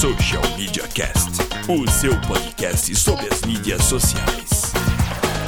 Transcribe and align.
Social 0.00 0.42
Media 0.56 0.88
Cast, 0.88 1.28
o 1.68 1.86
seu 1.90 2.18
podcast 2.22 2.96
sobre 2.96 3.26
as 3.30 3.42
mídias 3.42 3.84
sociais. 3.84 4.72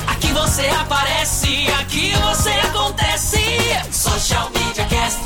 Aqui 0.06 0.30
você 0.30 0.66
aparece, 0.66 1.68
aqui 1.80 2.12
você 2.16 2.50
acontece. 2.50 3.38
Social 3.90 4.50
Media 4.50 4.84
Cast. 4.88 5.22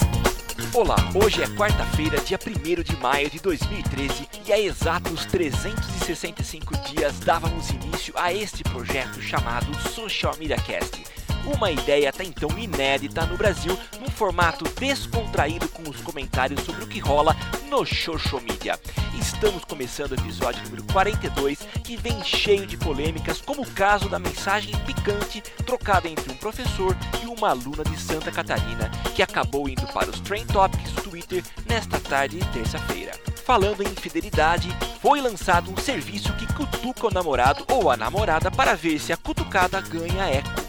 Olá, 0.72 0.94
hoje 1.12 1.42
é 1.42 1.48
quarta-feira, 1.56 2.20
dia 2.20 2.38
1 2.38 2.84
de 2.84 2.96
maio 2.98 3.28
de 3.28 3.40
2013 3.40 4.28
e 4.46 4.52
há 4.52 4.60
exatos 4.60 5.26
365 5.26 6.76
dias 6.94 7.18
dávamos 7.18 7.68
início 7.70 8.14
a 8.16 8.32
este 8.32 8.62
projeto 8.62 9.20
chamado 9.20 9.66
Social 9.90 10.36
Media 10.38 10.56
Cast. 10.58 11.02
Uma 11.46 11.70
ideia 11.70 12.10
até 12.10 12.24
então 12.24 12.50
inédita 12.58 13.24
no 13.24 13.36
Brasil, 13.36 13.78
num 14.00 14.10
formato 14.10 14.64
descontraído 14.80 15.68
com 15.68 15.88
os 15.88 16.00
comentários 16.00 16.60
sobre 16.62 16.82
o 16.82 16.88
que 16.88 16.98
rola 16.98 17.36
no 17.70 17.86
social 17.86 18.40
media. 18.40 18.78
Estamos 19.18 19.64
começando 19.64 20.10
o 20.10 20.14
episódio 20.14 20.62
número 20.64 20.82
42, 20.92 21.60
que 21.84 21.96
vem 21.96 22.22
cheio 22.24 22.66
de 22.66 22.76
polêmicas, 22.76 23.40
como 23.40 23.62
o 23.62 23.70
caso 23.70 24.08
da 24.08 24.18
mensagem 24.18 24.74
picante 24.80 25.40
trocada 25.64 26.08
entre 26.08 26.32
um 26.32 26.36
professor 26.36 26.96
e 27.22 27.26
uma 27.26 27.50
aluna 27.50 27.84
de 27.84 27.96
Santa 28.00 28.32
Catarina, 28.32 28.90
que 29.14 29.22
acabou 29.22 29.68
indo 29.68 29.86
para 29.86 30.10
os 30.10 30.20
Trend 30.20 30.46
Topics 30.52 30.92
do 30.92 31.02
Twitter 31.02 31.44
nesta 31.64 32.00
tarde 32.00 32.38
de 32.38 32.46
terça-feira. 32.48 33.12
Falando 33.44 33.82
em 33.84 33.86
infidelidade, 33.86 34.68
foi 35.00 35.20
lançado 35.20 35.70
um 35.70 35.76
serviço 35.76 36.32
que 36.32 36.52
cutuca 36.52 37.06
o 37.06 37.14
namorado 37.14 37.64
ou 37.70 37.88
a 37.88 37.96
namorada 37.96 38.50
para 38.50 38.74
ver 38.74 38.98
se 38.98 39.12
a 39.12 39.16
cutucada 39.16 39.80
ganha 39.80 40.24
eco. 40.24 40.65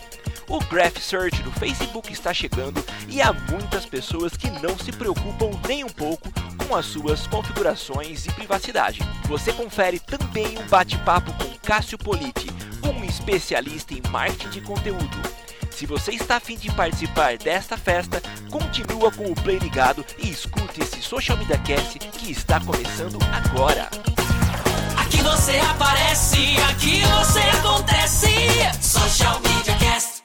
O 0.50 0.59
Graph 0.66 0.98
Search 0.98 1.44
do 1.44 1.52
Facebook 1.52 2.12
está 2.12 2.34
chegando 2.34 2.84
e 3.09 3.22
há 3.22 3.34
muitas 3.34 3.86
pessoas 3.86 4.38
que 4.38 4.50
não 4.50 4.78
se 4.78 4.94
preocupam 4.94 5.52
nem 5.67 5.84
um 5.84 5.89
pouco 5.89 6.31
com 6.58 6.76
as 6.76 6.86
suas 6.86 7.28
configurações 7.28 8.26
e 8.26 8.31
privacidade. 8.31 9.02
Você 9.26 9.52
confere 9.52 10.00
também 10.00 10.58
um 10.58 10.66
bate-papo 10.67 11.34
com 11.34 11.58
Cássio 11.59 11.98
Politi, 11.98 12.48
um 12.81 13.04
especialista 13.04 13.94
em 13.94 14.02
marketing 14.09 14.50
de 14.50 14.62
conteúdo. 14.62 15.17
Se 15.70 15.86
você 15.86 16.14
está 16.14 16.38
afim 16.38 16.58
de 16.58 16.72
participar 16.72 17.38
desta 17.38 17.78
festa, 17.78 18.22
continua 18.50 19.11
com 19.11 19.26
o 19.26 19.36
play 19.36 19.59
ligado 19.59 20.04
e 20.17 20.30
escute 20.30 20.82
esse 20.82 21.02
Social 21.02 21.38
Media 21.38 21.58
Cast 21.59 22.00
que 22.00 22.32
está 22.32 22.59
começando 22.61 23.20
agora. 23.34 23.89
Aqui 24.98 25.22
você 25.22 25.58
aparece, 25.59 26.58
aqui 26.70 27.02
você 27.02 27.42
acontece. 27.59 28.28
Social 28.82 29.39
Media 29.42 29.78
Cast. 29.78 30.17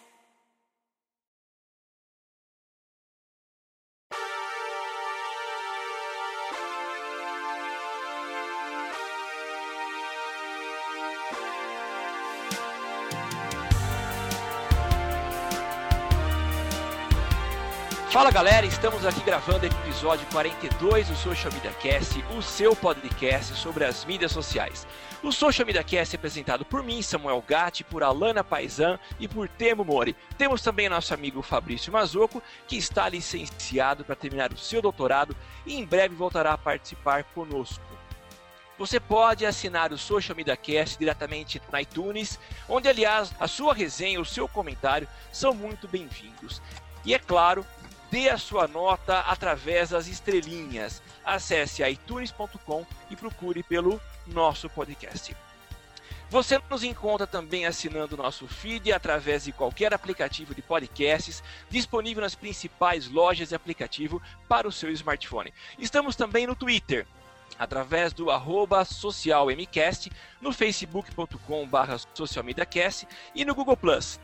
Fala 18.13 18.31
galera, 18.31 18.67
estamos 18.67 19.07
aqui 19.07 19.23
gravando 19.23 19.65
o 19.65 19.67
episódio 19.67 20.27
42 20.31 21.09
do 21.09 21.17
Social 21.17 21.51
Media 21.51 21.73
Cast, 21.73 22.23
o 22.37 22.43
seu 22.43 22.77
podcast 22.77 23.55
sobre 23.55 23.87
as 23.87 24.05
mídias 24.05 24.33
sociais. 24.33 24.87
O 25.23 25.33
Social 25.33 25.65
Media 25.65 25.83
Cast 25.83 26.15
é 26.15 26.19
apresentado 26.19 26.63
por 26.63 26.83
mim, 26.83 27.01
Samuel 27.01 27.43
Gatti, 27.49 27.83
por 27.83 28.03
Alana 28.03 28.45
Paisan 28.45 28.99
e 29.19 29.27
por 29.27 29.49
Temo 29.49 29.83
Mori. 29.83 30.15
Temos 30.37 30.61
também 30.61 30.91
nosso 30.91 31.15
amigo 31.15 31.41
Fabrício 31.41 31.91
Mazoco, 31.91 32.43
que 32.69 32.77
está 32.77 33.09
licenciado 33.09 34.05
para 34.05 34.15
terminar 34.15 34.53
o 34.53 34.59
seu 34.59 34.83
doutorado 34.83 35.35
e 35.65 35.75
em 35.75 35.87
breve 35.87 36.15
voltará 36.15 36.53
a 36.53 36.59
participar 36.59 37.25
conosco. 37.25 37.83
Você 38.79 39.01
pode 39.01 39.47
assinar 39.47 39.91
o 39.91 39.97
Social 39.97 40.37
Media 40.37 40.55
Cast 40.55 40.99
diretamente 40.99 41.63
na 41.73 41.81
iTunes, 41.81 42.39
onde 42.69 42.91
aliás 42.91 43.33
a 43.41 43.49
sua 43.49 43.73
resenha, 43.73 44.21
o 44.21 44.27
seu 44.27 44.47
comentário 44.47 45.09
são 45.33 45.55
muito 45.55 45.89
bem-vindos. 45.89 46.61
E 47.05 47.15
é 47.15 47.19
claro, 47.19 47.67
dê 48.13 48.29
a 48.29 48.37
sua 48.37 48.69
nota 48.69 49.21
através 49.21 49.89
das 49.89 50.07
estrelinhas. 50.07 51.03
Acesse 51.25 51.83
iTunes.com 51.83 52.85
e 53.11 53.17
procure 53.17 53.63
pelo 53.63 53.99
nosso 54.27 54.69
podcast. 54.69 55.35
Você 56.29 56.61
nos 56.69 56.85
encontra 56.85 57.27
também 57.27 57.65
assinando 57.65 58.17
nosso 58.17 58.47
feed 58.47 58.93
através 58.93 59.45
de 59.45 59.53
qualquer 59.53 59.95
aplicativo 59.95 60.55
de 60.55 60.61
podcasts 60.61 61.43
disponível 61.71 62.23
nas 62.23 62.35
principais 62.35 63.09
lojas 63.09 63.49
de 63.49 63.55
aplicativo 63.55 64.21
para 64.47 64.69
o 64.69 64.73
seu 64.73 64.91
smartphone. 64.91 65.53
Estamos 65.79 66.15
também 66.15 66.47
no 66.47 66.55
Twitter, 66.55 67.07
através 67.59 68.13
do 68.13 68.31
arroba 68.31 68.85
socialmcast, 68.85 70.13
no 70.39 70.53
facebook.com 70.53 71.67
barra 71.67 71.99
socialmediacast 72.13 73.09
e 73.35 73.43
no 73.43 73.55
Google 73.55 73.77
Plus 73.77 74.21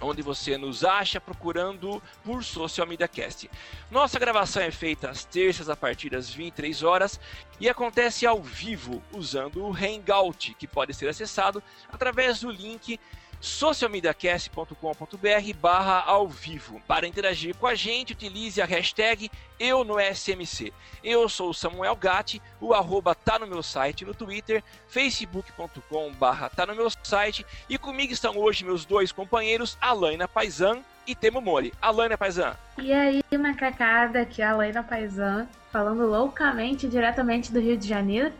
onde 0.00 0.22
você 0.22 0.56
nos 0.56 0.84
acha 0.84 1.20
procurando 1.20 2.02
por 2.24 2.42
Social 2.42 2.86
Media 2.86 3.08
Cast. 3.08 3.50
Nossa 3.90 4.18
gravação 4.18 4.62
é 4.62 4.70
feita 4.70 5.10
às 5.10 5.24
terças 5.24 5.68
a 5.68 5.76
partir 5.76 6.10
das 6.10 6.30
23 6.30 6.82
horas 6.82 7.20
e 7.60 7.68
acontece 7.68 8.26
ao 8.26 8.42
vivo 8.42 9.02
usando 9.12 9.64
o 9.64 9.72
Hangout, 9.72 10.54
que 10.54 10.66
pode 10.66 10.94
ser 10.94 11.08
acessado 11.08 11.62
através 11.92 12.40
do 12.40 12.50
link 12.50 12.98
socialmediacast.com.br 13.44 15.54
barra 15.60 16.00
ao 16.00 16.26
vivo. 16.26 16.80
Para 16.88 17.06
interagir 17.06 17.54
com 17.54 17.66
a 17.66 17.74
gente, 17.74 18.14
utilize 18.14 18.62
a 18.62 18.64
hashtag 18.64 19.30
eu 19.60 19.84
no 19.84 19.96
SMC. 20.00 20.72
Eu 21.02 21.28
sou 21.28 21.50
o 21.50 21.54
Samuel 21.54 21.94
Gatti, 21.94 22.40
o 22.58 22.72
arroba 22.72 23.14
tá 23.14 23.38
no 23.38 23.46
meu 23.46 23.62
site 23.62 24.02
no 24.04 24.14
Twitter, 24.14 24.64
facebook.com 24.88 26.10
barra 26.12 26.48
tá 26.48 26.64
no 26.64 26.74
meu 26.74 26.88
site 27.02 27.44
e 27.68 27.76
comigo 27.76 28.14
estão 28.14 28.38
hoje 28.38 28.64
meus 28.64 28.86
dois 28.86 29.12
companheiros, 29.12 29.76
Alaina 29.78 30.26
Paisan 30.26 30.80
e 31.06 31.14
Temo 31.14 31.42
Mori. 31.42 31.74
Alaina 31.82 32.16
Paisan. 32.16 32.56
E 32.78 32.92
aí, 32.92 33.22
macacada, 33.38 34.22
aqui 34.22 34.40
é 34.40 34.46
a 34.46 34.52
Alaina 34.52 34.82
Paisan, 34.82 35.46
falando 35.70 36.06
loucamente 36.06 36.88
diretamente 36.88 37.52
do 37.52 37.60
Rio 37.60 37.76
de 37.76 37.86
Janeiro. 37.86 38.32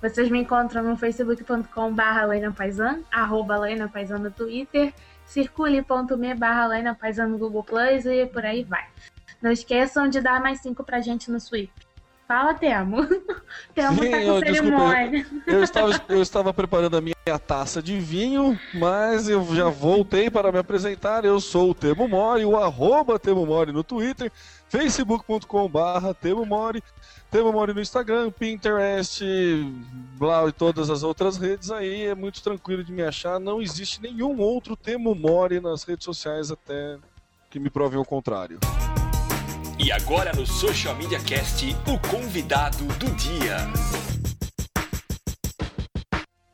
Vocês 0.00 0.30
me 0.30 0.40
encontram 0.40 0.82
no 0.82 0.96
facebook.com 0.96 1.92
barra 1.92 2.28
Paisan, 2.56 3.00
arroba 3.10 3.58
no 4.18 4.30
Twitter, 4.30 4.94
circule.me 5.26 6.34
barra 6.34 7.26
no 7.26 7.38
Google 7.38 7.64
Plus 7.64 8.06
e 8.06 8.26
por 8.26 8.44
aí 8.44 8.62
vai. 8.62 8.86
Não 9.42 9.50
esqueçam 9.50 10.08
de 10.08 10.20
dar 10.20 10.40
mais 10.40 10.60
cinco 10.60 10.84
pra 10.84 11.00
gente 11.00 11.30
no 11.30 11.40
Swift. 11.40 11.88
Fala, 12.28 12.52
Temo. 12.52 13.06
Temo 13.74 14.02
Sim, 14.02 14.10
tá 14.10 14.16
com 14.18 14.22
eu, 14.22 14.38
cerimônia. 14.40 15.10
desculpa, 15.10 15.50
eu, 15.50 15.62
estava, 15.64 16.02
eu 16.10 16.22
estava 16.22 16.52
preparando 16.52 16.96
a 16.98 17.00
minha 17.00 17.38
taça 17.46 17.80
de 17.80 17.98
vinho, 17.98 18.58
mas 18.74 19.30
eu 19.30 19.42
já 19.54 19.70
voltei 19.70 20.28
para 20.28 20.52
me 20.52 20.58
apresentar. 20.58 21.24
Eu 21.24 21.40
sou 21.40 21.70
o 21.70 21.74
Temo 21.74 22.06
Mori, 22.06 22.44
o 22.44 22.54
arroba 22.54 23.18
Temo 23.18 23.46
Mori 23.46 23.72
no 23.72 23.82
Twitter, 23.82 24.30
facebook.com 24.68 25.68
barra 25.68 26.12
Temo 26.12 26.44
Mori, 26.44 26.84
Temo 27.30 27.52
Mori 27.52 27.74
no 27.74 27.80
Instagram, 27.80 28.30
Pinterest, 28.30 29.22
blá, 30.16 30.46
e 30.48 30.52
todas 30.52 30.88
as 30.88 31.02
outras 31.02 31.36
redes 31.36 31.70
aí. 31.70 32.06
É 32.06 32.14
muito 32.14 32.42
tranquilo 32.42 32.82
de 32.82 32.90
me 32.90 33.02
achar. 33.02 33.38
Não 33.38 33.60
existe 33.60 34.00
nenhum 34.00 34.38
outro 34.38 34.74
Temo 34.74 35.14
Mori 35.14 35.60
nas 35.60 35.82
redes 35.82 36.04
sociais 36.04 36.50
até 36.50 36.96
que 37.50 37.58
me 37.58 37.68
provem 37.68 37.98
o 37.98 38.04
contrário. 38.04 38.58
E 39.78 39.92
agora 39.92 40.32
no 40.32 40.46
Social 40.46 40.96
Media 40.96 41.20
Cast, 41.20 41.64
o 41.86 41.98
convidado 42.10 42.84
do 42.98 43.10
dia. 43.14 44.17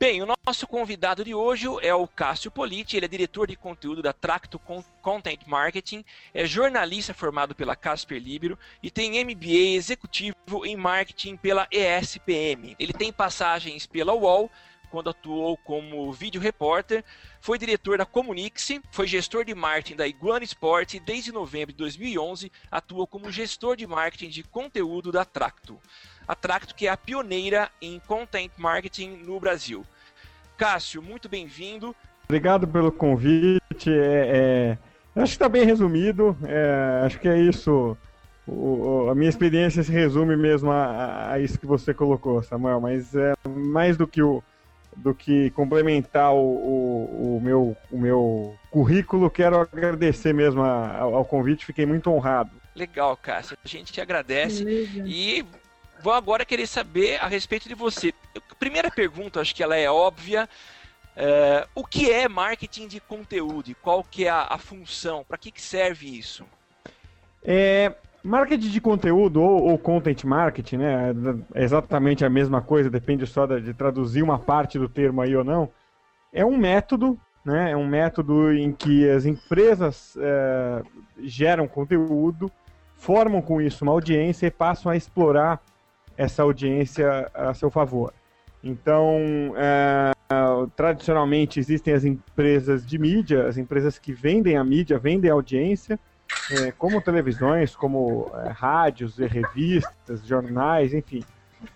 Bem, 0.07 0.21
o 0.21 0.27
nosso 0.45 0.67
convidado 0.67 1.25
de 1.25 1.33
hoje 1.33 1.65
é 1.81 1.91
o 1.91 2.07
Cássio 2.07 2.51
Politi, 2.51 2.95
ele 2.95 3.07
é 3.07 3.09
diretor 3.09 3.47
de 3.47 3.55
conteúdo 3.55 4.03
da 4.03 4.13
Tracto 4.13 4.61
Content 5.01 5.39
Marketing, 5.47 6.05
é 6.31 6.45
jornalista 6.45 7.11
formado 7.11 7.55
pela 7.55 7.75
Casper 7.75 8.21
Libero 8.21 8.55
e 8.83 8.91
tem 8.91 9.25
MBA 9.25 9.73
executivo 9.75 10.63
em 10.63 10.75
marketing 10.75 11.35
pela 11.37 11.67
ESPM. 11.71 12.75
Ele 12.77 12.93
tem 12.93 13.11
passagens 13.11 13.87
pela 13.87 14.13
UOL, 14.13 14.51
quando 14.91 15.09
atuou 15.09 15.57
como 15.57 16.13
vídeo 16.13 16.39
repórter, 16.39 17.03
foi 17.41 17.57
diretor 17.57 17.97
da 17.97 18.05
Comunix, 18.05 18.69
foi 18.91 19.07
gestor 19.07 19.43
de 19.43 19.55
marketing 19.55 19.95
da 19.95 20.07
Iguana 20.07 20.45
Sport 20.45 20.93
e 20.93 20.99
desde 20.99 21.31
novembro 21.31 21.73
de 21.73 21.79
2011 21.79 22.51
atua 22.69 23.07
como 23.07 23.31
gestor 23.31 23.75
de 23.75 23.87
marketing 23.87 24.29
de 24.29 24.43
conteúdo 24.43 25.11
da 25.11 25.25
Tracto. 25.25 25.79
A 26.27 26.35
Tracto 26.35 26.75
que 26.75 26.85
é 26.85 26.91
a 26.91 26.97
pioneira 26.97 27.71
em 27.81 27.99
content 27.99 28.51
marketing 28.55 29.23
no 29.23 29.39
Brasil. 29.39 29.83
Cássio, 30.57 31.01
muito 31.01 31.27
bem-vindo. 31.27 31.95
Obrigado 32.23 32.67
pelo 32.67 32.91
convite. 32.91 33.89
É, 33.89 34.77
é, 35.15 35.21
acho 35.21 35.31
que 35.31 35.35
está 35.35 35.49
bem 35.49 35.65
resumido. 35.65 36.35
É, 36.43 37.01
acho 37.05 37.19
que 37.19 37.27
é 37.27 37.37
isso. 37.39 37.97
O, 38.47 39.07
a 39.09 39.15
minha 39.15 39.29
experiência 39.29 39.83
se 39.83 39.91
resume 39.91 40.35
mesmo 40.35 40.71
a, 40.71 41.31
a, 41.31 41.39
isso 41.39 41.59
que 41.59 41.65
você 41.65 41.93
colocou, 41.93 42.41
Samuel. 42.43 42.79
Mas 42.79 43.13
é 43.15 43.33
mais 43.47 43.97
do 43.97 44.07
que 44.07 44.21
o 44.21 44.43
do 44.95 45.13
que 45.13 45.49
complementar 45.51 46.33
o, 46.33 46.37
o, 46.37 47.37
o 47.37 47.41
meu, 47.41 47.75
o 47.91 47.97
meu 47.97 48.55
currículo, 48.71 49.29
quero 49.29 49.59
agradecer 49.59 50.33
mesmo 50.33 50.61
a, 50.61 50.99
ao 50.99 51.25
convite. 51.25 51.65
Fiquei 51.65 51.85
muito 51.85 52.09
honrado. 52.09 52.51
Legal, 52.73 53.17
Cássio. 53.17 53.57
A 53.63 53.67
gente 53.67 53.91
te 53.91 53.99
agradece. 53.99 54.63
Beleza. 54.63 55.03
E 55.05 55.45
vou 56.01 56.13
agora 56.13 56.45
querer 56.45 56.67
saber 56.67 57.17
a 57.21 57.27
respeito 57.27 57.67
de 57.67 57.75
você. 57.75 58.13
Primeira 58.59 58.91
pergunta, 58.91 59.41
acho 59.41 59.55
que 59.55 59.63
ela 59.63 59.75
é 59.75 59.89
óbvia. 59.89 60.49
É, 61.15 61.65
o 61.73 61.85
que 61.85 62.11
é 62.11 62.27
marketing 62.27 62.87
de 62.87 62.99
conteúdo? 62.99 63.73
Qual 63.81 64.03
que 64.03 64.25
é 64.25 64.29
a, 64.29 64.47
a 64.49 64.57
função? 64.57 65.23
Para 65.23 65.37
que, 65.37 65.51
que 65.51 65.61
serve 65.61 66.07
isso? 66.07 66.45
É, 67.43 67.93
marketing 68.21 68.69
de 68.69 68.81
conteúdo 68.81 69.41
ou, 69.41 69.69
ou, 69.69 69.77
content 69.77 70.23
marketing, 70.25 70.77
né? 70.77 71.13
É 71.53 71.63
exatamente 71.63 72.25
a 72.25 72.29
mesma 72.29 72.61
coisa, 72.61 72.89
depende 72.89 73.25
só 73.25 73.45
de, 73.45 73.61
de 73.61 73.73
traduzir 73.73 74.23
uma 74.23 74.37
parte 74.37 74.77
do 74.77 74.89
termo 74.89 75.21
aí 75.21 75.35
ou 75.35 75.43
não. 75.43 75.69
É 76.33 76.43
um 76.43 76.57
método, 76.57 77.17
né? 77.45 77.71
É 77.71 77.77
um 77.77 77.87
método 77.87 78.51
em 78.51 78.73
que 78.73 79.09
as 79.09 79.25
empresas 79.25 80.17
é, 80.19 80.83
geram 81.19 81.65
conteúdo, 81.65 82.51
formam 82.97 83.41
com 83.41 83.61
isso 83.61 83.85
uma 83.85 83.93
audiência 83.93 84.47
e 84.47 84.51
passam 84.51 84.91
a 84.91 84.97
explorar 84.97 85.61
essa 86.17 86.43
audiência 86.43 87.29
a 87.33 87.53
seu 87.53 87.69
favor. 87.71 88.13
Então, 88.65 89.53
é, 89.55 90.11
tradicionalmente 90.75 91.59
existem 91.59 91.93
as 91.93 92.03
empresas 92.03 92.83
de 92.83 92.97
mídia, 92.97 93.47
as 93.47 93.59
empresas 93.59 93.99
que 93.99 94.11
vendem 94.11 94.57
a 94.57 94.63
mídia, 94.63 94.97
vendem 94.97 95.29
a 95.29 95.35
audiência, 95.35 95.99
é, 96.49 96.71
como 96.71 96.99
televisões, 96.99 97.75
como 97.75 98.31
é, 98.33 98.49
rádios 98.49 99.19
revistas, 99.19 100.25
jornais, 100.25 100.95
enfim. 100.95 101.23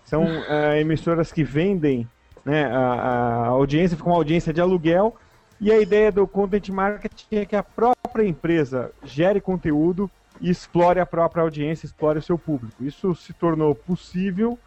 São 0.04 0.26
é, 0.26 0.82
emissoras 0.82 1.32
que 1.32 1.44
vendem 1.44 2.08
né, 2.44 2.66
a, 2.66 2.80
a 2.80 3.48
audiência, 3.50 3.96
fica 3.96 4.10
uma 4.10 4.18
audiência 4.18 4.52
de 4.52 4.60
aluguel, 4.60 5.16
e 5.62 5.72
a 5.72 5.80
ideia 5.80 6.12
do 6.12 6.26
content 6.26 6.70
marketing 6.70 7.36
é 7.36 7.46
que 7.46 7.56
a 7.56 7.62
própria 7.62 8.26
empresa 8.26 8.92
gere 9.04 9.40
conteúdo 9.40 10.10
e 10.42 10.50
explore 10.50 11.00
a 11.00 11.06
própria 11.06 11.44
audiência, 11.44 11.86
explore 11.86 12.18
o 12.18 12.22
seu 12.24 12.38
público. 12.40 12.84
Isso 12.84 13.14
se 13.14 13.32
tornou 13.32 13.76
possível 13.76 14.58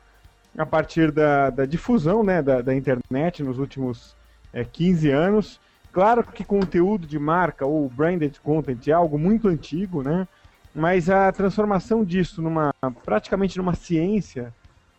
a 0.57 0.67
partir 0.67 1.11
da, 1.11 1.51
da 1.51 1.65
difusão 1.65 2.23
né, 2.23 2.43
da, 2.43 2.61
da, 2.61 2.75
internet 2.75 3.43
nos 3.43 3.59
últimos 3.59 4.15
é, 4.53 4.65
15 4.65 5.11
anos. 5.11 5.61
Claro 5.93 6.23
que 6.25 6.45
conteúdo 6.45 7.07
de 7.07 7.19
marca 7.19 7.67
ou 7.67 7.89
branded 7.89 8.39
content 8.41 8.87
é 8.89 8.93
algo 8.93 9.19
muito 9.19 9.49
antigo, 9.49 10.03
né? 10.03 10.27
Mas 10.75 11.11
a 11.11 11.31
transformação 11.31 12.03
disso 12.03 12.41
numa 12.41 12.75
praticamente 13.05 13.59
numa 13.59 13.75
ciência 13.75 14.55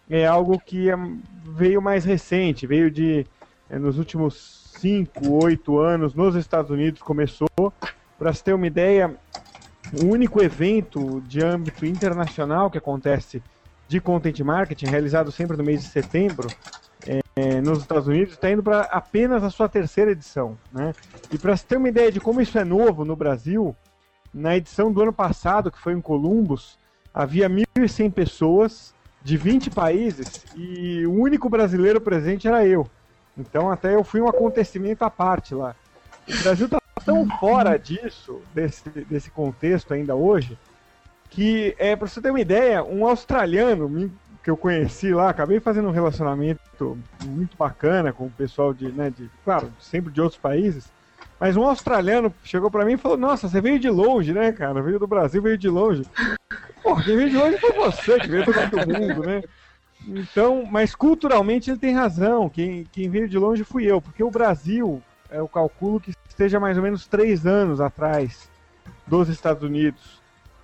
é 0.07 0.25
algo 0.25 0.59
que 0.59 0.91
é, 0.91 0.95
veio 1.43 1.81
mais 1.81 2.05
recente, 2.05 2.67
veio 2.67 2.91
de 2.91 3.25
é, 3.69 3.79
nos 3.79 3.97
últimos 3.97 4.71
5, 4.79 5.31
8 5.43 5.79
anos 5.79 6.13
nos 6.13 6.35
Estados 6.35 6.69
Unidos 6.69 7.01
começou. 7.01 7.49
Para 8.19 8.31
se 8.33 8.43
ter 8.43 8.53
uma 8.53 8.67
ideia, 8.67 9.15
o 10.01 10.05
único 10.05 10.43
evento 10.43 11.21
de 11.21 11.43
âmbito 11.43 11.85
internacional 11.85 12.69
que 12.69 12.77
acontece 12.77 13.41
de 13.93 14.01
content 14.01 14.39
marketing, 14.39 14.87
realizado 14.87 15.31
sempre 15.31 15.55
no 15.55 15.63
mês 15.63 15.83
de 15.83 15.89
setembro, 15.89 16.47
é, 17.35 17.61
nos 17.61 17.79
Estados 17.79 18.07
Unidos, 18.07 18.33
está 18.33 18.49
indo 18.49 18.63
para 18.63 18.81
apenas 18.81 19.43
a 19.43 19.51
sua 19.51 19.69
terceira 19.69 20.11
edição. 20.11 20.57
Né? 20.71 20.95
E 21.31 21.37
para 21.37 21.55
se 21.55 21.63
ter 21.63 21.77
uma 21.77 21.89
ideia 21.89 22.11
de 22.11 22.19
como 22.19 22.41
isso 22.41 22.57
é 22.57 22.63
novo 22.63 23.05
no 23.05 23.15
Brasil, 23.15 23.75
na 24.33 24.57
edição 24.57 24.91
do 24.91 24.99
ano 25.03 25.13
passado, 25.13 25.71
que 25.71 25.79
foi 25.79 25.93
em 25.93 26.01
Columbus, 26.01 26.75
havia 27.13 27.47
1.100 27.47 28.11
pessoas 28.11 28.95
de 29.21 29.37
20 29.37 29.69
países 29.69 30.43
e 30.55 31.05
o 31.05 31.13
único 31.13 31.47
brasileiro 31.47 32.01
presente 32.01 32.47
era 32.47 32.65
eu. 32.65 32.89
Então 33.37 33.69
até 33.69 33.93
eu 33.93 34.03
fui 34.03 34.21
um 34.21 34.27
acontecimento 34.27 35.03
à 35.03 35.09
parte 35.09 35.53
lá. 35.53 35.75
O 36.27 36.41
Brasil 36.41 36.65
está 36.65 36.79
tão 37.05 37.27
fora 37.37 37.77
disso, 37.77 38.41
desse, 38.55 38.89
desse 38.89 39.29
contexto 39.29 39.93
ainda 39.93 40.15
hoje, 40.15 40.57
que, 41.33 41.75
é, 41.79 41.95
para 41.95 42.07
você 42.07 42.21
ter 42.21 42.29
uma 42.29 42.39
ideia, 42.39 42.83
um 42.83 43.07
australiano 43.07 44.11
que 44.43 44.49
eu 44.49 44.57
conheci 44.57 45.13
lá, 45.13 45.29
acabei 45.29 45.59
fazendo 45.59 45.87
um 45.87 45.91
relacionamento 45.91 46.97
muito 47.25 47.57
bacana 47.57 48.13
com 48.13 48.25
o 48.25 48.31
pessoal 48.31 48.73
de, 48.73 48.91
né, 48.91 49.09
de 49.09 49.29
claro, 49.43 49.71
sempre 49.79 50.11
de 50.11 50.21
outros 50.21 50.39
países, 50.39 50.91
mas 51.39 51.57
um 51.57 51.63
australiano 51.63 52.33
chegou 52.43 52.69
para 52.69 52.85
mim 52.85 52.93
e 52.93 52.97
falou: 52.97 53.17
Nossa, 53.17 53.49
você 53.49 53.59
veio 53.59 53.79
de 53.79 53.89
longe, 53.89 54.31
né, 54.31 54.51
cara? 54.51 54.81
Veio 54.81 54.99
do 54.99 55.07
Brasil, 55.07 55.41
veio 55.41 55.57
de 55.57 55.67
longe. 55.67 56.03
Porra, 56.81 57.03
quem 57.03 57.17
veio 57.17 57.29
de 57.29 57.37
longe 57.37 57.57
foi 57.57 57.71
você, 57.73 58.19
que 58.19 58.27
veio 58.27 58.45
do 58.45 58.77
mundo, 58.77 59.23
né? 59.25 59.43
Então, 60.07 60.65
mas 60.69 60.93
culturalmente 60.93 61.71
ele 61.71 61.79
tem 61.79 61.93
razão. 61.93 62.47
Quem, 62.49 62.85
quem 62.91 63.09
veio 63.09 63.27
de 63.27 63.37
longe 63.37 63.63
fui 63.63 63.85
eu, 63.85 64.01
porque 64.01 64.23
o 64.23 64.31
Brasil, 64.31 65.01
é 65.29 65.41
o 65.41 65.47
calculo 65.47 65.99
que 65.99 66.13
esteja 66.29 66.59
mais 66.59 66.77
ou 66.77 66.83
menos 66.83 67.07
três 67.07 67.45
anos 67.45 67.81
atrás 67.81 68.49
dos 69.07 69.27
Estados 69.27 69.63
Unidos 69.63 70.22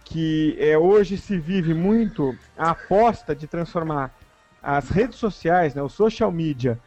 que 0.09 0.57
é, 0.59 0.75
hoje 0.75 1.17
se 1.17 1.37
vive 1.37 1.73
muito 1.73 2.35
a 2.57 2.71
aposta 2.71 3.35
de 3.35 3.45
transformar 3.45 4.11
as 4.61 4.89
redes 4.89 5.17
sociais, 5.17 5.75
né, 5.75 5.83
o 5.83 5.87
social 5.87 6.31
media, 6.31 6.79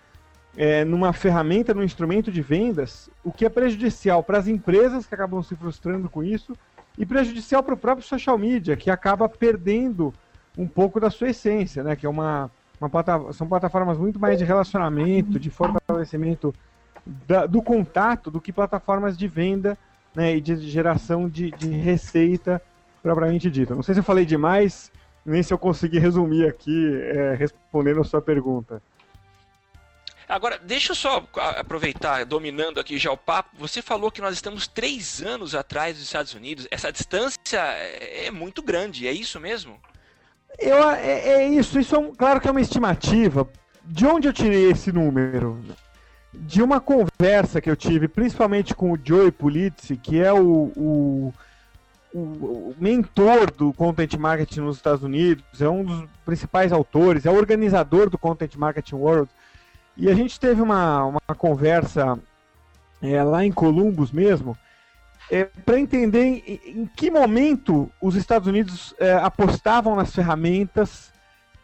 é, 0.57 0.85
numa 0.85 1.13
ferramenta, 1.13 1.73
num 1.73 1.85
instrumento 1.85 2.33
de 2.33 2.43
vendas, 2.43 3.09
o 3.25 3.33
que 3.33 3.47
é 3.47 3.49
prejudicial 3.49 4.25
para 4.25 4.39
as 4.39 4.49
empresas 4.49 5.07
que 5.07 5.15
acabam 5.15 5.41
se 5.41 5.55
frustrando 5.55 6.11
com 6.11 6.23
isso 6.23 6.55
e 6.99 7.07
prejudicial 7.07 7.63
para 7.63 7.75
o 7.75 7.77
próprio 7.77 8.07
social 8.07 8.37
media, 8.37 8.77
que 8.77 8.91
acaba 8.91 9.29
perdendo 9.29 10.13
um 10.59 10.67
pouco 10.67 10.99
da 10.99 11.09
sua 11.09 11.31
essência, 11.31 11.85
né, 11.85 11.95
que 11.95 12.05
é 12.05 12.09
uma, 12.09 12.51
uma 12.81 12.91
plataforma, 12.91 13.33
são 13.33 13.47
plataformas 13.47 13.99
muito 13.99 14.19
mais 14.19 14.37
de 14.37 14.45
relacionamento, 14.45 15.39
de 15.39 15.49
fortalecimento 15.49 16.53
da, 17.07 17.47
do 17.47 17.63
contato, 17.63 18.33
do 18.33 18.41
que 18.41 18.53
plataformas 18.53 19.17
de 19.17 19.29
venda 19.29 19.79
né, 20.13 20.37
e 20.37 20.41
de 20.41 20.57
geração 20.57 21.29
de, 21.29 21.53
de 21.53 21.69
receita 21.69 22.61
propriamente 23.03 23.51
dita. 23.51 23.75
Não 23.75 23.83
sei 23.83 23.95
se 23.95 24.01
eu 24.01 24.05
falei 24.05 24.25
demais, 24.25 24.93
nem 25.25 25.43
se 25.43 25.53
eu 25.53 25.59
consegui 25.59 25.99
resumir 25.99 26.47
aqui 26.47 26.95
é, 27.03 27.35
respondendo 27.35 28.01
a 28.01 28.05
sua 28.05 28.23
pergunta. 28.23 28.83
Agora, 30.29 30.59
deixa 30.59 30.93
eu 30.93 30.97
só 30.97 31.27
aproveitar, 31.59 32.25
dominando 32.25 32.81
aqui 32.81 32.97
já 32.97 33.13
o 33.13 33.17
papo. 33.17 33.51
Você 33.59 33.83
falou 33.83 34.11
que 34.11 34.23
nós 34.23 34.35
estamos 34.35 34.67
três 34.67 35.21
anos 35.21 35.55
atrás 35.55 35.97
dos 35.97 36.05
Estados 36.05 36.33
Unidos. 36.33 36.67
Essa 36.71 36.91
distância 36.91 37.59
é, 37.59 38.27
é 38.27 38.31
muito 38.31 38.63
grande, 38.63 39.07
é 39.07 39.13
isso 39.13 39.39
mesmo? 39.39 39.79
Eu, 40.59 40.91
é, 40.91 41.29
é 41.29 41.49
isso. 41.49 41.79
Isso, 41.79 41.95
é 41.95 41.99
um, 41.99 42.15
claro 42.15 42.41
que 42.41 42.49
é 42.49 42.51
uma 42.51 42.61
estimativa. 42.61 43.49
De 43.85 44.07
onde 44.07 44.29
eu 44.29 44.33
tirei 44.33 44.71
esse 44.71 44.91
número? 44.93 45.63
De 46.33 46.63
uma 46.63 46.81
conversa 46.81 47.61
que 47.61 47.69
eu 47.69 47.77
tive, 47.77 48.09
principalmente 48.09 48.75
com 48.75 48.93
o 48.93 48.99
Joey 49.03 49.31
Pulitzi, 49.31 49.97
que 49.97 50.19
é 50.19 50.33
o, 50.33 50.73
o 50.75 51.35
o, 52.15 52.75
mentor 52.79 53.51
do 53.51 53.73
content 53.73 54.15
marketing 54.15 54.61
nos 54.61 54.77
Estados 54.77 55.03
Unidos, 55.03 55.61
é 55.61 55.69
um 55.69 55.85
dos 55.85 56.09
principais 56.25 56.73
autores, 56.73 57.27
é 57.27 57.31
organizador 57.31 58.11
do 58.11 58.19
Content 58.19 58.55
Marketing 58.57 58.97
World. 58.97 59.31
E 59.97 60.11
a 60.11 60.15
gente 60.15 60.39
teve 60.39 60.61
uma, 60.61 61.05
uma 61.05 61.35
conversa 61.37 62.19
é, 63.03 63.23
lá 63.23 63.45
em 63.45 63.53
Columbus 63.53 64.11
mesmo, 64.11 64.57
é, 65.31 65.45
para 65.45 65.79
entender 65.79 66.25
em, 66.25 66.61
em, 66.67 66.87
que 66.95 67.11
momento 67.11 67.91
os 68.01 68.15
Estados 68.15 68.49
Unidos 68.49 68.95
é, 68.99 69.15
apostavam 69.15 69.97
nas 69.97 70.15
ferramentas 70.15 71.13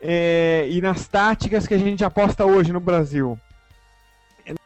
é, 0.00 0.66
e 0.70 0.80
nas 0.80 1.06
táticas 1.08 1.66
que 1.66 1.74
a 1.74 1.78
gente 1.78 2.04
aposta 2.04 2.44
hoje 2.44 2.72
no 2.72 2.80
Brasil. 2.80 3.38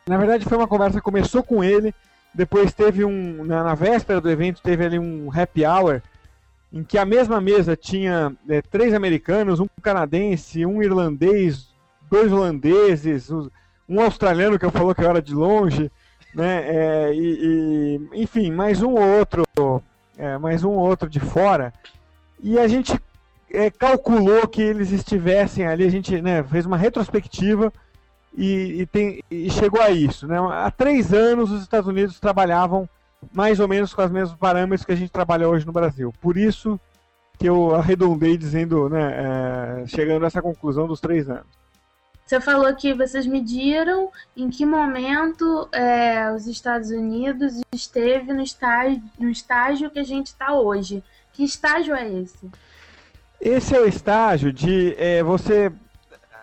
Na 0.06 0.16
verdade, 0.16 0.44
foi 0.44 0.56
uma 0.56 0.68
conversa 0.68 1.00
começou 1.00 1.42
com 1.42 1.64
ele, 1.64 1.94
depois 2.34 2.72
teve 2.72 3.04
um. 3.04 3.44
Na, 3.44 3.62
na, 3.62 3.74
véspera 3.74 4.20
do 4.20 4.30
evento, 4.30 4.62
teve 4.62 4.84
ali 4.84 4.98
um 4.98 5.30
happy 5.32 5.64
hour, 5.66 6.02
em 6.72 6.82
que 6.82 6.96
a 6.96 7.04
mesma 7.04 7.40
mesa 7.40 7.76
tinha 7.76 8.34
é, 8.48 8.62
três 8.62 8.94
americanos, 8.94 9.60
um 9.60 9.66
canadense, 9.82 10.64
um 10.64 10.82
irlandês, 10.82 11.68
dois 12.10 12.32
holandeses, 12.32 13.30
um 13.88 14.00
australiano 14.00 14.58
que 14.58 14.64
eu 14.64 14.70
falou 14.70 14.94
que 14.94 15.02
eu 15.02 15.10
era 15.10 15.20
de 15.20 15.34
longe, 15.34 15.90
né? 16.34 16.62
É, 16.66 17.14
e, 17.14 18.00
e, 18.12 18.22
enfim, 18.22 18.50
mais 18.50 18.82
um 18.82 18.94
outro, 18.94 19.44
é, 20.16 20.38
mais 20.38 20.64
um 20.64 20.70
outro 20.70 21.08
de 21.08 21.20
fora. 21.20 21.72
E 22.40 22.58
a 22.58 22.66
gente 22.66 22.98
é, 23.50 23.70
calculou 23.70 24.48
que 24.48 24.62
eles 24.62 24.90
estivessem 24.90 25.66
ali, 25.66 25.84
a 25.84 25.90
gente 25.90 26.20
né, 26.22 26.42
fez 26.42 26.64
uma 26.64 26.76
retrospectiva 26.76 27.72
e, 28.36 28.82
e, 28.82 28.86
tem, 28.86 29.22
e 29.30 29.50
chegou 29.50 29.80
a 29.80 29.90
isso. 29.90 30.26
Né? 30.26 30.36
Há 30.38 30.70
três 30.70 31.12
anos 31.12 31.50
os 31.50 31.62
Estados 31.62 31.88
Unidos 31.88 32.18
trabalhavam 32.18 32.88
mais 33.32 33.60
ou 33.60 33.68
menos 33.68 33.94
com 33.94 34.04
os 34.04 34.10
mesmos 34.10 34.36
parâmetros 34.36 34.84
que 34.84 34.92
a 34.92 34.96
gente 34.96 35.12
trabalha 35.12 35.48
hoje 35.48 35.66
no 35.66 35.72
Brasil. 35.72 36.12
Por 36.20 36.36
isso 36.36 36.80
que 37.38 37.48
eu 37.48 37.74
arredondei 37.74 38.36
dizendo, 38.36 38.88
né, 38.88 39.82
é, 39.82 39.86
chegando 39.86 40.24
a 40.24 40.26
essa 40.26 40.42
conclusão 40.42 40.86
dos 40.86 41.00
três 41.00 41.28
anos. 41.28 41.46
Você 42.24 42.40
falou 42.40 42.74
que 42.74 42.94
vocês 42.94 43.26
mediram 43.26 44.10
em 44.36 44.48
que 44.48 44.64
momento 44.64 45.68
é, 45.72 46.32
os 46.32 46.46
Estados 46.46 46.90
Unidos 46.90 47.60
esteve 47.72 48.32
no 48.32 48.42
estágio, 48.42 49.02
no 49.18 49.28
estágio 49.28 49.90
que 49.90 49.98
a 49.98 50.04
gente 50.04 50.28
está 50.28 50.54
hoje. 50.54 51.02
Que 51.32 51.44
estágio 51.44 51.94
é 51.94 52.08
esse? 52.08 52.50
Esse 53.40 53.74
é 53.74 53.80
o 53.80 53.86
estágio 53.86 54.52
de 54.52 54.94
é, 54.96 55.22
você 55.22 55.72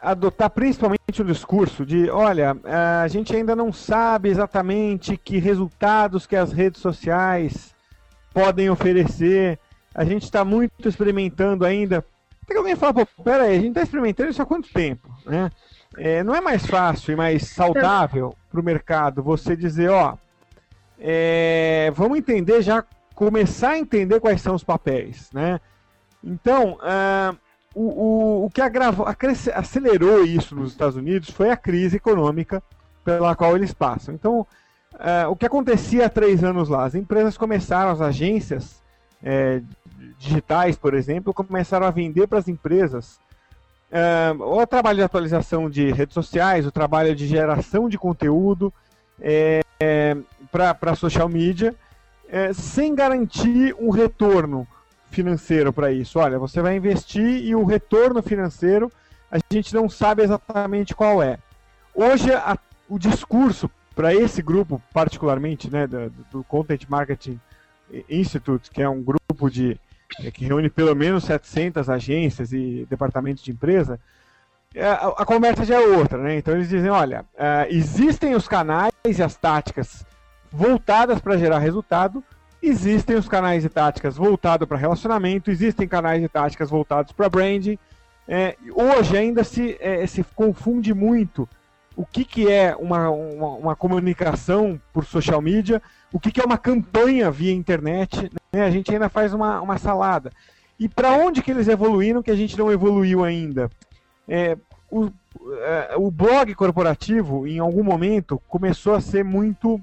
adotar 0.02 0.50
principalmente 0.50 1.22
o 1.22 1.26
discurso 1.26 1.86
de, 1.86 2.10
olha, 2.10 2.56
a 3.04 3.08
gente 3.08 3.36
ainda 3.36 3.56
não 3.56 3.72
sabe 3.72 4.30
exatamente 4.30 5.18
que 5.18 5.38
resultados 5.38 6.26
que 6.26 6.36
as 6.36 6.52
redes 6.52 6.82
sociais 6.82 7.74
podem 8.34 8.70
oferecer. 8.70 9.60
A 9.94 10.04
gente 10.04 10.24
está 10.24 10.46
muito 10.46 10.88
experimentando 10.88 11.66
ainda. 11.66 12.06
Até 12.44 12.54
que 12.54 12.58
alguém 12.58 12.76
fala, 12.76 12.94
pô, 12.94 13.24
pera 13.24 13.44
aí, 13.44 13.58
a 13.58 13.60
gente 13.60 13.70
está 13.70 13.82
experimentando 13.82 14.30
isso 14.30 14.42
há 14.42 14.46
quanto 14.46 14.72
tempo? 14.72 15.10
Né? 15.26 15.52
É, 15.98 16.24
não 16.24 16.36
é 16.36 16.42
mais 16.42 16.66
fácil 16.66 17.14
e 17.14 17.16
mais 17.16 17.48
saudável 17.48 18.36
para 18.50 18.60
o 18.60 18.64
mercado 18.64 19.22
você 19.22 19.56
dizer, 19.56 19.90
ó, 19.90 20.16
é, 21.00 21.92
vamos 21.96 22.18
entender 22.18 22.62
já, 22.62 22.84
começar 23.16 23.72
a 23.72 23.80
entender 23.80 24.20
quais 24.20 24.42
são 24.42 24.56
os 24.56 24.64
papéis, 24.64 25.30
né? 25.34 25.60
Então, 26.24 26.74
uh, 26.74 27.38
o, 27.82 28.46
o, 28.46 28.50
que 28.50 28.62
agravou, 28.62 29.08
acelerou 29.54 30.26
isso 30.26 30.54
nos 30.54 30.72
Estados 30.72 30.98
Unidos 30.98 31.30
foi 31.30 31.50
a 31.50 31.56
crise 31.56 31.96
econômica 31.96 32.62
pela 33.06 33.36
qual 33.36 33.56
eles 33.56 33.74
passam. 33.74 34.14
Então, 34.14 34.46
uh, 34.94 35.30
o 35.30 35.36
que 35.36 35.46
acontecia 35.46 36.06
há 36.06 36.10
três 36.10 36.44
anos 36.44 36.68
lá? 36.68 36.84
As 36.84 36.94
empresas 36.94 37.38
começaram, 37.38 37.92
as 37.92 38.02
agências 38.02 38.84
é, 39.24 39.62
digitais, 40.18 40.78
por 40.78 40.94
exemplo, 40.94 41.34
começaram 41.34 41.88
a 41.88 41.92
vender 41.92 42.28
para 42.28 42.40
as 42.40 42.50
empresas 42.50 43.18
uh, 43.92 44.44
o 44.44 44.68
trabalho 44.68 44.98
de 44.98 45.04
atualização 45.04 45.70
de 45.70 45.90
redes 45.92 46.14
sociais, 46.14 46.68
o 46.68 46.72
trabalho 46.72 47.16
de 47.16 47.28
geração 47.28 47.88
de 47.88 47.98
conteúdo 47.98 48.74
é, 49.22 49.62
é, 49.80 50.18
para 50.52 50.96
social 50.96 51.30
media, 51.30 51.74
é, 52.28 52.52
sem 52.52 52.94
garantir 52.94 53.74
um 53.80 53.90
retorno 53.90 54.68
financeiro 55.10 55.74
para 55.74 55.92
isso. 55.92 56.20
Olha, 56.20 56.40
você 56.40 56.62
vai 56.62 56.76
investir 56.76 57.44
e 57.46 57.56
o 57.56 57.64
retorno 57.64 58.22
financeiro 58.22 58.92
a 59.32 59.38
gente 59.52 59.74
não 59.74 59.90
sabe 59.90 60.24
exatamente 60.24 60.96
qual 60.96 61.22
é. 61.22 61.38
Hoje, 61.94 62.32
a, 62.32 62.58
o 62.88 62.98
discurso 62.98 63.70
para 63.96 64.14
esse 64.14 64.42
grupo, 64.42 64.82
particularmente, 64.94 65.70
né, 65.70 65.86
do, 65.86 66.10
do, 66.32 66.44
Content 66.44 66.86
Marketing 66.88 67.40
Institute, 68.10 68.72
que 68.72 68.82
é 68.82 68.90
um 68.90 69.04
grupo 69.04 69.50
de 69.50 69.80
é, 70.20 70.32
que 70.32 70.46
reúne 70.46 70.70
pelo 70.70 70.96
menos 70.96 71.26
700 71.26 71.90
agências 71.90 72.52
e 72.52 72.88
departamentos 72.90 73.44
de 73.44 73.52
empresa, 73.52 74.00
é, 74.74 74.86
a, 74.86 75.08
a, 75.18 75.26
conversa 75.26 75.66
já 75.66 75.76
é 75.76 75.86
outra, 75.86 76.18
né? 76.18 76.38
Então 76.38 76.54
eles 76.54 76.70
dizem, 76.70 76.90
olha, 76.90 77.22
uh, 77.34 77.66
existem 77.70 78.36
os 78.36 78.48
canais 78.48 78.94
e 79.06 79.22
as 79.22 79.36
táticas 79.36 80.06
voltadas 80.52 81.20
para 81.20 81.38
gerar 81.38 81.60
resultado, 81.60 82.24
Existem 82.62 83.16
os 83.16 83.28
canais 83.28 83.64
e 83.64 83.70
táticas 83.70 84.18
voltados 84.18 84.68
para 84.68 84.78
relacionamento, 84.78 85.50
existem 85.50 85.88
canais 85.88 86.22
e 86.22 86.28
táticas 86.28 86.70
voltados 86.70 87.14
para 87.14 87.30
branding. 87.30 87.78
É, 88.28 88.56
hoje 88.76 89.18
ainda 89.18 89.44
se, 89.44 89.78
é, 89.80 90.06
se 90.06 90.24
confunde 90.36 90.94
muito 90.94 91.48
o 91.96 92.06
que, 92.06 92.24
que 92.24 92.52
é 92.52 92.76
uma, 92.76 93.10
uma, 93.10 93.48
uma, 93.48 93.76
comunicação 93.76 94.80
por 94.94 95.04
social 95.04 95.42
media, 95.42 95.82
o 96.14 96.20
que, 96.20 96.32
que 96.32 96.40
é 96.40 96.46
uma 96.46 96.58
campanha 96.58 97.32
via 97.32 97.54
internet. 97.54 98.32
Né? 98.54 98.64
A 98.64 98.70
gente 98.70 98.92
ainda 98.92 99.10
faz 99.10 99.34
uma, 99.34 99.60
uma 99.62 99.78
salada. 99.78 100.32
E 100.80 100.88
para 100.88 101.12
onde 101.12 101.42
que 101.42 101.52
eles 101.52 101.68
evoluíram 101.68 102.24
que 102.24 102.32
a 102.32 102.36
gente 102.36 102.58
não 102.58 102.72
evoluiu 102.72 103.24
ainda? 103.24 103.70
É, 104.28 104.58
o, 104.90 105.10
é, 105.62 105.96
o 105.98 106.10
blog 106.10 106.54
corporativo, 106.56 107.48
em 107.48 107.60
algum 107.60 107.84
momento, 107.84 108.42
começou 108.48 108.96
a 108.96 109.02
ser 109.02 109.24
muito 109.24 109.82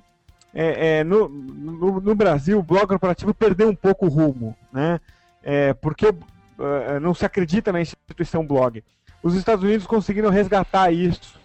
é, 0.59 1.01
é, 1.01 1.05
no, 1.05 1.29
no, 1.29 2.01
no, 2.01 2.15
Brasil, 2.15 2.59
o 2.59 2.63
blog 2.63 2.87
corporativo 2.87 3.35
perdeu 3.35 3.69
um 3.69 3.75
pouco 3.75 4.07
o 4.07 4.09
rumo, 4.09 4.57
né? 4.73 4.99
É, 5.43 5.75
porque 5.75 6.07
uh, 6.07 6.99
não 6.99 7.13
se 7.13 7.27
acredita 7.27 7.71
na 7.71 7.81
instituição 7.83 8.47
blog. 8.47 8.83
Os 9.23 9.35
Estados 9.35 9.63
Unidos 9.63 9.87
conseguiram 9.87 10.31
resgatar 10.31 10.91
isso. 10.91 11.39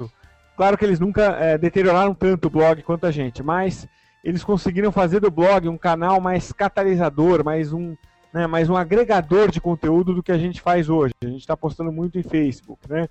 Claro 0.56 0.78
que 0.78 0.86
eles 0.86 0.98
nunca 0.98 1.24
é, 1.40 1.58
deterioraram 1.58 2.14
tanto 2.14 2.48
o 2.48 2.50
blog 2.50 2.82
quanto 2.84 3.06
a 3.06 3.12
gente, 3.12 3.44
mas 3.44 3.86
eles 4.24 4.46
conseguiram 4.46 4.94
fazer 4.94 5.20
do 5.20 5.30
blog 5.30 5.68
um 5.68 5.78
canal 5.78 6.22
mais 6.22 6.54
catalisador, 6.54 7.44
mais 7.44 7.74
um, 7.74 7.98
né, 8.32 8.48
mais 8.48 8.70
um 8.70 8.78
agregador 8.78 9.52
de 9.52 9.60
conteúdo 9.60 10.14
do 10.14 10.24
que 10.24 10.32
a 10.32 10.38
gente 10.38 10.62
faz 10.62 10.88
hoje. 10.88 11.14
A 11.22 11.28
gente 11.28 11.42
está 11.42 11.58
postando 11.58 11.92
muito 11.92 12.18
em 12.18 12.24
Facebook, 12.24 12.90
né? 12.90 13.10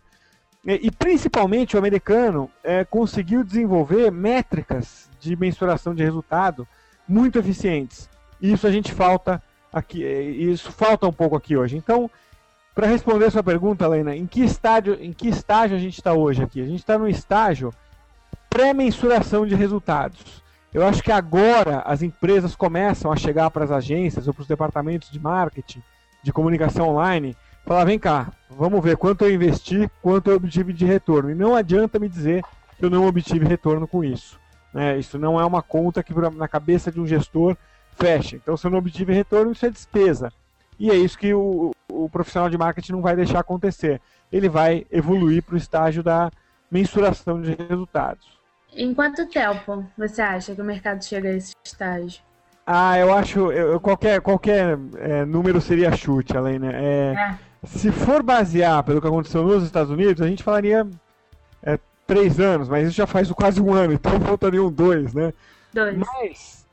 E, 0.66 0.86
e 0.86 0.90
principalmente 0.90 1.76
o 1.76 1.78
americano 1.78 2.50
é, 2.62 2.84
conseguiu 2.84 3.42
desenvolver 3.42 4.10
métricas 4.10 5.08
de 5.18 5.36
mensuração 5.36 5.94
de 5.94 6.02
resultado 6.02 6.66
muito 7.08 7.38
eficientes. 7.38 8.08
E 8.40 8.52
isso 8.52 8.66
a 8.66 8.72
gente 8.72 8.92
falta 8.92 9.42
aqui, 9.72 10.04
é, 10.04 10.22
isso 10.22 10.70
falta 10.72 11.06
um 11.06 11.12
pouco 11.12 11.36
aqui 11.36 11.56
hoje. 11.56 11.76
Então, 11.76 12.10
para 12.74 12.86
responder 12.86 13.26
a 13.26 13.30
sua 13.30 13.42
pergunta, 13.42 13.86
Lena, 13.86 14.14
em 14.14 14.26
que 14.26 14.42
estágio, 14.42 14.96
em 15.00 15.12
que 15.12 15.28
estágio 15.28 15.76
a 15.76 15.80
gente 15.80 15.98
está 15.98 16.12
hoje 16.12 16.42
aqui? 16.42 16.60
A 16.60 16.66
gente 16.66 16.80
está 16.80 16.98
no 16.98 17.08
estágio 17.08 17.72
pré-mensuração 18.48 19.46
de 19.46 19.54
resultados. 19.54 20.42
Eu 20.72 20.86
acho 20.86 21.02
que 21.02 21.10
agora 21.10 21.80
as 21.80 22.00
empresas 22.00 22.54
começam 22.54 23.10
a 23.10 23.16
chegar 23.16 23.50
para 23.50 23.64
as 23.64 23.72
agências 23.72 24.28
ou 24.28 24.34
para 24.34 24.42
os 24.42 24.48
departamentos 24.48 25.10
de 25.10 25.18
marketing, 25.18 25.82
de 26.22 26.32
comunicação 26.32 26.88
online, 26.88 27.36
falar: 27.70 27.84
vem 27.84 28.00
cá, 28.00 28.32
vamos 28.50 28.82
ver 28.82 28.96
quanto 28.96 29.24
eu 29.24 29.32
investi, 29.32 29.88
quanto 30.02 30.28
eu 30.28 30.36
obtive 30.36 30.72
de 30.72 30.84
retorno. 30.84 31.30
E 31.30 31.34
não 31.36 31.54
adianta 31.54 32.00
me 32.00 32.08
dizer 32.08 32.42
que 32.76 32.84
eu 32.84 32.90
não 32.90 33.06
obtive 33.06 33.46
retorno 33.46 33.86
com 33.86 34.02
isso. 34.02 34.40
Né? 34.74 34.98
Isso 34.98 35.16
não 35.18 35.40
é 35.40 35.44
uma 35.44 35.62
conta 35.62 36.02
que 36.02 36.12
na 36.12 36.48
cabeça 36.48 36.90
de 36.90 37.00
um 37.00 37.06
gestor 37.06 37.56
fecha. 37.96 38.34
Então, 38.34 38.56
se 38.56 38.66
eu 38.66 38.72
não 38.72 38.78
obtive 38.78 39.12
retorno, 39.12 39.52
isso 39.52 39.64
é 39.64 39.70
despesa. 39.70 40.32
E 40.80 40.90
é 40.90 40.96
isso 40.96 41.16
que 41.16 41.32
o, 41.32 41.72
o 41.92 42.08
profissional 42.08 42.50
de 42.50 42.58
marketing 42.58 42.92
não 42.92 43.02
vai 43.02 43.14
deixar 43.14 43.38
acontecer. 43.38 44.00
Ele 44.32 44.48
vai 44.48 44.86
evoluir 44.90 45.42
para 45.42 45.54
o 45.54 45.58
estágio 45.58 46.02
da 46.02 46.30
mensuração 46.70 47.40
de 47.40 47.54
resultados. 47.54 48.40
Em 48.74 48.94
quanto 48.94 49.28
tempo 49.28 49.84
você 49.96 50.22
acha 50.22 50.54
que 50.54 50.62
o 50.62 50.64
mercado 50.64 51.04
chega 51.04 51.28
a 51.28 51.32
esse 51.34 51.52
estágio? 51.64 52.22
Ah, 52.66 52.98
eu 52.98 53.12
acho. 53.12 53.50
Eu, 53.52 53.80
qualquer 53.80 54.20
qualquer 54.20 54.78
é, 54.98 55.24
número 55.24 55.60
seria 55.60 55.96
chute, 55.96 56.36
além, 56.36 56.58
né? 56.58 56.70
É, 56.72 57.14
é. 57.14 57.49
Se 57.64 57.92
for 57.92 58.22
basear 58.22 58.82
pelo 58.82 59.00
que 59.00 59.06
aconteceu 59.06 59.42
nos 59.42 59.64
Estados 59.64 59.90
Unidos, 59.90 60.22
a 60.22 60.26
gente 60.26 60.42
falaria 60.42 60.86
é, 61.62 61.78
três 62.06 62.40
anos, 62.40 62.68
mas 62.68 62.88
isso 62.88 62.96
já 62.96 63.06
faz 63.06 63.30
quase 63.32 63.60
um 63.60 63.72
ano, 63.72 63.92
então 63.92 64.18
faltariam 64.22 64.70
dois, 64.70 65.12
né? 65.12 65.32
Dois. 65.72 65.96
Mas 65.96 66.66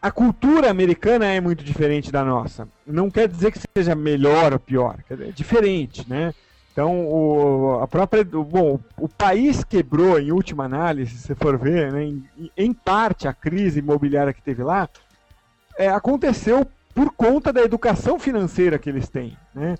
a 0.00 0.10
cultura 0.10 0.70
americana 0.70 1.26
é 1.26 1.40
muito 1.40 1.64
diferente 1.64 2.12
da 2.12 2.24
nossa. 2.24 2.68
Não 2.86 3.10
quer 3.10 3.28
dizer 3.28 3.52
que 3.52 3.60
seja 3.76 3.94
melhor 3.94 4.52
ou 4.52 4.58
pior, 4.58 4.98
é 5.10 5.14
diferente, 5.32 6.08
né? 6.08 6.32
Então, 6.72 7.08
o, 7.08 7.80
a 7.82 7.88
própria, 7.88 8.22
bom, 8.22 8.78
o 8.96 9.08
país 9.08 9.64
quebrou, 9.64 10.20
em 10.20 10.30
última 10.30 10.64
análise, 10.64 11.18
se 11.18 11.34
for 11.34 11.58
ver, 11.58 11.92
né, 11.92 12.04
em, 12.04 12.22
em 12.56 12.72
parte 12.72 13.26
a 13.26 13.32
crise 13.32 13.80
imobiliária 13.80 14.32
que 14.32 14.40
teve 14.40 14.62
lá, 14.62 14.88
é, 15.76 15.88
aconteceu 15.88 16.64
por 16.94 17.10
conta 17.12 17.52
da 17.52 17.62
educação 17.62 18.16
financeira 18.16 18.78
que 18.78 18.88
eles 18.88 19.08
têm, 19.08 19.36
né? 19.52 19.74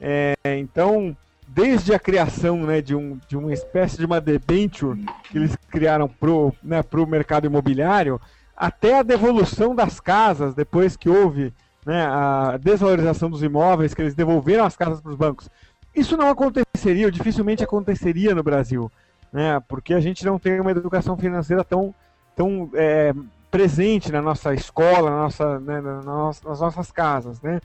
É, 0.00 0.34
então, 0.58 1.14
desde 1.46 1.92
a 1.92 1.98
criação 1.98 2.58
né, 2.58 2.80
de, 2.80 2.94
um, 2.94 3.18
de 3.28 3.36
uma 3.36 3.52
espécie 3.52 3.98
de 3.98 4.06
uma 4.06 4.20
debenture 4.20 5.04
que 5.24 5.36
eles 5.36 5.56
criaram 5.70 6.08
para 6.08 6.30
o 6.30 6.54
né, 6.62 6.82
mercado 7.06 7.46
imobiliário, 7.46 8.20
até 8.56 8.98
a 8.98 9.02
devolução 9.02 9.74
das 9.74 10.00
casas, 10.00 10.54
depois 10.54 10.96
que 10.96 11.08
houve 11.08 11.52
né, 11.84 12.06
a 12.06 12.56
desvalorização 12.56 13.30
dos 13.30 13.42
imóveis, 13.42 13.94
que 13.94 14.02
eles 14.02 14.14
devolveram 14.14 14.64
as 14.64 14.76
casas 14.76 15.00
para 15.00 15.10
os 15.10 15.16
bancos. 15.16 15.48
Isso 15.94 16.16
não 16.16 16.28
aconteceria, 16.28 17.06
ou 17.06 17.10
dificilmente 17.10 17.64
aconteceria 17.64 18.34
no 18.34 18.42
Brasil, 18.42 18.90
né, 19.32 19.60
porque 19.68 19.92
a 19.92 20.00
gente 20.00 20.24
não 20.24 20.38
tem 20.38 20.60
uma 20.60 20.70
educação 20.70 21.16
financeira 21.16 21.64
tão, 21.64 21.94
tão 22.36 22.70
é, 22.74 23.12
presente 23.50 24.12
na 24.12 24.22
nossa 24.22 24.54
escola, 24.54 25.10
na 25.10 25.16
nossa, 25.16 25.58
né, 25.58 25.80
nas 25.80 26.60
nossas 26.60 26.92
casas. 26.92 27.40
Né? 27.40 27.60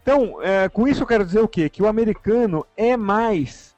Então, 0.00 0.40
é, 0.40 0.68
com 0.68 0.86
isso 0.86 1.02
eu 1.02 1.06
quero 1.08 1.26
dizer 1.26 1.40
o 1.40 1.48
quê? 1.48 1.68
Que 1.68 1.82
o 1.82 1.88
americano 1.88 2.64
é 2.76 2.96
mais, 2.96 3.74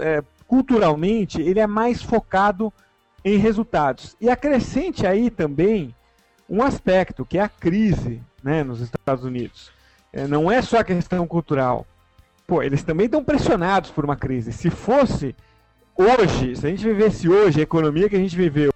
é, 0.00 0.22
culturalmente, 0.48 1.42
ele 1.42 1.60
é 1.60 1.66
mais 1.66 2.02
focado 2.02 2.72
em 3.22 3.36
resultados. 3.36 4.16
E 4.18 4.30
acrescente 4.30 5.06
aí 5.06 5.28
também 5.28 5.94
um 6.48 6.62
aspecto, 6.62 7.26
que 7.26 7.36
é 7.36 7.42
a 7.42 7.50
crise 7.50 8.22
né, 8.42 8.64
nos 8.64 8.80
Estados 8.80 9.24
Unidos. 9.24 9.70
É, 10.10 10.26
não 10.26 10.50
é 10.50 10.62
só 10.62 10.78
a 10.78 10.84
questão 10.84 11.26
cultural. 11.26 11.86
Pô, 12.46 12.62
eles 12.62 12.82
também 12.82 13.04
estão 13.04 13.22
pressionados 13.22 13.90
por 13.90 14.06
uma 14.06 14.16
crise. 14.16 14.54
Se 14.54 14.70
fosse 14.70 15.36
hoje, 15.94 16.56
se 16.56 16.66
a 16.66 16.70
gente 16.70 16.82
vivesse 16.82 17.28
hoje 17.28 17.60
a 17.60 17.64
economia 17.64 18.08
que 18.08 18.16
a 18.16 18.20
gente 18.20 18.36
viveu 18.36 18.72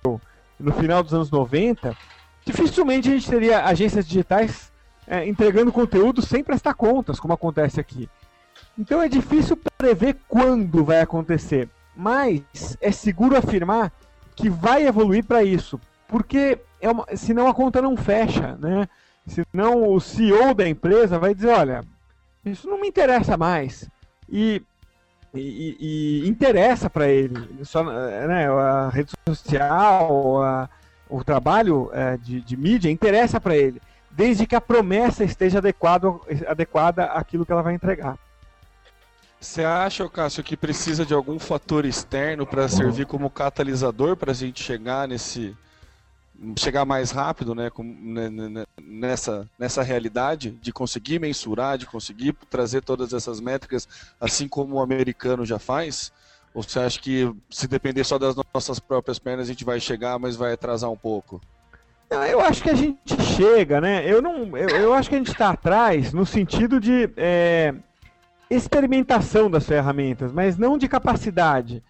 no 0.58 0.72
final 0.72 1.02
dos 1.02 1.14
anos 1.14 1.30
90, 1.30 1.96
dificilmente 2.44 3.08
a 3.08 3.12
gente 3.12 3.30
teria 3.30 3.64
agências 3.64 4.06
digitais 4.06 4.69
é, 5.10 5.26
entregando 5.26 5.72
conteúdo 5.72 6.22
sem 6.22 6.44
prestar 6.44 6.74
contas, 6.74 7.18
como 7.18 7.34
acontece 7.34 7.80
aqui. 7.80 8.08
Então 8.78 9.02
é 9.02 9.08
difícil 9.08 9.58
prever 9.76 10.16
quando 10.28 10.84
vai 10.84 11.00
acontecer. 11.00 11.68
mas 11.96 12.78
é 12.80 12.92
seguro 12.92 13.36
afirmar 13.36 13.92
que 14.36 14.48
vai 14.48 14.86
evoluir 14.86 15.24
para 15.24 15.42
isso, 15.42 15.78
porque 16.06 16.58
é 16.80 16.88
uma, 16.88 17.04
senão 17.16 17.48
a 17.48 17.52
conta 17.52 17.82
não 17.82 17.96
fecha, 17.96 18.56
né? 18.58 18.88
Senão 19.26 19.92
o 19.92 20.00
CEO 20.00 20.54
da 20.54 20.66
empresa 20.66 21.18
vai 21.18 21.34
dizer, 21.34 21.48
olha, 21.48 21.84
isso 22.44 22.68
não 22.68 22.80
me 22.80 22.88
interessa 22.88 23.36
mais. 23.36 23.88
E, 24.28 24.62
e, 25.34 26.22
e 26.22 26.28
interessa 26.28 26.88
para 26.88 27.08
ele. 27.08 27.64
Só, 27.64 27.84
né, 27.84 28.48
a 28.48 28.88
rede 28.88 29.12
social, 29.28 30.42
a, 30.42 30.70
o 31.08 31.22
trabalho 31.22 31.90
é, 31.92 32.16
de, 32.16 32.40
de 32.40 32.56
mídia 32.56 32.90
interessa 32.90 33.40
para 33.40 33.56
ele, 33.56 33.80
desde 34.20 34.46
que 34.46 34.54
a 34.54 34.60
promessa 34.60 35.24
esteja 35.24 35.60
adequado, 35.60 36.20
adequada 36.46 37.06
àquilo 37.06 37.46
que 37.46 37.52
ela 37.52 37.62
vai 37.62 37.72
entregar. 37.72 38.18
Você 39.40 39.64
acha, 39.64 40.06
Cássio, 40.10 40.44
que 40.44 40.58
precisa 40.58 41.06
de 41.06 41.14
algum 41.14 41.38
fator 41.38 41.86
externo 41.86 42.46
para 42.46 42.68
servir 42.68 43.06
como 43.06 43.30
catalisador 43.30 44.18
para 44.18 44.32
a 44.32 44.34
gente 44.34 44.62
chegar 44.62 45.08
nesse, 45.08 45.56
chegar 46.58 46.84
mais 46.84 47.10
rápido 47.10 47.54
né, 47.54 47.70
né, 47.78 48.28
né, 48.28 48.48
né, 48.50 48.66
nessa, 48.78 49.48
nessa 49.58 49.82
realidade 49.82 50.50
de 50.50 50.70
conseguir 50.70 51.18
mensurar, 51.18 51.78
de 51.78 51.86
conseguir 51.86 52.34
trazer 52.50 52.82
todas 52.82 53.14
essas 53.14 53.40
métricas, 53.40 53.88
assim 54.20 54.46
como 54.46 54.76
o 54.76 54.82
americano 54.82 55.46
já 55.46 55.58
faz? 55.58 56.12
Ou 56.52 56.62
você 56.62 56.78
acha 56.78 57.00
que 57.00 57.34
se 57.48 57.66
depender 57.66 58.04
só 58.04 58.18
das 58.18 58.36
nossas 58.52 58.78
próprias 58.78 59.18
pernas 59.18 59.46
a 59.46 59.52
gente 59.52 59.64
vai 59.64 59.80
chegar, 59.80 60.18
mas 60.18 60.36
vai 60.36 60.52
atrasar 60.52 60.90
um 60.90 60.96
pouco? 60.96 61.40
Eu 62.10 62.40
acho 62.40 62.60
que 62.60 62.70
a 62.70 62.74
gente 62.74 63.22
chega, 63.22 63.80
né? 63.80 64.04
Eu 64.04 64.20
não, 64.20 64.56
eu, 64.56 64.68
eu 64.70 64.94
acho 64.94 65.08
que 65.08 65.14
a 65.14 65.18
gente 65.18 65.30
está 65.30 65.50
atrás 65.50 66.12
no 66.12 66.26
sentido 66.26 66.80
de 66.80 67.08
é, 67.16 67.72
experimentação 68.50 69.48
das 69.48 69.64
ferramentas, 69.64 70.32
mas 70.32 70.58
não 70.58 70.76
de 70.76 70.88
capacidade. 70.88 71.84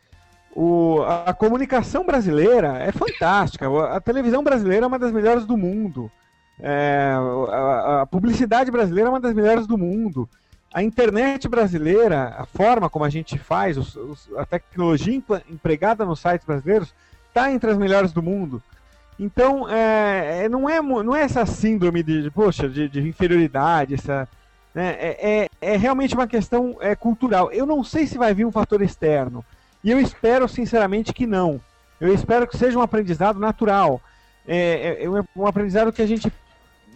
O, 0.55 1.03
a, 1.07 1.31
a, 1.31 1.33
comunicação 1.33 2.05
brasileira 2.05 2.77
é 2.79 2.93
fantástica. 2.93 3.67
A 3.95 3.99
televisão 3.99 4.45
brasileira 4.45 4.85
é 4.85 4.89
uma 4.89 4.99
das 4.99 5.11
melhores 5.11 5.47
do 5.47 5.57
mundo. 5.57 6.13
É, 6.61 7.15
a, 7.49 8.03
a, 8.03 8.07
publicidade 8.07 8.71
brasileira 8.71 9.09
é 9.09 9.13
uma 9.13 9.21
das 9.21 9.33
melhores 9.33 9.67
do 9.67 9.79
mundo. 9.79 10.29
A 10.73 10.83
internet 10.83 11.49
brasileira, 11.49 12.35
a 12.37 12.45
forma 12.45 12.91
como 12.91 13.07
a 13.07 13.11
gente 13.11 13.39
faz, 13.39 13.79
os, 13.79 13.97
os, 13.97 14.31
a 14.37 14.45
tecnologia 14.45 15.15
empregada 15.49 16.05
nos 16.05 16.21
sites 16.21 16.47
brasileiros, 16.47 16.95
está 17.29 17.51
entre 17.51 17.71
as 17.71 17.79
melhores 17.79 18.13
do 18.13 18.23
mundo. 18.23 18.63
Então, 19.21 19.69
é, 19.69 20.45
é, 20.45 20.49
não, 20.49 20.67
é, 20.67 20.81
não 20.81 21.15
é 21.15 21.21
essa 21.21 21.45
síndrome 21.45 22.03
de, 22.03 22.31
poxa, 22.31 22.67
de, 22.67 22.89
de 22.89 23.07
inferioridade, 23.07 23.93
essa, 23.93 24.27
né, 24.75 24.97
é, 24.99 25.19
é, 25.21 25.49
é, 25.75 25.77
realmente 25.77 26.15
uma 26.15 26.27
questão 26.27 26.79
é, 26.81 26.97
cultural. 26.97 27.53
Eu 27.53 27.67
não 27.67 27.85
sei 27.85 28.07
se 28.07 28.17
vai 28.17 28.33
vir 28.33 28.47
um 28.47 28.51
fator 28.51 28.81
externo. 28.81 29.45
E 29.85 29.91
eu 29.91 30.01
espero, 30.01 30.49
sinceramente, 30.49 31.13
que 31.13 31.27
não. 31.27 31.61
Eu 32.01 32.15
espero 32.15 32.47
que 32.47 32.57
seja 32.57 32.79
um 32.79 32.83
aprendizado 32.83 33.39
natural. 33.39 34.01
É, 34.49 35.03
é, 35.03 35.05
é 35.05 35.25
um 35.37 35.47
aprendizado 35.47 35.93
que 35.93 36.01
a 36.01 36.07
gente 36.07 36.33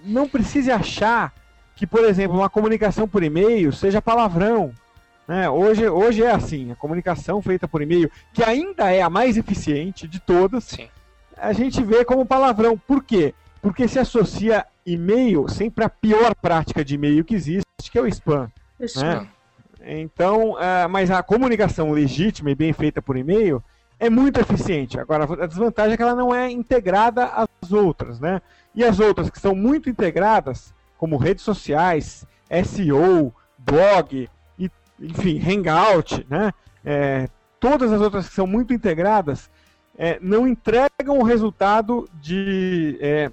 não 0.02 0.26
precise 0.26 0.70
achar 0.70 1.30
que, 1.76 1.86
por 1.86 2.04
exemplo, 2.04 2.38
uma 2.38 2.48
comunicação 2.48 3.06
por 3.06 3.22
e-mail 3.22 3.70
seja 3.70 4.00
palavrão. 4.00 4.72
Né? 5.28 5.50
Hoje, 5.50 5.86
hoje 5.86 6.22
é 6.22 6.30
assim, 6.30 6.72
a 6.72 6.74
comunicação 6.74 7.42
feita 7.42 7.68
por 7.68 7.82
e-mail, 7.82 8.10
que 8.32 8.42
ainda 8.42 8.90
é 8.90 9.02
a 9.02 9.10
mais 9.10 9.36
eficiente 9.36 10.08
de 10.08 10.18
todas, 10.20 10.64
Sim. 10.64 10.88
A 11.36 11.52
gente 11.52 11.82
vê 11.82 12.04
como 12.04 12.26
palavrão. 12.26 12.76
Por 12.76 13.02
quê? 13.02 13.34
Porque 13.60 13.88
se 13.88 13.98
associa 13.98 14.66
e-mail 14.84 15.48
sempre 15.48 15.84
à 15.84 15.88
pior 15.88 16.34
prática 16.34 16.84
de 16.84 16.94
e-mail 16.94 17.24
que 17.24 17.34
existe, 17.34 17.64
que 17.90 17.98
é 17.98 18.02
o 18.02 18.06
spam. 18.06 18.50
Spam. 18.80 19.20
Né? 19.20 19.28
Então, 19.86 20.52
uh, 20.52 20.88
mas 20.88 21.10
a 21.10 21.22
comunicação 21.22 21.92
legítima 21.92 22.50
e 22.50 22.54
bem 22.54 22.72
feita 22.72 23.02
por 23.02 23.16
e-mail 23.16 23.62
é 23.98 24.08
muito 24.10 24.40
eficiente. 24.40 24.98
Agora, 24.98 25.24
a 25.42 25.46
desvantagem 25.46 25.94
é 25.94 25.96
que 25.96 26.02
ela 26.02 26.14
não 26.14 26.34
é 26.34 26.50
integrada 26.50 27.24
às 27.26 27.72
outras, 27.72 28.18
né? 28.18 28.40
E 28.74 28.82
as 28.82 28.98
outras 28.98 29.30
que 29.30 29.38
são 29.38 29.54
muito 29.54 29.88
integradas, 29.88 30.74
como 30.98 31.16
redes 31.16 31.44
sociais, 31.44 32.26
SEO, 32.64 33.32
blog, 33.58 34.28
e, 34.58 34.70
enfim, 35.00 35.40
Hangout, 35.40 36.26
né? 36.28 36.52
É, 36.84 37.28
todas 37.60 37.92
as 37.92 38.00
outras 38.00 38.28
que 38.28 38.34
são 38.34 38.46
muito 38.46 38.74
integradas 38.74 39.50
é, 39.96 40.18
não 40.20 40.46
entregam 40.46 41.18
o 41.18 41.22
resultado 41.22 42.08
de 42.20 42.98
é, 43.00 43.30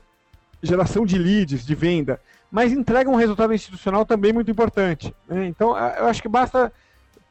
geração 0.61 1.05
de 1.05 1.17
leads, 1.17 1.65
de 1.65 1.75
venda 1.75 2.19
mas 2.51 2.73
entrega 2.73 3.09
um 3.09 3.15
resultado 3.15 3.53
institucional 3.53 4.05
também 4.05 4.33
muito 4.33 4.51
importante. 4.51 5.15
Né? 5.27 5.45
Então, 5.45 5.69
eu 5.69 6.07
acho 6.07 6.21
que 6.21 6.27
basta, 6.27 6.71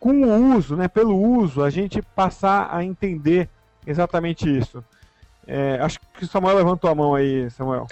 com 0.01 0.13
o 0.13 0.57
uso, 0.57 0.75
né, 0.75 0.89
pelo 0.89 1.15
uso, 1.15 1.63
a 1.63 1.69
gente 1.69 2.01
passar 2.01 2.75
a 2.75 2.83
entender 2.83 3.49
exatamente 3.87 4.49
isso. 4.49 4.83
É, 5.47 5.79
acho 5.83 6.01
que 6.15 6.25
o 6.25 6.29
Samuel 6.29 6.57
levantou 6.57 6.89
a 6.89 6.95
mão 6.95 7.15
aí, 7.15 7.51
Samuel. 7.51 7.87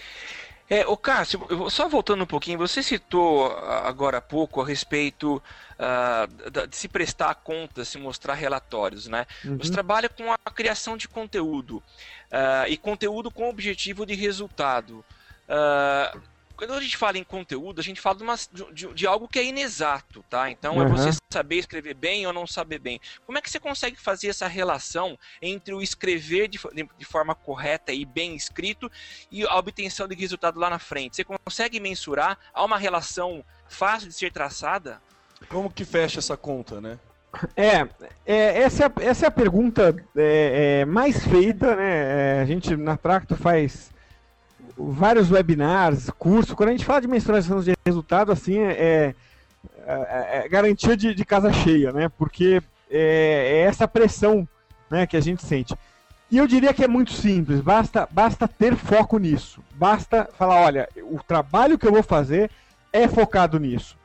É, 0.70 0.86
o 0.86 0.96
Cássio, 0.98 1.40
só 1.70 1.88
voltando 1.88 2.24
um 2.24 2.26
pouquinho, 2.26 2.58
você 2.58 2.82
citou 2.82 3.50
agora 3.56 4.18
há 4.18 4.20
pouco 4.20 4.60
a 4.60 4.66
respeito 4.66 5.42
uh, 5.78 6.66
de 6.66 6.76
se 6.76 6.88
prestar 6.88 7.34
contas, 7.36 7.88
se 7.88 7.96
mostrar 7.96 8.34
relatórios, 8.34 9.06
né? 9.06 9.26
Uhum. 9.44 9.56
Você 9.56 9.72
trabalha 9.72 10.10
com 10.10 10.30
a 10.30 10.50
criação 10.50 10.96
de 10.96 11.08
conteúdo 11.08 11.76
uh, 11.78 12.68
e 12.68 12.76
conteúdo 12.76 13.30
com 13.30 13.48
objetivo 13.48 14.04
de 14.04 14.14
resultado. 14.14 15.02
Uh, 15.48 16.20
quando 16.58 16.74
a 16.74 16.80
gente 16.80 16.96
fala 16.96 17.16
em 17.16 17.22
conteúdo, 17.22 17.80
a 17.80 17.84
gente 17.84 18.00
fala 18.00 18.16
de, 18.16 18.22
uma, 18.24 18.34
de, 18.72 18.92
de 18.92 19.06
algo 19.06 19.28
que 19.28 19.38
é 19.38 19.44
inexato, 19.44 20.24
tá? 20.28 20.50
Então 20.50 20.76
uhum. 20.76 20.82
é 20.82 20.88
você 20.88 21.16
saber 21.32 21.56
escrever 21.56 21.94
bem 21.94 22.26
ou 22.26 22.32
não 22.32 22.48
saber 22.48 22.80
bem. 22.80 23.00
Como 23.24 23.38
é 23.38 23.40
que 23.40 23.48
você 23.48 23.60
consegue 23.60 23.96
fazer 23.96 24.26
essa 24.26 24.48
relação 24.48 25.16
entre 25.40 25.72
o 25.72 25.80
escrever 25.80 26.48
de, 26.48 26.58
de 26.74 27.04
forma 27.04 27.32
correta 27.32 27.92
e 27.92 28.04
bem 28.04 28.34
escrito 28.34 28.90
e 29.30 29.46
a 29.46 29.56
obtenção 29.56 30.08
de 30.08 30.16
resultado 30.16 30.58
lá 30.58 30.68
na 30.68 30.80
frente? 30.80 31.14
Você 31.14 31.24
consegue 31.24 31.78
mensurar? 31.78 32.36
Há 32.52 32.64
uma 32.64 32.76
relação 32.76 33.44
fácil 33.68 34.08
de 34.08 34.14
ser 34.14 34.32
traçada? 34.32 35.00
Como 35.48 35.70
que 35.70 35.84
fecha 35.84 36.18
essa 36.18 36.36
conta, 36.36 36.80
né? 36.80 36.98
É, 37.54 37.86
é, 38.26 38.62
essa, 38.62 38.86
é, 38.86 39.04
essa 39.04 39.26
é 39.26 39.28
a 39.28 39.30
pergunta 39.30 39.94
é, 40.16 40.80
é, 40.80 40.84
mais 40.84 41.24
feita, 41.24 41.76
né? 41.76 42.38
É, 42.38 42.40
a 42.40 42.44
gente 42.44 42.76
na 42.76 42.96
Tracto 42.96 43.36
faz 43.36 43.92
vários 44.78 45.30
webinars, 45.30 46.08
cursos. 46.10 46.54
Quando 46.54 46.68
a 46.68 46.72
gente 46.72 46.84
fala 46.84 47.00
de 47.00 47.08
mensuração 47.08 47.60
de 47.60 47.74
resultado, 47.84 48.30
assim, 48.30 48.58
é, 48.58 48.70
é, 48.70 49.14
é, 49.86 50.42
é 50.44 50.48
garantia 50.48 50.96
de, 50.96 51.12
de, 51.14 51.24
casa 51.24 51.52
cheia, 51.52 51.92
né? 51.92 52.08
Porque 52.08 52.62
é, 52.90 52.98
é, 53.00 53.60
essa 53.62 53.88
pressão 53.88 54.46
né, 54.88 55.06
que 55.06 55.16
a 55.16 55.20
gente 55.20 55.44
sente. 55.44 55.74
E 56.30 56.36
eu 56.36 56.46
diria 56.46 56.74
que 56.74 56.84
é 56.84 56.88
muito 56.88 57.12
simples, 57.12 57.60
basta, 57.60 58.06
basta 58.10 58.46
ter 58.46 58.76
foco 58.76 59.18
nisso. 59.18 59.62
Basta 59.74 60.28
falar, 60.36 60.60
olha, 60.60 60.88
o 61.02 61.18
trabalho 61.22 61.78
que 61.78 61.86
eu 61.86 61.92
vou 61.92 62.02
fazer 62.02 62.50
é 62.92 63.08
focado 63.08 63.58
nisso. 63.58 63.96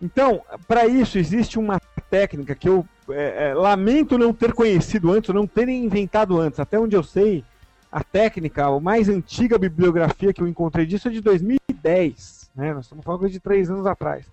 Então, 0.00 0.42
para 0.68 0.86
isso 0.86 1.18
existe 1.18 1.58
uma 1.58 1.80
técnica 2.10 2.54
que 2.54 2.68
eu 2.68 2.86
é, 3.10 3.48
é, 3.48 3.54
lamento 3.54 4.18
não 4.18 4.32
ter 4.32 4.52
conhecido 4.52 5.12
antes, 5.12 5.34
não 5.34 5.46
terem 5.46 5.84
inventado 5.84 6.38
antes. 6.38 6.60
Até 6.60 6.78
onde 6.78 6.96
eu 6.96 7.02
sei, 7.02 7.44
a 7.90 8.04
técnica, 8.04 8.66
a 8.66 8.80
mais 8.80 9.08
antiga 9.08 9.58
bibliografia 9.58 10.32
que 10.32 10.40
eu 10.40 10.46
encontrei 10.48 10.86
disso 10.86 11.08
é 11.08 11.10
de 11.10 11.20
2010. 11.20 12.50
Né? 12.54 12.72
Nós 12.72 12.84
estamos 12.84 13.04
falando 13.04 13.28
de 13.28 13.40
três 13.40 13.70
anos 13.70 13.86
atrás. 13.86 14.26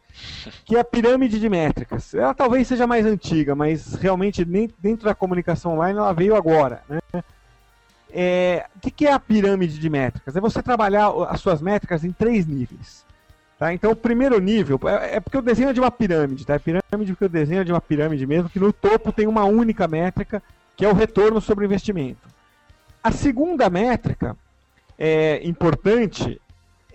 Que 0.65 0.75
é 0.75 0.79
a 0.79 0.83
pirâmide 0.83 1.39
de 1.39 1.49
métricas. 1.49 2.13
Ela 2.13 2.33
talvez 2.33 2.67
seja 2.67 2.85
mais 2.85 3.05
antiga, 3.05 3.55
mas 3.55 3.95
realmente 3.95 4.45
dentro 4.79 5.05
da 5.05 5.15
comunicação 5.15 5.73
online 5.73 5.97
ela 5.97 6.13
veio 6.13 6.35
agora. 6.35 6.81
Né? 6.87 7.23
É, 8.11 8.65
o 8.75 8.79
que 8.79 9.05
é 9.05 9.11
a 9.11 9.19
pirâmide 9.19 9.79
de 9.79 9.89
métricas? 9.89 10.35
É 10.35 10.41
você 10.41 10.61
trabalhar 10.61 11.09
as 11.29 11.39
suas 11.39 11.61
métricas 11.61 12.03
em 12.03 12.11
três 12.11 12.45
níveis. 12.45 13.05
Tá? 13.57 13.73
Então, 13.73 13.91
o 13.91 13.95
primeiro 13.95 14.39
nível 14.39 14.79
é, 14.85 15.15
é 15.15 15.19
porque 15.19 15.37
eu 15.37 15.41
desenho 15.41 15.73
de 15.73 15.79
uma 15.79 15.89
pirâmide, 15.89 16.45
tá? 16.45 16.55
A 16.55 16.59
pirâmide 16.59 17.13
porque 17.13 17.23
eu 17.23 17.29
desenho 17.29 17.65
de 17.65 17.71
uma 17.71 17.81
pirâmide 17.81 18.25
mesmo, 18.27 18.49
que 18.49 18.59
no 18.59 18.71
topo 18.71 19.11
tem 19.11 19.25
uma 19.25 19.45
única 19.45 19.87
métrica, 19.87 20.43
que 20.75 20.85
é 20.85 20.89
o 20.89 20.93
retorno 20.93 21.41
sobre 21.41 21.65
o 21.65 21.67
investimento. 21.67 22.36
A 23.07 23.11
segunda 23.13 23.69
métrica 23.69 24.35
é, 24.99 25.39
importante 25.47 26.41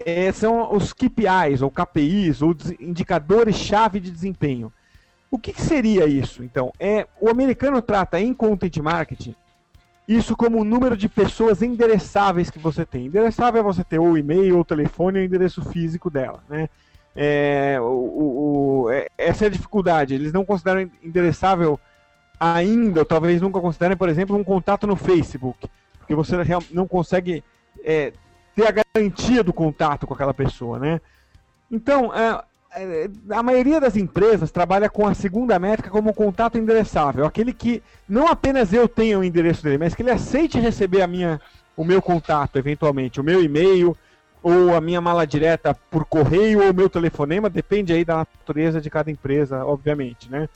é, 0.05 0.31
são 0.31 0.77
os 0.77 0.93
KPIs, 0.93 1.63
ou 1.63 1.71
KPIs, 1.71 2.43
ou 2.43 2.55
indicadores-chave 2.79 3.99
de 3.99 4.11
desempenho. 4.11 4.71
O 5.31 5.39
que, 5.39 5.55
que, 5.55 5.63
seria 5.63 6.05
isso, 6.05 6.45
então? 6.45 6.71
É, 6.79 7.07
o 7.19 7.31
americano 7.31 7.81
trata 7.81 8.21
em 8.21 8.35
content 8.35 8.77
marketing 8.77 9.35
isso 10.07 10.37
como 10.37 10.61
o 10.61 10.65
número 10.65 10.99
de 10.99 11.09
pessoas 11.09 11.63
endereçáveis 11.63 12.51
que 12.51 12.59
você 12.59 12.85
tem. 12.85 13.07
Endereçável 13.07 13.61
é 13.61 13.65
você 13.65 13.83
ter 13.83 13.99
ou 13.99 14.19
e-mail, 14.19 14.59
ou 14.59 14.67
telefone, 14.67 15.19
ou 15.19 15.25
endereço 15.25 15.63
físico 15.63 16.11
dela. 16.11 16.45
Né? 16.47 16.69
É, 17.17 17.79
o, 17.81 18.85
o, 18.85 18.91
é, 18.91 19.09
essa 19.17 19.45
é 19.45 19.47
a 19.47 19.51
dificuldade. 19.51 20.13
Eles 20.13 20.31
não 20.31 20.45
consideram 20.45 20.91
endereçável 21.03 21.81
ainda, 22.39 23.01
ou 23.01 23.07
talvez 23.07 23.41
nunca 23.41 23.63
considerem, 23.63 23.97
por 23.97 24.11
exemplo, 24.11 24.37
um 24.37 24.45
contato 24.45 24.87
no 24.87 24.95
Facebook 24.95 25.71
porque 26.03 26.15
você 26.15 26.37
não 26.71 26.87
consegue 26.87 27.43
é, 27.85 28.13
ter 28.55 28.67
a 28.67 28.85
garantia 28.95 29.43
do 29.43 29.53
contato 29.53 30.07
com 30.07 30.15
aquela 30.15 30.35
pessoa, 30.35 30.79
né? 30.79 31.01
Então, 31.71 32.13
é, 32.15 32.43
é, 32.75 33.09
a 33.31 33.43
maioria 33.43 33.81
das 33.81 33.97
empresas 33.97 34.51
trabalha 34.51 34.91
com 34.91 35.07
a 35.07 35.15
segunda 35.15 35.59
métrica 35.59 35.91
como 35.91 36.13
contato 36.13 36.59
endereçável, 36.59 37.25
aquele 37.25 37.53
que 37.53 37.83
não 38.09 38.27
apenas 38.27 38.73
eu 38.73 38.89
tenha 38.89 39.19
o 39.19 39.25
endereço 39.25 39.63
dele, 39.63 39.79
mas 39.79 39.95
que 39.95 40.03
ele 40.03 40.11
aceite 40.11 40.59
receber 40.59 41.03
a 41.03 41.07
minha, 41.07 41.41
o 41.77 41.85
meu 41.85 42.03
contato, 42.03 42.57
eventualmente, 42.59 43.21
o 43.21 43.25
meu 43.25 43.43
e-mail, 43.43 43.97
ou 44.43 44.75
a 44.75 44.81
minha 44.81 45.01
mala 45.01 45.27
direta 45.27 45.75
por 45.91 46.05
correio, 46.05 46.67
ou 46.67 46.75
meu 46.75 46.91
telefonema, 46.91 47.49
depende 47.49 47.93
aí 47.93 48.05
da 48.05 48.17
natureza 48.17 48.81
de 48.81 48.91
cada 48.91 49.11
empresa, 49.11 49.65
obviamente, 49.65 50.31
né? 50.31 50.49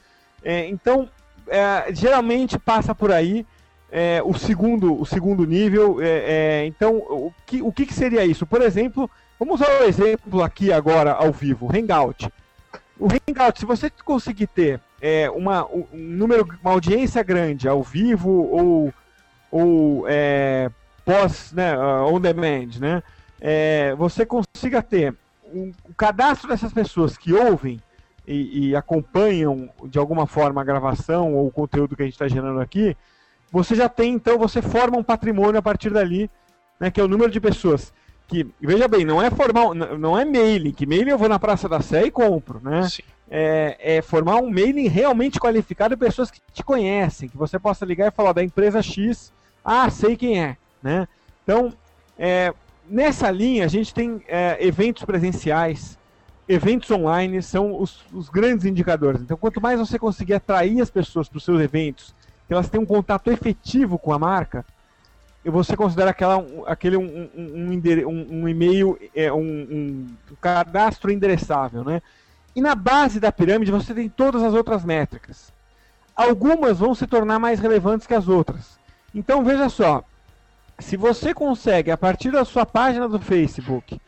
É, 0.42 0.68
então, 0.68 1.08
é, 1.48 1.94
geralmente 1.94 2.58
passa 2.58 2.94
por 2.94 3.12
aí 3.12 3.46
é, 3.90 4.20
o, 4.24 4.34
segundo, 4.34 5.00
o 5.00 5.06
segundo 5.06 5.44
nível. 5.44 6.00
É, 6.00 6.06
é, 6.08 6.66
então, 6.66 6.96
o 6.96 7.32
que, 7.44 7.62
o 7.62 7.72
que 7.72 7.92
seria 7.92 8.24
isso? 8.24 8.46
Por 8.46 8.62
exemplo, 8.62 9.10
vamos 9.38 9.60
usar 9.60 9.70
o 9.80 9.84
um 9.84 9.86
exemplo 9.86 10.42
aqui 10.42 10.72
agora 10.72 11.12
ao 11.12 11.32
vivo, 11.32 11.70
Hangout. 11.74 12.28
O 12.98 13.06
Hangout, 13.06 13.58
se 13.58 13.66
você 13.66 13.90
conseguir 14.04 14.46
ter 14.46 14.80
é, 15.00 15.30
uma, 15.30 15.66
um 15.66 15.86
número, 15.92 16.46
uma 16.62 16.72
audiência 16.72 17.22
grande 17.22 17.68
ao 17.68 17.82
vivo 17.82 18.30
ou, 18.30 18.94
ou 19.50 20.06
pós, 21.04 21.52
né, 21.52 21.78
on 21.78 22.20
demand, 22.20 22.80
né? 22.80 23.02
é, 23.40 23.94
você 23.94 24.24
consiga 24.24 24.82
ter 24.82 25.14
um, 25.52 25.72
um, 25.88 25.92
cadastro 25.96 26.48
dessas 26.48 26.72
pessoas 26.72 27.16
que 27.16 27.32
ouvem 27.32 27.80
e, 28.26 28.70
e, 28.70 28.76
acompanham 28.76 29.68
de 29.84 29.98
alguma 29.98 30.26
forma 30.26 30.60
a 30.60 30.64
gravação 30.64 31.34
ou 31.34 31.46
o 31.46 31.52
conteúdo 31.52 31.94
que 31.94 32.02
a 32.02 32.04
gente 32.04 32.14
está 32.14 32.26
gerando 32.26 32.60
aqui, 32.60 32.96
você 33.56 33.74
já 33.74 33.88
tem, 33.88 34.12
então, 34.12 34.38
você 34.38 34.60
forma 34.60 34.98
um 34.98 35.02
patrimônio 35.02 35.58
a 35.58 35.62
partir 35.62 35.90
dali, 35.90 36.30
né, 36.78 36.90
que 36.90 37.00
é 37.00 37.04
o 37.04 37.08
número 37.08 37.30
de 37.30 37.40
pessoas 37.40 37.90
que, 38.28 38.46
veja 38.60 38.86
bem, 38.86 39.04
não 39.04 39.22
é 39.22 39.30
formar, 39.30 39.74
não 39.74 40.18
é 40.18 40.24
mailing, 40.24 40.72
que 40.72 40.84
mailing 40.84 41.10
eu 41.10 41.18
vou 41.18 41.28
na 41.28 41.38
Praça 41.38 41.68
da 41.68 41.80
Sé 41.80 42.04
e 42.04 42.10
compro, 42.10 42.60
né? 42.62 42.86
É, 43.30 43.96
é, 43.96 44.02
formar 44.02 44.36
um 44.36 44.50
mailing 44.50 44.88
realmente 44.88 45.40
qualificado 45.40 45.96
de 45.96 46.00
pessoas 46.00 46.30
que 46.30 46.40
te 46.52 46.62
conhecem, 46.62 47.28
que 47.28 47.36
você 47.36 47.58
possa 47.58 47.86
ligar 47.86 48.08
e 48.08 48.14
falar 48.14 48.32
da 48.32 48.42
empresa 48.42 48.82
X, 48.82 49.32
ah, 49.64 49.88
sei 49.88 50.16
quem 50.16 50.42
é, 50.42 50.56
né? 50.82 51.08
Então, 51.42 51.72
é, 52.18 52.52
nessa 52.88 53.30
linha, 53.30 53.64
a 53.64 53.68
gente 53.68 53.94
tem 53.94 54.22
é, 54.28 54.58
eventos 54.60 55.04
presenciais, 55.04 55.98
eventos 56.46 56.90
online, 56.90 57.42
são 57.42 57.80
os, 57.80 58.04
os, 58.12 58.28
grandes 58.28 58.66
indicadores. 58.66 59.20
Então, 59.22 59.36
quanto 59.36 59.60
mais 59.60 59.78
você 59.78 59.98
conseguir 59.98 60.34
atrair 60.34 60.80
as 60.80 60.90
pessoas 60.90 61.28
para 61.28 61.38
os 61.38 61.44
seus 61.44 61.60
eventos, 61.60 62.14
elas 62.54 62.68
tenham 62.68 62.84
um 62.84 62.86
contato 62.86 63.30
efetivo 63.30 63.98
com 63.98 64.12
a 64.12 64.18
marca, 64.18 64.64
você 65.50 65.76
considera 65.76 66.10
aquela, 66.10 66.44
aquele 66.66 66.96
um, 66.96 67.30
um, 67.36 67.70
um, 67.72 68.42
um 68.42 68.48
e-mail, 68.48 68.98
é, 69.14 69.32
um, 69.32 70.06
cadastro 70.40 71.10
endereçável. 71.10 71.84
Né? 71.84 72.02
E 72.54 72.60
na 72.60 72.74
base 72.74 73.20
da 73.20 73.30
pirâmide 73.30 73.70
você 73.70 73.94
tem 73.94 74.08
todas 74.08 74.42
as 74.42 74.54
outras 74.54 74.84
métricas. 74.84 75.52
Algumas 76.14 76.78
vão 76.78 76.94
se 76.94 77.06
tornar 77.06 77.38
mais 77.38 77.60
relevantes 77.60 78.06
que 78.06 78.14
as 78.14 78.26
outras. 78.28 78.78
Então 79.14 79.44
veja 79.44 79.68
só, 79.68 80.02
se 80.78 80.96
você 80.96 81.32
consegue, 81.32 81.90
a 81.90 81.96
partir 81.96 82.30
da 82.30 82.44
sua 82.44 82.66
página 82.66 83.08
do 83.08 83.20
Facebook, 83.20 84.00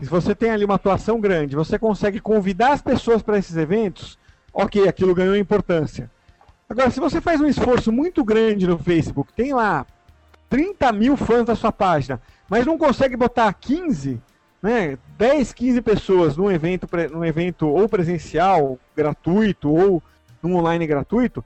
se 0.00 0.08
você 0.08 0.34
tem 0.34 0.50
ali 0.50 0.64
uma 0.64 0.74
atuação 0.74 1.20
grande, 1.20 1.56
você 1.56 1.78
consegue 1.78 2.20
convidar 2.20 2.72
as 2.72 2.82
pessoas 2.82 3.22
para 3.22 3.38
esses 3.38 3.56
eventos, 3.56 4.18
ok, 4.52 4.86
aquilo 4.86 5.14
ganhou 5.14 5.36
importância. 5.36 6.10
Agora, 6.68 6.90
se 6.90 7.00
você 7.00 7.20
faz 7.20 7.40
um 7.40 7.46
esforço 7.46 7.92
muito 7.92 8.24
grande 8.24 8.66
no 8.66 8.78
Facebook, 8.78 9.32
tem 9.32 9.54
lá 9.54 9.86
30 10.48 10.92
mil 10.92 11.16
fãs 11.16 11.44
da 11.44 11.54
sua 11.54 11.70
página, 11.72 12.20
mas 12.48 12.66
não 12.66 12.76
consegue 12.76 13.16
botar 13.16 13.52
15, 13.52 14.20
né, 14.62 14.98
10, 15.16 15.52
15 15.52 15.82
pessoas 15.82 16.36
num 16.36 16.50
evento, 16.50 16.88
num 17.12 17.24
evento 17.24 17.68
ou 17.68 17.88
presencial, 17.88 18.78
gratuito, 18.96 19.70
ou 19.70 20.02
num 20.42 20.56
online 20.56 20.86
gratuito, 20.86 21.44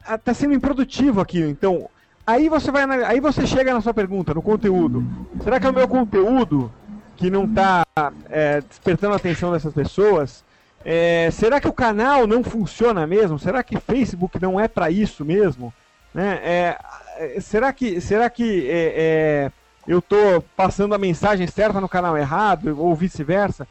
está 0.00 0.32
ah, 0.32 0.34
sendo 0.34 0.54
improdutivo 0.54 1.20
aquilo. 1.20 1.48
Então, 1.48 1.88
Aí 2.28 2.46
você 2.50 2.70
vai 2.70 2.84
aí 3.04 3.20
você 3.20 3.46
chega 3.46 3.72
na 3.72 3.80
sua 3.80 3.94
pergunta, 3.94 4.34
no 4.34 4.42
conteúdo. 4.42 5.02
Será 5.42 5.58
que 5.58 5.66
é 5.66 5.70
o 5.70 5.72
meu 5.72 5.88
conteúdo 5.88 6.70
que 7.16 7.30
não 7.30 7.46
está 7.46 7.86
é, 8.28 8.60
despertando 8.60 9.14
a 9.14 9.16
atenção 9.16 9.50
dessas 9.50 9.72
pessoas? 9.72 10.44
É, 10.90 11.30
será 11.30 11.60
que 11.60 11.68
o 11.68 11.72
canal 11.72 12.26
não 12.26 12.42
funciona 12.42 13.06
mesmo? 13.06 13.38
Será 13.38 13.62
que 13.62 13.78
Facebook 13.78 14.40
não 14.40 14.58
é 14.58 14.66
para 14.66 14.90
isso 14.90 15.22
mesmo? 15.22 15.70
Né? 16.14 16.40
É, 16.42 16.78
é, 17.18 17.40
será 17.42 17.74
que, 17.74 18.00
será 18.00 18.30
que 18.30 18.66
é, 18.70 18.94
é, 18.96 19.52
eu 19.86 19.98
estou 19.98 20.40
passando 20.56 20.94
a 20.94 20.98
mensagem 20.98 21.46
certa 21.46 21.78
no 21.78 21.90
canal 21.90 22.16
errado 22.16 22.74
ou 22.80 22.94
vice-versa? 22.94 23.68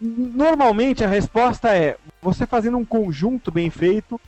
Normalmente 0.00 1.04
a 1.04 1.06
resposta 1.06 1.76
é 1.76 1.98
você 2.22 2.46
fazendo 2.46 2.78
um 2.78 2.84
conjunto 2.84 3.50
bem 3.52 3.68
feito 3.68 4.18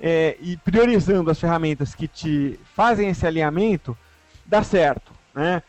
é, 0.00 0.36
e 0.40 0.56
priorizando 0.56 1.30
as 1.30 1.38
ferramentas 1.38 1.94
que 1.94 2.08
te 2.08 2.58
fazem 2.74 3.08
esse 3.08 3.24
alinhamento, 3.24 3.96
dá 4.44 4.64
certo. 4.64 5.12
Né? 5.32 5.62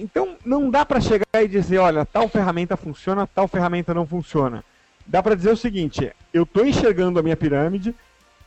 Então 0.00 0.38
não 0.42 0.70
dá 0.70 0.86
para 0.86 1.02
chegar 1.02 1.26
e 1.42 1.46
dizer, 1.46 1.76
olha, 1.76 2.06
tal 2.06 2.30
ferramenta 2.30 2.78
funciona, 2.78 3.26
tal 3.26 3.46
ferramenta 3.46 3.92
não 3.92 4.06
funciona. 4.06 4.64
Dá 5.08 5.22
para 5.22 5.34
dizer 5.34 5.50
o 5.50 5.56
seguinte: 5.56 6.12
eu 6.32 6.42
estou 6.42 6.66
enxergando 6.66 7.18
a 7.18 7.22
minha 7.22 7.36
pirâmide, 7.36 7.94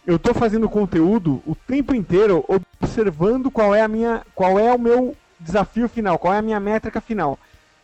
eu 0.05 0.15
estou 0.15 0.33
fazendo 0.33 0.69
conteúdo 0.69 1.41
o 1.45 1.55
tempo 1.55 1.93
inteiro 1.93 2.45
observando 2.47 3.49
qual 3.49 3.73
é 3.73 3.81
a 3.81 3.87
minha, 3.87 4.21
qual 4.35 4.59
é 4.59 4.71
o 4.73 4.79
meu 4.79 5.17
desafio 5.39 5.89
final, 5.89 6.19
qual 6.19 6.33
é 6.33 6.37
a 6.37 6.41
minha 6.41 6.59
métrica 6.59 7.01
final. 7.01 7.37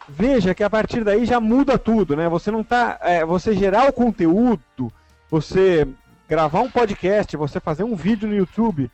Veja 0.08 0.54
que 0.54 0.64
a 0.64 0.70
partir 0.70 1.04
daí 1.04 1.26
já 1.26 1.40
muda 1.40 1.78
tudo, 1.78 2.16
né? 2.16 2.30
Você 2.30 2.52
não 2.52 2.64
tá, 2.64 2.98
é, 3.02 3.26
você 3.26 3.54
gerar 3.54 3.90
o 3.90 3.94
conteúdo, 3.94 4.94
você 5.30 5.88
gravar 6.30 6.62
um 6.62 6.70
podcast, 6.70 7.36
você 7.36 7.60
fazer 7.60 7.84
um 7.84 7.96
vídeo 7.96 8.28
no 8.28 8.36
YouTube, 8.36 8.92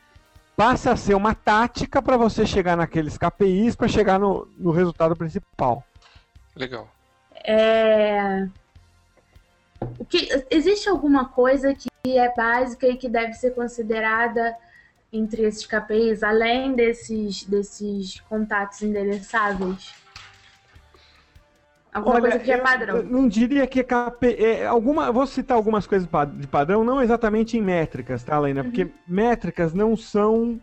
passa 0.55 0.91
a 0.91 0.97
ser 0.97 1.13
uma 1.13 1.35
tática 1.35 2.01
para 2.01 2.17
você 2.17 2.45
chegar 2.45 2.77
naqueles 2.77 3.17
KPIs 3.17 3.75
para 3.75 3.87
chegar 3.87 4.19
no, 4.19 4.47
no 4.57 4.71
resultado 4.71 5.15
principal. 5.15 5.83
Legal. 6.55 6.87
É... 7.43 8.47
O 9.99 10.05
que, 10.05 10.29
existe 10.49 10.89
alguma 10.89 11.25
coisa 11.25 11.73
que 11.73 12.17
é 12.17 12.33
básica 12.35 12.87
e 12.87 12.97
que 12.97 13.09
deve 13.09 13.33
ser 13.33 13.51
considerada 13.51 14.55
entre 15.11 15.43
esses 15.43 15.65
KPIs, 15.65 16.23
além 16.23 16.73
desses, 16.73 17.43
desses 17.43 18.19
contatos 18.21 18.81
endereçáveis? 18.81 19.93
Alguma 21.93 22.15
Olha, 22.15 22.21
coisa 22.23 22.39
que 22.39 22.51
é 22.51 22.57
padrão. 22.57 23.03
Não 23.03 23.27
diria 23.27 23.67
que 23.67 23.79
é, 23.79 23.83
KP, 23.83 24.35
é 24.39 24.65
alguma, 24.65 25.11
vou 25.11 25.27
citar 25.27 25.55
algumas 25.55 25.85
coisas 25.85 26.09
de 26.37 26.47
padrão, 26.47 26.83
não 26.83 26.99
exatamente 26.99 27.55
em 27.55 27.61
métricas, 27.61 28.23
tá, 28.23 28.39
Lena? 28.39 28.61
Uhum. 28.61 28.67
Porque 28.67 28.89
métricas 29.07 29.75
não 29.75 29.95
são 29.95 30.59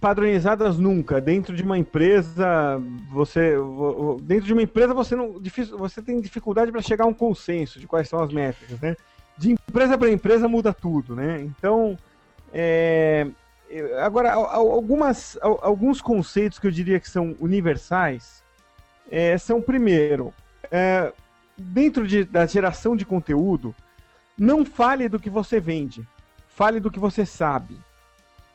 padronizadas 0.00 0.78
nunca. 0.78 1.20
Dentro 1.20 1.54
de 1.54 1.62
uma 1.62 1.78
empresa, 1.78 2.80
você 3.10 3.54
dentro 4.22 4.46
de 4.46 4.52
uma 4.52 4.62
empresa 4.62 4.94
você 4.94 5.16
não 5.16 5.40
difícil, 5.40 5.78
você 5.78 6.02
tem 6.02 6.20
dificuldade 6.20 6.70
para 6.70 6.82
chegar 6.82 7.04
a 7.04 7.08
um 7.08 7.14
consenso 7.14 7.80
de 7.80 7.86
quais 7.86 8.08
são 8.08 8.22
as 8.22 8.32
métricas, 8.32 8.80
né? 8.80 8.96
De 9.36 9.52
empresa 9.52 9.98
para 9.98 10.10
empresa 10.10 10.48
muda 10.48 10.72
tudo, 10.72 11.14
né? 11.14 11.40
Então, 11.40 11.98
é, 12.52 13.26
agora 14.00 14.32
algumas 14.32 15.38
alguns 15.40 16.00
conceitos 16.00 16.58
que 16.58 16.66
eu 16.66 16.70
diria 16.70 17.00
que 17.00 17.10
são 17.10 17.34
universais 17.40 18.44
é, 19.10 19.36
são, 19.38 19.60
primeiro, 19.62 20.32
é, 20.70 21.12
dentro 21.56 22.06
de, 22.06 22.24
da 22.24 22.46
geração 22.46 22.96
de 22.96 23.04
conteúdo, 23.04 23.74
não 24.36 24.64
fale 24.64 25.08
do 25.08 25.18
que 25.18 25.30
você 25.30 25.60
vende, 25.60 26.06
fale 26.48 26.80
do 26.80 26.90
que 26.90 26.98
você 26.98 27.24
sabe. 27.24 27.78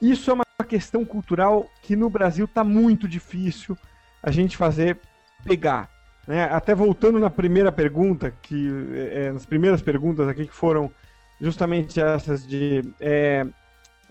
Isso 0.02 0.30
é 0.30 0.34
uma 0.34 0.46
questão 0.64 1.06
cultural 1.06 1.70
que 1.82 1.96
no 1.96 2.10
Brasil 2.10 2.46
está 2.46 2.64
muito 2.64 3.08
difícil 3.08 3.78
a 4.22 4.32
gente 4.32 4.58
fazer 4.58 4.98
pegar. 5.44 5.90
Né? 6.28 6.44
Até 6.44 6.76
voltando 6.76 7.20
na 7.20 7.30
primeira 7.30 7.72
pergunta, 7.72 8.34
que 8.42 8.70
é, 9.12 9.32
nas 9.32 9.46
primeiras 9.46 9.82
perguntas 9.82 10.28
aqui 10.28 10.46
que 10.46 10.54
foram 10.54 10.92
justamente 11.40 12.00
essas 12.00 12.46
de 12.46 12.84
é, 13.00 13.46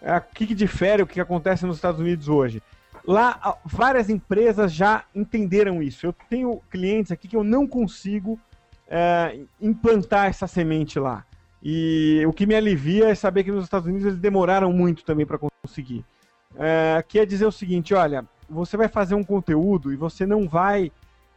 o 0.03 0.35
que, 0.35 0.47
que 0.47 0.55
difere 0.55 1.03
o 1.03 1.07
que 1.07 1.21
acontece 1.21 1.67
nos 1.67 1.77
Estados 1.77 2.01
Unidos 2.01 2.29
hoje. 2.29 2.63
Lá, 3.07 3.59
várias 3.65 4.11
empresas 4.11 4.73
já 4.73 5.05
entenderam 5.15 5.83
isso. 5.83 6.07
Eu 6.07 6.15
tenho 6.29 6.61
clientes 6.71 7.13
aqui 7.13 7.29
que 7.29 7.37
eu 7.37 7.45
não 7.45 7.67
consigo 7.67 8.39
é, 8.89 9.41
implantar 9.61 10.27
essa 10.27 10.47
semente 10.47 10.99
lá. 10.99 11.25
E 11.63 12.23
o 12.27 12.33
que 12.33 12.47
me 12.47 12.55
alivia 12.55 13.09
é 13.09 13.15
saber 13.15 13.45
que 13.45 13.53
nos 13.53 13.65
Estados 13.65 13.87
Unidos 13.87 14.07
eles 14.07 14.19
demoraram 14.19 14.73
muito 14.73 15.05
também 15.05 15.27
para 15.27 15.39
conseguir. 15.39 16.05
É, 16.57 17.05
quer 17.07 17.27
dizer 17.27 17.47
o 17.47 17.53
seguinte: 17.53 17.95
olha, 17.95 18.25
você 18.49 18.77
vai 18.77 18.89
fazer 18.89 19.15
um 19.15 19.25
conteúdo 19.25 19.93
e 19.93 19.97
você 19.97 20.27
não 20.27 20.49
vai 20.49 20.93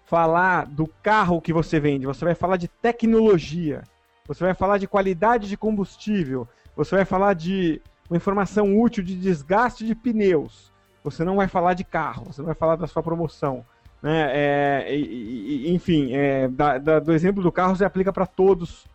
falar 0.06 0.65
do 0.65 0.88
carro 1.02 1.41
que 1.41 1.54
você 1.54 1.80
vende, 1.80 2.06
você 2.06 2.26
vai 2.26 2.36
falar 2.36 2.58
de 2.58 2.67
tecnologia, 2.67 3.84
você 4.28 4.43
vai 4.43 4.54
falar 4.54 4.78
de 4.78 4.88
qualidade 4.88 5.47
de 5.47 5.58
combustível, 5.58 6.47
você 6.76 6.95
vai 6.95 7.06
falar 7.06 7.34
de 7.34 7.82
uma 8.10 8.17
informação 8.17 8.80
útil 8.80 9.04
de 9.04 9.15
desgaste 9.15 9.86
de 9.86 9.95
pneus 9.95 10.73
você 11.04 11.23
não 11.23 11.36
vai 11.36 11.47
falar 11.47 11.73
de 11.73 11.84
carro, 11.84 12.26
você 12.26 12.41
não 12.41 12.47
vai 12.47 12.56
falar 12.56 12.78
da 12.78 12.88
sua 12.88 13.04
promoção. 13.04 13.65
Né? 14.02 14.32
É, 14.34 14.95
e, 14.95 15.67
e, 15.67 15.73
enfim, 15.73 16.13
é, 16.13 16.47
da, 16.47 16.78
da, 16.78 16.99
do 16.99 17.12
exemplo 17.12 17.43
do 17.43 17.52
carro 17.52 17.76
se 17.76 17.84
aplica 17.84 18.13
para 18.13 18.26
todos 18.26 18.86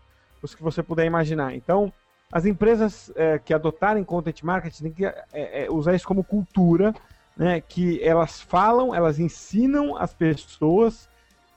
os 0.43 0.55
que 0.55 0.63
você 0.63 0.83
puder 0.83 1.05
imaginar. 1.05 1.55
Então, 1.55 1.93
as 2.31 2.45
empresas 2.45 3.11
é, 3.17 3.39
que 3.39 3.55
adotarem 3.55 4.05
content 4.05 4.43
marketing 4.43 4.83
têm 4.83 4.93
que 4.93 5.07
é, 5.07 5.25
é, 5.33 5.71
usar 5.71 5.95
isso 5.95 6.07
como 6.07 6.23
cultura, 6.23 6.95
né, 7.37 7.61
que 7.61 8.03
elas 8.03 8.41
falam, 8.41 8.95
elas 8.95 9.19
ensinam 9.19 9.97
as 9.97 10.13
pessoas 10.13 11.09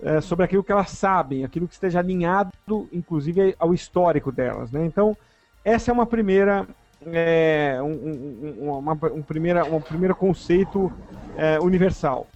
é, 0.01 0.21
sobre 0.21 0.45
aquilo 0.45 0.63
que 0.63 0.71
elas 0.71 0.91
sabem, 0.91 1.43
aquilo 1.43 1.67
que 1.67 1.73
esteja 1.73 1.99
alinhado, 1.99 2.51
inclusive, 2.91 3.55
ao 3.59 3.73
histórico 3.73 4.31
delas. 4.31 4.71
Né? 4.71 4.85
Então, 4.85 5.15
essa 5.63 5.91
é 5.91 5.93
uma 5.93 6.05
primeira 6.05 6.67
é, 7.05 7.79
um, 7.81 8.65
um, 8.65 8.77
uma, 8.77 8.93
um, 8.93 9.21
primeira, 9.21 9.65
um 9.65 9.81
primeiro 9.81 10.15
conceito 10.15 10.91
é, 11.35 11.59
universal. 11.59 12.27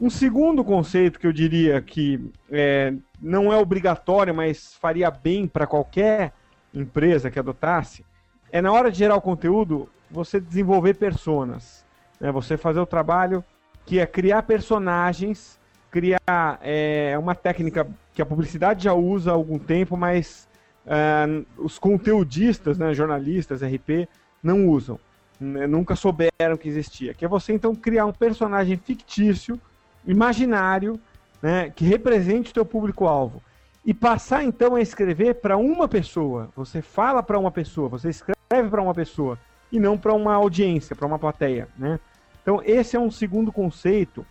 Um 0.00 0.10
segundo 0.10 0.64
conceito 0.64 1.18
que 1.18 1.26
eu 1.26 1.32
diria 1.32 1.80
que 1.80 2.30
é, 2.50 2.92
não 3.20 3.52
é 3.52 3.56
obrigatório, 3.56 4.34
mas 4.34 4.74
faria 4.74 5.10
bem 5.10 5.46
para 5.46 5.66
qualquer 5.66 6.32
empresa 6.74 7.30
que 7.30 7.38
adotasse, 7.38 8.04
é 8.50 8.60
na 8.60 8.72
hora 8.72 8.90
de 8.90 8.98
gerar 8.98 9.16
o 9.16 9.20
conteúdo, 9.20 9.88
você 10.10 10.40
desenvolver 10.40 10.94
personas. 10.94 11.84
Né? 12.20 12.30
Você 12.30 12.56
fazer 12.56 12.80
o 12.80 12.86
trabalho 12.86 13.44
que 13.84 13.98
é 13.98 14.06
criar 14.06 14.42
personagens, 14.42 15.58
criar 15.90 16.58
é, 16.62 17.16
uma 17.18 17.34
técnica 17.34 17.86
que 18.14 18.22
a 18.22 18.26
publicidade 18.26 18.84
já 18.84 18.94
usa 18.94 19.30
há 19.30 19.34
algum 19.34 19.58
tempo, 19.58 19.96
mas 19.96 20.48
uh, 20.86 21.46
os 21.56 21.78
conteudistas, 21.78 22.78
né, 22.78 22.94
jornalistas, 22.94 23.62
RP, 23.62 24.08
não 24.42 24.68
usam. 24.68 24.98
Né, 25.40 25.66
nunca 25.66 25.96
souberam 25.96 26.56
que 26.58 26.68
existia. 26.68 27.14
Que 27.14 27.24
é 27.24 27.28
você 27.28 27.52
então 27.52 27.74
criar 27.74 28.06
um 28.06 28.12
personagem 28.12 28.76
fictício, 28.76 29.60
imaginário, 30.06 31.00
né, 31.40 31.70
que 31.70 31.84
represente 31.84 32.50
o 32.50 32.54
teu 32.54 32.64
público-alvo. 32.64 33.42
E 33.84 33.92
passar 33.92 34.44
então 34.44 34.76
a 34.76 34.80
escrever 34.80 35.34
para 35.34 35.56
uma 35.56 35.88
pessoa. 35.88 36.50
Você 36.54 36.80
fala 36.80 37.22
para 37.22 37.38
uma 37.38 37.50
pessoa, 37.50 37.88
você 37.88 38.10
escreve 38.10 38.68
para 38.70 38.82
uma 38.82 38.94
pessoa 38.94 39.38
e 39.72 39.80
não 39.80 39.98
para 39.98 40.12
uma 40.12 40.34
audiência, 40.34 40.94
para 40.94 41.06
uma 41.06 41.18
plateia, 41.18 41.68
né? 41.76 41.98
Então 42.42 42.60
esse 42.64 42.96
é 42.96 43.00
um 43.00 43.10
segundo 43.10 43.50
conceito 43.50 44.24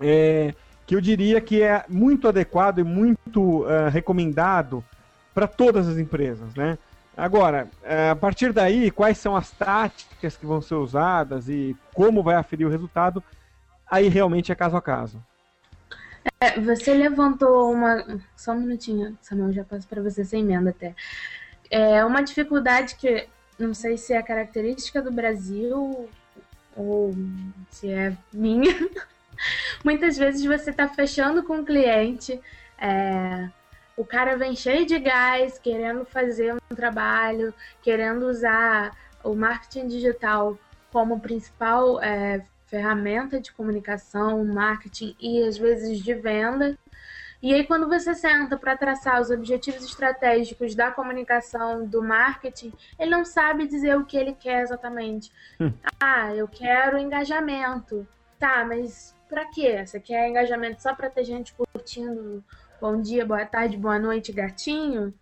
é, 0.00 0.54
que 0.86 0.94
eu 0.94 1.00
diria 1.00 1.40
que 1.40 1.62
é 1.62 1.84
muito 1.88 2.26
adequado 2.26 2.78
e 2.78 2.84
muito 2.84 3.62
uh, 3.62 3.88
recomendado 3.90 4.82
para 5.34 5.46
todas 5.46 5.86
as 5.86 5.98
empresas, 5.98 6.54
né? 6.54 6.78
Agora, 7.16 7.68
é, 7.82 8.10
a 8.10 8.16
partir 8.16 8.52
daí, 8.52 8.90
quais 8.90 9.18
são 9.18 9.36
as 9.36 9.50
táticas 9.50 10.36
que 10.36 10.46
vão 10.46 10.62
ser 10.62 10.76
usadas 10.76 11.48
e 11.48 11.76
como 11.92 12.22
vai 12.22 12.34
aferir 12.36 12.66
o 12.66 12.70
resultado, 12.70 13.22
aí 13.90 14.08
realmente 14.08 14.50
é 14.50 14.54
caso 14.54 14.76
a 14.76 14.80
caso. 14.80 15.22
É, 16.40 16.60
você 16.60 16.94
levantou 16.94 17.72
uma. 17.72 18.20
Só 18.36 18.52
um 18.52 18.60
minutinho, 18.60 19.16
Samuel, 19.20 19.52
já 19.52 19.64
passo 19.64 19.86
para 19.86 20.02
você 20.02 20.24
sem 20.24 20.42
emenda 20.42 20.70
até. 20.70 20.94
É 21.70 22.04
uma 22.04 22.22
dificuldade 22.22 22.96
que 22.96 23.28
não 23.58 23.74
sei 23.74 23.96
se 23.96 24.12
é 24.12 24.22
característica 24.22 25.02
do 25.02 25.12
Brasil 25.12 26.08
ou 26.76 27.14
se 27.70 27.90
é 27.90 28.16
minha. 28.32 28.74
Muitas 29.84 30.16
vezes 30.16 30.44
você 30.44 30.70
está 30.70 30.88
fechando 30.88 31.42
com 31.42 31.60
o 31.60 31.64
cliente. 31.64 32.40
É, 32.78 33.48
o 33.96 34.04
cara 34.04 34.36
vem 34.36 34.56
cheio 34.56 34.86
de 34.86 34.98
gás, 34.98 35.58
querendo 35.58 36.04
fazer 36.04 36.54
um 36.54 36.74
trabalho, 36.74 37.52
querendo 37.82 38.26
usar 38.26 38.96
o 39.22 39.34
marketing 39.34 39.88
digital 39.88 40.58
como 40.90 41.20
principal 41.20 42.02
é, 42.02 42.42
ferramenta 42.70 43.40
de 43.40 43.52
comunicação, 43.52 44.44
marketing 44.44 45.16
e 45.20 45.42
às 45.42 45.58
vezes 45.58 45.98
de 45.98 46.14
venda. 46.14 46.78
E 47.42 47.52
aí, 47.54 47.66
quando 47.66 47.88
você 47.88 48.14
senta 48.14 48.56
para 48.56 48.76
traçar 48.76 49.20
os 49.20 49.30
objetivos 49.30 49.82
estratégicos 49.82 50.74
da 50.74 50.90
comunicação, 50.90 51.86
do 51.86 52.02
marketing, 52.02 52.72
ele 52.98 53.10
não 53.10 53.24
sabe 53.24 53.66
dizer 53.66 53.96
o 53.96 54.04
que 54.04 54.16
ele 54.16 54.34
quer 54.34 54.62
exatamente. 54.62 55.32
Hum. 55.58 55.72
Ah, 55.98 56.34
eu 56.34 56.46
quero 56.46 56.98
engajamento. 56.98 58.06
Tá, 58.38 58.64
mas 58.64 59.16
para 59.28 59.46
quê? 59.46 59.84
Você 59.84 59.98
quer 59.98 60.28
engajamento 60.28 60.82
só 60.82 60.94
para 60.94 61.10
ter 61.10 61.24
gente 61.24 61.54
curtindo 61.54 62.44
bom 62.80 63.00
dia, 63.00 63.24
boa 63.24 63.44
tarde, 63.44 63.76
boa 63.76 63.98
noite, 63.98 64.32
gatinho? 64.32 65.12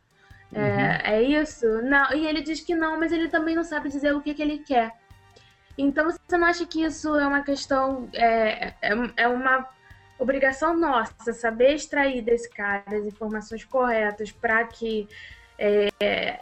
É, 0.52 0.60
uhum. 0.60 1.14
é, 1.14 1.22
isso? 1.22 1.66
Não, 1.82 2.12
e 2.14 2.26
ele 2.26 2.40
diz 2.40 2.60
que 2.60 2.74
não, 2.74 2.98
mas 2.98 3.12
ele 3.12 3.28
também 3.28 3.54
não 3.54 3.64
sabe 3.64 3.88
dizer 3.88 4.14
o 4.14 4.20
que, 4.20 4.34
que 4.34 4.42
ele 4.42 4.58
quer. 4.58 4.92
Então 5.78 6.10
você 6.10 6.36
não 6.36 6.44
acha 6.44 6.66
que 6.66 6.82
isso 6.82 7.14
é 7.14 7.26
uma 7.26 7.42
questão, 7.42 8.08
é, 8.12 8.74
é, 8.82 8.92
é 9.16 9.28
uma 9.28 9.64
obrigação 10.18 10.76
nossa 10.76 11.32
saber 11.32 11.74
extrair 11.74 12.20
desse 12.20 12.50
cara 12.50 12.82
as 12.88 13.06
informações 13.06 13.64
corretas 13.64 14.32
para 14.32 14.64
que 14.64 15.08
é, 15.56 16.40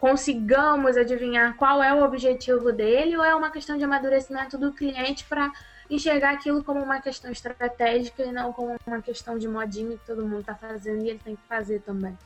consigamos 0.00 0.96
adivinhar 0.96 1.54
qual 1.56 1.82
é 1.82 1.92
o 1.92 2.02
objetivo 2.02 2.72
dele 2.72 3.14
ou 3.16 3.22
é 3.22 3.34
uma 3.34 3.50
questão 3.50 3.76
de 3.76 3.84
amadurecimento 3.84 4.56
do 4.56 4.72
cliente 4.72 5.24
para 5.24 5.52
enxergar 5.90 6.32
aquilo 6.32 6.64
como 6.64 6.82
uma 6.82 7.00
questão 7.00 7.30
estratégica 7.30 8.22
e 8.22 8.32
não 8.32 8.54
como 8.54 8.76
uma 8.86 9.02
questão 9.02 9.38
de 9.38 9.46
modinha 9.46 9.98
que 9.98 10.06
todo 10.06 10.26
mundo 10.26 10.40
está 10.40 10.54
fazendo 10.54 11.04
e 11.04 11.10
ele 11.10 11.20
tem 11.22 11.36
que 11.36 11.42
fazer 11.46 11.80
também. 11.80 12.16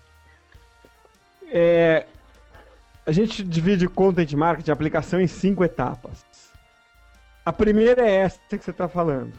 É, 1.48 2.06
a 3.04 3.12
gente 3.12 3.42
divide 3.42 3.88
content 3.88 4.32
marketing, 4.32 4.70
aplicação, 4.70 5.20
em 5.20 5.26
cinco 5.26 5.64
etapas. 5.64 6.24
A 7.44 7.52
primeira 7.52 8.08
é 8.08 8.16
essa 8.16 8.38
que 8.48 8.58
você 8.58 8.70
está 8.70 8.88
falando, 8.88 9.32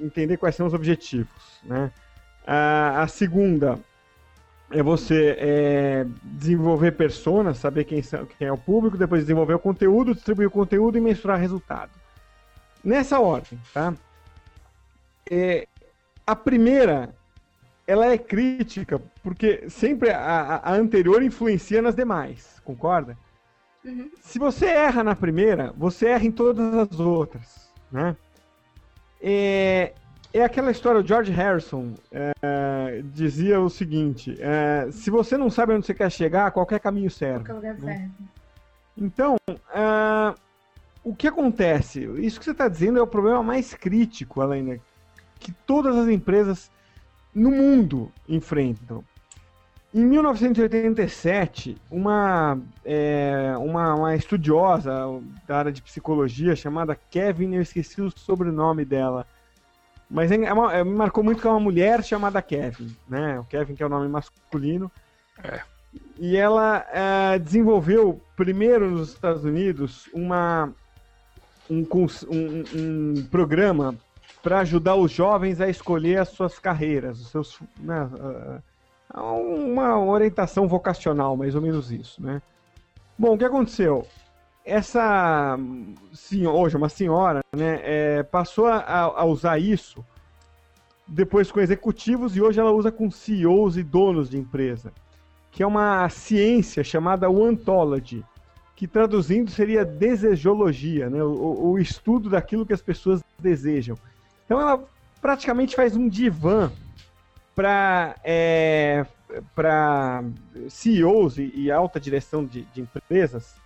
entender 0.00 0.36
quais 0.36 0.54
são 0.54 0.66
os 0.66 0.74
objetivos. 0.74 1.60
Né? 1.62 1.92
A, 2.46 3.02
a 3.02 3.08
segunda 3.08 3.78
é 4.70 4.82
você 4.82 5.36
é, 5.38 6.06
desenvolver 6.22 6.92
personas, 6.92 7.58
saber 7.58 7.84
quem, 7.84 8.02
são, 8.02 8.24
quem 8.26 8.48
é 8.48 8.52
o 8.52 8.58
público, 8.58 8.96
depois 8.96 9.22
desenvolver 9.22 9.54
o 9.54 9.58
conteúdo, 9.58 10.14
distribuir 10.14 10.48
o 10.48 10.50
conteúdo 10.50 10.96
e 10.96 11.00
mensurar 11.00 11.38
resultado. 11.38 11.90
Nessa 12.82 13.20
ordem, 13.20 13.58
tá? 13.72 13.94
É, 15.30 15.68
a 16.26 16.34
primeira, 16.34 17.14
ela 17.86 18.06
é 18.06 18.18
crítica, 18.18 19.00
porque 19.22 19.68
sempre 19.68 20.10
a, 20.10 20.60
a 20.64 20.72
anterior 20.72 21.22
influencia 21.22 21.82
nas 21.82 21.94
demais, 21.94 22.60
concorda? 22.64 23.16
Uhum. 23.84 24.10
Se 24.20 24.38
você 24.38 24.66
erra 24.66 25.04
na 25.04 25.14
primeira, 25.14 25.72
você 25.76 26.06
erra 26.06 26.24
em 26.24 26.30
todas 26.30 26.74
as 26.74 26.98
outras, 26.98 27.70
né? 27.92 28.16
É, 29.20 29.92
é 30.32 30.42
aquela 30.42 30.70
história, 30.70 31.00
o 31.00 31.06
George 31.06 31.30
Harrison 31.30 31.94
é, 32.10 33.02
dizia 33.04 33.60
o 33.60 33.70
seguinte, 33.70 34.36
é, 34.40 34.88
se 34.90 35.10
você 35.10 35.36
não 35.36 35.48
sabe 35.48 35.74
onde 35.74 35.86
você 35.86 35.94
quer 35.94 36.10
chegar, 36.10 36.50
qualquer 36.50 36.80
caminho 36.80 37.10
serve. 37.10 37.44
Qualquer 37.44 37.54
lugar 37.54 37.78
né? 37.78 37.96
serve. 37.98 38.12
Então, 38.96 39.36
uh, 39.48 40.38
o 41.02 41.14
que 41.14 41.28
acontece? 41.28 42.00
Isso 42.18 42.38
que 42.38 42.44
você 42.44 42.52
está 42.52 42.68
dizendo 42.68 42.98
é 42.98 43.02
o 43.02 43.06
problema 43.06 43.42
mais 43.42 43.74
crítico, 43.74 44.40
Alena, 44.40 44.78
que 45.38 45.52
todas 45.66 45.96
as 45.96 46.08
empresas 46.08 46.70
no 47.34 47.50
mundo 47.50 48.10
enfrentam. 48.28 49.04
Em 49.94 50.04
1987, 50.04 51.80
uma, 51.88 52.58
é, 52.84 53.54
uma, 53.58 53.94
uma, 53.94 54.16
estudiosa 54.16 54.92
da 55.46 55.58
área 55.58 55.70
de 55.70 55.80
psicologia 55.80 56.56
chamada 56.56 56.98
Kevin, 57.08 57.54
eu 57.54 57.62
esqueci 57.62 58.02
o 58.02 58.10
sobrenome 58.10 58.84
dela, 58.84 59.24
mas 60.10 60.32
é, 60.32 60.34
é 60.34 60.52
uma, 60.52 60.74
é, 60.74 60.82
me 60.82 60.90
marcou 60.90 61.22
muito 61.22 61.40
que 61.40 61.46
é 61.46 61.50
uma 61.50 61.60
mulher 61.60 62.02
chamada 62.02 62.42
Kevin, 62.42 62.96
né? 63.08 63.38
O 63.38 63.44
Kevin 63.44 63.76
que 63.76 63.84
é 63.84 63.86
o 63.86 63.88
nome 63.88 64.08
masculino. 64.08 64.90
É. 65.44 65.60
E 66.18 66.36
ela 66.36 66.84
é, 66.92 67.38
desenvolveu 67.38 68.20
primeiro 68.34 68.90
nos 68.90 69.10
Estados 69.10 69.44
Unidos 69.44 70.08
uma 70.12 70.72
um, 71.70 71.86
um, 72.28 72.64
um 72.74 73.26
programa 73.30 73.94
para 74.42 74.58
ajudar 74.58 74.96
os 74.96 75.12
jovens 75.12 75.60
a 75.60 75.68
escolher 75.68 76.18
as 76.18 76.30
suas 76.30 76.58
carreiras, 76.58 77.20
os 77.20 77.28
seus, 77.28 77.60
né, 77.78 78.10
uma 79.22 79.98
orientação 79.98 80.66
vocacional, 80.66 81.36
mais 81.36 81.54
ou 81.54 81.62
menos 81.62 81.92
isso, 81.92 82.22
né? 82.22 82.42
Bom, 83.16 83.34
o 83.34 83.38
que 83.38 83.44
aconteceu? 83.44 84.06
Essa 84.64 85.56
senhora, 86.12 86.56
hoje 86.56 86.76
uma 86.76 86.88
senhora, 86.88 87.40
né, 87.54 87.80
é, 87.82 88.22
passou 88.22 88.66
a, 88.66 88.78
a, 88.80 89.24
usar 89.24 89.58
isso 89.58 90.04
depois 91.06 91.52
com 91.52 91.60
executivos 91.60 92.34
e 92.34 92.40
hoje 92.40 92.58
ela 92.58 92.72
usa 92.72 92.90
com 92.90 93.10
CEOs 93.10 93.76
e 93.76 93.82
donos 93.82 94.30
de 94.30 94.38
empresa, 94.38 94.90
que 95.52 95.62
é 95.62 95.66
uma 95.66 96.08
ciência 96.08 96.82
chamada 96.82 97.30
Ontology 97.30 98.24
que 98.74 98.88
traduzindo 98.88 99.50
seria 99.50 99.84
desejologia, 99.84 101.08
né? 101.08 101.22
o, 101.22 101.72
o 101.72 101.78
estudo 101.78 102.28
daquilo 102.28 102.66
que 102.66 102.72
as 102.72 102.82
pessoas 102.82 103.22
desejam. 103.38 103.96
Então 104.44 104.60
ela 104.60 104.82
praticamente 105.20 105.76
faz 105.76 105.94
um 105.96 106.08
divã 106.08 106.72
para 107.54 108.16
é, 108.24 109.06
para 109.54 110.22
CEOs 110.68 111.38
e, 111.38 111.52
e, 111.54 111.70
alta 111.70 112.00
direção 112.00 112.44
de, 112.44 112.62
de, 112.62 112.80
empresas, 112.80 113.56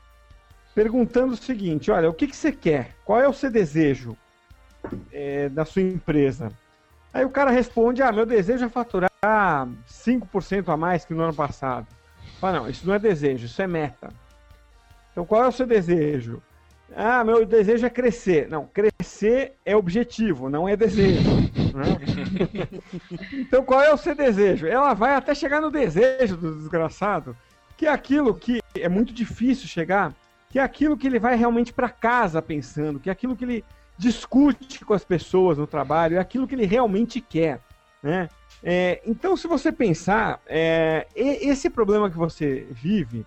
perguntando 0.75 1.35
o 1.35 1.37
seguinte: 1.37 1.91
olha, 1.91 2.09
o 2.09 2.15
que, 2.15 2.27
que 2.27 2.37
você 2.37 2.53
quer? 2.53 2.95
Qual 3.05 3.21
é 3.21 3.29
o 3.29 3.33
seu 3.33 3.51
desejo 3.51 4.17
é, 5.13 5.49
da 5.49 5.65
sua 5.65 5.83
empresa? 5.83 6.53
Aí 7.13 7.25
o 7.25 7.31
cara 7.31 7.51
responde: 7.51 8.03
ah, 8.03 8.13
meu 8.13 8.27
desejo 8.27 8.65
é 8.65 8.69
faturar 8.69 9.11
5% 9.89 10.69
a 10.69 10.77
mais 10.77 11.05
que 11.05 11.15
no 11.15 11.23
ano 11.23 11.35
passado. 11.35 11.87
Fala, 12.41 12.61
não, 12.61 12.69
isso 12.69 12.87
não 12.87 12.95
é 12.95 12.99
desejo, 12.99 13.47
isso 13.47 13.61
é 13.61 13.67
meta. 13.67 14.13
Então 15.11 15.25
qual 15.25 15.43
é 15.43 15.49
o 15.49 15.53
seu 15.53 15.67
desejo? 15.67 16.43
Ah, 16.95 17.23
meu 17.23 17.45
desejo 17.45 17.87
é 17.87 17.91
crescer. 17.91 18.49
Não, 18.49 18.67
crescer 18.67 19.55
é 19.65 19.77
objetivo, 19.77 20.49
não 20.49 20.69
é 20.69 20.77
desejo. 20.77 21.31
né? 21.75 21.99
então 23.39 23.63
qual 23.65 23.83
é 23.83 23.93
o 23.93 23.97
seu 23.97 24.15
desejo? 24.15 24.67
Ela 24.67 24.95
vai 24.95 25.15
até 25.15 25.35
chegar 25.35 25.61
no 25.61 25.71
desejo 25.71 26.37
do 26.37 26.57
desgraçado, 26.57 27.37
que 27.77 27.87
é 27.87 27.91
aquilo 27.91 28.35
que 28.35 28.61
é 28.75 28.89
muito 28.89 29.13
difícil 29.13 29.69
chegar, 29.69 30.15
que 30.51 30.59
é 30.59 30.63
aquilo 30.63 30.97
que 30.97 31.07
ele 31.07 31.19
vai 31.19 31.37
realmente 31.37 31.73
para 31.73 31.89
casa 31.89 32.41
pensando, 32.41 32.99
que 32.99 33.09
é 33.09 33.13
aquilo 33.13 33.37
que 33.37 33.45
ele 33.45 33.65
discute 33.97 34.85
com 34.85 34.95
as 34.95 35.05
pessoas 35.05 35.59
no 35.59 35.67
trabalho, 35.67 36.17
é 36.17 36.21
aquilo 36.21 36.47
que 36.47 36.55
ele 36.55 36.67
realmente 36.67 37.21
quer, 37.21 37.61
né? 38.03 38.29
É, 38.63 39.01
então, 39.07 39.37
se 39.37 39.47
você 39.47 39.71
pensar, 39.71 40.41
é, 40.47 41.07
esse 41.15 41.71
problema 41.71 42.11
que 42.11 42.17
você 42.17 42.67
vive, 42.71 43.25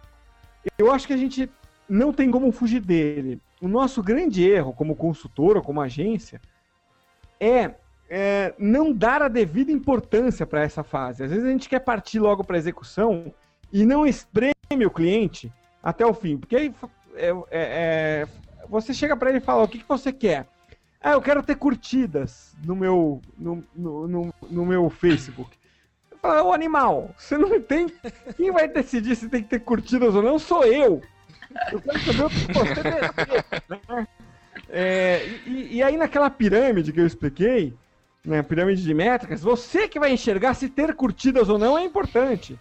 eu 0.77 0.91
acho 0.91 1.07
que 1.07 1.13
a 1.13 1.17
gente 1.17 1.49
não 1.87 2.11
tem 2.11 2.29
como 2.31 2.51
fugir 2.51 2.81
dele. 2.81 3.41
O 3.61 3.67
nosso 3.67 4.01
grande 4.01 4.43
erro 4.43 4.73
como 4.73 4.95
consultor 4.95 5.55
ou 5.55 5.63
como 5.63 5.79
agência 5.79 6.41
é, 7.39 7.75
é 8.09 8.53
não 8.57 8.91
dar 8.91 9.21
a 9.21 9.27
devida 9.27 9.71
importância 9.71 10.45
para 10.45 10.63
essa 10.63 10.83
fase. 10.83 11.23
Às 11.23 11.29
vezes 11.29 11.45
a 11.45 11.51
gente 11.51 11.69
quer 11.69 11.79
partir 11.79 12.19
logo 12.19 12.43
para 12.43 12.55
a 12.55 12.59
execução 12.59 13.33
e 13.71 13.85
não 13.85 14.05
espreme 14.05 14.85
o 14.85 14.91
cliente 14.91 15.53
até 15.81 16.05
o 16.05 16.13
fim, 16.13 16.37
porque 16.37 16.55
aí 16.55 16.73
é, 17.15 17.29
é, 17.29 17.35
é 17.51 18.27
você 18.67 18.93
chega 18.93 19.17
para 19.17 19.29
ele 19.29 19.39
e 19.39 19.41
fala: 19.41 19.63
o 19.63 19.67
que, 19.67 19.79
que 19.79 19.87
você 19.87 20.11
quer? 20.11 20.47
Ah, 21.01 21.13
eu 21.13 21.21
quero 21.21 21.41
ter 21.41 21.55
curtidas 21.55 22.55
no 22.63 22.75
meu, 22.75 23.21
no, 23.37 23.63
no, 23.75 24.07
no, 24.07 24.33
no 24.49 24.65
meu 24.65 24.89
Facebook. 24.89 25.57
Fala, 26.21 26.43
ô 26.43 26.53
animal, 26.53 27.09
você 27.17 27.37
não 27.37 27.59
tem. 27.59 27.87
Quem 28.37 28.51
vai 28.51 28.67
decidir 28.67 29.15
se 29.15 29.27
tem 29.27 29.41
que 29.41 29.49
ter 29.49 29.59
curtidas 29.59 30.13
ou 30.13 30.21
não 30.21 30.37
sou 30.37 30.63
eu. 30.63 31.01
Eu 31.71 31.81
quero 31.81 31.99
saber 31.99 32.23
o 32.23 32.29
que 32.29 32.53
você 32.53 32.83
deseja, 32.83 33.13
né? 33.69 34.07
É, 34.69 35.25
e, 35.45 35.77
e, 35.77 35.83
aí 35.83 35.97
naquela 35.97 36.29
pirâmide 36.29 36.93
que 36.93 36.99
eu 36.99 37.05
expliquei, 37.05 37.73
né, 38.23 38.41
pirâmide 38.41 38.81
de 38.83 38.93
métricas, 38.93 39.41
você 39.41 39.87
que 39.87 39.99
vai 39.99 40.13
enxergar 40.13 40.53
se 40.53 40.69
ter 40.69 40.93
curtidas 40.95 41.49
ou 41.49 41.57
não 41.57 41.77
é 41.77 41.83
importante. 41.83 42.57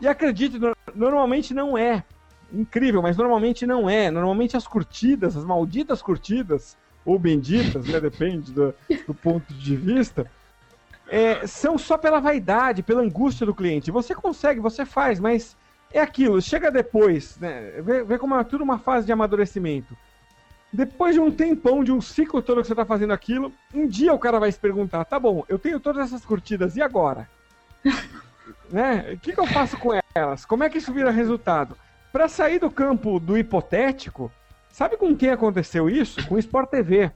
E 0.00 0.06
acredite, 0.06 0.58
no, 0.58 0.76
normalmente 0.94 1.52
não 1.52 1.76
é. 1.76 2.04
Incrível, 2.52 3.02
mas 3.02 3.16
normalmente 3.16 3.66
não 3.66 3.90
é. 3.90 4.10
Normalmente 4.10 4.56
as 4.56 4.66
curtidas, 4.66 5.36
as 5.36 5.44
malditas 5.44 6.00
curtidas, 6.00 6.76
ou 7.04 7.18
benditas, 7.18 7.86
né, 7.86 8.00
depende 8.00 8.52
do, 8.52 8.74
do 9.06 9.14
ponto 9.14 9.52
de 9.54 9.76
vista, 9.76 10.30
é, 11.08 11.46
são 11.46 11.78
só 11.78 11.96
pela 11.96 12.20
vaidade, 12.20 12.82
pela 12.82 13.02
angústia 13.02 13.46
do 13.46 13.54
cliente. 13.54 13.90
Você 13.90 14.14
consegue, 14.14 14.60
você 14.60 14.84
faz, 14.84 15.18
mas 15.18 15.56
é 15.92 16.00
aquilo, 16.00 16.40
chega 16.40 16.70
depois, 16.70 17.36
né? 17.38 17.80
Vê, 17.82 18.02
vê 18.02 18.18
como 18.18 18.34
é 18.34 18.44
tudo 18.44 18.64
uma 18.64 18.78
fase 18.78 19.06
de 19.06 19.12
amadurecimento. 19.12 19.96
Depois 20.72 21.14
de 21.14 21.20
um 21.20 21.30
tempão, 21.30 21.82
de 21.82 21.90
um 21.90 22.00
ciclo 22.00 22.42
todo 22.42 22.60
que 22.60 22.66
você 22.66 22.74
está 22.74 22.84
fazendo 22.84 23.12
aquilo, 23.12 23.52
um 23.72 23.86
dia 23.86 24.12
o 24.12 24.18
cara 24.18 24.38
vai 24.38 24.52
se 24.52 24.58
perguntar: 24.58 25.04
tá 25.04 25.18
bom, 25.18 25.44
eu 25.48 25.58
tenho 25.58 25.80
todas 25.80 26.06
essas 26.06 26.24
curtidas, 26.24 26.76
e 26.76 26.82
agora? 26.82 27.28
né? 28.70 29.12
O 29.14 29.18
que, 29.18 29.32
que 29.32 29.40
eu 29.40 29.46
faço 29.46 29.78
com 29.78 29.98
elas? 30.14 30.44
Como 30.44 30.62
é 30.62 30.68
que 30.68 30.78
isso 30.78 30.92
vira 30.92 31.10
resultado? 31.10 31.76
Para 32.12 32.28
sair 32.28 32.58
do 32.58 32.70
campo 32.70 33.18
do 33.18 33.36
hipotético, 33.36 34.30
Sabe 34.78 34.96
com 34.96 35.16
quem 35.16 35.30
aconteceu 35.30 35.90
isso? 35.90 36.24
Com 36.28 36.36
o 36.36 36.38
Sport 36.38 36.70
TV. 36.70 37.10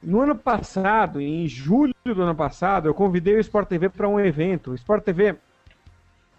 No 0.00 0.20
ano 0.20 0.36
passado, 0.36 1.20
em 1.20 1.48
julho 1.48 1.92
do 2.04 2.22
ano 2.22 2.36
passado, 2.36 2.86
eu 2.88 2.94
convidei 2.94 3.34
o 3.34 3.40
Sport 3.40 3.68
TV 3.68 3.88
para 3.88 4.08
um 4.08 4.20
evento. 4.20 4.70
O 4.70 4.74
Sport 4.76 5.02
TV 5.02 5.34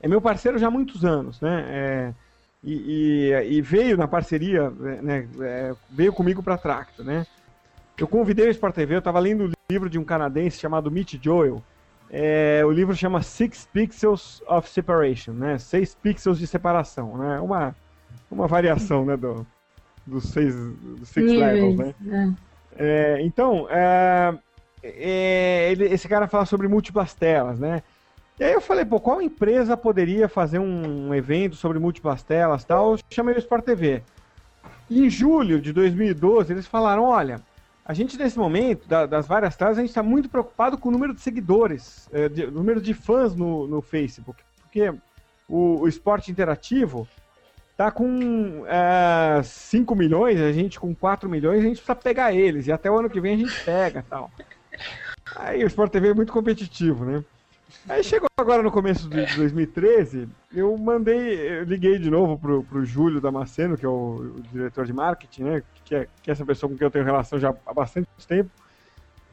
é 0.01 0.07
meu 0.07 0.21
parceiro 0.21 0.57
já 0.57 0.67
há 0.67 0.71
muitos 0.71 1.03
anos, 1.05 1.39
né? 1.41 1.65
É, 1.67 2.13
e, 2.63 3.31
e, 3.31 3.57
e, 3.57 3.61
veio 3.61 3.95
na 3.95 4.07
parceria, 4.07 4.69
né? 4.69 5.27
É, 5.39 5.73
veio 5.89 6.11
comigo 6.11 6.41
para 6.41 6.57
Tracto, 6.57 7.03
né? 7.03 7.25
Eu 7.97 8.07
convidei 8.07 8.47
o 8.47 8.51
Sport 8.51 8.75
TV, 8.75 8.95
eu 8.95 8.99
estava 8.99 9.19
lendo 9.19 9.45
o 9.45 9.51
livro 9.71 9.89
de 9.89 9.99
um 9.99 10.03
canadense 10.03 10.59
chamado 10.59 10.91
Mitch 10.91 11.15
Joel. 11.21 11.63
É, 12.09 12.61
o 12.65 12.71
livro 12.71 12.95
chama 12.95 13.21
Six 13.21 13.67
Pixels 13.71 14.41
of 14.47 14.69
Separation, 14.69 15.33
né? 15.33 15.57
Seis 15.57 15.95
pixels 15.95 16.37
de 16.37 16.47
separação, 16.47 17.17
né? 17.17 17.39
Uma, 17.39 17.75
uma 18.29 18.47
variação, 18.47 19.05
né, 19.05 19.15
do, 19.15 19.45
dos 20.05 20.25
seis 20.25 20.55
dos 20.55 21.09
six 21.09 21.31
levels, 21.31 21.77
né? 21.77 21.95
É. 22.07 22.45
É, 22.77 23.21
então, 23.21 23.67
é, 23.69 24.37
é, 24.83 25.71
ele, 25.71 25.85
esse 25.85 26.07
cara 26.07 26.27
fala 26.27 26.45
sobre 26.45 26.67
múltiplas 26.67 27.13
telas, 27.13 27.59
né? 27.59 27.81
E 28.37 28.43
aí 28.43 28.51
eu 28.51 28.59
falei, 28.59 28.83
pô, 28.83 28.99
qual 28.99 29.21
empresa 29.21 29.77
poderia 29.77 30.27
fazer 30.27 30.59
um 30.59 31.13
evento 31.13 31.55
sobre 31.55 31.79
múltiplas 31.79 32.21
telas 32.21 32.65
tal? 32.65 32.93
Eu 32.93 32.99
chamei 33.09 33.35
o 33.35 33.39
Sport 33.39 33.63
TV. 33.63 34.03
E 34.89 35.05
em 35.05 35.09
julho 35.09 35.61
de 35.61 35.71
2012, 35.71 36.51
eles 36.51 36.67
falaram, 36.67 37.03
olha, 37.03 37.41
a 37.85 37.93
gente 37.93 38.17
nesse 38.17 38.37
momento, 38.37 38.87
da, 38.87 39.05
das 39.05 39.25
várias 39.25 39.55
telas, 39.55 39.77
a 39.77 39.81
gente 39.81 39.89
está 39.89 40.03
muito 40.03 40.27
preocupado 40.27 40.77
com 40.77 40.89
o 40.89 40.91
número 40.91 41.13
de 41.13 41.21
seguidores, 41.21 42.09
é, 42.11 42.27
de, 42.27 42.45
número 42.47 42.81
de 42.81 42.93
fãs 42.93 43.33
no, 43.33 43.67
no 43.67 43.81
Facebook, 43.81 44.43
porque 44.63 44.93
o, 45.47 45.81
o 45.81 45.87
esporte 45.87 46.29
interativo, 46.29 47.07
tá 47.77 47.89
com 47.89 48.65
é, 48.67 49.41
5 49.43 49.95
milhões, 49.95 50.41
a 50.41 50.51
gente 50.51 50.79
com 50.79 50.93
4 50.93 51.29
milhões, 51.29 51.59
a 51.59 51.63
gente 51.63 51.77
precisa 51.77 51.95
pegar 51.95 52.33
eles. 52.33 52.67
E 52.67 52.71
até 52.71 52.91
o 52.91 52.97
ano 52.97 53.09
que 53.09 53.21
vem 53.21 53.35
a 53.35 53.37
gente 53.37 53.63
pega 53.63 54.03
tal. 54.09 54.29
Aí 55.35 55.63
o 55.63 55.67
Sport 55.67 55.91
TV 55.91 56.09
é 56.09 56.13
muito 56.13 56.31
competitivo, 56.33 57.05
né? 57.05 57.23
Aí 57.87 58.03
chegou 58.03 58.27
agora 58.37 58.63
no 58.63 58.71
começo 58.71 59.07
de 59.09 59.25
2013, 59.35 60.27
eu 60.53 60.75
mandei, 60.77 61.59
eu 61.59 61.63
liguei 61.63 61.99
de 61.99 62.09
novo 62.09 62.37
pro, 62.37 62.63
pro 62.63 62.85
Júlio 62.85 63.21
Damasceno, 63.21 63.77
que 63.77 63.85
é 63.85 63.89
o, 63.89 64.33
o 64.37 64.41
diretor 64.51 64.85
de 64.85 64.93
marketing, 64.93 65.43
né? 65.43 65.63
Que 65.83 65.95
é, 65.95 66.07
que 66.21 66.29
é 66.29 66.33
essa 66.33 66.45
pessoa 66.45 66.69
com 66.69 66.77
quem 66.77 66.85
eu 66.85 66.91
tenho 66.91 67.05
relação 67.05 67.39
já 67.39 67.53
há 67.65 67.73
bastante 67.73 68.07
tempo. 68.27 68.49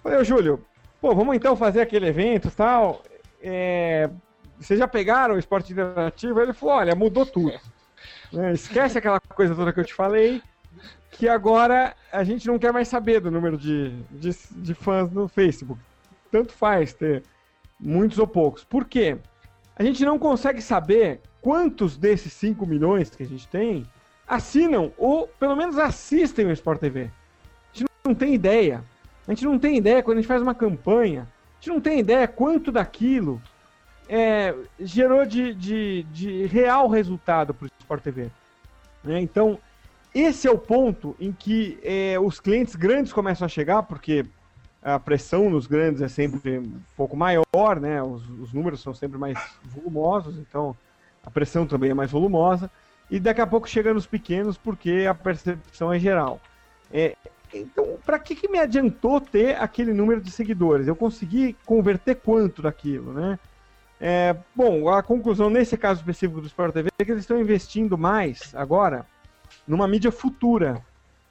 Falei, 0.02 0.18
ô 0.18 0.24
Júlio, 0.24 0.64
pô, 1.00 1.14
vamos 1.14 1.34
então 1.34 1.56
fazer 1.56 1.80
aquele 1.80 2.08
evento 2.08 2.48
e 2.48 2.50
tal. 2.50 3.02
É, 3.40 4.10
vocês 4.58 4.78
já 4.78 4.86
pegaram 4.86 5.34
o 5.34 5.38
esporte 5.38 5.72
interativo? 5.72 6.40
Ele 6.40 6.52
falou, 6.52 6.76
olha, 6.76 6.94
mudou 6.94 7.24
tudo. 7.24 7.58
Né? 8.32 8.52
Esquece 8.52 8.98
aquela 8.98 9.20
coisa 9.20 9.54
toda 9.54 9.72
que 9.72 9.80
eu 9.80 9.84
te 9.84 9.94
falei, 9.94 10.42
que 11.10 11.28
agora 11.28 11.94
a 12.12 12.22
gente 12.22 12.46
não 12.46 12.58
quer 12.58 12.72
mais 12.72 12.88
saber 12.88 13.20
do 13.20 13.30
número 13.30 13.56
de, 13.56 13.90
de, 14.10 14.30
de 14.50 14.74
fãs 14.74 15.10
no 15.10 15.26
Facebook. 15.28 15.80
Tanto 16.30 16.52
faz 16.52 16.92
ter 16.92 17.22
muitos 17.82 18.18
ou 18.18 18.26
poucos. 18.26 18.64
Por 18.64 18.84
quê? 18.84 19.18
A 19.76 19.82
gente 19.82 20.04
não 20.04 20.18
consegue 20.18 20.62
saber 20.62 21.20
quantos 21.40 21.96
desses 21.96 22.32
5 22.34 22.64
milhões 22.64 23.10
que 23.10 23.22
a 23.22 23.26
gente 23.26 23.48
tem 23.48 23.86
assinam 24.26 24.92
ou 24.96 25.26
pelo 25.26 25.56
menos 25.56 25.76
assistem 25.76 26.46
o 26.46 26.52
Sport 26.52 26.80
TV. 26.80 27.10
A 27.74 27.78
gente 27.78 27.90
não 28.04 28.14
tem 28.14 28.34
ideia. 28.34 28.84
A 29.26 29.32
gente 29.32 29.44
não 29.44 29.58
tem 29.58 29.76
ideia 29.76 30.02
quando 30.02 30.18
a 30.18 30.20
gente 30.20 30.28
faz 30.28 30.40
uma 30.40 30.54
campanha. 30.54 31.22
A 31.22 31.54
gente 31.60 31.74
não 31.74 31.80
tem 31.80 31.98
ideia 31.98 32.28
quanto 32.28 32.70
daquilo 32.70 33.42
é, 34.08 34.54
gerou 34.78 35.24
de, 35.24 35.54
de, 35.54 36.02
de, 36.12 36.46
real 36.46 36.88
resultado 36.88 37.54
para 37.54 37.66
o 37.66 37.70
Sport 37.80 38.02
TV. 38.02 38.30
Né? 39.02 39.20
Então, 39.20 39.58
esse 40.14 40.46
é 40.46 40.50
o 40.50 40.58
ponto 40.58 41.16
em 41.18 41.32
que 41.32 41.78
é, 41.82 42.18
os 42.20 42.38
clientes 42.38 42.74
grandes 42.74 43.12
começam 43.12 43.46
a 43.46 43.48
chegar, 43.48 43.82
porque 43.84 44.26
a 44.82 44.98
pressão 44.98 45.48
nos 45.48 45.66
grandes 45.66 46.02
é 46.02 46.08
sempre 46.08 46.58
um 46.58 46.80
pouco 46.96 47.16
maior, 47.16 47.78
né? 47.80 48.02
Os, 48.02 48.28
os, 48.40 48.52
números 48.52 48.80
são 48.80 48.92
sempre 48.92 49.16
mais 49.16 49.38
volumosos, 49.64 50.36
então 50.38 50.76
a 51.24 51.30
pressão 51.30 51.66
também 51.66 51.90
é 51.90 51.94
mais 51.94 52.10
volumosa. 52.10 52.70
E 53.10 53.20
daqui 53.20 53.40
a 53.40 53.46
pouco 53.46 53.68
chega 53.68 53.94
nos 53.94 54.06
pequenos, 54.06 54.56
porque 54.56 55.06
a 55.08 55.14
percepção 55.14 55.92
é 55.92 55.98
geral. 55.98 56.40
É, 56.92 57.14
então, 57.54 57.96
para 58.04 58.18
que, 58.18 58.34
que 58.34 58.48
me 58.48 58.58
adiantou 58.58 59.20
ter 59.20 59.60
aquele 59.60 59.92
número 59.92 60.20
de 60.20 60.30
seguidores? 60.30 60.88
Eu 60.88 60.96
consegui 60.96 61.56
converter 61.64 62.16
quanto 62.16 62.62
daquilo, 62.62 63.12
né? 63.12 63.38
É, 64.00 64.34
bom, 64.54 64.88
a 64.88 65.00
conclusão 65.00 65.48
nesse 65.48 65.76
caso 65.76 66.00
específico 66.00 66.40
do 66.40 66.46
Sport 66.48 66.72
TV 66.72 66.90
é 66.98 67.04
que 67.04 67.12
eles 67.12 67.22
estão 67.22 67.40
investindo 67.40 67.96
mais 67.96 68.52
agora 68.52 69.06
numa 69.64 69.86
mídia 69.86 70.10
futura, 70.10 70.82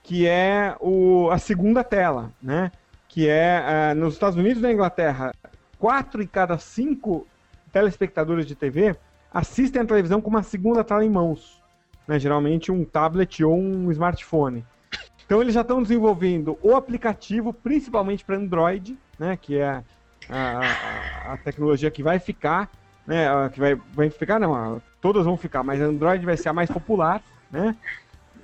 que 0.02 0.26
é 0.26 0.74
o, 0.80 1.30
a 1.32 1.38
segunda 1.38 1.84
tela, 1.84 2.32
né? 2.42 2.72
Que 3.12 3.28
é 3.28 3.92
uh, 3.92 3.96
nos 3.96 4.14
Estados 4.14 4.38
Unidos 4.38 4.60
e 4.60 4.62
na 4.62 4.72
Inglaterra, 4.72 5.36
quatro 5.78 6.24
em 6.24 6.28
cada 6.28 6.58
cinco 6.58 7.28
telespectadores 7.74 8.46
de 8.46 8.56
TV 8.56 8.96
assistem 9.34 9.82
a 9.82 9.86
televisão 9.86 10.22
com 10.22 10.30
uma 10.30 10.44
segunda 10.44 10.82
tela 10.82 11.04
em 11.04 11.10
mãos, 11.10 11.62
né? 12.08 12.18
Geralmente 12.18 12.72
um 12.72 12.86
tablet 12.86 13.44
ou 13.44 13.54
um 13.54 13.92
smartphone. 13.92 14.66
Então 15.26 15.42
eles 15.42 15.54
já 15.54 15.60
estão 15.60 15.84
desenvolvendo 15.84 16.58
o 16.62 16.74
aplicativo, 16.74 17.52
principalmente 17.52 18.24
para 18.24 18.38
Android, 18.38 18.98
né? 19.20 19.36
Que 19.36 19.58
é 19.58 19.84
a, 20.30 21.34
a, 21.34 21.38
tecnologia 21.38 21.92
que 21.92 22.02
vai 22.02 22.18
ficar, 22.18 22.72
né? 23.06 23.28
Que 23.52 23.60
vai, 23.60 23.76
vai 23.94 24.10
ficar, 24.10 24.40
não, 24.40 24.82
todas 25.02 25.26
vão 25.26 25.36
ficar, 25.36 25.64
mas 25.64 25.82
Android 25.82 26.26
vai 26.26 26.38
ser 26.38 26.48
a 26.48 26.54
mais 26.54 26.72
popular, 26.72 27.22
né? 27.52 27.76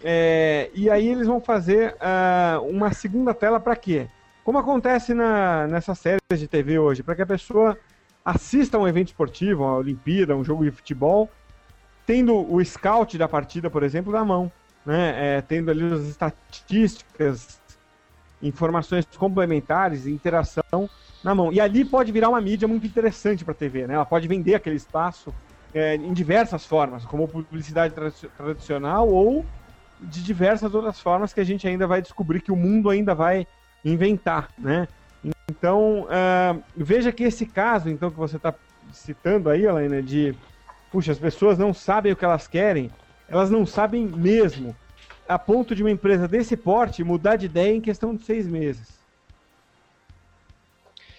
É, 0.03 0.69
e 0.73 0.89
aí 0.89 1.07
eles 1.07 1.25
vão 1.25 1.39
fazer 1.39 1.95
uh, 1.95 2.61
uma 2.67 2.91
segunda 2.91 3.33
tela 3.33 3.61
para 3.61 3.73
quê? 3.77 4.09
Como 4.47 4.59
acontece 4.59 5.13
na, 5.13 5.67
nessas 5.67 5.99
séries 5.99 6.21
de 6.39 6.47
TV 6.47 6.79
hoje, 6.79 7.03
para 7.03 7.13
que 7.13 7.21
a 7.21 7.25
pessoa 7.25 7.77
assista 8.23 8.77
a 8.77 8.79
um 8.79 8.87
evento 8.87 9.09
esportivo, 9.09 9.65
uma 9.65 9.75
Olimpíada, 9.75 10.37
um 10.37 10.43
jogo 10.43 10.63
de 10.63 10.71
futebol, 10.71 11.29
tendo 12.05 12.33
o 12.33 12.63
scout 12.63 13.17
da 13.17 13.27
partida, 13.27 13.69
por 13.69 13.83
exemplo, 13.83 14.09
na 14.09 14.23
mão, 14.23 14.49
né? 14.85 15.35
É, 15.35 15.41
tendo 15.41 15.69
ali 15.69 15.83
as 15.91 16.03
estatísticas, 16.03 17.59
informações 18.41 19.05
complementares, 19.17 20.07
interação 20.07 20.89
na 21.21 21.35
mão. 21.35 21.51
E 21.51 21.59
ali 21.59 21.83
pode 21.83 22.13
virar 22.13 22.29
uma 22.29 22.39
mídia 22.39 22.69
muito 22.69 22.87
interessante 22.87 23.43
para 23.43 23.51
a 23.51 23.57
TV, 23.57 23.85
né? 23.85 23.95
Ela 23.95 24.05
pode 24.05 24.29
vender 24.29 24.55
aquele 24.55 24.77
espaço 24.77 25.35
é, 25.73 25.95
em 25.95 26.13
diversas 26.13 26.65
formas, 26.65 27.03
como 27.03 27.27
publicidade 27.27 27.93
tra 27.93 28.09
tradicional 28.37 29.09
ou 29.09 29.45
de 29.99 30.23
diversas 30.23 30.73
outras 30.73 31.01
formas 31.01 31.33
que 31.33 31.41
a 31.41 31.43
gente 31.43 31.67
ainda 31.67 31.85
vai 31.85 32.01
descobrir 32.01 32.39
que 32.39 32.51
o 32.51 32.55
mundo 32.55 32.89
ainda 32.89 33.13
vai 33.13 33.45
inventar, 33.91 34.49
né? 34.57 34.87
Então, 35.49 36.03
uh, 36.03 36.63
veja 36.75 37.11
que 37.11 37.23
esse 37.23 37.45
caso, 37.45 37.89
então, 37.89 38.11
que 38.11 38.17
você 38.17 38.37
está 38.37 38.53
citando 38.91 39.49
aí, 39.49 39.65
Helena, 39.65 40.01
de 40.01 40.35
puxa, 40.91 41.11
as 41.11 41.19
pessoas 41.19 41.57
não 41.57 41.73
sabem 41.73 42.11
o 42.11 42.15
que 42.15 42.25
elas 42.25 42.47
querem, 42.47 42.89
elas 43.27 43.49
não 43.49 43.65
sabem 43.65 44.05
mesmo, 44.05 44.75
a 45.27 45.37
ponto 45.37 45.75
de 45.75 45.83
uma 45.83 45.91
empresa 45.91 46.27
desse 46.27 46.55
porte 46.55 47.03
mudar 47.03 47.35
de 47.35 47.45
ideia 47.45 47.75
em 47.75 47.81
questão 47.81 48.15
de 48.15 48.23
seis 48.23 48.47
meses. 48.47 48.97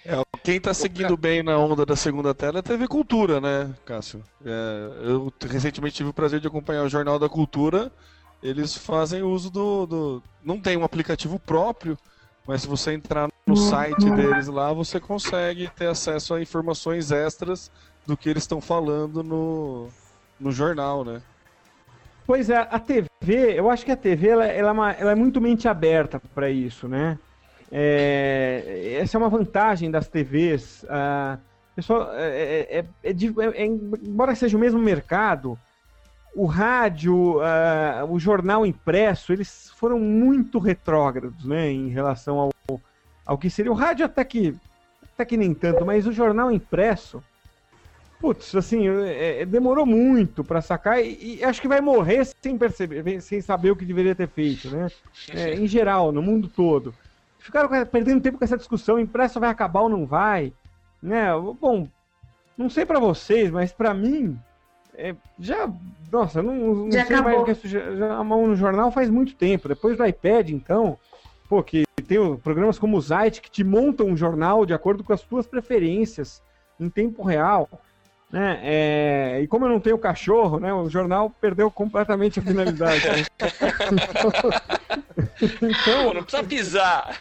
É, 0.05 0.23
quem 0.43 0.57
está 0.57 0.73
seguindo 0.73 1.17
bem 1.19 1.43
na 1.43 1.59
onda 1.59 1.85
da 1.85 1.95
segunda 1.95 2.35
tela 2.35 2.59
é 2.59 2.61
a 2.61 2.63
TV 2.63 2.89
Cultura, 2.89 3.41
né, 3.41 3.75
Cássio? 3.85 4.23
É, 4.45 4.91
eu 5.03 5.33
recentemente 5.47 5.97
tive 5.97 6.09
o 6.09 6.15
prazer 6.15 6.41
de 6.41 6.47
acompanhar 6.47 6.85
o 6.85 6.89
Jornal 6.89 7.19
da 7.19 7.29
Cultura. 7.29 7.93
Eles 8.43 8.75
fazem 8.75 9.23
uso 9.23 9.51
do, 9.51 9.87
do. 9.87 10.23
Não 10.43 10.59
tem 10.59 10.79
um 10.79 10.85
aplicativo 10.85 11.39
próprio, 11.39 11.99
mas 12.49 12.63
se 12.63 12.67
você 12.67 12.95
entrar 12.95 13.29
no 13.47 13.55
site 13.55 14.11
deles 14.11 14.47
lá, 14.49 14.73
você 14.73 14.99
consegue 14.99 15.69
ter 15.77 15.87
acesso 15.87 16.33
a 16.33 16.41
informações 16.41 17.13
extras 17.13 17.71
do 18.07 18.17
que 18.17 18.31
eles 18.31 18.45
estão 18.45 18.59
falando 18.59 19.23
no, 19.23 19.89
no 20.41 20.51
jornal, 20.51 21.05
né? 21.05 21.21
Pois 22.27 22.49
é, 22.49 22.57
a 22.57 22.79
TV, 22.79 23.05
eu 23.55 23.69
acho 23.69 23.85
que 23.85 23.93
a 23.93 23.97
TV 23.97 24.29
ela, 24.29 24.47
ela, 24.47 24.71
é, 24.71 24.73
uma, 24.73 24.93
ela 24.93 25.13
é 25.13 25.15
muito 25.15 25.43
mente 25.43 25.69
aberta 25.69 26.19
para 26.35 26.49
isso, 26.49 26.89
né? 26.89 27.19
É, 27.71 28.97
essa 28.99 29.19
é 29.19 29.19
uma 29.19 29.29
vantagem 29.29 29.91
das 29.91 30.09
TVs. 30.09 30.87
Ah, 30.89 31.37
pessoal, 31.77 32.11
é, 32.15 32.79
é, 32.79 32.85
é, 33.03 33.11
é, 33.11 33.67
embora 33.67 34.35
seja 34.35 34.57
o 34.57 34.61
mesmo 34.61 34.81
mercado, 34.81 35.59
o 36.39 36.47
rádio, 36.47 37.41
ah, 37.41 38.07
o 38.09 38.19
jornal 38.19 38.65
impresso, 38.65 39.33
eles 39.33 39.71
foram 39.77 39.99
muito 39.99 40.61
retrógrados, 40.61 41.45
né, 41.45 41.71
em 41.71 41.89
relação 41.89 42.39
ao, 42.39 42.81
ao 43.27 43.37
que 43.37 43.51
seria 43.51 43.73
o 43.73 43.75
rádio 43.75 44.07
até 44.07 44.25
que 44.25 44.57
até 45.15 45.25
que 45.25 45.37
nem 45.37 45.53
tanto, 45.53 45.85
mas 45.85 46.07
o 46.07 46.13
jornal 46.13 46.53
impresso 46.53 47.21
Putz, 48.21 48.55
assim, 48.57 48.89
é, 48.89 49.43
é, 49.43 49.47
demorou 49.47 49.87
muito 49.87 50.43
para 50.43 50.61
sacar 50.61 51.01
e, 51.01 51.37
e, 51.37 51.45
acho 51.45 51.61
que 51.61 51.69
vai 51.69 51.81
morrer 51.81 52.25
sem 52.25 52.59
perceber, 52.59 53.21
sem 53.21 53.41
saber 53.41 53.71
o 53.71 53.77
que 53.77 53.85
deveria 53.85 54.15
ter 54.15 54.29
feito, 54.29 54.69
né? 54.71 54.89
É, 55.31 55.55
em 55.55 55.69
geral, 55.69 56.11
no 56.11 56.21
mundo 56.21 56.49
todo. 56.49 56.93
Ficaram 57.39 57.69
perdendo 57.87 58.21
tempo 58.21 58.37
com 58.37 58.45
essa 58.45 58.57
discussão, 58.57 58.99
impresso 58.99 59.39
vai 59.39 59.49
acabar 59.49 59.83
ou 59.83 59.89
não 59.89 60.05
vai, 60.05 60.53
né? 61.01 61.29
Bom, 61.61 61.89
não 62.57 62.69
sei 62.69 62.85
para 62.85 62.99
vocês, 62.99 63.53
mas 63.53 63.73
para 63.73 63.95
mim, 63.95 64.37
é, 64.99 65.15
já, 65.39 65.71
nossa, 66.11 66.43
não, 66.43 66.75
não 66.75 66.91
sei 66.91 67.03
acabou. 67.03 67.47
mais 67.47 67.59
que 67.59 67.69
já, 67.69 67.95
já 67.95 68.25
no 68.25 68.57
jornal 68.57 68.91
faz 68.91 69.09
muito 69.09 69.37
tempo. 69.37 69.69
Depois 69.69 69.97
do 69.97 70.05
iPad, 70.05 70.51
então, 70.51 70.99
pô, 71.49 71.63
que 71.63 71.85
tem 72.09 72.37
programas 72.37 72.81
como 72.81 72.97
o 72.97 73.01
Zite 73.01 73.41
que 73.41 73.51
te 73.51 73.63
montam 73.63 74.09
um 74.09 74.17
jornal 74.17 74.67
de 74.67 74.75
acordo 74.75 75.05
com 75.05 75.13
as 75.13 75.23
tuas 75.23 75.47
preferências 75.47 76.43
em 76.81 76.91
tempo 76.91 77.23
real. 77.23 77.69
Né? 78.31 78.61
É, 78.63 79.41
e 79.41 79.47
como 79.47 79.67
eu 79.67 79.71
não 79.71 79.81
tenho 79.81 79.97
cachorro, 79.99 80.59
né, 80.59 80.75
o 80.75 80.91
jornal 80.91 81.31
perdeu 81.41 81.71
completamente 81.71 82.41
a 82.41 82.43
finalidade. 82.43 83.07
Né? 83.09 83.25
então, 85.63 86.13
não 86.13 86.25
precisa 86.25 86.45
pisar. 86.45 87.19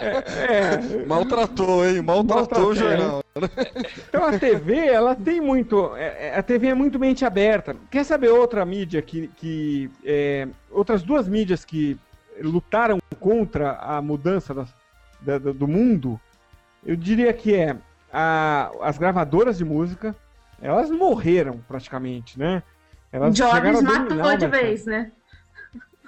É, 0.00 0.22
é, 0.54 1.04
maltratou, 1.04 1.84
hein? 1.84 2.00
Maltratou, 2.00 2.36
maltratou 2.36 2.68
o 2.68 2.74
jornal. 2.74 3.25
Então 4.08 4.24
a 4.24 4.38
TV, 4.38 4.86
ela 4.86 5.14
tem 5.14 5.40
muito. 5.40 5.94
É, 5.96 6.28
é, 6.28 6.38
a 6.38 6.42
TV 6.42 6.68
é 6.68 6.74
muito 6.74 6.98
mente 6.98 7.24
aberta. 7.24 7.76
Quer 7.90 8.04
saber 8.04 8.28
outra 8.28 8.64
mídia 8.64 9.02
que. 9.02 9.28
que 9.36 9.90
é, 10.04 10.48
outras 10.70 11.02
duas 11.02 11.28
mídias 11.28 11.64
que 11.64 11.98
lutaram 12.40 12.98
contra 13.20 13.72
a 13.72 14.00
mudança 14.00 14.54
das, 14.54 14.74
da, 15.20 15.38
do 15.38 15.68
mundo? 15.68 16.20
Eu 16.84 16.96
diria 16.96 17.32
que 17.32 17.54
é 17.54 17.76
a, 18.12 18.70
as 18.80 18.96
gravadoras 18.96 19.58
de 19.58 19.64
música, 19.64 20.14
elas 20.60 20.90
morreram 20.90 21.60
praticamente, 21.68 22.38
né? 22.38 22.62
Elas 23.12 23.34
Jobs 23.34 23.82
matou 23.82 24.36
de 24.36 24.46
vez, 24.46 24.86
né? 24.86 25.12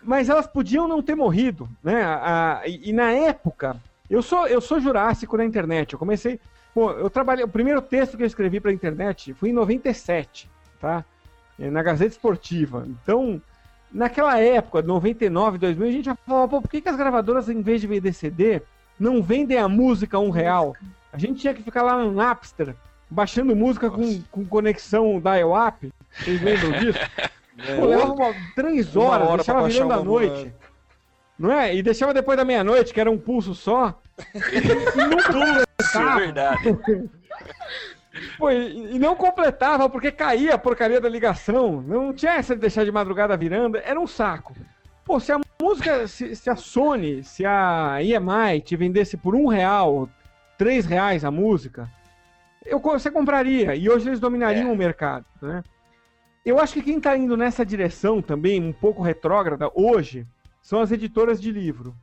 Mas 0.03 0.29
elas 0.29 0.47
podiam 0.47 0.89
não 0.89 1.03
ter 1.03 1.14
morrido, 1.14 1.68
né? 1.83 2.03
A, 2.03 2.61
a, 2.61 2.68
e, 2.68 2.91
e, 2.91 2.93
na 2.93 3.11
época, 3.11 3.76
eu 4.09 4.22
sou, 4.22 4.47
eu 4.47 4.61
sou 4.61 4.81
jurássico 4.81 5.37
na 5.37 5.45
internet. 5.45 5.93
Eu 5.93 5.99
comecei. 5.99 6.41
Pô, 6.79 6.93
eu 6.93 7.11
trabalhei. 7.11 7.45
O 7.45 7.49
primeiro 7.49 7.83
texto 7.83 8.16
que 8.16 8.22
eu 8.22 8.26
escrevi 8.29 8.61
para 8.61 8.70
a 8.70 8.74
internet 8.74 9.35
foi 9.35 9.49
em 9.49 9.53
97, 9.53 10.49
tá? 10.81 11.05
É, 11.59 11.68
na 11.68 11.83
Gazeta 11.83 12.12
Esportiva. 12.12 12.87
Então, 12.87 13.43
naquela 13.91 14.39
época, 14.39 14.81
99, 14.81 15.59
2000, 15.59 15.89
a 15.89 15.91
gente 15.91 16.05
já 16.05 16.14
falava, 16.14 16.47
pô, 16.47 16.62
por 16.62 16.70
que, 16.70 16.81
que 16.81 16.89
as 16.89 16.95
gravadoras, 16.95 17.49
em 17.49 17.61
vez 17.62 17.81
de 17.81 17.89
vender 17.89 18.12
CD, 18.12 18.62
não 18.97 19.20
vendem 19.20 19.59
a 19.59 19.66
música 19.66 20.18
a 20.18 20.20
um 20.20 20.31
real? 20.31 20.72
A 21.12 21.18
gente 21.18 21.41
tinha 21.41 21.53
que 21.53 21.64
ficar 21.64 21.83
lá 21.83 21.99
no 21.99 22.12
Napster, 22.12 22.76
baixando 23.11 23.57
música 23.57 23.91
com, 23.91 24.22
com 24.31 24.47
conexão 24.47 25.20
dial-up. 25.20 25.93
Vocês 26.12 26.41
lembram 26.41 26.79
disso? 26.79 27.01
É. 27.59 27.74
Pô, 27.74 27.87
levava 27.87 28.37
três 28.55 28.95
horas, 28.95 29.26
hora 29.26 29.37
deixava 29.39 29.68
virando 29.68 29.95
a 29.95 30.05
noite. 30.05 30.55
Não 31.39 31.53
é? 31.53 31.74
E 31.74 31.82
deixava 31.82 32.12
depois 32.12 32.36
da 32.36 32.45
meia-noite, 32.45 32.93
que 32.93 33.01
era 33.01 33.11
um 33.11 33.18
pulso 33.18 33.55
só. 33.55 34.01
e 34.53 34.61
não 34.99 35.18
completava. 35.18 36.11
É 36.11 36.20
verdade. 36.20 37.11
Pô, 38.36 38.51
e, 38.51 38.97
e 38.97 38.99
não 38.99 39.14
completava 39.14 39.89
porque 39.89 40.11
caía 40.11 40.55
a 40.55 40.59
porcaria 40.59 41.01
da 41.01 41.09
ligação. 41.09 41.80
Não 41.80 42.12
tinha 42.12 42.32
essa 42.32 42.55
de 42.55 42.61
deixar 42.61 42.84
de 42.84 42.91
madrugada 42.91 43.36
virando. 43.36 43.76
Era 43.76 44.01
um 44.01 44.07
saco. 44.07 44.55
Pô, 45.05 45.20
se 45.20 45.30
a 45.30 45.41
música, 45.61 46.07
se, 46.09 46.34
se 46.34 46.51
a 46.51 46.57
Sony, 46.57 47.22
se 47.22 47.45
a 47.47 47.99
EMI 48.03 48.61
te 48.61 48.76
vendesse 48.76 49.16
por 49.16 49.34
um 49.34 49.47
real, 49.47 50.09
3 50.59 50.84
reais 50.86 51.24
a 51.24 51.30
música, 51.30 51.89
eu, 52.66 52.80
você 52.80 53.11
compraria. 53.11 53.74
E 53.74 53.89
hoje 53.89 54.09
eles 54.09 54.20
dominariam 54.20 54.70
é. 54.70 54.72
o 54.72 54.76
mercado, 54.76 55.24
né? 55.41 55.62
Eu 56.45 56.59
acho 56.59 56.74
que 56.74 56.82
quem 56.82 56.97
está 56.97 57.16
indo 57.16 57.36
nessa 57.36 57.64
direção 57.64 58.22
também, 58.22 58.62
um 58.62 58.72
pouco 58.72 59.03
retrógrada, 59.03 59.70
hoje, 59.74 60.26
são 60.68 60.82
as 60.82 60.92
editoras 60.92 61.40
de 61.40 61.50
livro. 61.50 61.96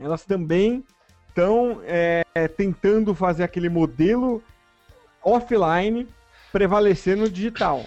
Elas 0.00 0.24
também 0.24 0.82
estão 1.28 1.82
é, 1.84 2.24
tentando 2.56 3.14
fazer 3.14 3.44
aquele 3.44 3.68
modelo 3.68 4.42
offline 5.22 6.08
prevalecer 6.50 7.18
no 7.18 7.28
digital. 7.28 7.84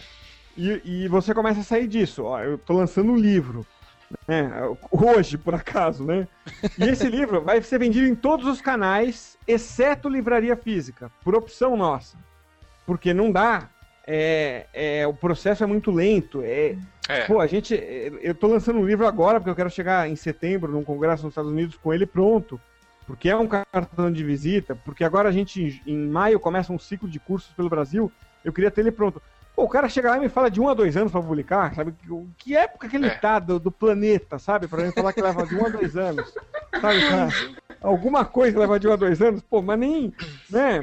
E, 0.55 0.79
e, 0.85 1.07
você 1.07 1.33
começa 1.33 1.61
a 1.61 1.63
sair 1.63 1.87
disso. 1.87 2.23
Ó, 2.25 2.39
eu 2.39 2.53
estou 2.53 2.77
lançando 2.77 3.13
um 3.13 3.15
livro. 3.15 3.65
Né? 4.27 4.51
Hoje, 4.91 5.39
por 5.39 5.55
acaso, 5.55 6.05
né? 6.05 6.27
E 6.77 6.83
esse 6.83 7.09
livro 7.09 7.41
vai 7.41 7.59
ser 7.63 7.79
vendido 7.79 8.05
em 8.05 8.13
todos 8.13 8.45
os 8.45 8.61
canais, 8.61 9.39
exceto 9.47 10.07
livraria 10.07 10.55
física, 10.55 11.11
por 11.23 11.33
opção 11.33 11.75
nossa. 11.75 12.15
Porque 12.85 13.11
não 13.11 13.31
dá. 13.31 13.71
É, 14.07 14.67
é, 14.73 15.07
o 15.07 15.13
processo 15.13 15.63
é 15.63 15.67
muito 15.67 15.91
lento. 15.91 16.41
É, 16.43 16.75
é. 17.09 17.21
Pô, 17.25 17.39
a 17.39 17.47
gente. 17.47 17.73
Eu 18.21 18.35
tô 18.35 18.47
lançando 18.47 18.79
um 18.79 18.85
livro 18.85 19.07
agora, 19.07 19.39
porque 19.39 19.49
eu 19.49 19.55
quero 19.55 19.69
chegar 19.69 20.09
em 20.09 20.15
setembro 20.15 20.71
num 20.71 20.83
congresso 20.83 21.23
nos 21.23 21.31
Estados 21.31 21.51
Unidos 21.51 21.75
com 21.75 21.93
ele 21.93 22.05
pronto. 22.05 22.59
Porque 23.07 23.29
é 23.29 23.35
um 23.35 23.47
cartão 23.47 24.11
de 24.11 24.23
visita, 24.23 24.75
porque 24.83 25.03
agora 25.03 25.29
a 25.29 25.31
gente, 25.31 25.81
em 25.85 26.07
maio, 26.07 26.39
começa 26.39 26.73
um 26.73 26.79
ciclo 26.79 27.07
de 27.07 27.19
cursos 27.19 27.51
pelo 27.53 27.69
Brasil. 27.69 28.11
Eu 28.43 28.51
queria 28.51 28.71
ter 28.71 28.81
ele 28.81 28.91
pronto. 28.91 29.21
Pô, 29.55 29.63
o 29.63 29.69
cara 29.69 29.87
chega 29.87 30.09
lá 30.09 30.17
e 30.17 30.19
me 30.19 30.27
fala 30.27 30.51
de 30.51 30.59
um 30.59 30.67
a 30.67 30.73
dois 30.73 30.97
anos 30.97 31.11
pra 31.11 31.21
publicar, 31.21 31.73
sabe? 31.73 31.93
Que 32.37 32.55
época 32.57 32.89
que 32.89 32.97
ele 32.97 33.07
é. 33.07 33.15
tá 33.15 33.39
do, 33.39 33.59
do, 33.59 33.71
planeta, 33.71 34.37
sabe? 34.37 34.67
Pra 34.67 34.83
mim 34.83 34.91
falar 34.91 35.13
que 35.13 35.21
leva 35.21 35.45
de 35.45 35.55
um 35.55 35.65
a 35.65 35.69
dois 35.69 35.95
anos. 35.95 36.33
Sabe, 36.81 37.07
cara? 37.07 37.29
Alguma 37.81 38.25
coisa 38.25 38.59
leva 38.59 38.79
de 38.79 38.87
um 38.87 38.91
a 38.91 38.95
dois 38.95 39.21
anos, 39.21 39.41
pô, 39.41 39.61
mas 39.61 39.79
nem. 39.79 40.13
Né? 40.49 40.81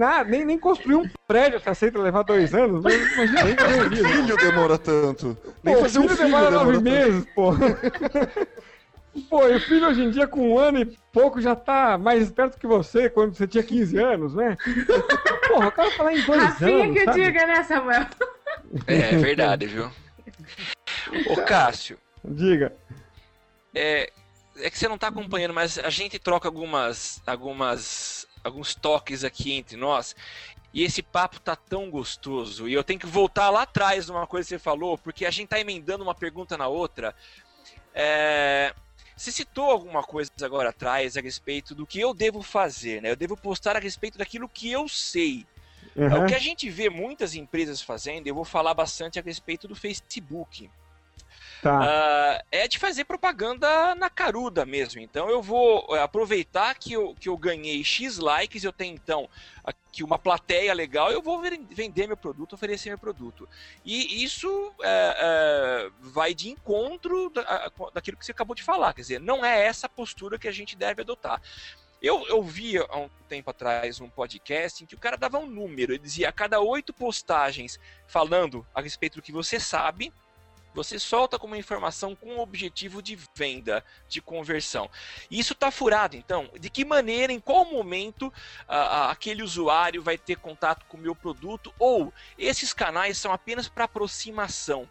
Nada, 0.00 0.30
nem, 0.30 0.46
nem 0.46 0.58
construir 0.58 0.94
um 0.94 1.06
prédio 1.28 1.60
que 1.60 1.68
aceita 1.68 1.98
levar 1.98 2.22
dois 2.22 2.54
anos. 2.54 2.82
Imagina, 2.82 3.44
nem 3.44 3.54
fazer 3.54 3.96
filho 3.96 4.36
demora 4.38 4.78
tanto. 4.78 5.36
Nem 5.62 5.74
pô, 5.74 5.82
fazer 5.82 5.98
um 5.98 6.08
filho 6.08 6.16
demora 6.16 6.50
nove 6.50 6.80
meses, 6.80 7.26
pô. 7.34 7.50
Pô, 9.28 9.46
e 9.46 9.56
o 9.56 9.60
filho 9.60 9.88
hoje 9.88 10.02
em 10.02 10.10
dia, 10.10 10.26
com 10.26 10.52
um 10.52 10.58
ano 10.58 10.80
e 10.80 10.96
pouco, 11.12 11.38
já 11.38 11.54
tá 11.54 11.98
mais 11.98 12.22
esperto 12.22 12.58
que 12.58 12.66
você 12.66 13.10
quando 13.10 13.34
você 13.34 13.46
tinha 13.46 13.62
15 13.62 13.98
anos, 13.98 14.34
né? 14.34 14.56
Porra, 15.48 15.68
o 15.68 15.72
cara 15.72 15.90
falar 15.90 16.14
em 16.14 16.22
dois 16.22 16.42
Rafinha 16.44 16.84
anos. 16.84 16.96
que 16.96 17.04
sabe? 17.04 17.22
diga, 17.22 17.46
né, 17.46 17.62
Samuel? 17.64 18.06
É, 18.86 18.94
é 18.94 19.16
verdade, 19.18 19.66
viu? 19.66 19.90
Ô, 21.28 21.36
Cássio. 21.42 21.98
Diga. 22.24 22.72
É, 23.74 24.10
é 24.60 24.70
que 24.70 24.78
você 24.78 24.88
não 24.88 24.96
tá 24.96 25.08
acompanhando, 25.08 25.52
mas 25.52 25.78
a 25.78 25.90
gente 25.90 26.18
troca 26.18 26.48
algumas, 26.48 27.20
algumas, 27.26 28.19
alguns 28.42 28.74
toques 28.74 29.24
aqui 29.24 29.52
entre 29.52 29.76
nós. 29.76 30.14
E 30.72 30.84
esse 30.84 31.02
papo 31.02 31.40
tá 31.40 31.56
tão 31.56 31.90
gostoso. 31.90 32.68
E 32.68 32.72
eu 32.72 32.84
tenho 32.84 33.00
que 33.00 33.06
voltar 33.06 33.50
lá 33.50 33.62
atrás 33.62 34.08
numa 34.08 34.26
coisa 34.26 34.46
que 34.46 34.54
você 34.54 34.58
falou, 34.58 34.96
porque 34.96 35.26
a 35.26 35.30
gente 35.30 35.48
tá 35.48 35.58
emendando 35.58 36.04
uma 36.04 36.14
pergunta 36.14 36.56
na 36.56 36.68
outra. 36.68 37.14
É... 37.94 38.74
Você 39.16 39.32
citou 39.32 39.70
alguma 39.70 40.02
coisa 40.02 40.30
agora 40.42 40.70
atrás 40.70 41.16
a 41.16 41.20
respeito 41.20 41.74
do 41.74 41.86
que 41.86 42.00
eu 42.00 42.14
devo 42.14 42.40
fazer, 42.40 43.02
né? 43.02 43.10
Eu 43.10 43.16
devo 43.16 43.36
postar 43.36 43.76
a 43.76 43.80
respeito 43.80 44.16
daquilo 44.16 44.48
que 44.48 44.70
eu 44.70 44.88
sei. 44.88 45.46
Uhum. 45.94 46.24
O 46.24 46.26
que 46.26 46.34
a 46.34 46.38
gente 46.38 46.70
vê 46.70 46.88
muitas 46.88 47.34
empresas 47.34 47.82
fazendo, 47.82 48.26
eu 48.26 48.34
vou 48.34 48.44
falar 48.44 48.72
bastante 48.72 49.18
a 49.18 49.22
respeito 49.22 49.68
do 49.68 49.74
Facebook. 49.74 50.70
Tá. 51.62 51.78
Ah, 51.82 52.44
é 52.50 52.66
de 52.66 52.78
fazer 52.78 53.04
propaganda 53.04 53.94
na 53.94 54.08
caruda 54.08 54.64
mesmo. 54.64 55.00
Então 55.00 55.28
eu 55.28 55.42
vou 55.42 55.94
é, 55.94 56.02
aproveitar 56.02 56.74
que 56.74 56.94
eu, 56.94 57.14
que 57.14 57.28
eu 57.28 57.36
ganhei 57.36 57.84
X 57.84 58.18
likes, 58.18 58.64
eu 58.64 58.72
tenho 58.72 58.94
então 58.94 59.28
aqui 59.62 60.02
uma 60.02 60.18
plateia 60.18 60.72
legal, 60.72 61.12
eu 61.12 61.20
vou 61.20 61.40
vender 61.40 62.06
meu 62.06 62.16
produto, 62.16 62.54
oferecer 62.54 62.88
meu 62.88 62.98
produto. 62.98 63.48
E 63.84 64.24
isso 64.24 64.72
é, 64.82 65.16
é, 65.18 65.90
vai 66.00 66.32
de 66.34 66.48
encontro 66.48 67.28
da- 67.30 67.70
daquilo 67.92 68.16
que 68.16 68.24
você 68.24 68.32
acabou 68.32 68.54
de 68.54 68.62
falar. 68.62 68.94
Quer 68.94 69.02
dizer, 69.02 69.20
não 69.20 69.44
é 69.44 69.66
essa 69.66 69.88
postura 69.88 70.38
que 70.38 70.48
a 70.48 70.52
gente 70.52 70.74
deve 70.76 71.02
adotar. 71.02 71.42
Eu, 72.00 72.26
eu 72.28 72.42
vi 72.42 72.78
há 72.78 72.96
um 72.96 73.10
tempo 73.28 73.50
atrás 73.50 74.00
um 74.00 74.08
podcast 74.08 74.82
em 74.82 74.86
que 74.86 74.94
o 74.94 74.98
cara 74.98 75.18
dava 75.18 75.38
um 75.38 75.46
número, 75.46 75.92
ele 75.92 75.98
dizia 75.98 76.30
a 76.30 76.32
cada 76.32 76.58
oito 76.58 76.94
postagens 76.94 77.78
falando 78.06 78.66
a 78.74 78.80
respeito 78.80 79.16
do 79.16 79.22
que 79.22 79.30
você 79.30 79.60
sabe, 79.60 80.10
você 80.74 80.98
solta 80.98 81.38
como 81.38 81.56
informação 81.56 82.14
com 82.14 82.36
o 82.36 82.40
objetivo 82.40 83.02
de 83.02 83.18
venda, 83.34 83.84
de 84.08 84.20
conversão. 84.20 84.88
Isso 85.30 85.52
está 85.52 85.70
furado, 85.70 86.16
então. 86.16 86.48
De 86.58 86.70
que 86.70 86.84
maneira, 86.84 87.32
em 87.32 87.40
qual 87.40 87.64
momento 87.64 88.32
ah, 88.68 89.10
aquele 89.10 89.42
usuário 89.42 90.02
vai 90.02 90.16
ter 90.16 90.36
contato 90.36 90.84
com 90.86 90.96
o 90.96 91.00
meu 91.00 91.14
produto? 91.14 91.72
Ou 91.78 92.12
esses 92.38 92.72
canais 92.72 93.18
são 93.18 93.32
apenas 93.32 93.68
para 93.68 93.84
aproximação? 93.84 94.88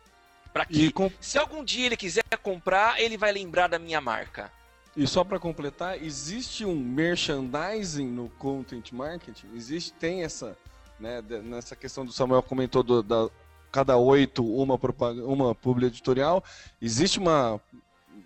Para 0.51 0.65
que, 0.65 0.91
com- 0.91 1.11
se 1.21 1.37
algum 1.37 1.63
dia 1.63 1.85
ele 1.85 1.95
quiser 1.97 2.23
comprar, 2.41 2.99
ele 2.99 3.17
vai 3.17 3.31
lembrar 3.31 3.67
da 3.67 3.77
minha 3.79 4.01
marca. 4.01 4.51
e 4.97 5.07
só 5.07 5.23
para 5.23 5.39
completar, 5.39 6.03
existe 6.03 6.65
um 6.65 6.75
merchandising 6.75 8.07
no 8.07 8.27
content 8.31 8.91
marketing? 8.91 9.47
Existe, 9.55 9.93
tem 9.93 10.23
essa, 10.23 10.57
né, 10.99 11.21
nessa 11.43 11.75
questão 11.75 12.05
do 12.05 12.11
Samuel 12.11 12.41
comentou 12.43 12.83
do, 12.83 13.01
da 13.03 13.29
cada 13.71 13.97
oito 13.97 14.45
uma 14.45 14.79
uma 15.25 15.55
publi 15.55 15.87
editorial. 15.87 16.43
Existe 16.81 17.19
uma 17.19 17.59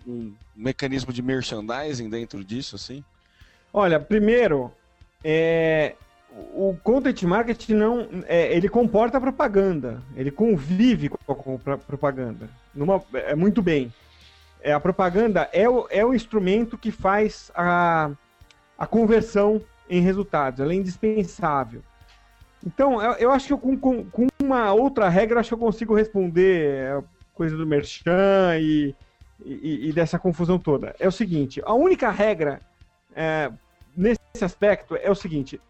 um 0.06 0.32
mecanismo 0.54 1.12
de 1.12 1.22
merchandising 1.22 2.08
dentro 2.10 2.44
disso, 2.44 2.76
assim? 2.76 3.02
Olha, 3.72 3.98
primeiro, 3.98 4.70
é, 5.22 5.94
o 6.54 6.76
content 6.82 7.22
marketing 7.22 7.74
não, 7.74 8.08
é, 8.26 8.54
ele 8.54 8.68
comporta 8.68 9.20
propaganda, 9.20 10.02
ele 10.14 10.30
convive 10.30 11.08
com 11.08 11.32
a 11.32 11.34
com 11.34 11.60
a 11.72 11.78
propaganda, 11.78 12.48
numa, 12.74 13.02
é 13.12 13.34
muito 13.34 13.62
bem. 13.62 13.92
É, 14.62 14.72
a 14.72 14.80
propaganda 14.80 15.48
é 15.52 15.68
o, 15.68 15.86
é 15.90 16.04
o 16.04 16.14
instrumento 16.14 16.78
que 16.78 16.90
faz 16.90 17.50
a, 17.54 18.10
a 18.78 18.86
conversão 18.86 19.60
em 19.88 20.00
resultados, 20.00 20.60
ela 20.60 20.72
é 20.72 20.76
indispensável. 20.76 21.82
Então, 22.66 23.00
eu, 23.02 23.12
eu 23.12 23.30
acho 23.30 23.48
que 23.48 23.62
com, 23.62 23.76
com, 23.76 24.04
com 24.04 24.26
uma 24.44 24.72
outra 24.72 25.08
regra, 25.08 25.40
acho 25.40 25.48
que 25.48 25.54
eu 25.54 25.58
consigo 25.58 25.94
responder 25.94 26.74
é, 26.74 27.02
coisa 27.32 27.56
do 27.56 27.66
merchan 27.66 28.58
e, 28.60 28.94
e, 29.44 29.88
e 29.88 29.92
dessa 29.92 30.18
confusão 30.18 30.58
toda. 30.58 30.94
É 30.98 31.08
o 31.08 31.12
seguinte, 31.12 31.62
a 31.64 31.72
única 31.72 32.10
regra 32.10 32.60
é, 33.14 33.50
nesse 33.96 34.20
aspecto 34.42 34.96
é 34.96 35.10
o 35.10 35.14
seguinte: 35.14 35.60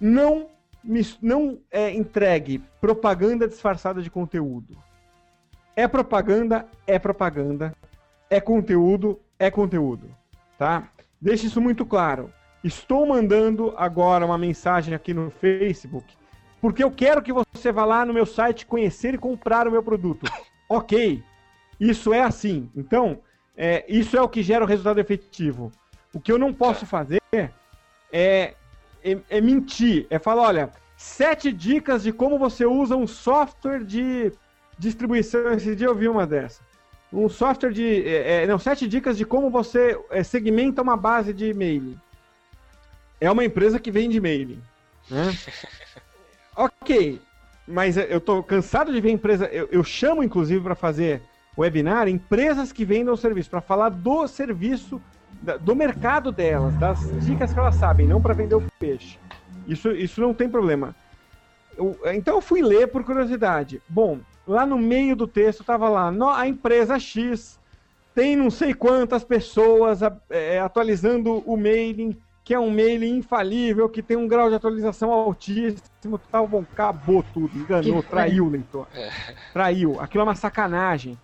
não, 0.00 0.48
não 1.20 1.58
é, 1.70 1.90
entregue 1.90 2.62
propaganda 2.80 3.46
disfarçada 3.46 4.02
de 4.02 4.10
conteúdo. 4.10 4.76
É 5.74 5.86
propaganda, 5.86 6.66
é 6.86 6.98
propaganda. 6.98 7.74
É 8.28 8.40
conteúdo, 8.40 9.20
é 9.38 9.50
conteúdo. 9.50 10.08
Tá? 10.58 10.88
Deixe 11.20 11.46
isso 11.46 11.60
muito 11.60 11.84
claro. 11.84 12.32
Estou 12.64 13.06
mandando 13.06 13.72
agora 13.76 14.26
uma 14.26 14.38
mensagem 14.38 14.94
aqui 14.94 15.14
no 15.14 15.30
Facebook 15.30 16.16
porque 16.60 16.82
eu 16.82 16.90
quero 16.90 17.22
que 17.22 17.32
você 17.32 17.70
vá 17.70 17.84
lá 17.84 18.04
no 18.04 18.14
meu 18.14 18.26
site 18.26 18.66
conhecer 18.66 19.14
e 19.14 19.18
comprar 19.18 19.66
o 19.68 19.70
meu 19.70 19.82
produto. 19.82 20.26
Ok, 20.68 21.22
isso 21.78 22.12
é 22.12 22.22
assim. 22.22 22.68
Então, 22.74 23.20
é, 23.56 23.84
isso 23.88 24.16
é 24.16 24.20
o 24.20 24.28
que 24.28 24.42
gera 24.42 24.64
o 24.64 24.66
resultado 24.66 24.98
efetivo. 24.98 25.70
O 26.12 26.18
que 26.18 26.32
eu 26.32 26.38
não 26.38 26.52
posso 26.52 26.84
fazer 26.84 27.22
é, 27.32 27.50
é, 28.12 28.54
é 29.30 29.40
mentir. 29.40 30.08
É 30.10 30.18
falar, 30.18 30.42
olha, 30.42 30.70
sete 30.96 31.52
dicas 31.52 32.02
de 32.02 32.12
como 32.12 32.36
você 32.36 32.66
usa 32.66 32.96
um 32.96 33.06
software 33.06 33.84
de 33.84 34.32
distribuição. 34.76 35.52
Esse 35.52 35.76
dia 35.76 35.86
eu 35.86 35.94
vi 35.94 36.08
uma 36.08 36.26
dessa. 36.26 36.62
Um 37.12 37.28
software 37.28 37.72
de. 37.72 38.06
é, 38.08 38.42
é, 38.42 38.46
não, 38.46 38.58
sete 38.58 38.88
dicas 38.88 39.16
de 39.16 39.24
como 39.24 39.48
você 39.48 39.98
é, 40.10 40.22
segmenta 40.24 40.82
uma 40.82 40.96
base 40.96 41.32
de 41.32 41.50
e-mail. 41.50 41.96
É 43.20 43.30
uma 43.30 43.44
empresa 43.44 43.78
que 43.78 43.90
vende 43.90 44.16
e-mail. 44.16 44.58
Né? 45.08 45.32
ok, 46.56 47.20
mas 47.66 47.96
eu 47.96 48.20
tô 48.20 48.42
cansado 48.42 48.92
de 48.92 49.00
ver 49.00 49.10
empresa. 49.10 49.46
Eu, 49.46 49.68
eu 49.70 49.84
chamo, 49.84 50.22
inclusive, 50.22 50.62
para 50.62 50.74
fazer 50.74 51.22
webinar 51.58 52.08
empresas 52.08 52.72
que 52.72 52.84
vendam 52.84 53.14
o 53.14 53.16
serviço, 53.16 53.50
para 53.50 53.60
falar 53.62 53.88
do 53.88 54.26
serviço, 54.28 55.02
do 55.60 55.74
mercado 55.74 56.30
delas, 56.32 56.76
das 56.76 57.12
dicas 57.18 57.52
que 57.52 57.58
elas 57.58 57.74
sabem, 57.76 58.06
não 58.06 58.20
para 58.20 58.34
vender 58.34 58.54
o 58.54 58.62
peixe. 58.78 59.18
Isso, 59.66 59.90
isso 59.92 60.20
não 60.20 60.34
tem 60.34 60.48
problema. 60.48 60.94
Eu- 61.76 61.98
então 62.14 62.36
eu 62.36 62.40
fui 62.40 62.62
ler 62.62 62.88
por 62.88 63.04
curiosidade. 63.04 63.82
Bom, 63.88 64.20
lá 64.46 64.64
no 64.64 64.78
meio 64.78 65.14
do 65.16 65.26
texto 65.26 65.64
tava 65.64 65.88
lá, 65.88 66.10
"No- 66.10 66.28
a 66.30 66.46
empresa 66.48 66.98
X 66.98 67.58
tem 68.14 68.34
não 68.36 68.50
sei 68.50 68.72
quantas 68.74 69.24
pessoas 69.24 70.00
é, 70.30 70.58
atualizando 70.58 71.38
o 71.46 71.56
mailing, 71.56 72.18
que 72.46 72.54
é 72.54 72.60
um 72.60 72.70
mailing 72.70 73.16
infalível, 73.16 73.88
que 73.88 74.00
tem 74.00 74.16
um 74.16 74.28
grau 74.28 74.48
de 74.48 74.54
atualização 74.54 75.10
altíssimo, 75.10 76.16
tal, 76.30 76.46
bom, 76.46 76.64
acabou 76.72 77.20
tudo, 77.34 77.58
enganou, 77.58 78.04
traiu 78.04 78.46
o 78.46 78.48
leitor. 78.48 78.86
Traiu. 79.52 80.00
Aquilo 80.00 80.20
é 80.22 80.24
uma 80.28 80.36
sacanagem. 80.36 81.18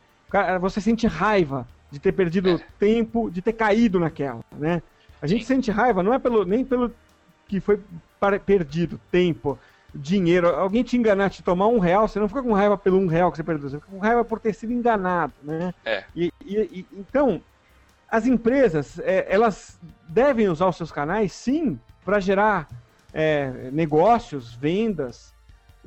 Você 0.61 0.81
sente 0.81 1.07
raiva 1.07 1.64
de 1.93 2.01
ter 2.01 2.11
perdido 2.11 2.61
tempo, 2.77 3.31
de 3.31 3.41
ter 3.41 3.53
caído 3.53 4.01
naquela, 4.01 4.41
né? 4.59 4.83
A 5.20 5.29
gente 5.29 5.45
sente 5.45 5.70
raiva 5.70 6.03
não 6.03 6.12
é 6.12 6.18
pelo 6.18 6.45
nem 6.45 6.64
pelo 6.64 6.93
que 7.47 7.61
foi 7.61 7.79
perdido, 8.45 8.99
tempo, 9.12 9.57
dinheiro. 9.95 10.49
Alguém 10.49 10.83
te 10.83 10.97
enganar, 10.97 11.31
te 11.31 11.41
tomar 11.41 11.68
um 11.68 11.79
real, 11.79 12.09
você 12.09 12.18
não 12.18 12.27
fica 12.27 12.43
com 12.43 12.53
raiva 12.53 12.77
pelo 12.77 12.99
um 12.99 13.07
real 13.07 13.31
que 13.31 13.37
você 13.37 13.45
perdeu, 13.45 13.70
você 13.70 13.79
fica 13.79 13.93
com 13.93 13.99
raiva 14.01 14.25
por 14.25 14.41
ter 14.41 14.53
sido 14.55 14.73
enganado, 14.73 15.35
né? 15.41 15.73
É. 15.85 16.03
E, 16.16 16.33
e- 16.45 16.57
e- 16.81 16.87
então, 16.95 17.41
as 18.13 18.27
empresas, 18.27 18.99
é, 18.99 19.27
elas 19.27 19.81
devem 20.11 20.47
usar 20.47 20.69
os 20.69 20.77
seus 20.77 20.93
canais, 20.93 21.33
sim, 21.33 21.81
para 22.05 22.21
gerar 22.21 22.69
é, 23.15 23.71
negócios, 23.73 24.53
vendas, 24.55 25.33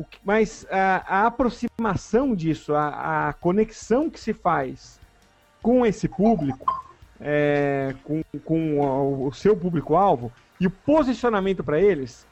que- 0.10 0.18
mas 0.26 0.66
a, 0.72 1.20
a 1.20 1.28
aproximação 1.28 2.36
disso, 2.36 2.74
a, 2.74 3.30
a 3.30 3.34
conexão 3.34 4.10
que 4.10 4.20
se 4.20 4.34
faz 4.34 5.00
com 5.62 5.86
esse 5.86 6.08
público, 6.08 6.66
é, 7.22 7.94
com, 8.04 8.22
com 8.44 8.80
o, 8.80 9.28
o 9.28 9.32
seu 9.32 9.56
público-alvo 9.56 10.32
e 10.60 10.66
o 10.66 10.72
posicionamento 10.72 11.64
para 11.64 11.80
eles 11.80 12.26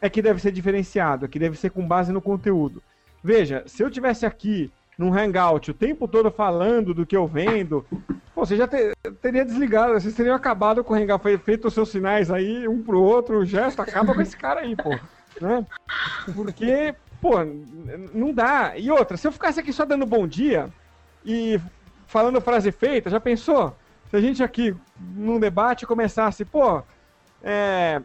é 0.00 0.08
que 0.08 0.22
deve 0.22 0.40
ser 0.40 0.52
diferenciado, 0.52 1.24
é 1.24 1.28
que 1.28 1.40
deve 1.40 1.58
ser 1.58 1.70
com 1.70 1.86
base 1.86 2.12
no 2.12 2.22
conteúdo. 2.22 2.80
Veja, 3.22 3.64
se 3.66 3.82
eu 3.82 3.90
tivesse 3.90 4.24
aqui 4.24 4.72
num 5.00 5.14
hangout 5.16 5.70
o 5.70 5.74
tempo 5.74 6.06
todo 6.06 6.30
falando 6.30 6.92
do 6.92 7.06
que 7.06 7.16
eu 7.16 7.26
vendo, 7.26 7.86
pô, 8.34 8.44
você 8.44 8.54
já 8.54 8.68
te- 8.68 8.92
teria 9.22 9.46
desligado, 9.46 9.94
vocês 9.94 10.14
teriam 10.14 10.34
acabado 10.36 10.84
com 10.84 10.92
o 10.92 10.96
hangout, 10.96 11.22
fe- 11.22 11.38
feito 11.38 11.68
os 11.68 11.72
seus 11.74 11.88
sinais 11.88 12.30
aí, 12.30 12.68
um 12.68 12.82
pro 12.82 13.00
outro, 13.02 13.38
o 13.38 13.44
gesto, 13.44 13.80
acaba 13.80 14.12
com 14.14 14.20
esse 14.20 14.36
cara 14.36 14.60
aí, 14.60 14.76
pô. 14.76 14.90
Né? 15.40 15.66
Porque, 16.34 16.94
pô, 17.18 17.42
não 18.12 18.30
dá. 18.34 18.74
E 18.76 18.90
outra, 18.90 19.16
se 19.16 19.26
eu 19.26 19.32
ficasse 19.32 19.58
aqui 19.58 19.72
só 19.72 19.86
dando 19.86 20.04
bom 20.04 20.26
dia 20.26 20.68
e 21.24 21.58
falando 22.06 22.38
frase 22.42 22.70
feita, 22.70 23.08
já 23.08 23.18
pensou? 23.18 23.74
Se 24.10 24.16
a 24.16 24.20
gente 24.20 24.42
aqui 24.42 24.74
num 25.16 25.40
debate 25.40 25.86
começasse, 25.86 26.44
pô, 26.44 26.82
é, 27.42 28.02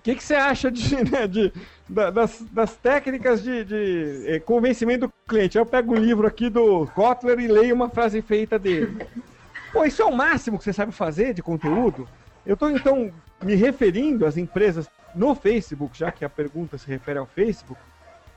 o 0.00 0.02
que, 0.02 0.14
que 0.14 0.24
você 0.24 0.34
acha 0.34 0.70
de, 0.70 0.82
né, 1.10 1.26
de- 1.26 1.52
da- 1.86 2.10
das, 2.10 2.40
das 2.50 2.74
técnicas 2.76 3.42
de, 3.42 3.64
de, 3.64 4.24
eh, 4.26 4.40
convencimento 4.40 5.06
do 5.06 5.12
cliente? 5.28 5.58
Eu 5.58 5.66
pego 5.66 5.92
o 5.92 5.98
livro 5.98 6.26
aqui 6.26 6.48
do 6.48 6.86
Kotler 6.86 7.38
e 7.38 7.46
leio 7.46 7.74
uma 7.74 7.90
frase 7.90 8.22
feita 8.22 8.58
dele. 8.58 8.98
Pô, 9.70 9.84
isso 9.84 10.00
é 10.00 10.04
o 10.06 10.16
máximo 10.16 10.56
que 10.58 10.64
você 10.64 10.72
sabe 10.72 10.90
fazer 10.90 11.34
de 11.34 11.42
conteúdo? 11.42 12.08
Eu 12.46 12.54
estou, 12.54 12.70
então, 12.70 13.12
me 13.42 13.54
referindo 13.54 14.24
às 14.24 14.38
empresas 14.38 14.86
no 15.14 15.34
Facebook, 15.34 15.96
já 15.98 16.10
que 16.10 16.24
a 16.24 16.30
pergunta 16.30 16.78
se 16.78 16.86
refere 16.86 17.18
ao 17.18 17.26
Facebook, 17.26 17.78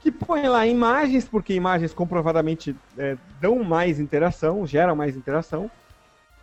que 0.02 0.12
põem 0.12 0.50
lá 0.50 0.68
imagens, 0.68 1.24
porque 1.24 1.54
imagens 1.54 1.94
comprovadamente 1.94 2.76
eh, 2.98 3.16
dão 3.40 3.64
mais 3.64 4.02
interação, 4.02 4.68
geram 4.68 4.98
mais 4.98 5.16
interação. 5.16 5.72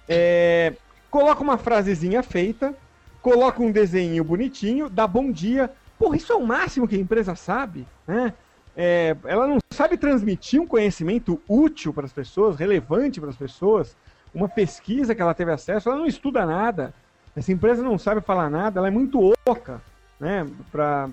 É, 0.08 0.72
coloca 1.10 1.42
uma 1.42 1.58
frasezinha 1.58 2.22
feita, 2.22 2.74
coloca 3.22 3.62
um 3.62 3.70
desenho 3.72 4.24
bonitinho, 4.24 4.88
dá 4.88 5.06
bom 5.06 5.30
dia, 5.30 5.70
Porra, 6.00 6.16
isso 6.16 6.32
é 6.32 6.36
o 6.36 6.46
máximo 6.46 6.88
que 6.88 6.96
a 6.96 6.98
empresa 6.98 7.34
sabe, 7.34 7.86
né? 8.08 8.32
É, 8.74 9.14
ela 9.24 9.46
não 9.46 9.58
sabe 9.70 9.98
transmitir 9.98 10.58
um 10.58 10.66
conhecimento 10.66 11.38
útil 11.46 11.92
para 11.92 12.06
as 12.06 12.12
pessoas, 12.12 12.56
relevante 12.56 13.20
para 13.20 13.28
as 13.28 13.36
pessoas, 13.36 13.94
uma 14.34 14.48
pesquisa 14.48 15.14
que 15.14 15.20
ela 15.20 15.34
teve 15.34 15.52
acesso, 15.52 15.90
ela 15.90 15.98
não 15.98 16.06
estuda 16.06 16.46
nada. 16.46 16.94
Essa 17.36 17.52
empresa 17.52 17.82
não 17.82 17.98
sabe 17.98 18.22
falar 18.22 18.48
nada, 18.48 18.80
ela 18.80 18.88
é 18.88 18.90
muito 18.90 19.34
oca, 19.46 19.82
né, 20.18 20.48
para 20.72 21.10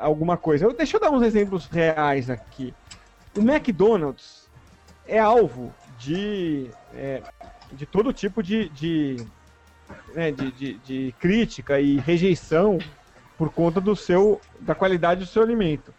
alguma 0.00 0.36
coisa. 0.36 0.66
Eu, 0.66 0.74
deixa 0.74 0.98
eu 0.98 1.00
dar 1.00 1.10
uns 1.10 1.22
exemplos 1.22 1.64
reais 1.64 2.28
aqui. 2.28 2.74
O 3.34 3.40
McDonald's 3.40 4.50
é 5.08 5.18
alvo 5.18 5.72
de, 5.98 6.68
é, 6.92 7.22
de 7.72 7.86
todo 7.86 8.12
tipo 8.12 8.42
de, 8.42 8.68
de, 8.68 9.16
né, 10.14 10.30
de, 10.30 10.50
de, 10.52 10.74
de 10.78 11.14
crítica 11.18 11.80
e 11.80 11.96
rejeição 11.98 12.78
por 13.36 13.50
conta 13.50 13.80
do 13.80 13.96
seu, 13.96 14.40
da 14.60 14.74
qualidade 14.74 15.20
do 15.20 15.26
seu 15.26 15.42
alimento. 15.42 15.94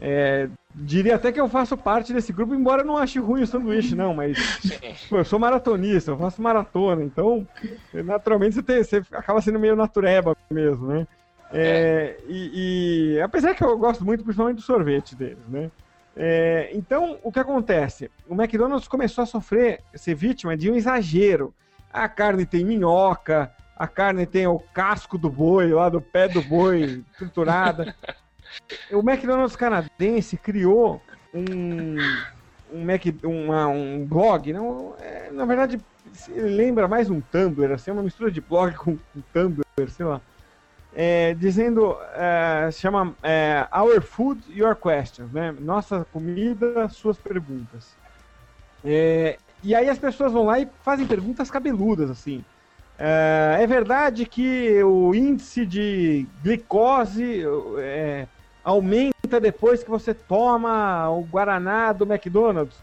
É, 0.00 0.48
diria 0.74 1.14
até 1.14 1.30
que 1.30 1.40
eu 1.40 1.48
faço 1.48 1.76
parte 1.76 2.12
desse 2.12 2.32
grupo, 2.32 2.54
embora 2.54 2.82
eu 2.82 2.86
não 2.86 2.96
ache 2.96 3.18
ruim 3.18 3.42
o 3.42 3.46
sanduíche, 3.46 3.94
não, 3.94 4.12
mas 4.12 4.36
pô, 5.08 5.18
eu 5.18 5.24
sou 5.24 5.38
maratonista, 5.38 6.10
eu 6.10 6.18
faço 6.18 6.42
maratona, 6.42 7.04
então 7.04 7.46
naturalmente 7.92 8.56
você, 8.56 8.62
tem, 8.62 8.82
você 8.82 9.02
acaba 9.12 9.40
sendo 9.40 9.60
meio 9.60 9.76
natureba 9.76 10.36
mesmo, 10.50 10.88
né? 10.88 11.06
É, 11.52 12.16
e, 12.26 13.14
e, 13.14 13.20
apesar 13.20 13.54
que 13.54 13.62
eu 13.62 13.76
gosto 13.76 14.04
muito, 14.04 14.24
principalmente 14.24 14.56
do 14.56 14.62
sorvete 14.62 15.14
deles, 15.14 15.46
né? 15.48 15.70
É, 16.16 16.70
então, 16.72 17.18
o 17.22 17.30
que 17.30 17.38
acontece? 17.38 18.10
O 18.28 18.34
McDonald's 18.34 18.88
começou 18.88 19.22
a 19.22 19.26
sofrer, 19.26 19.80
ser 19.94 20.14
vítima 20.14 20.56
de 20.56 20.70
um 20.70 20.74
exagero. 20.74 21.54
A 21.92 22.08
carne 22.08 22.46
tem 22.46 22.64
minhoca, 22.64 23.52
a 23.76 23.86
carne 23.86 24.26
tem 24.26 24.46
o 24.46 24.58
casco 24.58 25.18
do 25.18 25.28
boi, 25.28 25.72
lá 25.72 25.88
do 25.88 26.00
pé 26.00 26.28
do 26.28 26.42
boi, 26.42 27.04
triturada. 27.18 27.94
o 28.90 29.00
McDonald's 29.00 29.56
canadense 29.56 30.36
criou 30.36 31.02
um, 31.34 31.96
um, 32.72 32.84
Mac, 32.84 33.02
uma, 33.24 33.66
um 33.66 34.04
blog, 34.06 34.52
não, 34.52 34.94
é, 35.00 35.30
na 35.30 35.44
verdade, 35.44 35.80
lembra 36.28 36.86
mais 36.86 37.10
um 37.10 37.20
Tumblr, 37.20 37.72
assim, 37.72 37.90
uma 37.90 38.02
mistura 38.02 38.30
de 38.30 38.40
blog 38.40 38.74
com, 38.76 38.96
com 38.96 39.20
Tumblr, 39.32 39.64
sei 39.90 40.06
lá. 40.06 40.20
É, 40.94 41.32
dizendo, 41.34 41.96
é, 42.14 42.70
se 42.70 42.80
chama 42.80 43.14
é, 43.22 43.66
Our 43.74 44.02
Food, 44.02 44.42
Your 44.50 44.76
Questions, 44.76 45.32
né? 45.32 45.54
Nossa 45.58 46.06
comida, 46.12 46.86
suas 46.90 47.16
perguntas. 47.16 47.96
É, 48.84 49.38
e 49.62 49.74
aí 49.74 49.88
as 49.88 49.98
pessoas 49.98 50.32
vão 50.32 50.44
lá 50.44 50.58
e 50.58 50.68
fazem 50.82 51.06
perguntas 51.06 51.50
cabeludas, 51.50 52.10
assim. 52.10 52.44
É, 52.98 53.58
é 53.60 53.66
verdade 53.66 54.26
que 54.26 54.82
o 54.82 55.14
índice 55.14 55.64
de 55.66 56.26
glicose 56.42 57.42
é, 57.78 58.26
aumenta 58.62 59.40
depois 59.40 59.82
que 59.82 59.90
você 59.90 60.14
toma 60.14 61.08
o 61.10 61.22
Guaraná 61.22 61.92
do 61.92 62.04
McDonald's? 62.04 62.76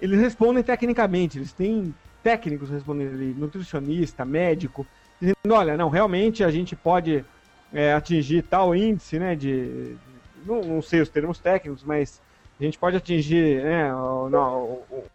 Eles 0.00 0.20
respondem 0.20 0.62
tecnicamente, 0.62 1.38
eles 1.38 1.52
têm 1.52 1.94
técnicos 2.22 2.70
respondendo 2.70 3.14
ali, 3.14 3.34
nutricionista, 3.34 4.24
médico, 4.24 4.86
dizendo, 5.20 5.52
olha, 5.52 5.76
não, 5.76 5.88
realmente 5.88 6.44
a 6.44 6.50
gente 6.50 6.76
pode 6.76 7.24
é, 7.72 7.92
atingir 7.92 8.42
tal 8.42 8.74
índice, 8.74 9.18
né, 9.18 9.34
de, 9.34 9.96
não, 10.44 10.60
não, 10.60 10.82
sei 10.82 11.00
os 11.00 11.08
termos 11.08 11.38
técnicos, 11.38 11.82
mas 11.82 12.20
a 12.60 12.64
gente 12.64 12.78
pode 12.78 12.96
atingir 12.96 13.62
né, 13.62 13.92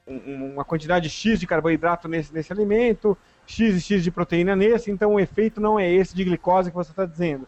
uma 0.08 0.64
quantidade 0.64 1.10
X 1.10 1.40
de 1.40 1.46
carboidrato 1.46 2.08
nesse, 2.08 2.34
nesse 2.34 2.54
alimento, 2.54 3.18
X 3.46 3.76
e 3.76 3.82
X 3.82 4.04
de 4.04 4.12
proteína 4.12 4.56
nesse, 4.56 4.90
então 4.90 5.16
o 5.16 5.20
efeito 5.20 5.60
não 5.60 5.78
é 5.78 5.92
esse 5.92 6.16
de 6.16 6.24
glicose 6.24 6.70
que 6.70 6.76
você 6.76 6.92
está 6.92 7.06
dizendo. 7.06 7.46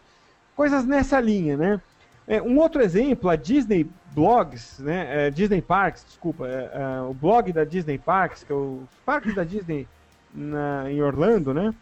Coisas 0.56 0.86
nessa 0.86 1.20
linha, 1.20 1.56
né? 1.56 1.82
É, 2.28 2.41
um 2.41 2.58
outro 2.58 2.82
exemplo, 2.82 3.30
a 3.30 3.36
Disney 3.36 3.88
Blogs, 4.12 4.80
né? 4.80 5.28
É, 5.28 5.32
Disney 5.32 5.62
Parks, 5.62 6.04
desculpa, 6.06 6.46
é, 6.48 7.02
o 7.02 7.14
blog 7.14 7.54
da 7.54 7.64
Disney 7.64 7.98
Parks, 7.98 8.43
que 8.43 8.52
é 8.52 8.56
os 8.56 8.89
parques 9.06 9.34
da 9.34 9.43
Disney 9.46 9.88
na, 10.34 10.91
em 10.91 11.02
Orlando, 11.02 11.54
né? 11.54 11.74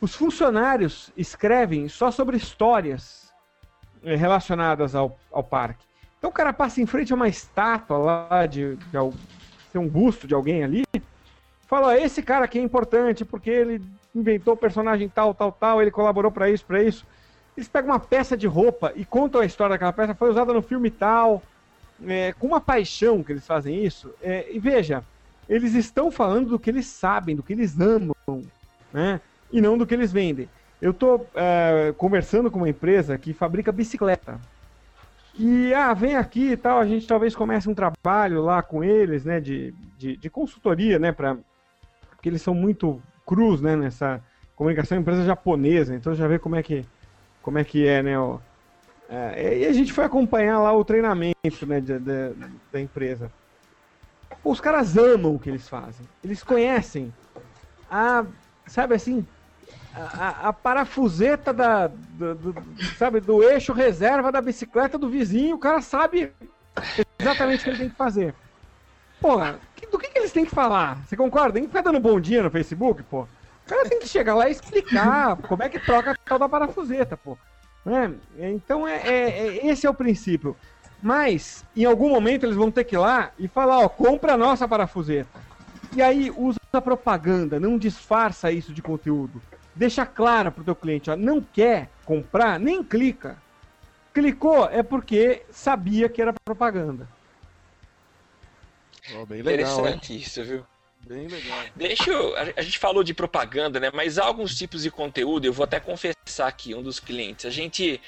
Os 0.00 0.14
funcionários 0.14 1.12
escrevem 1.16 1.88
só 1.88 2.10
sobre 2.10 2.36
histórias 2.36 3.32
relacionadas 4.02 4.94
ao, 4.94 5.18
ao 5.32 5.42
parque. 5.42 5.84
Então 6.26 6.32
o 6.32 6.34
cara 6.34 6.52
passa 6.52 6.80
em 6.80 6.86
frente 6.86 7.12
a 7.12 7.14
uma 7.14 7.28
estátua 7.28 7.98
lá 7.98 8.46
de, 8.46 8.74
de, 8.74 8.98
de 9.72 9.78
um 9.78 9.86
busto 9.86 10.26
de 10.26 10.34
alguém 10.34 10.64
ali, 10.64 10.82
fala: 11.68 11.96
esse 11.96 12.20
cara 12.20 12.46
aqui 12.46 12.58
é 12.58 12.62
importante 12.62 13.24
porque 13.24 13.48
ele 13.48 13.80
inventou 14.12 14.54
o 14.54 14.56
personagem 14.56 15.08
tal, 15.08 15.32
tal, 15.32 15.52
tal, 15.52 15.80
ele 15.80 15.92
colaborou 15.92 16.32
para 16.32 16.50
isso, 16.50 16.64
para 16.66 16.82
isso. 16.82 17.06
Eles 17.56 17.68
pegam 17.68 17.92
uma 17.92 18.00
peça 18.00 18.36
de 18.36 18.44
roupa 18.48 18.92
e 18.96 19.04
contam 19.04 19.40
a 19.40 19.46
história 19.46 19.74
daquela 19.74 19.92
peça, 19.92 20.16
foi 20.16 20.28
usada 20.28 20.52
no 20.52 20.62
filme 20.62 20.90
tal, 20.90 21.40
é, 22.04 22.32
com 22.32 22.48
uma 22.48 22.60
paixão 22.60 23.22
que 23.22 23.30
eles 23.30 23.46
fazem 23.46 23.84
isso. 23.84 24.12
É, 24.20 24.48
e 24.50 24.58
veja, 24.58 25.04
eles 25.48 25.74
estão 25.74 26.10
falando 26.10 26.48
do 26.48 26.58
que 26.58 26.70
eles 26.70 26.88
sabem, 26.88 27.36
do 27.36 27.42
que 27.44 27.52
eles 27.52 27.78
amam, 27.78 28.42
né? 28.92 29.20
E 29.52 29.60
não 29.60 29.78
do 29.78 29.86
que 29.86 29.94
eles 29.94 30.10
vendem. 30.10 30.48
Eu 30.82 30.90
estou 30.90 31.24
é, 31.36 31.94
conversando 31.96 32.50
com 32.50 32.58
uma 32.58 32.68
empresa 32.68 33.16
que 33.16 33.32
fabrica 33.32 33.70
bicicleta. 33.70 34.40
E, 35.38 35.74
ah, 35.74 35.92
vem 35.92 36.16
aqui 36.16 36.52
e 36.52 36.56
tal, 36.56 36.78
a 36.78 36.86
gente 36.86 37.06
talvez 37.06 37.36
comece 37.36 37.68
um 37.68 37.74
trabalho 37.74 38.42
lá 38.42 38.62
com 38.62 38.82
eles, 38.82 39.24
né, 39.24 39.40
de, 39.40 39.72
de, 39.98 40.16
de 40.16 40.30
consultoria, 40.30 40.98
né, 40.98 41.12
pra, 41.12 41.36
porque 42.10 42.28
eles 42.28 42.40
são 42.40 42.54
muito 42.54 43.02
crus, 43.26 43.60
né, 43.60 43.76
nessa 43.76 44.22
comunicação, 44.54 44.96
empresa 44.96 45.24
japonesa, 45.24 45.94
então 45.94 46.14
já 46.14 46.26
vê 46.26 46.38
como 46.38 46.56
é 46.56 46.62
que 46.62 46.86
como 47.46 47.58
é 47.58 47.64
que 47.64 47.86
é, 47.86 48.02
né? 48.02 48.18
Ó. 48.18 48.40
É, 49.08 49.58
e 49.58 49.66
a 49.66 49.72
gente 49.72 49.92
foi 49.92 50.04
acompanhar 50.04 50.58
lá 50.58 50.72
o 50.72 50.84
treinamento 50.84 51.64
né, 51.64 51.80
de, 51.80 51.96
de, 51.96 52.34
da 52.72 52.80
empresa. 52.80 53.30
Os 54.42 54.60
caras 54.60 54.96
amam 54.96 55.36
o 55.36 55.38
que 55.38 55.48
eles 55.48 55.68
fazem. 55.68 56.08
Eles 56.24 56.42
conhecem 56.42 57.14
a, 57.88 58.26
sabe 58.66 58.96
assim, 58.96 59.24
a, 59.96 60.48
a 60.48 60.52
parafuseta 60.52 61.52
da, 61.52 61.86
do, 61.86 62.34
do, 62.34 62.64
sabe, 62.98 63.20
do 63.20 63.42
eixo 63.42 63.72
reserva 63.72 64.30
da 64.30 64.40
bicicleta 64.42 64.98
do 64.98 65.08
vizinho. 65.08 65.56
O 65.56 65.58
cara 65.58 65.80
sabe 65.80 66.32
exatamente 67.18 67.60
o 67.60 67.64
que 67.64 67.70
ele 67.70 67.78
tem 67.78 67.88
que 67.88 67.96
fazer. 67.96 68.34
Porra, 69.20 69.58
do 69.90 69.98
que, 69.98 70.08
que 70.08 70.18
eles 70.18 70.32
têm 70.32 70.44
que 70.44 70.54
falar? 70.54 70.98
Você 71.06 71.16
concorda? 71.16 71.54
Tem 71.54 71.62
que 71.62 71.68
ficar 71.68 71.80
dando 71.80 71.98
bom 71.98 72.20
dia 72.20 72.42
no 72.42 72.50
Facebook, 72.50 73.02
pô. 73.04 73.22
O 73.22 73.68
cara 73.68 73.88
tem 73.88 73.98
que 73.98 74.06
chegar 74.06 74.34
lá 74.34 74.48
e 74.48 74.52
explicar 74.52 75.36
como 75.36 75.62
é 75.62 75.68
que 75.68 75.80
troca 75.80 76.12
a 76.12 76.14
tal 76.14 76.38
da 76.38 76.48
parafuseta, 76.48 77.16
pô. 77.16 77.38
Né? 77.84 78.12
Então, 78.38 78.86
é, 78.86 78.96
é, 78.96 79.28
é, 79.28 79.66
esse 79.66 79.86
é 79.86 79.90
o 79.90 79.94
princípio. 79.94 80.54
Mas, 81.02 81.64
em 81.74 81.84
algum 81.84 82.10
momento, 82.10 82.44
eles 82.44 82.56
vão 82.56 82.70
ter 82.70 82.84
que 82.84 82.94
ir 82.94 82.98
lá 82.98 83.30
e 83.38 83.48
falar, 83.48 83.78
ó, 83.78 83.88
compra 83.88 84.34
a 84.34 84.36
nossa 84.36 84.68
parafuseta. 84.68 85.40
E 85.94 86.02
aí, 86.02 86.30
usa 86.36 86.58
propaganda, 86.82 87.58
não 87.58 87.78
disfarça 87.78 88.52
isso 88.52 88.72
de 88.72 88.82
conteúdo. 88.82 89.40
Deixa 89.76 90.06
claro 90.06 90.50
pro 90.50 90.64
teu 90.64 90.74
cliente, 90.74 91.10
ó, 91.10 91.16
não 91.16 91.40
quer 91.40 91.90
comprar, 92.04 92.58
nem 92.58 92.82
clica. 92.82 93.36
Clicou 94.14 94.64
é 94.70 94.82
porque 94.82 95.44
sabia 95.50 96.08
que 96.08 96.22
era 96.22 96.32
propaganda. 96.32 97.06
Oh, 99.14 99.26
bem 99.26 99.42
legal, 99.42 99.72
Interessante 99.72 100.14
hein? 100.14 100.18
isso, 100.18 100.42
viu? 100.42 100.66
Bem 101.06 101.28
legal. 101.28 101.58
Deixa 101.76 102.10
eu, 102.10 102.34
a, 102.36 102.62
gente 102.62 102.78
falou 102.78 103.04
de 103.04 103.12
propaganda, 103.12 103.78
né? 103.78 103.90
Mas 103.92 104.18
há 104.18 104.24
alguns 104.24 104.56
tipos 104.56 104.82
de 104.82 104.90
conteúdo, 104.90 105.44
eu 105.44 105.52
vou 105.52 105.64
até 105.64 105.78
confessar 105.78 106.48
aqui, 106.48 106.74
um 106.74 106.82
dos 106.82 106.98
clientes. 106.98 107.44
A 107.44 107.50
gente. 107.50 108.00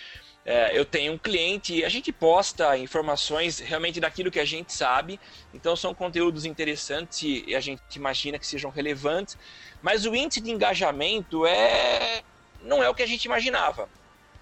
É, 0.51 0.71
eu 0.73 0.83
tenho 0.83 1.13
um 1.13 1.19
cliente 1.19 1.75
e 1.75 1.85
a 1.85 1.91
gente 1.91 2.11
posta 2.11 2.75
informações 2.79 3.59
realmente 3.59 4.01
daquilo 4.01 4.31
que 4.31 4.41
a 4.41 4.47
gente 4.47 4.73
sabe. 4.73 5.21
Então 5.53 5.77
são 5.77 5.93
conteúdos 5.93 6.47
interessantes 6.47 7.45
e 7.47 7.55
a 7.55 7.61
gente 7.61 7.83
imagina 7.97 8.39
que 8.39 8.47
sejam 8.47 8.71
relevantes. 8.71 9.37
Mas 9.83 10.07
o 10.07 10.15
índice 10.15 10.41
de 10.41 10.51
engajamento 10.51 11.45
é 11.45 12.23
não 12.63 12.83
é 12.83 12.89
o 12.89 12.95
que 12.95 13.03
a 13.03 13.07
gente 13.07 13.27
imaginava 13.27 13.91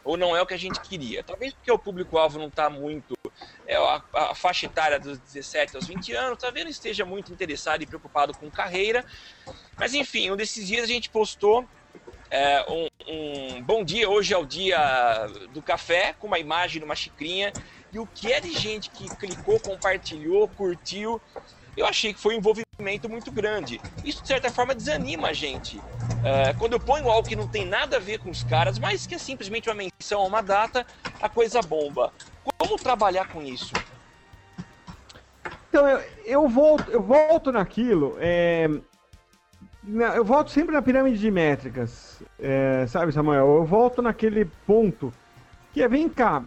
ou 0.04 0.16
não 0.16 0.36
é 0.36 0.40
o 0.40 0.46
que 0.46 0.54
a 0.54 0.56
gente 0.56 0.80
queria. 0.80 1.24
Talvez 1.24 1.52
porque 1.52 1.72
o 1.72 1.78
público-alvo 1.78 2.38
não 2.38 2.46
está 2.46 2.70
muito. 2.70 3.18
É, 3.66 3.74
a, 3.74 4.00
a, 4.14 4.34
faixa 4.36 4.66
etária 4.66 5.00
dos 5.00 5.18
17 5.18 5.74
aos 5.74 5.88
20 5.88 6.12
anos, 6.12 6.38
talvez 6.38 6.64
não 6.64 6.70
esteja 6.70 7.04
muito 7.04 7.32
interessado 7.32 7.82
e 7.82 7.86
preocupado 7.86 8.32
com 8.32 8.48
carreira. 8.48 9.04
Mas 9.76 9.92
enfim, 9.92 10.30
um 10.30 10.36
desses 10.36 10.68
dias 10.68 10.84
a 10.84 10.86
gente 10.86 11.10
postou 11.10 11.66
é, 12.30 12.64
um, 12.70 12.88
um, 13.08 13.62
bom 13.62 13.84
dia, 13.84 14.08
hoje 14.08 14.34
é 14.34 14.38
o 14.38 14.44
dia 14.44 15.26
do 15.52 15.62
café, 15.62 16.14
com 16.18 16.26
uma 16.26 16.38
imagem 16.38 16.80
numa 16.80 16.94
xicrinha. 16.94 17.52
E 17.92 17.98
o 17.98 18.06
que 18.06 18.32
é 18.32 18.40
de 18.40 18.52
gente 18.52 18.90
que 18.90 19.08
clicou, 19.16 19.58
compartilhou, 19.60 20.48
curtiu 20.48 21.20
eu 21.76 21.84
achei 21.84 22.14
que 22.14 22.20
foi 22.20 22.34
um 22.34 22.38
envolvimento 22.38 23.08
muito 23.08 23.30
grande. 23.30 23.80
Isso, 24.02 24.22
de 24.22 24.28
certa 24.28 24.50
forma, 24.50 24.74
desanima 24.74 25.28
a 25.28 25.32
gente. 25.32 25.80
É, 26.24 26.54
quando 26.54 26.72
eu 26.72 26.80
ponho 26.80 27.10
algo 27.10 27.28
que 27.28 27.36
não 27.36 27.46
tem 27.46 27.66
nada 27.66 27.98
a 27.98 28.00
ver 28.00 28.18
com 28.18 28.30
os 28.30 28.42
caras, 28.42 28.78
mas 28.78 29.06
que 29.06 29.14
é 29.14 29.18
simplesmente 29.18 29.68
uma 29.68 29.74
menção 29.74 30.22
a 30.22 30.24
uma 30.24 30.40
data, 30.40 30.86
a 31.20 31.28
coisa 31.28 31.60
bomba. 31.60 32.12
Como 32.56 32.76
trabalhar 32.78 33.28
com 33.28 33.42
isso? 33.42 33.74
Então, 35.68 35.86
eu, 35.86 36.02
eu 36.24 36.48
volto, 36.48 36.90
eu 36.90 37.02
volto 37.02 37.52
naquilo. 37.52 38.16
É, 38.20 38.68
eu 39.86 40.24
volto 40.24 40.50
sempre 40.50 40.74
na 40.74 40.82
pirâmide 40.82 41.18
de 41.18 41.30
métricas, 41.30 42.20
é, 42.38 42.86
sabe, 42.88 43.12
Samuel? 43.12 43.56
Eu 43.58 43.64
volto 43.64 44.02
naquele 44.02 44.44
ponto 44.66 45.12
Que 45.72 45.82
é, 45.82 45.88
vem 45.88 46.08
cá, 46.08 46.44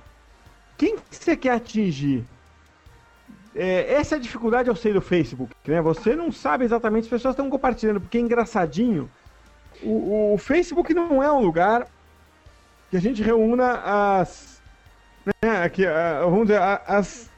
quem 0.77 0.97
que 0.97 1.15
você 1.15 1.37
quer 1.37 1.51
atingir? 1.53 2.25
É, 3.55 3.93
essa 3.95 4.15
é 4.15 4.17
a 4.17 4.21
dificuldade, 4.21 4.69
eu 4.69 4.75
sei, 4.75 4.93
do 4.93 5.01
Facebook, 5.01 5.53
né? 5.67 5.81
Você 5.81 6.15
não 6.15 6.31
sabe 6.31 6.63
exatamente, 6.65 7.03
as 7.05 7.09
pessoas 7.09 7.33
estão 7.33 7.49
compartilhando, 7.49 7.99
porque 7.99 8.17
é 8.17 8.21
engraçadinho. 8.21 9.09
O, 9.83 10.33
o 10.33 10.37
Facebook 10.37 10.93
não 10.93 11.21
é 11.23 11.31
um 11.31 11.41
lugar 11.41 11.87
que 12.89 12.97
a 12.97 13.01
gente 13.01 13.21
reúna 13.23 13.81
as. 14.21 14.61
Né, 15.25 15.63
a- 15.87 16.21
vamos 16.25 16.47
dizer, 16.47 16.61
as. 16.61 17.28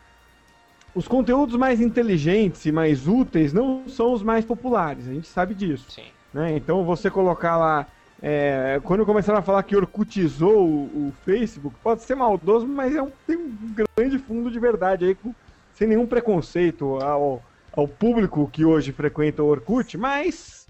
Os 0.93 1.07
conteúdos 1.07 1.55
mais 1.55 1.79
inteligentes 1.79 2.65
e 2.65 2.71
mais 2.71 3.07
úteis 3.07 3.53
não 3.53 3.87
são 3.87 4.11
os 4.13 4.21
mais 4.21 4.43
populares, 4.43 5.07
a 5.07 5.13
gente 5.13 5.27
sabe 5.27 5.53
disso. 5.55 5.89
Sim. 5.89 6.03
né? 6.33 6.55
Então 6.55 6.83
você 6.83 7.09
colocar 7.09 7.55
lá. 7.57 7.87
é, 8.21 8.79
quando 8.83 9.05
começaram 9.05 9.39
a 9.39 9.41
falar 9.41 9.63
que 9.63 9.75
orcutizou 9.75 10.67
o, 10.67 11.07
o 11.07 11.13
Facebook, 11.25 11.75
pode 11.81 12.03
ser 12.03 12.15
maldoso, 12.15 12.67
mas 12.67 12.93
é 12.95 13.01
um, 13.01 13.09
tem 13.25 13.37
um 13.37 13.73
grande 13.97 14.19
fundo 14.19 14.51
de 14.51 14.59
verdade 14.59 15.05
aí, 15.05 15.15
com- 15.15 15.33
sem 15.73 15.87
nenhum 15.87 16.05
preconceito 16.05 16.95
ao, 17.01 17.41
ao 17.73 17.87
público 17.87 18.49
que 18.51 18.65
hoje 18.65 18.91
frequenta 18.91 19.41
o 19.41 19.47
Orkut, 19.47 19.97
mas 19.97 20.67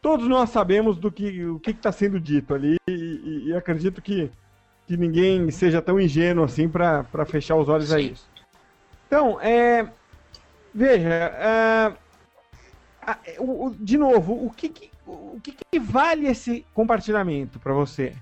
todos 0.00 0.28
nós 0.28 0.50
sabemos 0.50 0.96
do 0.96 1.10
que 1.10 1.44
o 1.44 1.58
que 1.58 1.72
está 1.72 1.90
sendo 1.90 2.18
dito 2.20 2.54
ali 2.54 2.76
e, 2.88 2.92
e- 2.92 3.48
e 3.48 3.54
acredito 3.56 4.00
que, 4.00 4.30
que 4.86 4.96
ninguém 4.96 5.50
seja 5.50 5.82
tão 5.82 6.00
ingênuo 6.00 6.44
assim 6.44 6.68
para 6.68 7.04
fechar 7.26 7.56
os 7.56 7.68
olhos 7.68 7.92
a 7.92 7.98
Sim. 7.98 8.12
isso. 8.12 8.26
Então, 9.06 9.40
é, 9.40 9.86
veja, 10.74 11.08
é, 11.08 11.92
de 13.78 13.96
novo, 13.96 14.32
o 14.46 14.50
que, 14.50 14.68
que- 14.68 14.90
o 15.06 15.38
que, 15.42 15.52
que 15.52 15.78
vale 15.78 16.26
esse 16.26 16.66
compartilhamento 16.74 17.58
para 17.60 17.72
você? 17.72 18.14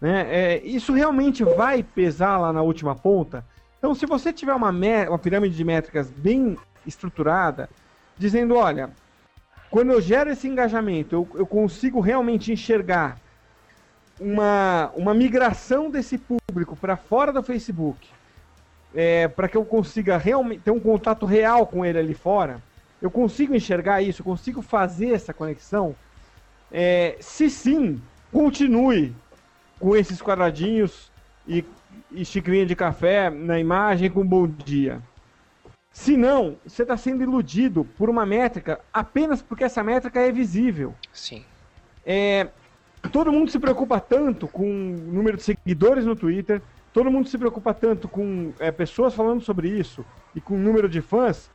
Né? 0.00 0.26
É, 0.30 0.62
isso 0.64 0.92
realmente 0.92 1.42
vai 1.44 1.82
pesar 1.82 2.38
lá 2.38 2.52
na 2.52 2.62
última 2.62 2.94
ponta? 2.94 3.44
Então, 3.78 3.94
se 3.94 4.06
você 4.06 4.32
tiver 4.32 4.54
uma, 4.54 4.70
uma 4.70 5.18
pirâmide 5.18 5.56
de 5.56 5.64
métricas 5.64 6.10
bem 6.10 6.56
estruturada, 6.86 7.68
dizendo, 8.16 8.54
olha, 8.54 8.90
quando 9.70 9.90
eu 9.92 10.00
gero 10.00 10.30
esse 10.30 10.46
engajamento, 10.46 11.14
eu, 11.14 11.28
eu 11.34 11.46
consigo 11.46 12.00
realmente 12.00 12.52
enxergar 12.52 13.18
uma, 14.18 14.90
uma 14.94 15.14
migração 15.14 15.90
desse 15.90 16.18
público 16.18 16.76
para 16.76 16.96
fora 16.96 17.32
do 17.32 17.42
Facebook, 17.42 18.08
é, 18.94 19.28
para 19.28 19.48
que 19.48 19.56
eu 19.56 19.64
consiga 19.64 20.16
realmente 20.16 20.62
ter 20.62 20.70
um 20.70 20.80
contato 20.80 21.26
real 21.26 21.66
com 21.66 21.84
ele 21.84 21.98
ali 21.98 22.14
fora, 22.14 22.60
eu 23.00 23.10
consigo 23.10 23.54
enxergar 23.54 24.02
isso, 24.02 24.20
eu 24.20 24.24
consigo 24.24 24.60
fazer 24.60 25.12
essa 25.12 25.32
conexão. 25.32 25.94
É, 26.70 27.16
se 27.20 27.48
sim, 27.48 28.00
continue 28.30 29.14
com 29.78 29.96
esses 29.96 30.20
quadradinhos 30.20 31.10
e, 31.48 31.64
e 32.12 32.24
xicrinha 32.24 32.66
de 32.66 32.76
café 32.76 33.30
na 33.30 33.58
imagem 33.58 34.10
com 34.10 34.26
bom 34.26 34.46
dia. 34.46 35.00
Se 35.92 36.16
não, 36.16 36.56
você 36.64 36.82
está 36.82 36.96
sendo 36.96 37.22
iludido 37.22 37.84
por 37.98 38.08
uma 38.08 38.24
métrica 38.24 38.80
apenas 38.92 39.42
porque 39.42 39.64
essa 39.64 39.82
métrica 39.82 40.20
é 40.20 40.30
visível. 40.30 40.94
Sim. 41.12 41.44
É, 42.04 42.48
todo 43.10 43.32
mundo 43.32 43.50
se 43.50 43.58
preocupa 43.58 43.98
tanto 43.98 44.46
com 44.46 44.64
o 44.64 45.12
número 45.12 45.36
de 45.36 45.42
seguidores 45.42 46.04
no 46.04 46.14
Twitter, 46.14 46.62
todo 46.92 47.10
mundo 47.10 47.28
se 47.28 47.38
preocupa 47.38 47.72
tanto 47.72 48.08
com 48.08 48.52
é, 48.58 48.70
pessoas 48.70 49.14
falando 49.14 49.42
sobre 49.42 49.68
isso 49.68 50.04
e 50.34 50.40
com 50.40 50.54
o 50.54 50.58
número 50.58 50.88
de 50.88 51.00
fãs, 51.00 51.50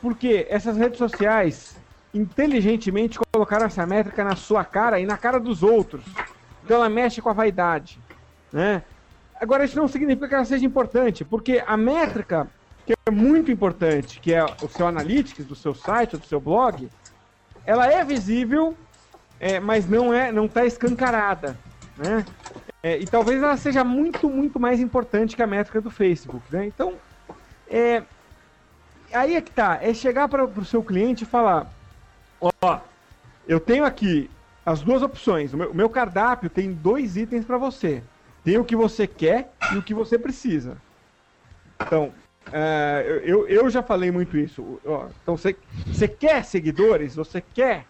porque 0.00 0.46
essas 0.48 0.76
redes 0.76 0.98
sociais 0.98 1.76
inteligentemente 2.12 3.18
colocaram 3.32 3.66
essa 3.66 3.84
métrica 3.86 4.22
na 4.22 4.36
sua 4.36 4.64
cara 4.64 5.00
e 5.00 5.06
na 5.06 5.16
cara 5.16 5.40
dos 5.40 5.62
outros. 5.62 6.04
Então 6.64 6.76
ela 6.76 6.88
mexe 6.88 7.20
com 7.20 7.28
a 7.28 7.32
vaidade, 7.32 7.98
né? 8.52 8.82
Agora 9.40 9.64
isso 9.64 9.76
não 9.76 9.88
significa 9.88 10.28
que 10.28 10.34
ela 10.34 10.44
seja 10.44 10.64
importante, 10.64 11.24
porque 11.24 11.62
a 11.66 11.76
métrica 11.76 12.48
que 12.86 12.92
é 13.06 13.10
muito 13.10 13.50
importante, 13.50 14.20
que 14.20 14.32
é 14.32 14.44
o 14.44 14.68
seu 14.68 14.86
analytics 14.86 15.46
do 15.46 15.54
seu 15.54 15.74
site, 15.74 16.16
do 16.16 16.26
seu 16.26 16.38
blog, 16.38 16.88
ela 17.64 17.86
é 17.86 18.04
visível 18.04 18.76
é, 19.40 19.58
mas 19.58 19.88
não 19.88 20.12
é, 20.12 20.30
não 20.30 20.46
está 20.46 20.64
escancarada, 20.64 21.58
né? 21.96 22.24
É, 22.84 22.98
e 22.98 23.06
talvez 23.06 23.42
ela 23.42 23.56
seja 23.56 23.82
muito, 23.82 24.28
muito 24.28 24.60
mais 24.60 24.78
importante 24.78 25.34
que 25.34 25.42
a 25.42 25.46
métrica 25.46 25.80
do 25.80 25.90
Facebook, 25.90 26.44
né? 26.54 26.66
Então, 26.66 26.92
é, 27.66 28.02
aí 29.10 29.36
é 29.36 29.40
que 29.40 29.50
tá, 29.50 29.78
é 29.80 29.94
chegar 29.94 30.28
para 30.28 30.44
o 30.44 30.64
seu 30.66 30.82
cliente 30.82 31.24
e 31.24 31.26
falar, 31.26 31.72
ó, 32.38 32.78
eu 33.48 33.58
tenho 33.58 33.86
aqui 33.86 34.30
as 34.66 34.82
duas 34.82 35.00
opções, 35.02 35.54
o 35.54 35.56
meu, 35.56 35.72
meu 35.72 35.88
cardápio 35.88 36.50
tem 36.50 36.74
dois 36.74 37.16
itens 37.16 37.46
para 37.46 37.56
você, 37.56 38.02
tem 38.44 38.58
o 38.58 38.64
que 38.64 38.76
você 38.76 39.06
quer 39.06 39.50
e 39.72 39.78
o 39.78 39.82
que 39.82 39.94
você 39.94 40.18
precisa. 40.18 40.76
Então, 41.80 42.12
é, 42.52 43.22
eu, 43.24 43.48
eu 43.48 43.70
já 43.70 43.82
falei 43.82 44.10
muito 44.10 44.36
isso. 44.36 44.78
ó, 44.84 45.06
então, 45.22 45.38
você 45.38 46.06
quer 46.06 46.44
seguidores? 46.44 47.16
Você 47.16 47.40
quer 47.40 47.86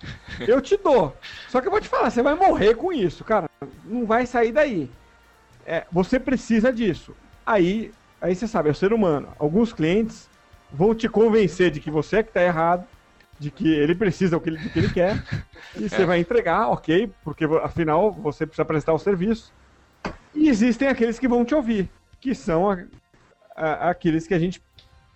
eu 0.46 0.60
te 0.60 0.76
dou. 0.76 1.16
Só 1.48 1.60
que 1.60 1.66
eu 1.68 1.70
vou 1.70 1.80
te 1.80 1.88
falar, 1.88 2.10
você 2.10 2.22
vai 2.22 2.34
morrer 2.34 2.74
com 2.74 2.92
isso, 2.92 3.24
cara. 3.24 3.46
Não 3.84 4.06
vai 4.06 4.26
sair 4.26 4.52
daí. 4.52 4.90
É, 5.64 5.86
você 5.92 6.18
precisa 6.18 6.72
disso. 6.72 7.16
Aí, 7.44 7.92
aí 8.20 8.34
você 8.34 8.46
sabe, 8.46 8.68
é 8.68 8.72
o 8.72 8.74
ser 8.74 8.92
humano. 8.92 9.34
Alguns 9.38 9.72
clientes 9.72 10.30
vão 10.70 10.94
te 10.94 11.08
convencer 11.08 11.70
de 11.70 11.80
que 11.80 11.90
você 11.90 12.16
é 12.18 12.22
que 12.22 12.32
tá 12.32 12.42
errado, 12.42 12.86
de 13.38 13.50
que 13.50 13.68
ele 13.68 13.94
precisa 13.94 14.36
do 14.36 14.40
que 14.42 14.50
ele, 14.50 14.58
do 14.58 14.70
que 14.70 14.78
ele 14.78 14.90
quer, 14.90 15.16
e 15.76 15.88
você 15.88 16.04
vai 16.04 16.18
entregar, 16.20 16.68
ok, 16.70 17.12
porque 17.22 17.44
afinal 17.62 18.12
você 18.12 18.46
precisa 18.46 18.64
prestar 18.64 18.92
o 18.92 18.98
serviço. 18.98 19.52
E 20.34 20.48
existem 20.48 20.88
aqueles 20.88 21.18
que 21.18 21.28
vão 21.28 21.44
te 21.44 21.54
ouvir, 21.54 21.90
que 22.20 22.34
são 22.34 22.70
a- 22.70 22.84
a- 23.56 23.90
aqueles 23.90 24.26
que 24.26 24.34
a 24.34 24.38
gente 24.38 24.60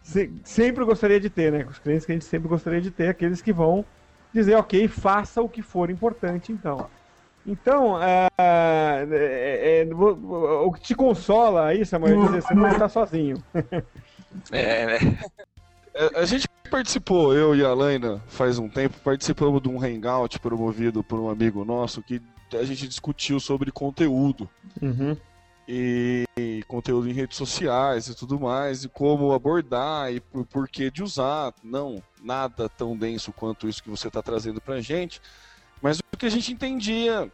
se- 0.03 0.33
sempre 0.45 0.85
gostaria 0.85 1.21
de 1.21 1.29
ter, 1.31 1.53
né? 1.53 1.65
Os 1.67 1.79
clientes 1.79 2.07
que 2.07 2.13
a 2.13 2.15
gente 2.15 2.25
sempre 2.25 2.49
gostaria 2.49 2.81
de 2.81 2.91
ter, 2.91 3.09
aqueles 3.09 3.43
que 3.43 3.53
vão 3.53 3.85
dizer, 4.33 4.55
ok, 4.57 4.89
faça 4.89 5.43
o 5.43 5.49
que 5.49 5.63
for 5.63 5.91
importante, 5.91 6.53
então. 6.53 6.87
Então, 7.47 8.01
é- 8.03 8.29
é- 8.39 9.85
vo- 9.87 10.67
o 10.67 10.73
que 10.73 10.81
te 10.81 10.95
consola 10.95 11.67
aí, 11.67 11.85
Samuel, 11.87 12.23
é 12.23 12.27
dizer, 12.27 12.43
você 12.43 12.55
não 12.55 12.69
está 12.69 12.89
sozinho. 12.89 13.37
É, 14.53 14.87
né? 14.87 15.19
É, 15.93 16.21
A 16.21 16.25
gente 16.25 16.47
participou, 16.71 17.35
eu 17.35 17.55
e 17.55 17.65
a 17.65 17.75
Laina, 17.75 18.23
faz 18.29 18.59
um 18.59 18.69
tempo, 18.69 18.97
participamos 19.03 19.61
de 19.61 19.69
um 19.69 19.83
hangout 19.83 20.39
promovido 20.39 21.03
por 21.03 21.19
um 21.19 21.29
amigo 21.29 21.65
nosso 21.65 22.01
que 22.01 22.23
a 22.53 22.63
gente 22.63 22.87
discutiu 22.87 23.41
sobre 23.41 23.73
conteúdo. 23.73 24.49
E 25.73 26.65
conteúdo 26.67 27.09
em 27.09 27.13
redes 27.13 27.37
sociais 27.37 28.09
e 28.09 28.15
tudo 28.17 28.41
mais, 28.41 28.83
e 28.83 28.89
como 28.89 29.33
abordar 29.33 30.13
e 30.13 30.19
por, 30.19 30.69
que 30.69 30.91
de 30.91 31.01
usar. 31.01 31.55
Não, 31.63 32.03
nada 32.21 32.69
tão 32.69 32.97
denso 32.97 33.33
quanto 33.33 33.69
isso 33.69 33.81
que 33.81 33.89
você 33.89 34.09
está 34.09 34.21
trazendo 34.21 34.61
pra 34.61 34.81
gente, 34.81 35.23
mas 35.81 36.01
o 36.01 36.17
que 36.17 36.27
a 36.27 36.31
gente 36.31 36.53
entendia 36.53 37.31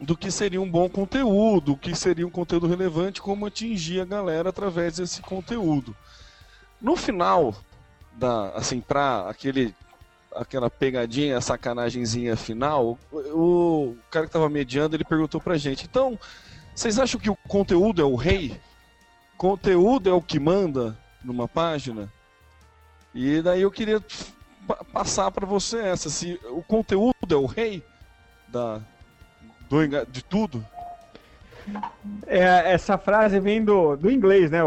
do 0.00 0.16
que 0.16 0.32
seria 0.32 0.60
um 0.60 0.68
bom 0.68 0.88
conteúdo, 0.88 1.74
o 1.74 1.76
que 1.76 1.94
seria 1.94 2.26
um 2.26 2.30
conteúdo 2.30 2.66
relevante, 2.66 3.22
como 3.22 3.46
atingir 3.46 4.00
a 4.00 4.04
galera 4.04 4.48
através 4.48 4.96
desse 4.96 5.22
conteúdo. 5.22 5.94
No 6.80 6.96
final, 6.96 7.54
da, 8.14 8.48
assim, 8.50 8.80
pra 8.80 9.28
aquele, 9.28 9.72
aquela 10.34 10.68
pegadinha, 10.68 11.40
sacanagemzinha 11.40 12.36
final, 12.36 12.98
o, 13.12 13.18
o 13.18 13.96
cara 14.10 14.26
que 14.26 14.32
tava 14.32 14.48
mediando, 14.48 14.96
ele 14.96 15.04
perguntou 15.04 15.40
pra 15.40 15.56
gente, 15.56 15.84
então, 15.84 16.18
vocês 16.74 16.98
acham 16.98 17.20
que 17.20 17.30
o 17.30 17.36
conteúdo 17.48 18.00
é 18.02 18.04
o 18.04 18.14
rei? 18.16 18.60
Conteúdo 19.36 20.08
é 20.08 20.12
o 20.12 20.22
que 20.22 20.38
manda 20.38 20.96
numa 21.22 21.46
página? 21.48 22.08
E 23.14 23.40
daí 23.42 23.62
eu 23.62 23.70
queria 23.70 24.02
pa- 24.66 24.84
passar 24.92 25.30
para 25.30 25.46
você 25.46 25.78
essa, 25.78 26.10
se 26.10 26.40
o 26.50 26.62
conteúdo 26.62 27.14
é 27.30 27.36
o 27.36 27.46
rei 27.46 27.82
da, 28.48 28.80
do 29.68 29.86
de 30.06 30.22
tudo? 30.24 30.64
É, 32.26 32.72
essa 32.72 32.98
frase 32.98 33.40
vem 33.40 33.64
do, 33.64 33.96
do 33.96 34.10
inglês, 34.10 34.50
né? 34.50 34.58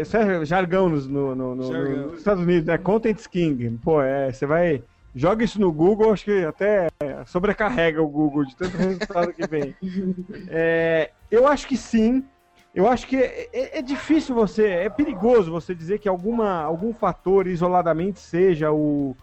Isso 0.00 0.16
é 0.16 0.44
jargão 0.44 0.88
nos, 0.88 1.06
no, 1.06 1.34
no- 1.34 1.54
no- 1.54 1.72
Jargão. 1.72 2.06
nos 2.08 2.18
Estados 2.18 2.42
Unidos, 2.42 2.64
né? 2.66 2.78
Content 2.78 3.18
King. 3.28 3.78
Pô, 3.82 4.00
é, 4.00 4.32
você 4.32 4.46
vai. 4.46 4.82
Joga 5.14 5.44
isso 5.44 5.60
no 5.60 5.70
Google, 5.70 6.10
acho 6.10 6.24
que 6.24 6.42
até 6.44 6.88
sobrecarrega 7.26 8.00
o 8.02 8.08
Google 8.08 8.46
de 8.46 8.56
tanto 8.56 8.76
resultado 8.78 9.32
que 9.34 9.46
vem. 9.46 9.74
É, 10.48 11.10
eu 11.32 11.46
acho 11.48 11.66
que 11.68 11.76
sim. 11.76 12.28
Eu 12.74 12.88
acho 12.88 13.06
que 13.06 13.16
é, 13.16 13.50
é- 13.52 13.78
é 13.80 13.82
difícil 13.82 14.34
você, 14.34 14.66
é 14.68 14.90
perigoso 14.90 15.50
você 15.52 15.74
dizer 15.74 15.98
que 16.00 16.08
alguma, 16.08 16.62
algum 16.62 16.94
fator 16.94 17.46
isoladamente 17.46 18.20
seja 18.20 18.72
o, 18.72 19.16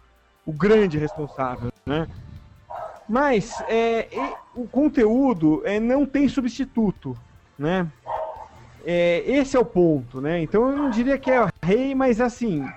o 0.46 0.54
grande 0.54 0.98
responsável, 1.00 1.70
né? 1.88 2.08
Mas 3.08 3.62
é, 3.62 4.08
e- 4.16 4.40
o 4.54 4.68
conteúdo 4.68 5.66
é, 5.66 5.80
não 5.80 6.06
tem 6.06 6.28
substituto, 6.30 7.18
né? 7.58 7.92
É, 8.82 9.20
esse 9.30 9.58
é 9.58 9.60
o 9.60 9.66
ponto, 9.66 10.22
né? 10.22 10.42
Então 10.42 10.70
eu 10.70 10.78
não 10.78 10.90
diria 10.90 11.20
que 11.20 11.32
é 11.32 11.46
rei, 11.64 11.94
mas 11.96 12.22
assim, 12.22 12.74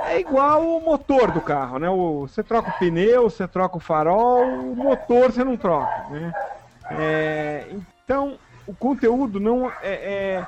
é 0.00 0.20
igual 0.20 0.62
o 0.78 0.84
motor 0.84 1.32
do 1.32 1.42
carro, 1.42 1.78
né? 1.78 1.90
O, 1.90 2.22
você 2.28 2.44
troca 2.44 2.70
o 2.70 2.72
pneu, 2.72 3.24
você 3.30 3.48
troca 3.48 3.76
o 3.78 3.80
farol, 3.80 4.72
o 4.72 4.76
motor 4.76 5.32
você 5.32 5.44
não 5.44 5.56
troca, 5.58 6.04
né? 6.08 6.34
É, 6.90 7.68
então, 8.04 8.40
o 8.66 8.74
conteúdo 8.74 9.38
não 9.38 9.70
é, 9.70 9.76
é 9.82 10.46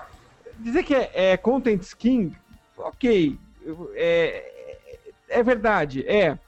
dizer 0.59 0.83
que 0.83 0.95
é, 0.95 1.11
é 1.15 1.37
content 1.37 1.83
skin, 1.83 2.35
ok, 2.77 3.39
é, 3.95 4.87
é 5.29 5.43
verdade, 5.43 6.07
é. 6.07 6.39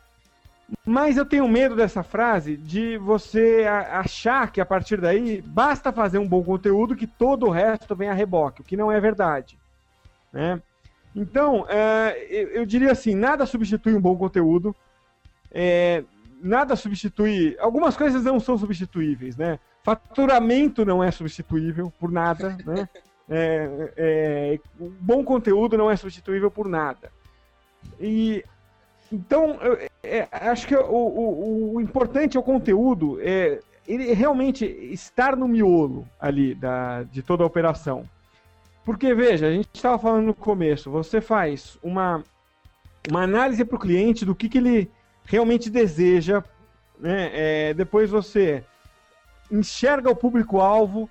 Mas 0.84 1.16
eu 1.16 1.24
tenho 1.24 1.48
medo 1.48 1.74
dessa 1.74 2.02
frase 2.02 2.56
de 2.56 2.98
você 2.98 3.64
achar 3.90 4.52
que 4.52 4.60
a 4.60 4.66
partir 4.66 5.00
daí 5.00 5.40
basta 5.40 5.90
fazer 5.92 6.18
um 6.18 6.28
bom 6.28 6.42
conteúdo 6.42 6.94
que 6.94 7.06
todo 7.06 7.46
o 7.46 7.50
resto 7.50 7.96
vem 7.96 8.10
a 8.10 8.14
reboque, 8.14 8.60
o 8.60 8.64
que 8.64 8.76
não 8.76 8.92
é 8.92 9.00
verdade. 9.00 9.58
Né? 10.30 10.60
Então, 11.16 11.64
é, 11.68 12.14
eu, 12.52 12.66
diria 12.66 12.92
assim: 12.92 13.14
nada 13.14 13.46
substitui 13.46 13.94
um 13.94 14.00
bom 14.00 14.16
conteúdo, 14.16 14.76
é, 15.50 16.04
nada 16.42 16.76
substitui. 16.76 17.56
Algumas 17.58 17.96
coisas 17.96 18.22
não 18.22 18.38
são 18.38 18.58
substituíveis, 18.58 19.36
né? 19.36 19.58
Faturamento 19.89 20.84
não 20.84 21.03
é 21.03 21.11
substituível 21.11 21.91
por 21.99 22.11
nada, 22.11 22.57
né? 22.64 22.89
É, 23.30 23.93
é, 23.99 24.61
bom 24.78 25.22
conteúdo 25.22 25.76
não 25.76 25.91
é 25.91 25.97
substituível 25.97 26.51
por 26.51 26.66
nada. 26.66 27.12
E 28.01 28.43
então, 29.12 29.59
eu, 29.61 29.86
é, 30.03 30.26
acho 30.32 30.66
que 30.66 30.74
o, 30.74 30.80
o, 30.80 31.74
o, 31.74 31.80
importante 31.82 32.39
é 32.39 32.41
o 32.41 32.43
conteúdo, 32.43 33.18
é 33.20 33.61
ele 33.86 34.14
realmente 34.14 34.64
estar 34.64 35.36
no 35.36 35.47
miolo 35.47 36.09
ali 36.18 36.55
da, 36.55 37.03
de 37.03 37.22
toda 37.22 37.43
a 37.43 37.47
operação. 37.47 38.09
Porque, 38.82 39.14
veja, 39.14 39.47
a 39.47 39.51
gente 39.51 39.68
estava 39.74 39.99
falando 39.99 40.24
no 40.24 40.34
começo, 40.34 40.91
você 40.91 41.20
faz 41.20 41.76
uma, 41.82 42.24
uma 43.11 43.24
análise 43.24 43.62
para 43.62 43.76
o 43.76 43.78
cliente 43.78 44.24
do 44.24 44.34
que, 44.34 44.49
que 44.49 44.57
ele 44.57 44.91
realmente 45.24 45.68
deseja, 45.68 46.43
né? 46.99 47.30
É, 47.34 47.74
depois 47.74 48.09
você 48.09 48.64
enxerga 49.51 50.11
o 50.11 50.16
público-alvo 50.16 51.11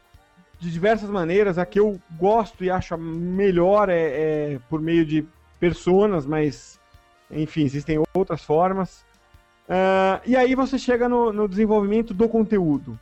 de 0.60 0.72
diversas 0.72 1.10
maneiras. 1.10 1.58
A 1.58 1.66
que 1.66 1.80
eu 1.80 2.00
gosto 2.18 2.64
e 2.64 2.70
acho 2.70 2.98
melhor 2.98 3.90
é, 3.90 4.54
é 4.54 4.60
por 4.70 4.82
meio 4.82 5.06
de 5.06 5.26
personas, 5.60 6.26
mas 6.26 6.80
enfim, 7.32 7.64
existem 7.64 8.02
outras 8.14 8.44
formas. 8.44 9.06
Uh, 9.68 10.22
e 10.26 10.36
aí 10.36 10.56
você 10.56 10.80
chega 10.80 11.10
no, 11.10 11.34
no, 11.34 11.48
desenvolvimento 11.48 12.14
do 12.14 12.30
conteúdo. 12.30 12.98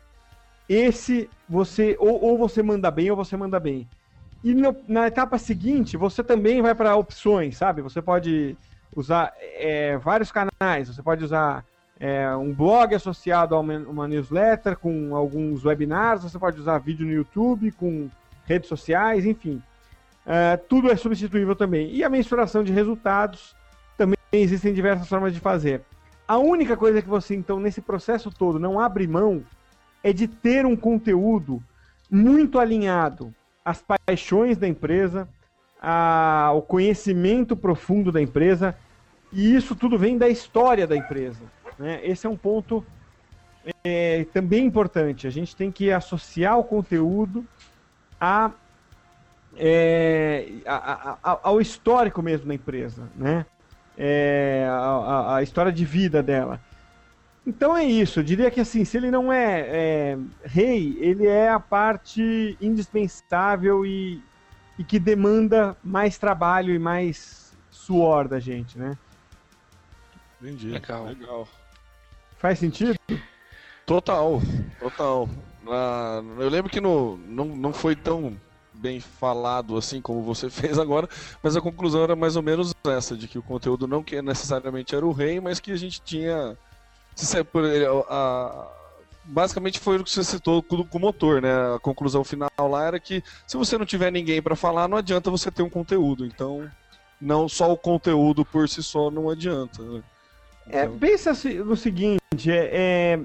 Esse 0.67 1.29
você 1.47 1.95
ou, 1.99 2.23
ou, 2.23 2.37
você 2.37 2.63
manda 2.63 2.89
bem 2.89 3.11
ou 3.11 3.15
você 3.15 3.37
manda 3.37 3.59
bem. 3.59 3.87
E 4.43 4.53
no, 4.53 4.75
na 4.87 5.07
etapa 5.07 5.37
seguinte 5.37 5.95
você 5.95 6.23
também 6.23 6.61
vai 6.61 6.73
para 6.73 6.95
opções, 6.95 7.57
sabe? 7.57 7.83
Você 7.83 8.01
pode 8.01 8.57
usar 8.95 9.31
é, 9.39 9.97
vários 9.97 10.31
canais. 10.31 10.87
Você 10.87 11.03
pode 11.03 11.23
usar 11.23 11.63
é, 11.99 12.35
um 12.35 12.53
blog 12.53 12.93
associado 12.93 13.55
a 13.55 13.59
uma, 13.59 13.77
uma, 13.77 14.07
newsletter 14.07 14.77
com 14.77 15.15
alguns 15.15 15.63
webinars. 15.63 16.23
Você 16.23 16.37
pode 16.37 16.59
usar 16.59 16.77
vídeo 16.79 17.05
no 17.05 17.13
YouTube 17.13 17.71
com 17.71 18.09
redes 18.45 18.67
sociais, 18.67 19.25
enfim. 19.25 19.61
Uh, 20.25 20.57
tudo 20.67 20.91
é 20.91 20.95
substituível 20.95 21.55
também. 21.55 21.93
E 21.93 22.03
a 22.03 22.09
mensuração 22.09 22.63
de 22.63 22.73
resultados 22.73 23.55
existem 24.31 24.73
diversas 24.73 25.07
formas 25.07 25.33
de 25.33 25.39
fazer. 25.39 25.81
A 26.27 26.37
única 26.37 26.75
coisa 26.75 27.01
que 27.01 27.07
você, 27.07 27.35
então, 27.35 27.59
nesse 27.59 27.81
processo 27.81 28.31
todo, 28.31 28.59
não 28.59 28.79
abre 28.79 29.07
mão 29.07 29.43
é 30.03 30.11
de 30.11 30.27
ter 30.27 30.65
um 30.65 30.75
conteúdo 30.75 31.63
muito 32.09 32.59
alinhado 32.59 33.33
às 33.63 33.81
paixões 33.81 34.57
da 34.57 34.67
empresa, 34.67 35.27
ao 35.81 36.61
conhecimento 36.61 37.55
profundo 37.55 38.11
da 38.11 38.21
empresa, 38.21 38.75
e 39.31 39.55
isso 39.55 39.75
tudo 39.75 39.97
vem 39.97 40.17
da 40.17 40.29
história 40.29 40.87
da 40.87 40.95
empresa. 40.95 41.43
Né? 41.77 41.99
Esse 42.03 42.27
é 42.27 42.29
um 42.29 42.37
ponto 42.37 42.85
é, 43.83 44.25
também 44.33 44.65
importante. 44.65 45.27
A 45.27 45.29
gente 45.29 45.55
tem 45.55 45.71
que 45.71 45.91
associar 45.91 46.57
o 46.57 46.63
conteúdo 46.63 47.45
a, 48.19 48.51
é, 49.57 50.47
a, 50.65 51.17
a, 51.23 51.39
ao 51.43 51.59
histórico 51.59 52.21
mesmo 52.21 52.47
da 52.47 52.53
empresa. 52.53 53.09
Né? 53.15 53.45
é, 53.97 54.67
a, 54.69 55.35
a, 55.37 55.43
história 55.43 55.71
de 55.71 55.85
vida 55.85 56.21
dela. 56.21 56.59
Então 57.45 57.77
é 57.77 57.83
isso, 57.83 58.19
eu 58.19 58.23
diria 58.23 58.49
que 58.49 58.59
assim, 58.59 58.83
se 58.83 58.97
ele 58.97 59.11
não 59.11 59.31
é, 59.31 59.67
é 59.67 60.17
rei, 60.43 60.97
ele 60.99 61.27
é 61.27 61.49
a 61.49 61.59
parte 61.59 62.57
indispensável 62.59 63.85
e, 63.85 64.21
e 64.79 64.83
que 64.83 64.97
demanda 64.97 65.77
mais 65.83 66.17
trabalho 66.17 66.73
e 66.73 66.79
mais 66.79 67.55
suor 67.69 68.27
da 68.27 68.39
gente, 68.39 68.79
né? 68.79 68.97
Entendi. 70.41 70.69
Legal. 70.69 71.05
Legal. 71.05 71.47
Faz 72.45 72.59
sentido? 72.59 72.95
Total, 73.87 74.39
total. 74.79 75.27
Eu 76.37 76.47
lembro 76.47 76.71
que 76.71 76.79
no, 76.79 77.17
não, 77.17 77.45
não 77.45 77.73
foi 77.73 77.95
tão 77.95 78.39
bem 78.71 78.99
falado 78.99 79.75
assim 79.75 79.99
como 79.99 80.21
você 80.21 80.47
fez 80.51 80.77
agora, 80.77 81.09
mas 81.41 81.57
a 81.57 81.61
conclusão 81.61 82.03
era 82.03 82.15
mais 82.15 82.35
ou 82.35 82.43
menos 82.43 82.71
essa, 82.85 83.17
de 83.17 83.27
que 83.27 83.39
o 83.39 83.41
conteúdo 83.41 83.87
não 83.87 84.03
que 84.03 84.21
necessariamente 84.21 84.95
era 84.95 85.03
o 85.03 85.11
rei, 85.11 85.39
mas 85.39 85.59
que 85.59 85.71
a 85.71 85.75
gente 85.75 85.99
tinha. 86.03 86.55
A, 88.09 88.67
basicamente 89.23 89.79
foi 89.79 89.97
o 89.97 90.03
que 90.03 90.11
você 90.11 90.23
citou 90.23 90.61
com 90.61 90.85
o 90.87 91.01
motor, 91.01 91.41
né? 91.41 91.73
A 91.73 91.79
conclusão 91.79 92.23
final 92.23 92.51
lá 92.59 92.83
era 92.83 92.99
que 92.99 93.23
se 93.47 93.57
você 93.57 93.75
não 93.75 93.87
tiver 93.87 94.11
ninguém 94.11 94.39
para 94.39 94.55
falar, 94.55 94.87
não 94.87 94.97
adianta 94.99 95.31
você 95.31 95.49
ter 95.49 95.63
um 95.63 95.69
conteúdo. 95.69 96.23
Então, 96.23 96.69
não 97.19 97.49
só 97.49 97.73
o 97.73 97.77
conteúdo 97.77 98.45
por 98.45 98.69
si 98.69 98.83
só 98.83 99.09
não 99.09 99.31
adianta. 99.31 99.81
Né? 99.81 100.03
É, 100.69 100.83
então... 100.85 100.97
Pensa 100.97 101.31
no 101.63 101.75
seguinte, 101.75 102.49
é, 102.49 102.69
é, 102.71 103.19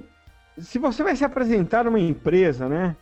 se 0.59 0.78
você 0.78 1.03
vai 1.03 1.16
se 1.16 1.24
apresentar 1.24 1.86
uma 1.86 1.99
empresa, 1.99 2.68
né? 2.68 2.97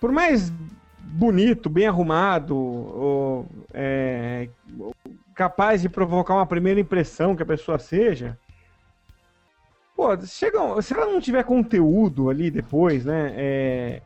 Por 0.00 0.10
mais 0.10 0.52
bonito, 0.98 1.68
bem 1.68 1.86
arrumado, 1.86 2.56
ou, 2.56 3.46
é, 3.72 4.48
capaz 5.34 5.82
de 5.82 5.88
provocar 5.88 6.34
uma 6.34 6.46
primeira 6.46 6.80
impressão 6.80 7.36
que 7.36 7.42
a 7.42 7.46
pessoa 7.46 7.78
seja. 7.78 8.38
Pô, 9.94 10.16
chega, 10.26 10.82
se 10.82 10.94
ela 10.94 11.06
não 11.06 11.20
tiver 11.20 11.44
conteúdo 11.44 12.30
ali 12.30 12.50
depois, 12.50 13.04
né? 13.04 13.32
É, 13.36 14.02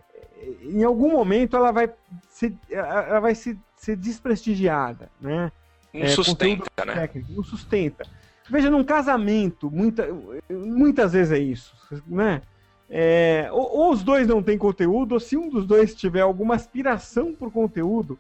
em 0.63 0.85
algum 0.85 1.11
momento 1.11 1.57
ela 1.57 1.73
vai 1.73 1.91
ser, 2.29 2.55
ela 2.71 3.21
vai 3.21 3.35
ser 3.35 3.57
desprestigiada, 3.97 5.09
né? 5.21 5.51
Não 5.95 6.03
é, 6.03 6.09
sustenta, 6.09 6.85
né? 6.85 6.95
Técnico, 6.95 7.33
não 7.33 7.45
sustenta. 7.45 8.05
Veja, 8.49 8.71
num 8.71 8.85
casamento, 8.85 9.71
muita, 9.71 10.09
muitas 10.49 11.13
vezes 11.13 11.33
é 11.33 11.39
isso, 11.39 11.75
né? 12.07 12.43
É, 12.89 13.49
ou, 13.51 13.79
ou, 13.79 13.93
os 13.93 14.05
dois 14.05 14.29
não 14.29 14.43
têm 14.43 14.57
conteúdo, 14.57 15.13
ou 15.13 15.21
se 15.21 15.37
um 15.37 15.49
dos 15.49 15.67
dois 15.67 15.95
tiver 15.95 16.21
alguma 16.21 16.55
aspiração 16.55 17.35
por 17.35 17.51
conteúdo, 17.51 18.19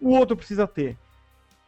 o 0.00 0.10
outro 0.10 0.36
precisa 0.36 0.66
ter. 0.66 0.96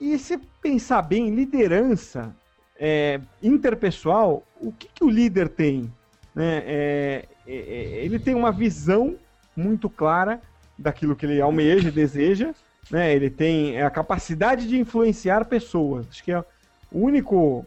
E 0.00 0.18
se 0.18 0.38
pensar 0.62 1.02
bem, 1.02 1.34
liderança 1.34 2.34
é, 2.78 3.20
interpessoal, 3.42 4.44
o 4.61 4.70
que, 4.70 4.88
que 4.94 5.02
o 5.02 5.11
líder 5.11 5.48
tem? 5.48 5.92
Né? 6.34 6.62
É, 6.66 7.24
é, 7.46 7.54
é 7.54 8.04
ele 8.04 8.18
tem 8.18 8.34
uma 8.34 8.52
visão 8.52 9.16
muito 9.57 9.88
clara 9.88 10.40
daquilo 10.78 11.16
que 11.16 11.26
ele 11.26 11.40
almeja 11.40 11.88
e 11.88 11.92
deseja, 11.92 12.54
né? 12.90 13.12
ele 13.12 13.30
tem 13.30 13.80
a 13.80 13.90
capacidade 13.90 14.68
de 14.68 14.78
influenciar 14.78 15.46
pessoas. 15.46 16.07
Acho 16.11 16.22
que 16.22 16.30
é 16.30 16.44
o 16.92 17.00
único 17.00 17.66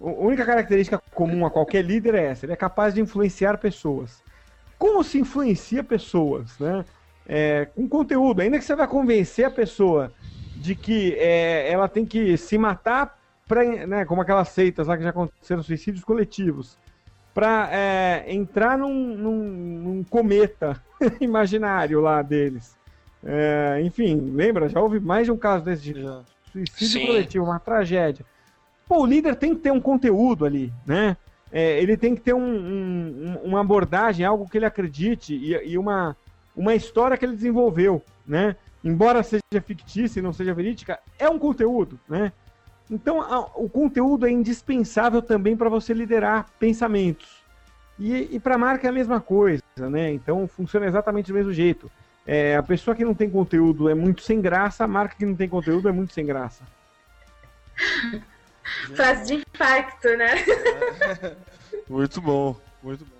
a 0.00 0.04
única 0.04 0.44
característica 0.44 0.98
comum 1.14 1.44
a 1.44 1.50
qualquer 1.50 1.84
líder 1.84 2.14
é 2.14 2.26
essa, 2.26 2.46
ele 2.46 2.52
é 2.52 2.56
capaz 2.56 2.94
de 2.94 3.00
influenciar 3.00 3.58
pessoas. 3.58 4.22
Como 4.78 5.04
se 5.04 5.18
influencia 5.18 5.84
pessoas, 5.84 6.58
né? 6.58 6.84
É, 7.26 7.66
com 7.66 7.86
conteúdo, 7.88 8.40
ainda 8.40 8.58
que 8.58 8.64
você 8.64 8.74
vai 8.74 8.88
convencer 8.88 9.44
a 9.44 9.50
pessoa 9.50 10.10
de 10.56 10.74
que 10.74 11.14
é, 11.18 11.70
ela 11.70 11.86
tem 11.86 12.04
que 12.04 12.36
se 12.36 12.56
matar, 12.58 13.14
pra, 13.46 13.62
né, 13.64 14.04
como 14.04 14.22
aquelas 14.22 14.48
seitas 14.48 14.86
lá 14.88 14.96
que 14.96 15.02
já 15.02 15.10
aconteceram, 15.10 15.62
suicídios 15.62 16.02
coletivos, 16.02 16.78
para 17.34 17.68
é, 17.70 18.24
entrar 18.32 18.76
num, 18.78 19.16
num, 19.16 19.38
num 19.38 20.04
cometa 20.04 20.82
imaginário 21.20 22.00
lá 22.00 22.22
deles. 22.22 22.76
É, 23.22 23.80
enfim, 23.82 24.32
lembra? 24.34 24.68
Já 24.68 24.80
houve 24.80 24.98
mais 24.98 25.26
de 25.26 25.32
um 25.32 25.36
caso 25.36 25.64
desse 25.64 25.92
de 25.92 25.94
suicídio 26.50 27.00
Sim. 27.00 27.06
coletivo, 27.06 27.44
uma 27.44 27.60
tragédia. 27.60 28.24
Pô, 28.90 29.02
o 29.02 29.06
líder 29.06 29.36
tem 29.36 29.54
que 29.54 29.60
ter 29.60 29.70
um 29.70 29.80
conteúdo 29.80 30.44
ali, 30.44 30.72
né? 30.84 31.16
É, 31.52 31.80
ele 31.80 31.96
tem 31.96 32.12
que 32.12 32.20
ter 32.20 32.34
um, 32.34 32.40
um, 32.40 33.40
uma 33.44 33.60
abordagem, 33.60 34.26
algo 34.26 34.48
que 34.48 34.58
ele 34.58 34.66
acredite 34.66 35.32
e, 35.32 35.54
e, 35.74 35.78
uma, 35.78 36.16
uma 36.56 36.74
história 36.74 37.16
que 37.16 37.24
ele 37.24 37.36
desenvolveu, 37.36 38.02
né? 38.26 38.56
Embora 38.82 39.22
seja 39.22 39.40
fictícia 39.64 40.18
e 40.18 40.22
não 40.22 40.32
seja 40.32 40.52
verídica, 40.52 40.98
é 41.20 41.30
um 41.30 41.38
conteúdo, 41.38 42.00
né? 42.08 42.32
Então, 42.90 43.22
a, 43.22 43.38
o 43.54 43.68
conteúdo 43.68 44.26
é 44.26 44.30
indispensável 44.32 45.22
também 45.22 45.56
para 45.56 45.68
você 45.68 45.94
liderar 45.94 46.48
pensamentos. 46.58 47.44
E, 47.96 48.34
e 48.34 48.40
para 48.40 48.56
a 48.56 48.58
marca 48.58 48.88
é 48.88 48.90
a 48.90 48.92
mesma 48.92 49.20
coisa, 49.20 49.62
né? 49.76 50.12
Então, 50.12 50.48
funciona 50.48 50.86
exatamente 50.86 51.28
do 51.28 51.34
mesmo 51.34 51.52
jeito. 51.52 51.88
É, 52.26 52.56
a 52.56 52.62
pessoa 52.62 52.96
que 52.96 53.04
não 53.04 53.14
tem 53.14 53.30
conteúdo 53.30 53.88
é 53.88 53.94
muito 53.94 54.20
sem 54.22 54.40
graça, 54.40 54.82
a 54.82 54.88
marca 54.88 55.14
que 55.16 55.24
não 55.24 55.36
tem 55.36 55.48
conteúdo 55.48 55.88
é 55.88 55.92
muito 55.92 56.12
sem 56.12 56.26
graça. 56.26 56.64
Frase 58.94 59.26
de 59.26 59.34
impacto, 59.34 60.08
né? 60.16 60.44
muito 61.88 62.20
bom, 62.20 62.56
muito 62.82 63.04
bom. 63.04 63.16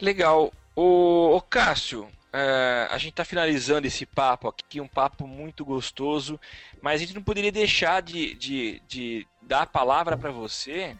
Legal. 0.00 0.52
O, 0.74 1.36
o 1.36 1.40
Cássio, 1.40 2.08
é, 2.32 2.86
a 2.90 2.98
gente 2.98 3.12
está 3.12 3.24
finalizando 3.24 3.86
esse 3.86 4.04
papo 4.04 4.48
aqui, 4.48 4.80
um 4.80 4.88
papo 4.88 5.26
muito 5.26 5.64
gostoso, 5.64 6.38
mas 6.82 6.96
a 6.96 7.04
gente 7.04 7.14
não 7.14 7.22
poderia 7.22 7.50
deixar 7.50 8.02
de, 8.02 8.34
de, 8.34 8.82
de 8.86 9.26
dar 9.40 9.62
a 9.62 9.66
palavra 9.66 10.18
para 10.18 10.30
você 10.30 10.96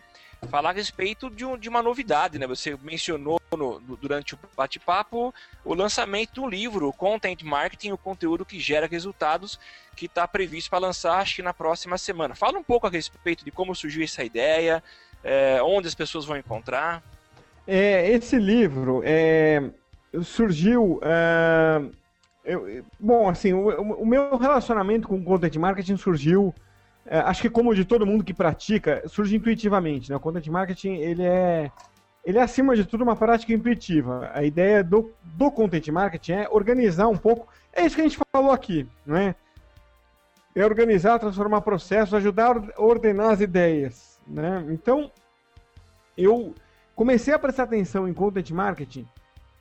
falar 0.46 0.70
a 0.70 0.72
respeito 0.72 1.28
de, 1.30 1.44
um, 1.44 1.56
de, 1.56 1.68
uma 1.68 1.82
novidade, 1.82 2.38
né? 2.38 2.46
Você 2.46 2.76
mencionou 2.82 3.40
no, 3.52 3.80
no, 3.80 3.96
durante 3.96 4.34
o 4.34 4.38
bate-papo 4.56 5.34
o 5.64 5.74
lançamento 5.74 6.40
do 6.40 6.48
livro 6.48 6.92
Content 6.92 7.42
Marketing, 7.42 7.92
o 7.92 7.98
conteúdo 7.98 8.44
que 8.44 8.60
gera 8.60 8.86
resultados, 8.86 9.58
que 9.94 10.06
está 10.06 10.26
previsto 10.28 10.70
para 10.70 10.78
lançar 10.78 11.18
acho 11.18 11.36
que 11.36 11.42
na 11.42 11.54
próxima 11.54 11.98
semana. 11.98 12.34
Fala 12.34 12.58
um 12.58 12.62
pouco 12.62 12.86
a 12.86 12.90
respeito 12.90 13.44
de 13.44 13.50
como 13.50 13.74
surgiu 13.74 14.04
essa 14.04 14.24
ideia, 14.24 14.82
é, 15.24 15.60
onde 15.62 15.88
as 15.88 15.94
pessoas 15.94 16.24
vão 16.24 16.36
encontrar. 16.36 17.02
É, 17.66 18.10
esse 18.10 18.38
livro 18.38 19.02
é, 19.04 19.70
surgiu. 20.22 21.00
É, 21.02 21.82
eu, 22.44 22.84
bom, 22.98 23.28
assim, 23.28 23.52
o, 23.52 23.68
o, 23.68 24.06
meu 24.06 24.36
relacionamento 24.36 25.08
com 25.08 25.22
content 25.22 25.56
marketing 25.56 25.96
surgiu. 25.96 26.54
É, 27.08 27.18
acho 27.20 27.42
que 27.42 27.50
como 27.50 27.74
de 27.74 27.84
todo 27.84 28.06
mundo 28.06 28.24
que 28.24 28.34
pratica, 28.34 29.02
surge 29.06 29.36
intuitivamente. 29.36 30.10
Né? 30.10 30.16
O 30.16 30.20
content 30.20 30.46
marketing 30.48 30.94
ele 30.94 31.22
é, 31.22 31.70
ele 32.24 32.38
é 32.38 32.42
acima 32.42 32.74
de 32.74 32.84
tudo 32.84 33.04
uma 33.04 33.14
prática 33.14 33.52
intuitiva. 33.52 34.30
A 34.34 34.42
ideia 34.42 34.82
do, 34.82 35.12
do 35.22 35.50
content 35.50 35.86
marketing 35.88 36.32
é 36.32 36.48
organizar 36.50 37.06
um 37.06 37.16
pouco. 37.16 37.46
É 37.72 37.86
isso 37.86 37.94
que 37.94 38.02
a 38.02 38.04
gente 38.04 38.18
falou 38.32 38.50
aqui, 38.50 38.88
né? 39.06 39.34
É 40.54 40.64
organizar, 40.64 41.18
transformar 41.18 41.60
processos, 41.60 42.14
ajudar 42.14 42.56
a 42.56 42.82
ordenar 42.82 43.30
as 43.30 43.40
ideias, 43.40 44.18
né? 44.26 44.64
Então, 44.70 45.12
eu 46.16 46.54
comecei 46.94 47.34
a 47.34 47.38
prestar 47.38 47.64
atenção 47.64 48.08
em 48.08 48.14
content 48.14 48.50
marketing 48.50 49.06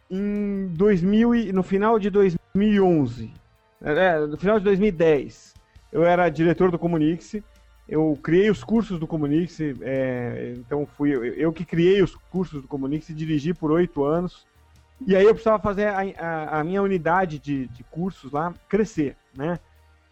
em 0.10 0.68
2000 0.68 1.54
no 1.54 1.64
final 1.64 2.00
de 2.00 2.10
2011, 2.10 3.34
é, 3.82 4.20
no 4.20 4.38
final 4.38 4.58
de 4.58 4.64
2010. 4.64 5.55
Eu 5.96 6.04
era 6.04 6.28
diretor 6.28 6.70
do 6.72 6.78
Comunix, 6.78 7.38
eu 7.88 8.20
criei 8.22 8.50
os 8.50 8.66
cursos 8.66 9.00
do 9.00 9.08
Comunix, 9.08 9.58
é, 9.82 10.54
então 10.58 10.86
fui 10.86 11.16
eu, 11.16 11.24
eu, 11.24 11.54
que 11.54 11.64
criei 11.64 12.02
os 12.02 12.14
cursos 12.30 12.62
do 12.62 12.68
Comunix 12.68 13.08
e 13.08 13.14
dirigi 13.14 13.54
por 13.54 13.72
oito 13.72 14.04
anos. 14.04 14.46
E 15.08 15.16
aí 15.16 15.24
eu 15.24 15.34
precisava 15.34 15.58
fazer 15.58 15.88
a, 15.88 16.02
a, 16.18 16.60
a 16.60 16.64
minha 16.66 16.82
unidade 16.82 17.39
de, 17.39 17.68
de, 17.68 17.82
cursos 17.86 18.34
lá 18.34 18.54
crescer, 18.68 19.16
né? 19.34 19.58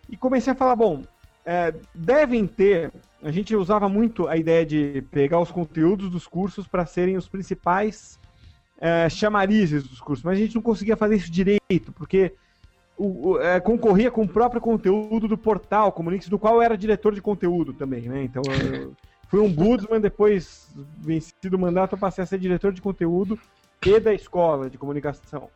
E 0.09 0.15
comecei 0.15 0.53
a 0.53 0.55
falar, 0.55 0.77
bom, 0.77 1.03
é, 1.45 1.73
devem 1.93 2.47
ter. 2.47 2.89
A 3.21 3.29
gente 3.29 3.53
usava 3.53 3.89
muito 3.89 4.29
a 4.29 4.37
ideia 4.37 4.65
de 4.65 5.03
pegar 5.11 5.41
os 5.41 5.51
conteúdos 5.51 6.09
dos 6.09 6.25
cursos 6.25 6.65
para 6.65 6.85
serem 6.85 7.17
os 7.17 7.27
principais 7.27 8.17
é, 8.79 9.09
chamarizes 9.09 9.83
dos 9.83 9.99
cursos, 9.99 10.23
mas 10.23 10.37
a 10.37 10.41
gente 10.41 10.55
não 10.55 10.61
conseguia 10.61 10.95
fazer 10.95 11.17
isso 11.17 11.29
direito, 11.29 11.91
porque 11.91 12.33
o, 12.97 13.29
o, 13.29 13.41
é, 13.41 13.59
concorria 13.59 14.11
com 14.11 14.21
o 14.21 14.27
próprio 14.27 14.61
conteúdo 14.61 15.27
do 15.27 15.37
portal 15.37 15.91
Comunix, 15.91 16.27
do 16.27 16.39
qual 16.39 16.55
eu 16.55 16.61
era 16.61 16.77
diretor 16.77 17.13
de 17.13 17.21
conteúdo 17.21 17.73
também, 17.73 18.03
né? 18.03 18.23
Então 18.23 18.41
eu 18.45 18.93
fui 19.27 19.39
um 19.39 19.51
Budsman, 19.51 19.99
depois 19.99 20.69
vencido 20.99 21.57
o 21.57 21.59
mandato, 21.59 21.93
eu 21.93 21.99
passei 21.99 22.23
a 22.23 22.27
ser 22.27 22.37
diretor 22.37 22.71
de 22.71 22.81
conteúdo 22.81 23.37
e 23.85 23.99
da 23.99 24.13
escola 24.13 24.69
de 24.69 24.77
comunicação. 24.77 25.49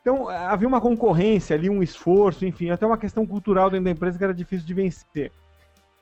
Então 0.00 0.28
havia 0.28 0.68
uma 0.68 0.80
concorrência 0.80 1.56
ali, 1.56 1.68
um 1.68 1.82
esforço, 1.82 2.46
enfim, 2.46 2.70
até 2.70 2.86
uma 2.86 2.98
questão 2.98 3.26
cultural 3.26 3.68
dentro 3.68 3.86
da 3.86 3.90
empresa 3.90 4.16
que 4.16 4.24
era 4.24 4.34
difícil 4.34 4.66
de 4.66 4.74
vencer. 4.74 5.32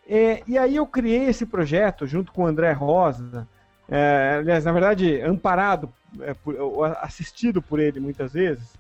É, 0.07 0.43
e 0.47 0.59
aí 0.59 0.77
eu 0.77 0.87
criei 0.87 1.25
esse 1.25 1.47
projeto 1.47 2.07
junto 2.07 2.31
com 2.31 2.43
o 2.43 2.47
André 2.47 2.73
Rosa, 2.73 3.49
é, 3.89 4.37
aliás, 4.41 4.65
na 4.65 4.73
verdade, 4.73 5.21
amparado, 5.23 5.91
é, 6.21 6.35
por, 6.35 6.55
assistido 7.01 7.63
por 7.63 7.81
ele 7.81 8.01
muitas 8.01 8.33
vezes. 8.33 8.75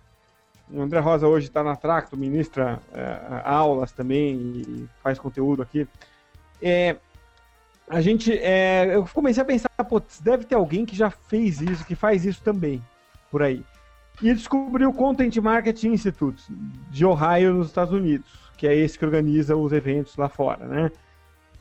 O 0.70 0.80
André 0.80 0.98
Rosa 0.98 1.26
hoje 1.26 1.46
está 1.46 1.62
na 1.62 1.76
Tracto, 1.76 2.16
ministra 2.16 2.80
é, 2.92 3.42
aulas 3.44 3.92
também 3.92 4.34
e 4.36 4.88
faz 5.02 5.18
conteúdo 5.18 5.62
aqui. 5.62 5.86
É, 6.62 6.96
a 7.88 8.00
gente, 8.00 8.32
é, 8.32 8.96
eu 8.96 9.06
comecei 9.12 9.42
a 9.42 9.46
pensar, 9.46 9.68
putz, 9.88 10.20
deve 10.20 10.44
ter 10.44 10.54
alguém 10.54 10.86
que 10.86 10.96
já 10.96 11.10
fez 11.10 11.60
isso, 11.60 11.84
que 11.84 11.94
faz 11.94 12.24
isso 12.24 12.42
também, 12.42 12.82
por 13.30 13.42
aí. 13.42 13.62
E 14.22 14.32
descobri 14.32 14.86
o 14.86 14.92
Content 14.92 15.36
Marketing 15.36 15.88
Institute 15.88 16.42
de 16.90 17.04
Ohio, 17.04 17.52
nos 17.52 17.66
Estados 17.66 17.92
Unidos, 17.92 18.30
que 18.56 18.66
é 18.66 18.74
esse 18.74 18.98
que 18.98 19.04
organiza 19.04 19.56
os 19.56 19.72
eventos 19.72 20.16
lá 20.16 20.28
fora, 20.28 20.66
né? 20.66 20.90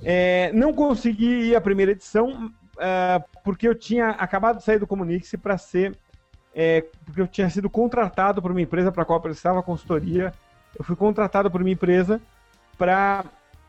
É, 0.01 0.51
não 0.53 0.73
consegui 0.73 1.49
ir 1.49 1.55
à 1.55 1.61
primeira 1.61 1.91
edição, 1.91 2.51
uh, 2.75 3.23
porque 3.43 3.67
eu 3.67 3.75
tinha 3.75 4.09
acabado 4.09 4.57
de 4.57 4.63
sair 4.63 4.79
do 4.79 4.87
Comunix 4.87 5.33
para 5.41 5.57
ser. 5.57 5.97
É, 6.55 6.85
porque 7.05 7.21
eu 7.21 7.27
tinha 7.27 7.49
sido 7.49 7.69
contratado 7.69 8.41
por 8.41 8.51
uma 8.51 8.61
empresa 8.61 8.91
para 8.91 9.03
a 9.03 9.05
qual 9.05 9.17
eu 9.17 9.23
precisava 9.23 9.63
consultoria. 9.63 10.33
Eu 10.77 10.83
fui 10.83 10.95
contratado 10.95 11.49
por 11.49 11.61
uma 11.61 11.69
empresa 11.69 12.21
para 12.77 13.25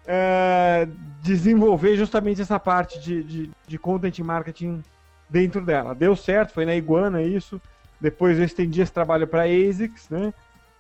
é, 0.06 0.86
desenvolver 1.22 1.96
justamente 1.96 2.42
essa 2.42 2.58
parte 2.58 3.00
de, 3.00 3.22
de, 3.22 3.50
de, 3.66 3.78
content 3.78 4.18
marketing 4.20 4.82
dentro 5.28 5.64
dela. 5.64 5.94
Deu 5.94 6.14
certo, 6.14 6.52
foi 6.52 6.66
na 6.66 6.74
Iguana 6.74 7.22
isso. 7.22 7.60
Depois 8.00 8.38
eu 8.38 8.44
estendi 8.44 8.82
esse 8.82 8.92
trabalho 8.92 9.26
para 9.26 9.42
a 9.42 9.46
ASICS, 9.46 10.10
né? 10.10 10.34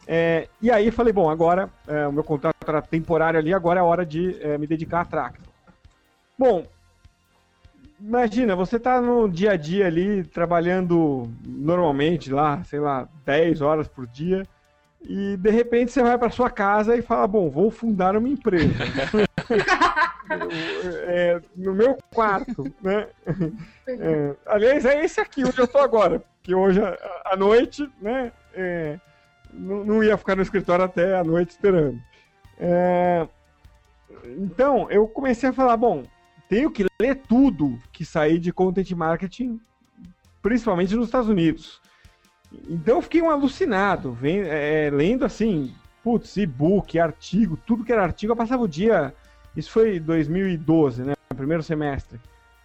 É, 0.06 0.48
e 0.60 0.70
aí 0.70 0.90
falei, 0.90 1.12
bom, 1.12 1.30
agora 1.30 1.70
é, 1.88 2.06
o 2.06 2.12
meu 2.12 2.22
contrato 2.22 2.56
era 2.66 2.82
temporário 2.82 3.40
ali, 3.40 3.54
agora 3.54 3.80
é 3.80 3.82
hora 3.82 4.04
de 4.04 4.38
é, 4.42 4.58
me 4.58 4.66
dedicar 4.66 5.00
a 5.00 5.04
Tracto. 5.06 5.48
Bom, 6.38 6.66
imagina, 8.00 8.56
você 8.56 8.78
tá 8.78 9.00
no 9.00 9.28
dia 9.28 9.52
a 9.52 9.56
dia 9.56 9.86
ali, 9.86 10.24
trabalhando 10.24 11.30
normalmente 11.46 12.32
lá, 12.32 12.62
sei 12.64 12.80
lá, 12.80 13.08
10 13.24 13.60
horas 13.60 13.88
por 13.88 14.06
dia, 14.06 14.44
e 15.02 15.36
de 15.36 15.50
repente 15.50 15.92
você 15.92 16.02
vai 16.02 16.16
para 16.16 16.30
sua 16.30 16.50
casa 16.50 16.96
e 16.96 17.02
fala, 17.02 17.26
bom, 17.26 17.50
vou 17.50 17.70
fundar 17.70 18.16
uma 18.16 18.28
empresa. 18.28 18.72
é, 21.06 21.40
no 21.56 21.74
meu 21.74 21.96
quarto, 22.12 22.64
né? 22.82 23.06
É, 23.86 24.34
aliás, 24.46 24.84
é 24.84 25.04
esse 25.04 25.20
aqui 25.20 25.44
onde 25.44 25.58
eu 25.58 25.68
tô 25.68 25.78
agora, 25.78 26.22
que 26.42 26.54
hoje 26.54 26.80
à 27.24 27.36
noite, 27.36 27.88
né? 28.00 28.32
É, 28.54 28.98
não, 29.52 29.84
não, 29.84 30.04
ia 30.04 30.16
ficar 30.16 30.36
no 30.36 30.42
escritório 30.42 30.84
até 30.84 31.16
a 31.16 31.24
noite 31.24 31.50
esperando. 31.50 32.00
É, 32.58 33.26
então, 34.38 34.90
eu 34.90 35.06
comecei 35.06 35.50
a 35.50 35.52
falar, 35.52 35.76
bom, 35.76 36.04
tenho 36.54 36.70
que 36.70 36.86
ler 37.00 37.16
tudo 37.16 37.80
que 37.90 38.04
sair 38.04 38.38
de 38.38 38.52
content 38.52 38.88
marketing, 38.92 39.60
principalmente 40.40 40.94
nos 40.94 41.06
Estados 41.06 41.28
Unidos. 41.28 41.80
Então 42.68 42.98
eu 42.98 43.02
fiquei 43.02 43.20
um 43.20 43.28
alucinado, 43.28 44.12
vem, 44.12 44.42
é, 44.42 44.88
lendo 44.88 45.24
assim, 45.24 45.74
putz, 46.04 46.36
e-book, 46.36 46.96
artigo, 46.96 47.58
tudo 47.66 47.82
que 47.82 47.92
era 47.92 48.04
artigo, 48.04 48.30
eu 48.30 48.36
passava 48.36 48.62
o 48.62 48.68
dia, 48.68 49.12
isso 49.56 49.68
foi 49.68 49.98
2012, 49.98 51.02
né, 51.02 51.14
primeiro 51.36 51.64
semestre, 51.64 52.20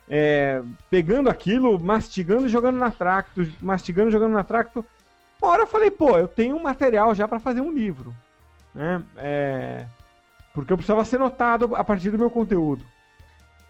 é, 0.08 0.62
pegando 0.88 1.28
aquilo, 1.28 1.80
mastigando 1.80 2.46
e 2.46 2.50
jogando 2.50 2.78
na 2.78 2.92
tracto, 2.92 3.52
mastigando 3.60 4.10
e 4.10 4.12
jogando 4.12 4.34
na 4.34 4.44
tracto. 4.44 4.86
Uma 5.42 5.52
hora 5.52 5.64
eu 5.64 5.68
falei, 5.68 5.90
pô, 5.90 6.16
eu 6.16 6.28
tenho 6.28 6.56
um 6.56 6.62
material 6.62 7.16
já 7.16 7.28
para 7.28 7.40
fazer 7.40 7.62
um 7.62 7.72
livro, 7.72 8.14
né, 8.76 9.02
é, 9.18 9.88
porque 10.54 10.72
eu 10.72 10.78
precisava 10.78 11.04
ser 11.04 11.18
notado 11.18 11.76
a 11.76 11.84
partir 11.84 12.12
do 12.12 12.20
meu 12.20 12.30
conteúdo. 12.30 12.86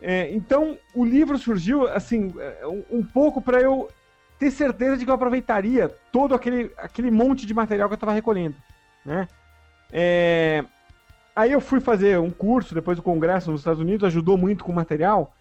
É, 0.02 0.32
então, 0.34 0.78
o 0.94 1.04
livro 1.04 1.38
surgiu, 1.38 1.88
assim, 1.88 2.34
é, 2.40 2.66
um, 2.66 3.00
um 3.00 3.04
pouco 3.04 3.42
para 3.42 3.62
eu 3.62 3.90
ter 4.38 4.52
certeza 4.52 4.98
de 4.98 5.04
que 5.04 5.12
eu 5.12 5.16
aproveitaria 5.16 5.90
todo 6.12 6.34
aquele, 6.34 6.72
aquele 6.78 7.12
monte 7.12 7.46
de 7.46 7.54
material 7.54 7.90
que 7.90 7.94
eu 7.94 7.98
estava 7.98 8.14
recolhendo, 8.14 8.56
né? 9.06 9.28
É, 9.92 10.64
aí 11.36 11.52
eu 11.52 11.60
fui 11.60 11.82
fazer 11.82 12.18
um 12.20 12.32
curso 12.32 12.74
depois 12.74 12.96
do 12.98 13.04
congresso 13.04 13.52
nos 13.52 13.62
Estados 13.62 13.82
Unidos, 13.82 14.08
ajudou 14.08 14.38
muito 14.38 14.64
com 14.64 14.72
o 14.72 14.76
material. 14.76 15.34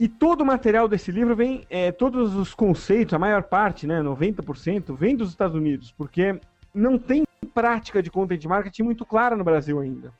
E 0.00 0.08
todo 0.08 0.40
o 0.40 0.46
material 0.46 0.88
desse 0.88 1.12
livro 1.12 1.36
vem, 1.36 1.66
é, 1.68 1.92
todos 1.92 2.34
os 2.34 2.54
conceitos, 2.54 3.12
a 3.12 3.18
maior 3.18 3.42
parte, 3.42 3.86
né, 3.86 4.00
90%, 4.00 4.96
vem 4.96 5.14
dos 5.14 5.28
Estados 5.28 5.54
Unidos, 5.54 5.92
porque 5.92 6.40
não 6.74 6.98
tem 6.98 7.24
prática 7.52 8.02
de 8.02 8.10
content 8.10 8.44
marketing 8.46 8.82
muito 8.84 9.04
clara 9.04 9.36
no 9.36 9.44
Brasil 9.44 9.78
ainda. 9.78 10.12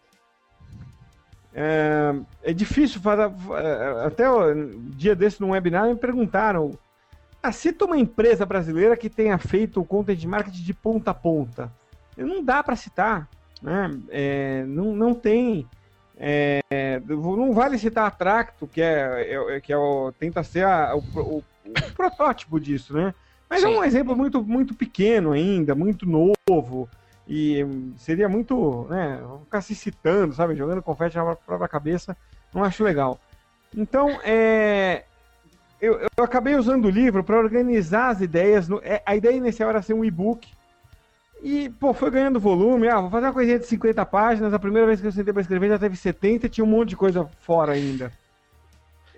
É, 1.54 2.14
é 2.42 2.52
difícil 2.52 3.00
fazer. 3.00 3.30
É, 3.56 4.06
até 4.06 4.30
o 4.30 4.54
dia 4.90 5.14
desse 5.14 5.40
num 5.40 5.50
webinar 5.50 5.88
me 5.88 5.96
perguntaram: 5.96 6.72
ah, 7.42 7.52
cita 7.52 7.84
uma 7.84 7.98
empresa 7.98 8.46
brasileira 8.46 8.96
que 8.96 9.10
tenha 9.10 9.36
feito 9.36 9.80
o 9.80 9.84
content 9.84 10.24
marketing 10.24 10.62
de 10.62 10.72
ponta 10.72 11.10
a 11.10 11.14
ponta. 11.14 11.70
Não 12.16 12.42
dá 12.42 12.62
para 12.62 12.76
citar, 12.76 13.28
né? 13.60 13.90
É, 14.10 14.64
não, 14.66 14.94
não 14.94 15.14
tem. 15.14 15.66
É, 16.16 16.60
não 17.06 17.52
vale 17.52 17.78
citar 17.78 18.06
a 18.06 18.10
Tracto, 18.10 18.66
que 18.66 18.80
é, 18.80 19.56
é, 19.56 19.60
que 19.60 19.72
é 19.72 19.76
o, 19.76 20.12
tenta 20.12 20.42
ser 20.44 20.64
a, 20.64 20.94
o, 20.94 20.98
o, 20.98 21.38
o, 21.38 21.92
protótipo 21.96 22.60
disso, 22.60 22.94
né? 22.94 23.12
Mas 23.50 23.60
Sim. 23.60 23.66
é 23.66 23.78
um 23.78 23.84
exemplo 23.84 24.16
muito, 24.16 24.42
muito 24.42 24.74
pequeno 24.74 25.32
ainda, 25.32 25.74
muito 25.74 26.06
novo. 26.06 26.88
E 27.26 27.64
seria 27.96 28.28
muito, 28.28 28.86
né, 28.90 29.22
ficar 29.44 29.60
se 29.60 29.74
citando, 29.74 30.34
sabe, 30.34 30.56
jogando 30.56 30.82
confete 30.82 31.16
na 31.16 31.36
própria 31.36 31.68
cabeça, 31.68 32.16
não 32.52 32.64
acho 32.64 32.82
legal. 32.82 33.18
Então, 33.74 34.08
é, 34.24 35.04
eu, 35.80 36.00
eu 36.16 36.24
acabei 36.24 36.54
usando 36.54 36.84
o 36.84 36.90
livro 36.90 37.24
para 37.24 37.38
organizar 37.38 38.10
as 38.10 38.20
ideias. 38.20 38.68
No, 38.68 38.80
é, 38.84 39.02
a 39.04 39.16
ideia 39.16 39.34
inicial 39.36 39.70
era 39.70 39.82
ser 39.82 39.94
um 39.94 40.04
e-book, 40.04 40.48
E, 41.42 41.70
pô, 41.70 41.92
foi 41.92 42.10
ganhando 42.10 42.38
volume. 42.38 42.88
Ah, 42.88 43.00
vou 43.00 43.10
fazer 43.10 43.26
uma 43.26 43.32
coisinha 43.32 43.58
de 43.58 43.66
50 43.66 44.06
páginas. 44.06 44.54
A 44.54 44.58
primeira 44.60 44.86
vez 44.86 45.00
que 45.00 45.06
eu 45.08 45.12
sentei 45.12 45.32
pra 45.32 45.42
escrever 45.42 45.70
já 45.70 45.78
teve 45.78 45.96
70 45.96 46.48
tinha 46.48 46.64
um 46.64 46.68
monte 46.68 46.90
de 46.90 46.96
coisa 46.96 47.24
fora 47.40 47.72
ainda. 47.72 48.12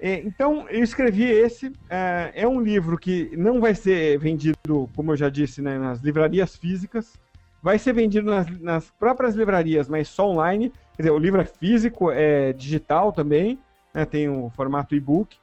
É, 0.01 0.21
então, 0.21 0.67
eu 0.71 0.83
escrevi 0.83 1.25
esse. 1.25 1.73
É, 1.89 2.33
é, 2.35 2.49
um 2.49 2.61
livro 2.61 2.97
que 2.99 3.31
não 3.37 3.61
vai 3.61 3.75
ser 3.75 4.19
vendido, 4.19 4.89
como 4.95 5.13
eu 5.13 5.17
já 5.17 5.29
disse, 5.29 5.61
né, 5.61 5.79
nas 5.79 6.01
livrarias 6.01 6.57
físicas. 6.57 7.13
Vai 7.65 7.79
ser 7.79 7.95
vendido 7.95 8.31
nas, 8.31 8.61
nas 8.61 8.91
próprias 8.91 9.35
livrarias, 9.35 9.89
mas 9.89 10.07
só 10.07 10.29
online. 10.29 10.71
Quer 10.95 11.05
dizer, 11.05 11.11
o 11.12 11.19
livro 11.19 11.41
é 11.41 11.47
físico, 11.47 12.11
é 12.11 12.53
digital 12.53 13.11
também, 13.11 13.59
né, 13.95 14.05
tem 14.05 14.29
o 14.29 14.51
formato 14.51 14.95
e-book. 14.95 15.35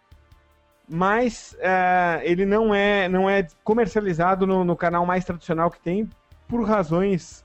Mas 0.87 1.57
é, 1.59 2.21
ele 2.23 2.45
não 2.45 2.75
é, 2.75 3.09
não 3.09 3.27
é 3.27 3.47
comercializado 3.63 4.45
no, 4.45 4.63
no 4.63 4.75
canal 4.75 5.03
mais 5.03 5.25
tradicional 5.25 5.71
que 5.71 5.81
tem, 5.81 6.07
por 6.47 6.63
razões 6.63 7.43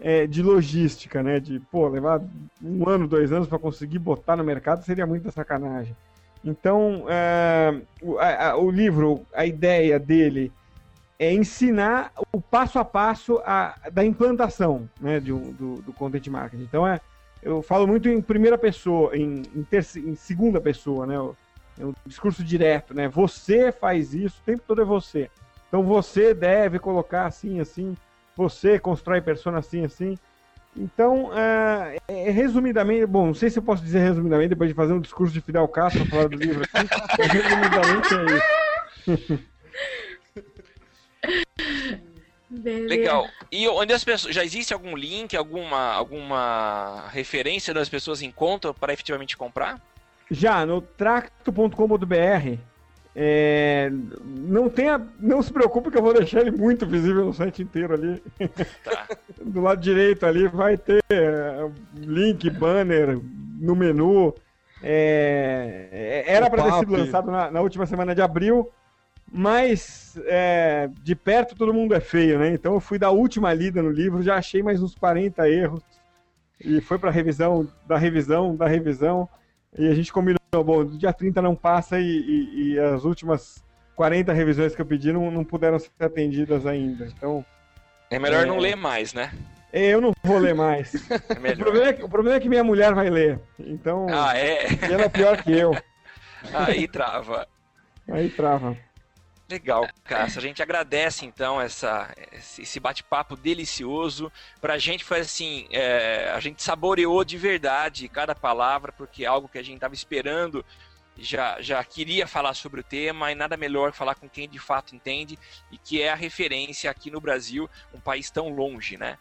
é, 0.00 0.26
de 0.26 0.42
logística, 0.42 1.22
né? 1.22 1.38
De, 1.38 1.60
pô, 1.60 1.86
levar 1.86 2.20
um 2.60 2.88
ano, 2.88 3.06
dois 3.06 3.30
anos 3.30 3.46
para 3.46 3.60
conseguir 3.60 4.00
botar 4.00 4.34
no 4.34 4.42
mercado 4.42 4.82
seria 4.82 5.06
muita 5.06 5.30
sacanagem. 5.30 5.96
Então, 6.44 7.04
é, 7.08 7.80
o, 8.02 8.18
a, 8.18 8.56
o, 8.56 8.72
livro, 8.72 9.24
a 9.32 9.46
ideia 9.46 10.00
dele 10.00 10.50
é 11.18 11.32
ensinar 11.32 12.12
o 12.32 12.40
passo 12.40 12.78
a 12.78 12.84
passo 12.84 13.40
a, 13.44 13.74
da 13.92 14.04
implantação 14.04 14.88
né, 15.00 15.18
de 15.18 15.32
do, 15.32 15.82
do 15.82 15.92
content 15.92 16.26
marketing. 16.28 16.62
Então, 16.62 16.86
é, 16.86 17.00
eu 17.42 17.62
falo 17.62 17.86
muito 17.86 18.08
em 18.08 18.20
primeira 18.20 18.58
pessoa, 18.58 19.16
em, 19.16 19.42
em, 19.54 19.66
em 19.70 20.14
segunda 20.14 20.60
pessoa, 20.60 21.06
né? 21.06 21.14
É 21.78 21.84
um 21.84 21.94
discurso 22.06 22.42
direto, 22.42 22.94
né? 22.94 23.08
Você 23.08 23.70
faz 23.70 24.14
isso, 24.14 24.40
o 24.40 24.44
tempo 24.44 24.62
todo 24.66 24.80
é 24.80 24.84
você. 24.84 25.30
Então, 25.68 25.82
você 25.82 26.32
deve 26.32 26.78
colocar 26.78 27.26
assim, 27.26 27.60
assim 27.60 27.96
você 28.36 28.78
constrói 28.78 29.20
persona 29.20 29.58
assim, 29.58 29.84
assim. 29.84 30.18
Então, 30.76 31.30
é, 31.34 31.96
é, 32.06 32.30
resumidamente, 32.30 33.06
bom, 33.06 33.28
não 33.28 33.34
sei 33.34 33.48
se 33.48 33.58
eu 33.58 33.62
posso 33.62 33.82
dizer 33.82 34.00
resumidamente, 34.00 34.50
depois 34.50 34.68
de 34.68 34.74
fazer 34.74 34.92
um 34.92 35.00
discurso 35.00 35.32
de 35.32 35.40
Fidel 35.40 35.66
Castro 35.68 36.04
falar 36.06 36.28
do 36.28 36.36
livro 36.36 36.62
aqui, 36.62 36.86
resumidamente 37.32 38.14
é 38.14 39.14
isso. 39.14 39.44
Beleza. 42.56 42.88
Legal. 42.88 43.28
E 43.50 43.68
onde 43.68 43.92
as 43.92 44.04
pessoas. 44.04 44.34
Já 44.34 44.44
existe 44.44 44.72
algum 44.72 44.96
link, 44.96 45.36
alguma, 45.36 45.92
alguma 45.92 47.08
referência 47.10 47.72
das 47.72 47.88
pessoas 47.88 48.22
encontram 48.22 48.72
para 48.72 48.92
efetivamente 48.92 49.36
comprar? 49.36 49.80
Já, 50.30 50.66
no 50.66 50.80
tracto.com.br 50.80 52.58
é, 53.18 53.90
não 54.22 54.68
tenha, 54.68 55.00
não 55.18 55.40
se 55.40 55.50
preocupe 55.50 55.90
que 55.90 55.96
eu 55.96 56.02
vou 56.02 56.12
deixar 56.12 56.42
ele 56.42 56.50
muito 56.50 56.84
visível 56.84 57.24
no 57.24 57.32
site 57.32 57.62
inteiro 57.62 57.94
ali. 57.94 58.22
Tá. 58.84 59.08
Do 59.40 59.62
lado 59.62 59.80
direito 59.80 60.26
ali 60.26 60.46
vai 60.48 60.76
ter 60.76 61.02
é, 61.08 61.66
link, 61.94 62.50
banner 62.50 63.18
no 63.58 63.74
menu. 63.74 64.34
É, 64.82 66.24
é 66.26 66.30
era 66.30 66.50
para 66.50 66.64
ter 66.64 66.72
sido 66.80 66.92
lançado 66.92 67.30
na, 67.30 67.50
na, 67.50 67.60
última 67.62 67.86
semana 67.86 68.14
de 68.14 68.20
abril, 68.20 68.70
mas 69.30 70.18
é, 70.26 70.88
de 71.02 71.14
perto 71.14 71.54
todo 71.56 71.74
mundo 71.74 71.94
é 71.94 72.00
feio, 72.00 72.38
né? 72.38 72.50
Então 72.50 72.74
eu 72.74 72.80
fui 72.80 72.98
da 72.98 73.10
última 73.10 73.52
lida 73.52 73.82
no 73.82 73.90
livro, 73.90 74.22
já 74.22 74.36
achei 74.36 74.62
mais 74.62 74.82
uns 74.82 74.94
40 74.94 75.48
erros 75.48 75.82
e 76.60 76.80
foi 76.80 76.98
para 76.98 77.10
revisão, 77.10 77.68
da 77.86 77.98
revisão, 77.98 78.56
da 78.56 78.66
revisão. 78.66 79.28
E 79.76 79.88
a 79.88 79.94
gente 79.94 80.12
combinou, 80.12 80.38
bom, 80.52 80.84
do 80.84 80.96
dia 80.96 81.12
30 81.12 81.42
não 81.42 81.54
passa 81.54 82.00
e, 82.00 82.04
e, 82.04 82.72
e, 82.72 82.78
as 82.78 83.04
últimas 83.04 83.62
40 83.94 84.32
revisões 84.32 84.74
que 84.74 84.80
eu 84.80 84.86
pedi 84.86 85.12
não, 85.12 85.30
não 85.30 85.44
puderam 85.44 85.78
ser 85.78 85.90
atendidas 86.00 86.66
ainda. 86.66 87.06
Então. 87.06 87.44
É 88.10 88.18
melhor 88.18 88.44
é... 88.44 88.46
não 88.46 88.58
ler 88.58 88.76
mais, 88.76 89.12
né? 89.12 89.32
É, 89.72 89.92
eu 89.92 90.00
não 90.00 90.12
vou 90.22 90.38
ler 90.38 90.54
mais. 90.54 90.92
É 91.44 91.52
o, 91.52 91.56
problema 91.56 91.88
é 91.88 91.92
que, 91.92 92.02
o 92.04 92.08
problema 92.08 92.36
é 92.36 92.40
que 92.40 92.48
minha 92.48 92.64
mulher 92.64 92.94
vai 92.94 93.10
ler. 93.10 93.38
Então. 93.58 94.06
Ah, 94.08 94.36
é? 94.36 94.66
ela 94.90 95.02
é 95.02 95.08
pior 95.08 95.42
que 95.42 95.52
eu. 95.52 95.76
Aí 96.54 96.88
trava. 96.88 97.46
Aí 98.08 98.30
trava. 98.30 98.76
Legal, 99.48 99.88
Cássio. 100.02 100.38
A 100.38 100.42
gente 100.42 100.60
agradece 100.60 101.24
então 101.24 101.60
essa, 101.60 102.12
esse 102.58 102.80
bate-papo 102.80 103.36
delicioso. 103.36 104.30
Pra 104.60 104.76
gente 104.76 105.04
foi 105.04 105.20
assim, 105.20 105.68
é, 105.70 106.32
a 106.34 106.40
gente 106.40 106.62
saboreou 106.62 107.24
de 107.24 107.38
verdade 107.38 108.08
cada 108.08 108.34
palavra, 108.34 108.90
porque 108.90 109.24
é 109.24 109.28
algo 109.28 109.48
que 109.48 109.58
a 109.58 109.62
gente 109.62 109.76
estava 109.76 109.94
esperando, 109.94 110.64
já, 111.16 111.60
já 111.62 111.82
queria 111.84 112.26
falar 112.26 112.54
sobre 112.54 112.80
o 112.80 112.84
tema, 112.84 113.30
e 113.30 113.34
nada 113.34 113.56
melhor 113.56 113.92
que 113.92 113.98
falar 113.98 114.16
com 114.16 114.28
quem 114.28 114.48
de 114.48 114.58
fato 114.58 114.94
entende 114.94 115.38
e 115.70 115.78
que 115.78 116.02
é 116.02 116.10
a 116.10 116.16
referência 116.16 116.90
aqui 116.90 117.10
no 117.10 117.20
Brasil, 117.20 117.70
um 117.94 118.00
país 118.00 118.30
tão 118.30 118.48
longe, 118.48 118.96
né? 118.96 119.16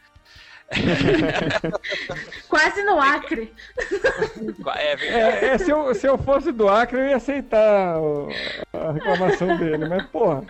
Quase 2.49 2.83
no 2.83 2.99
Acre. 2.99 3.53
É, 4.75 4.93
é, 4.93 5.45
é, 5.45 5.57
se, 5.57 5.69
eu, 5.69 5.93
se 5.93 6.07
eu 6.07 6.17
fosse 6.17 6.51
do 6.51 6.67
Acre, 6.67 6.99
eu 6.99 7.07
ia 7.09 7.15
aceitar 7.17 7.97
a 8.73 8.91
reclamação 8.91 9.57
dele, 9.57 9.87
mas, 9.87 10.05
porra. 10.07 10.43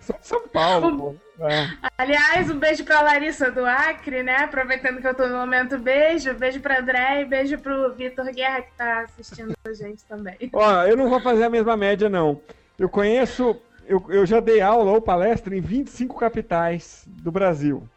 Sou 0.00 0.16
de 0.18 0.26
São 0.26 0.48
Paulo, 0.48 1.18
é. 1.40 1.68
Aliás, 1.98 2.50
um 2.50 2.58
beijo 2.58 2.84
pra 2.84 3.02
Larissa 3.02 3.50
do 3.50 3.64
Acre, 3.64 4.22
né? 4.22 4.36
Aproveitando 4.36 5.00
que 5.00 5.06
eu 5.06 5.14
tô 5.14 5.26
no 5.26 5.36
momento, 5.36 5.78
beijo. 5.78 6.34
Beijo 6.34 6.60
pra 6.60 6.80
André 6.80 7.22
e 7.22 7.24
beijo 7.24 7.58
pro 7.58 7.94
Vitor 7.94 8.26
Guerra, 8.32 8.62
que 8.62 8.72
tá 8.76 9.00
assistindo 9.02 9.54
a 9.64 9.72
gente 9.72 10.04
também. 10.04 10.36
Ó, 10.52 10.82
eu 10.84 10.96
não 10.96 11.08
vou 11.08 11.20
fazer 11.20 11.44
a 11.44 11.50
mesma 11.50 11.76
média, 11.76 12.08
não. 12.08 12.40
Eu 12.78 12.88
conheço. 12.88 13.56
Eu, 13.86 14.04
eu 14.08 14.26
já 14.26 14.40
dei 14.40 14.60
aula 14.60 14.92
ou 14.92 15.00
palestra 15.00 15.56
em 15.56 15.60
25 15.60 16.18
capitais 16.18 17.04
do 17.06 17.30
Brasil. 17.30 17.88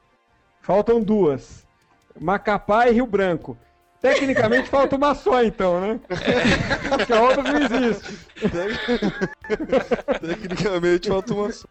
Faltam 0.61 1.01
duas. 1.01 1.65
Macapá 2.19 2.87
e 2.87 2.93
Rio 2.93 3.05
Branco. 3.05 3.57
Tecnicamente 4.01 4.67
falta 4.69 4.95
uma 4.95 5.13
só, 5.13 5.43
então, 5.43 5.79
né? 5.79 5.99
Porque 6.89 7.13
a 7.13 7.21
outra 7.21 7.43
não 7.43 7.59
existe. 7.61 8.27
Tecnicamente 10.19 11.07
falta 11.07 11.33
uma 11.33 11.51
só. 11.51 11.67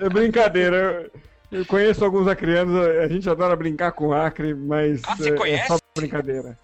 É 0.00 0.08
brincadeira. 0.08 1.10
Eu 1.50 1.64
conheço 1.64 2.04
alguns 2.04 2.26
acrianos, 2.26 2.74
a 2.76 3.06
gente 3.06 3.28
adora 3.30 3.54
brincar 3.54 3.92
com 3.92 4.12
Acre, 4.12 4.54
mas 4.54 5.00
ah, 5.06 5.16
é, 5.46 5.52
é, 5.52 5.66
só 5.66 5.78
brincadeira. 5.96 6.58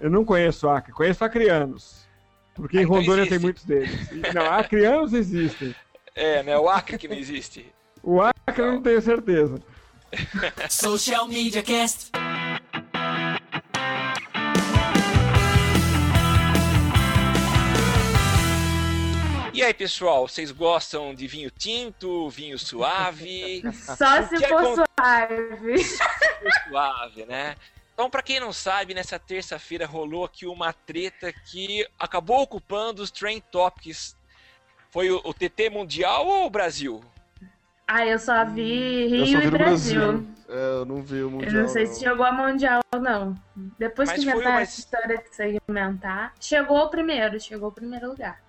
Eu 0.00 0.10
não 0.10 0.24
conheço 0.24 0.68
Acre, 0.68 0.92
conheço 0.92 1.24
acrianos. 1.24 2.06
Porque 2.54 2.78
ah, 2.78 2.80
em 2.80 2.84
então 2.84 2.96
Rondônia 2.96 3.22
existe. 3.22 3.30
tem 3.30 3.38
muitos 3.38 3.64
deles. 3.64 4.10
Não, 4.34 4.50
acrianos 4.50 5.12
existem. 5.12 5.74
É, 6.14 6.42
né? 6.42 6.58
O 6.58 6.68
Acre 6.68 6.98
que 6.98 7.06
não 7.06 7.16
existe. 7.16 7.72
O 8.08 8.22
Acre 8.22 8.62
eu 8.62 8.70
não 8.70 8.80
tenho 8.80 9.02
certeza. 9.02 9.60
Social 10.70 11.26
Media 11.26 11.60
Cast. 11.60 12.12
E 19.52 19.60
aí, 19.60 19.74
pessoal, 19.74 20.28
vocês 20.28 20.52
gostam 20.52 21.16
de 21.16 21.26
vinho 21.26 21.50
tinto, 21.50 22.30
vinho 22.30 22.56
suave? 22.56 23.62
Só 23.72 24.22
se 24.22 24.38
for 24.46 24.86
suave. 24.96 25.84
suave, 26.68 27.24
né? 27.24 27.56
Então, 27.92 28.08
para 28.08 28.22
quem 28.22 28.38
não 28.38 28.52
sabe, 28.52 28.94
nessa 28.94 29.18
terça-feira 29.18 29.84
rolou 29.84 30.24
aqui 30.24 30.46
uma 30.46 30.72
treta 30.72 31.32
que 31.32 31.84
acabou 31.98 32.42
ocupando 32.42 33.02
os 33.02 33.10
Trend 33.10 33.42
Topics. 33.50 34.16
Foi 34.92 35.10
o, 35.10 35.20
o 35.24 35.34
TT 35.34 35.70
Mundial 35.70 36.24
ou 36.24 36.46
o 36.46 36.50
Brasil? 36.50 37.02
Ah, 37.86 38.04
eu 38.04 38.18
só 38.18 38.44
vi 38.44 39.06
Rio 39.06 39.26
só 39.26 39.40
vi 39.40 39.46
e 39.46 39.50
Brasil. 39.50 40.00
Brasil. 40.00 40.36
É, 40.48 40.80
eu 40.80 40.84
não 40.84 41.02
vi 41.02 41.22
o 41.22 41.30
Mundial. 41.30 41.52
Eu 41.52 41.62
não 41.62 41.68
sei 41.68 41.84
não. 41.84 41.92
se 41.92 42.00
chegou 42.00 42.26
a 42.26 42.32
Mundial 42.32 42.80
ou 42.92 43.00
não. 43.00 43.34
Depois 43.78 44.08
Mas 44.08 44.18
que 44.18 44.28
inventar 44.28 44.52
uma... 44.52 44.60
essa 44.60 44.80
história 44.80 45.18
de 45.18 45.34
segmentar, 45.34 46.34
chegou 46.40 46.78
o 46.78 46.88
primeiro, 46.88 47.40
chegou 47.40 47.68
o 47.68 47.72
primeiro 47.72 48.08
lugar. 48.08 48.40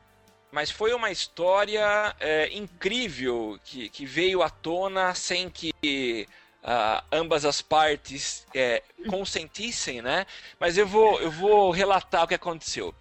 Mas 0.51 0.72
foi 0.72 0.93
uma 0.93 1.11
história 1.11 2.15
é, 2.19 2.55
incrível 2.55 3.59
que, 3.64 3.89
que 3.89 4.05
veio 4.05 4.41
à 4.41 4.49
tona 4.49 5.14
sem 5.14 5.49
que 5.49 6.27
uh, 6.64 7.03
ambas 7.11 7.45
as 7.45 7.61
partes 7.61 8.45
é, 8.55 8.81
consentissem, 9.09 10.01
né? 10.01 10.26
Mas 10.59 10.77
eu 10.77 10.88
vou, 10.88 11.19
eu 11.19 11.30
vou 11.30 11.72
relatar 11.72 12.23
o 12.23 12.27
que 12.27 12.34
aconteceu. 12.34 12.93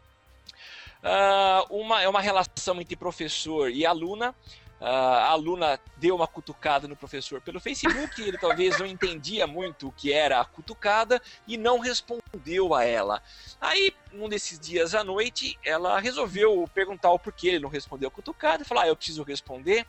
Uh, 1.02 1.80
uma, 1.80 2.02
é 2.02 2.08
uma 2.08 2.20
relação 2.20 2.80
entre 2.80 2.96
professor 2.96 3.70
e 3.70 3.86
aluna. 3.86 4.34
A 4.78 5.30
aluna 5.30 5.80
deu 5.96 6.16
uma 6.16 6.26
cutucada 6.26 6.86
no 6.86 6.94
professor 6.94 7.40
pelo 7.40 7.58
Facebook, 7.58 8.20
ele 8.20 8.36
talvez 8.36 8.78
não 8.78 8.84
entendia 8.84 9.46
muito 9.46 9.88
o 9.88 9.92
que 9.92 10.12
era 10.12 10.38
a 10.38 10.44
cutucada 10.44 11.20
e 11.46 11.56
não 11.56 11.78
respondeu 11.78 12.74
a 12.74 12.84
ela. 12.84 13.22
Aí, 13.58 13.94
um 14.12 14.28
desses 14.28 14.58
dias 14.58 14.94
à 14.94 15.02
noite, 15.02 15.58
ela 15.64 15.98
resolveu 15.98 16.68
perguntar 16.74 17.10
o 17.10 17.18
porquê 17.18 17.48
ele 17.48 17.60
não 17.60 17.70
respondeu 17.70 18.08
a 18.08 18.10
cutucada 18.10 18.62
e 18.62 18.66
falou: 18.66 18.82
Ah, 18.82 18.88
eu 18.88 18.96
preciso 18.96 19.22
responder. 19.22 19.86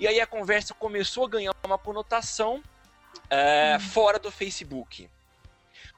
E 0.00 0.08
aí 0.08 0.20
a 0.20 0.26
conversa 0.26 0.74
começou 0.74 1.26
a 1.26 1.28
ganhar 1.28 1.52
uma 1.64 1.78
conotação 1.78 2.56
uh, 2.56 3.80
fora 3.80 4.18
do 4.18 4.32
Facebook. 4.32 5.08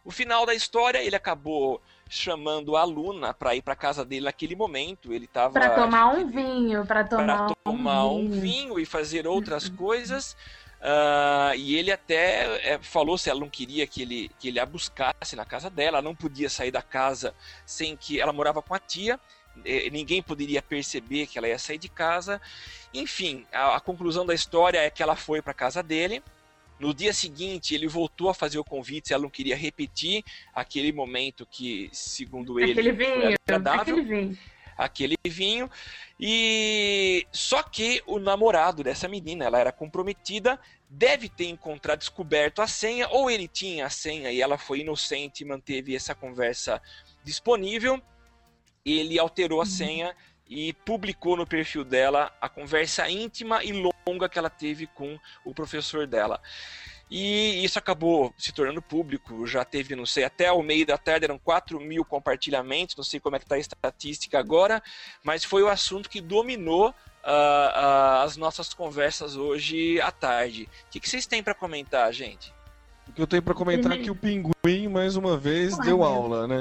O 0.04 0.10
final 0.10 0.44
da 0.44 0.54
história, 0.54 0.98
ele 1.02 1.16
acabou 1.16 1.80
chamando 2.08 2.76
a 2.76 2.84
Luna 2.84 3.34
para 3.34 3.54
ir 3.54 3.62
para 3.62 3.74
casa 3.74 4.04
dele 4.04 4.26
naquele 4.26 4.54
momento. 4.54 5.12
Ele 5.12 5.24
estava 5.24 5.52
para 5.52 5.70
tomar 5.74 6.08
um 6.08 6.26
vinho, 6.26 6.86
para 6.86 7.04
tomar, 7.04 7.54
tomar 7.64 8.06
um, 8.06 8.26
um 8.26 8.30
vinho. 8.30 8.78
e 8.78 8.86
fazer 8.86 9.26
outras 9.26 9.68
coisas. 9.68 10.36
ah, 10.80 11.52
e 11.56 11.76
ele 11.76 11.90
até 11.90 12.74
é, 12.74 12.78
falou 12.78 13.18
se 13.18 13.28
ela 13.28 13.40
não 13.40 13.48
queria 13.48 13.86
que 13.86 14.02
ele, 14.02 14.30
que 14.38 14.48
ele 14.48 14.60
a 14.60 14.66
buscasse 14.66 15.34
na 15.34 15.44
casa 15.44 15.68
dela, 15.68 15.98
ela 15.98 16.02
não 16.02 16.14
podia 16.14 16.48
sair 16.48 16.70
da 16.70 16.82
casa 16.82 17.34
sem 17.64 17.96
que 17.96 18.20
ela 18.20 18.32
morava 18.32 18.62
com 18.62 18.74
a 18.74 18.78
tia, 18.78 19.18
ninguém 19.90 20.22
poderia 20.22 20.60
perceber 20.60 21.26
que 21.26 21.38
ela 21.38 21.48
ia 21.48 21.58
sair 21.58 21.78
de 21.78 21.88
casa. 21.88 22.40
Enfim, 22.92 23.46
a, 23.52 23.76
a 23.76 23.80
conclusão 23.80 24.24
da 24.24 24.34
história 24.34 24.78
é 24.78 24.90
que 24.90 25.02
ela 25.02 25.16
foi 25.16 25.42
para 25.42 25.54
casa 25.54 25.82
dele. 25.82 26.22
No 26.78 26.92
dia 26.92 27.12
seguinte, 27.12 27.74
ele 27.74 27.86
voltou 27.86 28.28
a 28.28 28.34
fazer 28.34 28.58
o 28.58 28.64
convite, 28.64 29.12
ela 29.12 29.22
não 29.22 29.30
queria 29.30 29.56
repetir 29.56 30.22
aquele 30.54 30.92
momento 30.92 31.46
que, 31.46 31.88
segundo 31.92 32.60
ele, 32.60 32.72
Aquele 32.72 32.94
foi 32.94 33.06
vinho, 33.06 33.36
agradável 33.46 33.80
aquele 33.96 34.02
vinho. 34.02 34.38
aquele 34.76 35.16
vinho. 35.26 35.70
E 36.20 37.26
só 37.32 37.62
que 37.62 38.02
o 38.06 38.18
namorado 38.18 38.82
dessa 38.82 39.08
menina, 39.08 39.46
ela 39.46 39.58
era 39.58 39.72
comprometida, 39.72 40.60
deve 40.88 41.28
ter 41.28 41.46
encontrado, 41.46 41.98
descoberto 42.00 42.60
a 42.60 42.66
senha, 42.66 43.08
ou 43.08 43.30
ele 43.30 43.48
tinha 43.48 43.86
a 43.86 43.90
senha 43.90 44.30
e 44.30 44.40
ela 44.40 44.58
foi 44.58 44.80
inocente 44.80 45.42
e 45.42 45.46
manteve 45.46 45.96
essa 45.96 46.14
conversa 46.14 46.80
disponível. 47.24 48.00
Ele 48.84 49.18
alterou 49.18 49.60
a 49.60 49.66
senha 49.66 50.14
e 50.48 50.72
publicou 50.72 51.36
no 51.36 51.46
perfil 51.46 51.84
dela 51.84 52.32
a 52.40 52.48
conversa 52.48 53.08
íntima 53.08 53.64
e 53.64 53.72
longa 54.06 54.28
que 54.28 54.38
ela 54.38 54.50
teve 54.50 54.86
com 54.86 55.18
o 55.44 55.54
professor 55.54 56.06
dela. 56.06 56.40
E 57.08 57.64
isso 57.64 57.78
acabou 57.78 58.34
se 58.36 58.52
tornando 58.52 58.82
público, 58.82 59.46
já 59.46 59.64
teve, 59.64 59.94
não 59.94 60.06
sei, 60.06 60.24
até 60.24 60.50
o 60.50 60.62
meio 60.62 60.84
da 60.84 60.98
tarde 60.98 61.24
eram 61.24 61.38
4 61.38 61.78
mil 61.80 62.04
compartilhamentos, 62.04 62.96
não 62.96 63.04
sei 63.04 63.20
como 63.20 63.36
é 63.36 63.38
que 63.38 63.44
está 63.44 63.54
a 63.54 63.58
estatística 63.58 64.38
agora, 64.38 64.82
mas 65.22 65.44
foi 65.44 65.62
o 65.62 65.68
assunto 65.68 66.10
que 66.10 66.20
dominou 66.20 66.92
ah, 67.22 67.72
ah, 67.74 68.22
as 68.24 68.36
nossas 68.36 68.74
conversas 68.74 69.36
hoje 69.36 70.00
à 70.00 70.10
tarde. 70.10 70.68
O 70.86 70.90
que, 70.90 70.98
que 70.98 71.08
vocês 71.08 71.26
têm 71.26 71.42
para 71.42 71.54
comentar, 71.54 72.12
gente? 72.12 72.55
O 73.08 73.12
que 73.12 73.22
eu 73.22 73.26
tenho 73.26 73.42
pra 73.42 73.54
comentar 73.54 73.92
é 73.92 73.98
que 73.98 74.10
o 74.10 74.14
Pinguim, 74.14 74.88
mais 74.88 75.16
uma 75.16 75.38
vez, 75.38 75.78
deu 75.78 76.02
aula, 76.02 76.46
né? 76.46 76.60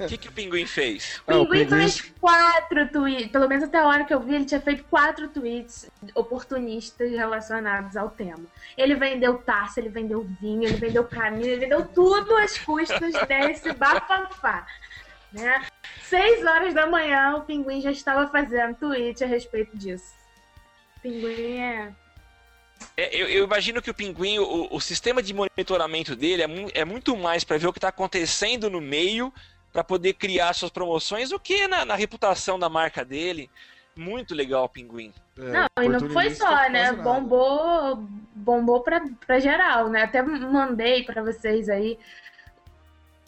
O 0.00 0.06
que, 0.08 0.16
que 0.16 0.28
o 0.28 0.32
Pinguim 0.32 0.66
fez? 0.66 1.20
Ah, 1.26 1.36
o 1.36 1.46
Pinguim 1.46 1.66
Pinguim- 1.66 1.80
fez 1.82 2.00
quatro 2.20 2.88
tweets, 2.88 3.30
pelo 3.30 3.46
menos 3.46 3.62
até 3.64 3.78
a 3.78 3.86
hora 3.86 4.04
que 4.04 4.12
eu 4.12 4.18
vi, 4.20 4.34
ele 4.34 4.44
tinha 4.46 4.60
feito 4.60 4.84
quatro 4.84 5.28
tweets 5.28 5.88
oportunistas 6.14 7.10
relacionados 7.10 7.96
ao 7.96 8.10
tema. 8.10 8.44
Ele 8.76 8.94
vendeu 8.94 9.38
taça, 9.38 9.78
ele 9.78 9.90
vendeu 9.90 10.26
vinho, 10.40 10.64
ele 10.64 10.76
vendeu 10.76 11.04
camisa, 11.04 11.48
ele 11.50 11.60
vendeu 11.60 11.86
tudo 11.86 12.34
às 12.36 12.58
custas 12.58 13.12
desse 13.28 13.72
bafafá. 13.74 14.66
Né? 15.32 15.66
Seis 16.02 16.44
horas 16.44 16.72
da 16.72 16.86
manhã, 16.86 17.36
o 17.36 17.42
Pinguim 17.42 17.80
já 17.82 17.90
estava 17.90 18.26
fazendo 18.28 18.74
tweet 18.76 19.22
a 19.22 19.26
respeito 19.26 19.76
disso. 19.76 20.14
Pinguim 21.02 21.58
é. 21.58 21.92
É, 22.96 23.14
eu, 23.14 23.28
eu 23.28 23.44
imagino 23.44 23.82
que 23.82 23.90
o 23.90 23.94
Pinguim, 23.94 24.38
o, 24.38 24.68
o 24.74 24.80
sistema 24.80 25.22
de 25.22 25.34
monitoramento 25.34 26.16
dele 26.16 26.42
é, 26.42 26.46
mu- 26.46 26.70
é 26.72 26.84
muito 26.84 27.16
mais 27.16 27.44
para 27.44 27.58
ver 27.58 27.66
o 27.66 27.72
que 27.72 27.78
está 27.78 27.88
acontecendo 27.88 28.70
no 28.70 28.80
meio, 28.80 29.32
para 29.72 29.84
poder 29.84 30.14
criar 30.14 30.54
suas 30.54 30.70
promoções, 30.70 31.28
do 31.30 31.38
que 31.38 31.68
na, 31.68 31.84
na 31.84 31.94
reputação 31.94 32.58
da 32.58 32.68
marca 32.68 33.04
dele. 33.04 33.50
Muito 33.94 34.34
legal 34.34 34.64
o 34.64 34.68
Pinguim. 34.68 35.12
É, 35.38 35.42
Não, 35.52 35.84
e 35.84 35.88
não 35.88 36.10
foi 36.10 36.30
só, 36.30 36.50
né? 36.70 36.92
nada. 36.92 37.02
Bombou, 37.02 37.96
bombou 38.34 38.80
pra, 38.82 39.02
pra 39.26 39.38
geral, 39.40 39.88
né? 39.88 40.02
Até 40.02 40.22
mandei 40.22 41.02
pra 41.02 41.22
vocês 41.22 41.68
aí 41.68 41.98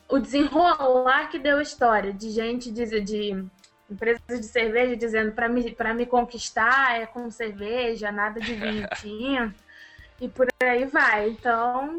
o 0.08 0.18
desenrolar 0.18 1.28
que 1.28 1.38
deu 1.38 1.58
a 1.58 1.62
história 1.62 2.12
de 2.12 2.30
gente 2.30 2.70
de, 2.70 3.00
de 3.00 3.44
empresas 3.90 4.40
de 4.40 4.46
cerveja 4.46 4.96
dizendo 4.96 5.32
pra 5.32 5.48
me, 5.48 5.70
pra 5.72 5.94
me 5.94 6.06
conquistar 6.06 7.00
é 7.00 7.06
com 7.06 7.30
cerveja, 7.30 8.12
nada 8.12 8.40
de 8.40 8.54
vinho 9.02 9.54
e 10.20 10.28
por 10.28 10.48
aí 10.62 10.84
vai. 10.84 11.30
Então, 11.30 11.96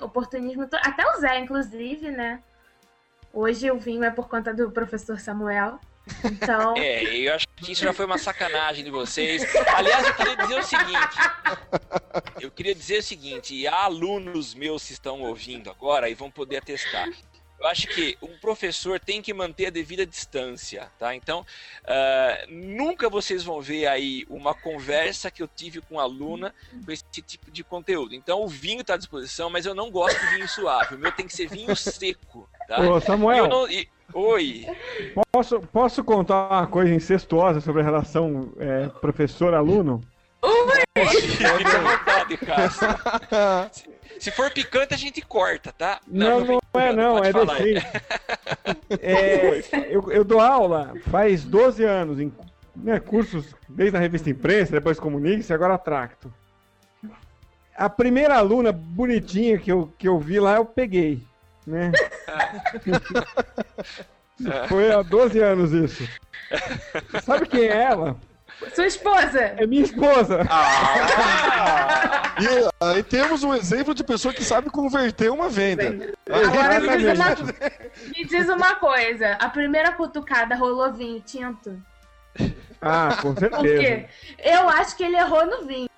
oportunismo. 0.00 0.68
Até 0.72 1.06
o 1.06 1.20
Zé, 1.20 1.38
inclusive, 1.38 2.10
né? 2.10 2.42
Hoje 3.32 3.70
o 3.70 3.78
vinho 3.78 4.04
é 4.04 4.10
por 4.10 4.28
conta 4.28 4.52
do 4.52 4.70
professor 4.70 5.18
Samuel. 5.18 5.78
Então. 6.24 6.74
É, 6.82 7.04
eu 7.16 7.34
acho 7.34 7.46
que 7.56 7.72
isso 7.72 7.84
já 7.84 7.92
foi 7.92 8.06
uma 8.06 8.18
sacanagem 8.18 8.84
de 8.84 8.90
vocês. 8.90 9.42
Aliás, 9.74 10.06
eu 10.06 10.14
queria 10.14 10.36
dizer 10.36 10.58
o 10.58 10.62
seguinte. 10.62 11.16
Eu 12.40 12.50
queria 12.50 12.74
dizer 12.74 12.98
o 12.98 13.02
seguinte, 13.02 13.54
e 13.54 13.66
alunos 13.66 14.54
meus 14.54 14.84
que 14.86 14.92
estão 14.92 15.22
ouvindo 15.22 15.70
agora 15.70 16.08
e 16.08 16.14
vão 16.14 16.30
poder 16.30 16.58
atestar. 16.58 17.08
Eu 17.62 17.68
acho 17.68 17.86
que 17.86 18.18
um 18.20 18.36
professor 18.38 18.98
tem 18.98 19.22
que 19.22 19.32
manter 19.32 19.66
a 19.66 19.70
devida 19.70 20.04
distância, 20.04 20.90
tá? 20.98 21.14
Então, 21.14 21.46
ah, 21.86 22.44
nunca 22.48 23.08
vocês 23.08 23.44
vão 23.44 23.60
ver 23.60 23.86
aí 23.86 24.26
uma 24.28 24.52
conversa 24.52 25.30
que 25.30 25.40
eu 25.40 25.46
tive 25.46 25.80
com 25.80 26.00
a 26.00 26.02
aluna 26.02 26.52
com 26.84 26.90
esse 26.90 27.04
tipo 27.12 27.52
de 27.52 27.62
conteúdo. 27.62 28.16
Então, 28.16 28.42
o 28.42 28.48
vinho 28.48 28.80
está 28.80 28.94
à 28.94 28.96
disposição, 28.96 29.48
mas 29.48 29.64
eu 29.64 29.76
não 29.76 29.92
gosto 29.92 30.18
de 30.18 30.34
vinho 30.34 30.48
suave. 30.48 30.96
O 30.96 30.98
meu 30.98 31.12
tem 31.12 31.24
que 31.24 31.36
ser 31.36 31.46
vinho 31.46 31.74
seco, 31.76 32.48
tá? 32.66 32.80
Ô, 32.80 33.00
Samuel, 33.00 33.46
não- 33.48 33.70
e- 33.70 33.88
Oi. 34.12 34.66
posso, 35.32 35.60
posso 35.60 36.02
contar 36.04 36.48
uma 36.50 36.66
coisa 36.66 36.92
incestuosa 36.92 37.60
sobre 37.60 37.80
a 37.80 37.84
relação 37.84 38.52
é, 38.58 38.88
professor-aluno? 38.88 40.00
Fique 40.42 41.44
à 41.44 41.78
vontade, 41.80 42.36
Cássio. 42.38 42.88
Se, 43.72 43.88
se 44.18 44.30
for 44.30 44.50
picante, 44.50 44.94
a 44.94 44.96
gente 44.96 45.20
corta, 45.22 45.72
tá? 45.72 46.00
Não, 46.06 46.40
não, 46.40 46.46
vem- 46.46 46.60
é 46.74 46.92
não, 46.92 47.18
é 47.18 47.32
decente. 47.32 47.86
É, 49.00 49.62
eu, 49.90 50.10
eu 50.12 50.24
dou 50.24 50.40
aula 50.40 50.94
faz 51.10 51.44
12 51.44 51.84
anos 51.84 52.20
em 52.20 52.32
né, 52.76 53.00
cursos, 53.00 53.54
desde 53.68 53.96
a 53.96 54.00
revista 54.00 54.30
Imprensa, 54.30 54.72
depois 54.72 54.98
Comunique-se, 54.98 55.52
agora 55.52 55.78
Tracto. 55.78 56.32
A 57.76 57.88
primeira 57.88 58.36
aluna 58.36 58.70
bonitinha 58.70 59.58
que 59.58 59.72
eu, 59.72 59.92
que 59.98 60.06
eu 60.06 60.18
vi 60.18 60.38
lá, 60.38 60.56
eu 60.56 60.64
peguei. 60.64 61.22
Né? 61.66 61.90
Foi 64.68 64.92
há 64.92 65.02
12 65.02 65.38
anos 65.40 65.72
isso. 65.72 66.08
Sabe 67.22 67.46
quem 67.46 67.64
é 67.64 67.82
ela? 67.84 68.16
Sua 68.74 68.86
esposa! 68.86 69.40
É 69.40 69.66
minha 69.66 69.82
esposa. 69.82 70.40
E 72.40 72.84
aí 72.84 73.02
temos 73.02 73.42
um 73.44 73.54
exemplo 73.54 73.94
de 73.94 74.02
pessoa 74.02 74.32
que 74.32 74.42
sabe 74.44 74.70
converter 74.70 75.30
uma 75.30 75.48
venda. 75.48 76.14
Agora 76.28 76.80
me 76.80 76.96
diz, 76.96 77.18
uma, 77.18 77.34
me 78.16 78.24
diz 78.24 78.48
uma 78.48 78.74
coisa: 78.76 79.32
a 79.40 79.48
primeira 79.48 79.92
cutucada 79.92 80.54
rolou 80.56 80.92
vinho 80.92 81.20
tinto? 81.20 81.80
Ah, 82.80 83.16
com 83.20 83.32
Por 83.34 83.40
certeza. 83.40 83.78
quê? 83.78 84.06
Eu 84.38 84.68
acho 84.68 84.96
que 84.96 85.04
ele 85.04 85.16
errou 85.16 85.46
no 85.46 85.66
vinho. 85.66 85.88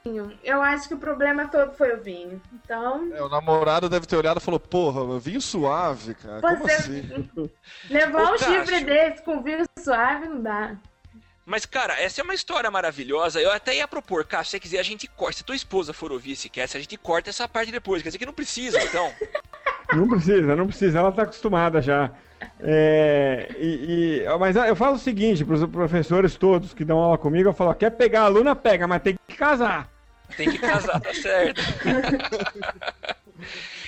Eu 0.42 0.60
acho 0.60 0.86
que 0.88 0.94
o 0.94 0.98
problema 0.98 1.48
todo 1.48 1.72
foi 1.72 1.94
o 1.94 2.02
vinho. 2.02 2.42
Então, 2.52 3.08
É, 3.14 3.22
o 3.22 3.28
namorado 3.28 3.88
deve 3.88 4.04
ter 4.06 4.16
olhado 4.16 4.36
e 4.36 4.42
falou, 4.42 4.60
porra, 4.60 5.18
vinho 5.18 5.40
suave, 5.40 6.14
cara. 6.14 6.42
Como 6.42 6.58
Você- 6.58 6.72
assim? 6.72 7.40
levar 7.88 8.32
Ô, 8.32 8.34
um 8.34 8.38
chifre 8.38 8.84
desse 8.84 9.22
com 9.22 9.42
vinho 9.42 9.64
suave 9.78 10.28
não 10.28 10.42
dá. 10.42 10.76
Mas, 11.46 11.66
cara, 11.66 12.00
essa 12.00 12.20
é 12.20 12.24
uma 12.24 12.34
história 12.34 12.70
maravilhosa. 12.70 13.40
Eu 13.40 13.52
até 13.52 13.76
ia 13.76 13.86
propor, 13.86 14.24
Cássio, 14.24 14.46
se 14.46 14.50
você 14.52 14.60
quiser, 14.60 14.78
a 14.78 14.82
gente 14.82 15.06
corta. 15.06 15.36
Se 15.38 15.44
tua 15.44 15.54
esposa 15.54 15.92
for 15.92 16.10
ouvir 16.10 16.32
esse 16.32 16.48
cast, 16.48 16.76
a 16.76 16.80
gente 16.80 16.96
corta 16.96 17.28
essa 17.30 17.46
parte 17.46 17.70
depois. 17.70 18.02
Quer 18.02 18.08
dizer 18.08 18.18
que 18.18 18.26
não 18.26 18.32
precisa, 18.32 18.82
então. 18.82 19.12
Não 19.92 20.08
precisa, 20.08 20.56
não 20.56 20.66
precisa, 20.66 20.98
ela 20.98 21.12
tá 21.12 21.22
acostumada 21.22 21.80
já. 21.80 22.10
É, 22.58 23.48
e, 23.58 24.22
e- 24.24 24.38
mas 24.40 24.56
eu 24.56 24.74
falo 24.74 24.96
o 24.96 24.98
seguinte 24.98 25.44
para 25.44 25.54
os 25.54 25.70
professores 25.70 26.34
todos 26.36 26.74
que 26.74 26.84
dão 26.84 26.98
aula 26.98 27.16
comigo, 27.18 27.50
eu 27.50 27.52
falo, 27.52 27.72
quer 27.74 27.90
pegar 27.90 28.22
a 28.22 28.24
aluna, 28.24 28.56
pega, 28.56 28.88
mas 28.88 29.02
tem 29.02 29.14
que 29.28 29.36
casar. 29.36 29.88
Tem 30.36 30.50
que 30.50 30.58
casar, 30.58 30.98
tá 31.00 31.14
certo. 31.14 31.60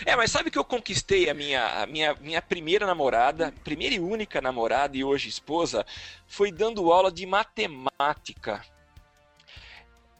É, 0.06 0.14
mas 0.14 0.30
sabe 0.30 0.52
que 0.52 0.58
eu 0.58 0.64
conquistei 0.64 1.28
a 1.28 1.34
minha, 1.34 1.82
a 1.82 1.84
minha, 1.84 2.14
minha 2.20 2.40
primeira 2.40 2.86
namorada, 2.86 3.52
primeira 3.64 3.96
e 3.96 3.98
única 3.98 4.40
namorada 4.40 4.96
e 4.96 5.02
hoje 5.02 5.28
esposa, 5.28 5.84
foi 6.28 6.52
dando 6.52 6.92
aula 6.92 7.10
de 7.10 7.26
matemática. 7.26 8.64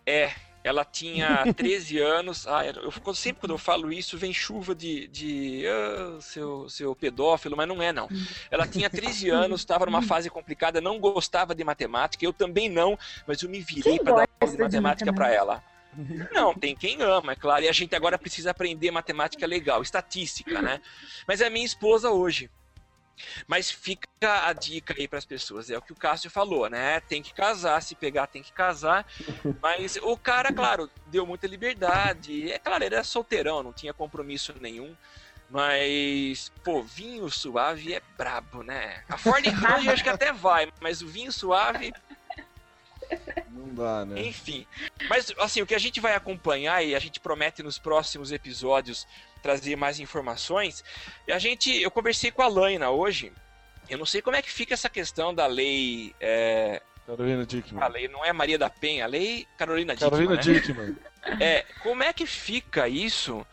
É, 0.05 0.33
ela 0.65 0.85
tinha 0.85 1.45
13 1.55 2.01
anos. 2.01 2.49
Ah, 2.49 2.67
eu, 2.67 3.15
sempre 3.15 3.43
quando 3.43 3.53
eu 3.53 3.59
falo 3.59 3.93
isso, 3.93 4.19
vem 4.19 4.35
chuva 4.35 4.75
de, 4.75 5.07
de 5.07 5.65
ah, 5.69 6.19
seu, 6.21 6.69
seu 6.69 6.93
pedófilo, 6.97 7.57
mas 7.57 7.69
não 7.69 7.81
é 7.81 7.93
não. 7.93 8.09
Ela 8.51 8.67
tinha 8.67 8.91
13 8.91 9.31
anos, 9.31 9.61
estava 9.61 9.87
numa 9.87 10.03
fase 10.03 10.29
complicada, 10.29 10.81
não 10.81 10.99
gostava 10.99 11.55
de 11.55 11.63
matemática, 11.63 12.25
eu 12.25 12.33
também 12.33 12.69
não, 12.69 12.99
mas 13.25 13.41
eu 13.41 13.49
me 13.49 13.61
virei 13.61 14.01
para 14.01 14.17
dar 14.17 14.29
aula 14.41 14.53
de 14.53 14.59
matemática 14.59 15.13
para 15.13 15.33
ela. 15.33 15.76
Não, 16.33 16.55
tem 16.55 16.75
quem 16.75 17.01
ama, 17.03 17.33
é 17.33 17.37
claro. 17.37 17.65
E 17.65 17.69
a 17.69 17.73
gente 17.73 17.95
agora 17.95 18.19
precisa 18.19 18.51
aprender 18.51 18.91
matemática 18.91 19.47
legal, 19.47 19.83
estatística, 19.83 20.61
né? 20.61 20.81
Mas 21.27 21.41
é 21.41 21.49
minha 21.49 21.65
esposa 21.65 22.11
hoje. 22.11 22.51
Mas 23.47 23.71
fica 23.71 24.07
a 24.23 24.53
dica 24.53 24.95
aí 24.97 25.09
para 25.09 25.19
as 25.19 25.25
pessoas, 25.25 25.71
é 25.71 25.79
o 25.79 25.83
que 25.83 25.93
o 25.93 25.97
Cássio 25.97 26.31
falou, 26.31 26.69
né? 26.69 27.01
Tem 27.01 27.23
que 27.23 27.33
casar, 27.33 27.83
se 27.83 27.95
pegar 27.95 28.27
tem 28.27 28.43
que 28.43 28.53
casar. 28.53 29.07
Mas 29.63 29.97
o 29.97 30.17
cara, 30.17 30.53
claro, 30.53 30.91
deu 31.07 31.27
muita 31.27 31.47
liberdade. 31.47 32.51
É 32.51 32.59
claro, 32.59 32.85
ele 32.85 32.95
era 32.95 33.05
solteirão, 33.05 33.63
não 33.63 33.73
tinha 33.73 33.95
compromisso 33.95 34.55
nenhum. 34.61 34.95
Mas, 35.49 36.51
pô, 36.65 36.83
vinho 36.83 37.31
suave 37.31 37.95
é 37.95 38.03
brabo, 38.19 38.63
né? 38.63 39.05
A 39.09 39.17
Ford 39.17 39.47
Ranger 39.47 39.93
acho 39.93 40.03
que 40.03 40.09
até 40.09 40.33
vai, 40.33 40.71
mas 40.81 41.03
o 41.03 41.07
vinho 41.07 41.31
suave 41.31 41.93
Não 43.51 43.75
dá, 43.75 44.05
né? 44.05 44.21
Enfim. 44.23 44.67
Mas, 45.09 45.33
assim, 45.39 45.63
o 45.63 45.67
que 45.67 45.75
a 45.75 45.79
gente 45.79 46.01
vai 46.01 46.15
acompanhar 46.15 46.85
e 46.85 46.95
a 46.95 46.99
gente 46.99 47.21
promete 47.21 47.63
nos 47.63 47.79
próximos 47.79 48.33
episódios 48.33 49.07
trazer 49.43 49.77
mais 49.77 50.01
informações. 50.01 50.85
E 51.27 51.33
a 51.33 51.39
gente, 51.39 51.71
eu 51.81 51.91
conversei 51.91 52.31
com 52.31 52.43
a 52.43 52.49
Laina 52.49 52.91
hoje. 52.91 53.33
Eu 53.89 53.99
não 53.99 54.07
sei 54.07 54.21
como 54.21 54.37
é 54.37 54.43
que 54.43 54.51
fica 54.51 54.75
essa 54.75 54.89
questão 54.89 55.33
da 55.33 55.47
lei. 55.47 56.15
É, 56.21 56.83
Carolina 57.07 57.47
Dickman. 57.47 57.83
a 57.83 57.87
lei 57.87 58.09
não 58.09 58.25
é 58.25 58.33
Maria 58.33 58.59
da 58.59 58.69
Penha, 58.69 59.05
a 59.05 59.07
lei 59.07 59.47
Carolina 59.57 59.95
Dickmann. 59.95 60.11
Carolina 60.11 60.35
né? 60.35 60.43
Dickman. 60.43 60.97
É, 61.41 61.65
como 61.83 62.03
é 62.03 62.13
que 62.13 62.27
fica 62.27 62.89
isso 62.89 63.47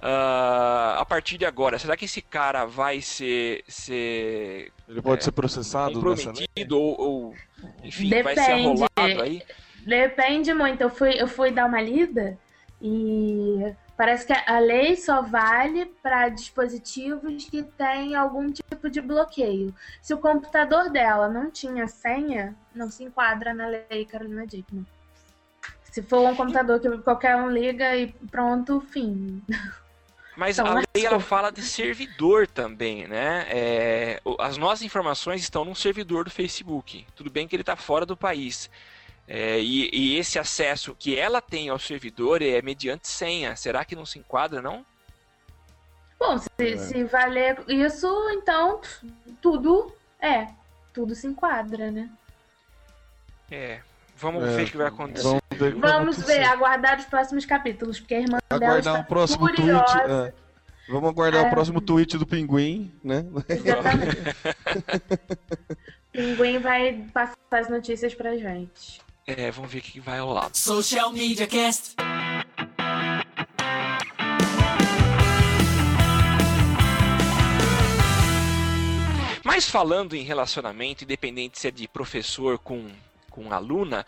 ah, 0.00 0.96
a 1.00 1.04
partir 1.04 1.38
de 1.38 1.44
agora? 1.44 1.78
Será 1.78 1.96
que 1.96 2.04
esse 2.04 2.22
cara 2.22 2.64
vai 2.64 3.00
ser, 3.00 3.64
ser 3.66 4.72
Ele 4.88 5.02
pode 5.02 5.24
ser 5.24 5.32
processado 5.32 6.00
nessa 6.00 6.26
comprometido 6.26 6.80
ou, 6.80 7.00
ou, 7.00 7.34
enfim, 7.82 8.08
vai 8.22 8.34
ser 8.34 8.46
Depende. 8.46 8.84
arrolado 8.84 9.22
aí? 9.22 9.42
Depende 9.84 10.54
muito. 10.54 10.82
Eu 10.82 10.90
fui, 10.90 11.20
eu 11.20 11.26
fui 11.26 11.50
dar 11.50 11.66
uma 11.66 11.80
lida 11.80 12.38
e 12.80 13.74
parece 13.96 14.24
que 14.24 14.32
a 14.32 14.58
lei 14.60 14.94
só 14.94 15.20
vale 15.20 15.86
para 16.00 16.28
dispositivos 16.28 17.46
que 17.46 17.64
têm 17.64 18.14
algum 18.14 18.52
tipo 18.52 18.88
de 18.88 19.00
bloqueio. 19.00 19.74
Se 20.00 20.14
o 20.14 20.18
computador 20.18 20.90
dela 20.90 21.28
não 21.28 21.50
tinha 21.50 21.88
senha, 21.88 22.54
não 22.72 22.88
se 22.88 23.02
enquadra 23.02 23.52
na 23.52 23.66
lei 23.66 24.04
Carolina 24.04 24.46
Dickman. 24.46 24.86
Se 25.90 26.02
for 26.02 26.20
um 26.28 26.36
computador 26.36 26.78
que 26.78 26.98
qualquer 26.98 27.34
um 27.34 27.50
liga 27.50 27.96
e 27.96 28.12
pronto, 28.30 28.80
fim. 28.80 29.42
Mas 30.38 30.56
Então, 30.56 30.70
a 30.70 30.74
mas 30.76 30.84
lei 30.94 31.04
ela 31.04 31.18
fala 31.18 31.50
de 31.50 31.62
servidor 31.62 32.46
também, 32.46 33.08
né? 33.08 33.44
É, 33.50 34.22
as 34.38 34.56
nossas 34.56 34.82
informações 34.82 35.40
estão 35.42 35.64
num 35.64 35.74
servidor 35.74 36.22
do 36.22 36.30
Facebook. 36.30 37.04
Tudo 37.16 37.28
bem 37.28 37.48
que 37.48 37.56
ele 37.56 37.62
está 37.64 37.74
fora 37.74 38.06
do 38.06 38.16
país. 38.16 38.70
É, 39.26 39.58
e, 39.58 39.90
e 39.92 40.16
esse 40.16 40.38
acesso 40.38 40.94
que 40.94 41.18
ela 41.18 41.42
tem 41.42 41.70
ao 41.70 41.78
servidor 41.78 42.40
é 42.40 42.62
mediante 42.62 43.08
senha. 43.08 43.56
Será 43.56 43.84
que 43.84 43.96
não 43.96 44.06
se 44.06 44.20
enquadra, 44.20 44.62
não? 44.62 44.86
Bom, 46.20 46.38
se, 46.38 46.78
se 46.78 47.02
valer 47.02 47.58
isso, 47.66 48.06
então 48.30 48.80
tudo 49.42 49.92
é. 50.20 50.46
Tudo 50.94 51.16
se 51.16 51.26
enquadra, 51.26 51.90
né? 51.90 52.08
É. 53.50 53.80
Vamos 54.20 54.42
É, 54.44 54.56
ver 54.56 54.66
o 54.66 54.70
que 54.70 54.76
vai 54.76 54.86
acontecer. 54.88 55.22
Vamos 55.28 55.42
ver, 55.52 55.74
Vamos 55.76 56.18
ver, 56.26 56.42
aguardar 56.44 56.98
os 56.98 57.04
próximos 57.06 57.44
capítulos, 57.44 58.00
porque 58.00 58.14
a 58.14 58.20
irmã 58.20 58.38
dela 58.50 58.64
Aguardar 58.64 58.94
está 58.94 59.00
o 59.00 59.04
próximo 59.04 59.46
tweet. 59.46 59.60
curiosa. 59.60 60.32
é. 60.34 60.48
Vamos 60.90 61.10
aguardar 61.10 61.46
o 61.46 61.50
próximo 61.50 61.80
tweet 61.82 62.16
do 62.16 62.26
Pinguim, 62.26 62.90
né? 63.04 63.24
Exatamente. 63.48 64.16
Pinguim 66.12 66.58
vai 66.58 67.04
passar 67.12 67.36
as 67.52 67.68
notícias 67.68 68.14
pra 68.14 68.36
gente. 68.36 69.00
É, 69.26 69.50
vamos 69.50 69.70
ver 69.70 69.78
o 69.80 69.82
que 69.82 70.00
vai 70.00 70.18
rolar. 70.20 70.48
Social 70.54 71.12
Media 71.12 71.46
Cast. 71.46 71.94
Mas 79.44 79.68
falando 79.68 80.14
em 80.14 80.22
relacionamento, 80.22 81.04
independente 81.04 81.58
se 81.58 81.68
é 81.68 81.70
de 81.70 81.88
professor 81.88 82.58
com, 82.58 82.86
com 83.38 83.52
aluna, 83.52 84.04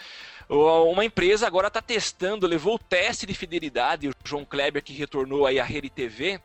o- 0.48 0.84
uma 0.90 1.04
empresa 1.04 1.46
agora 1.46 1.68
está 1.68 1.80
testando, 1.80 2.46
levou 2.46 2.74
o 2.74 2.78
teste 2.78 3.26
de 3.26 3.34
fidelidade, 3.34 4.08
o 4.08 4.12
João 4.24 4.44
Kleber 4.44 4.82
que 4.82 4.92
retornou 4.92 5.46
aí 5.46 5.60
à 5.60 5.64
Rede 5.64 5.88
TV. 5.88 6.40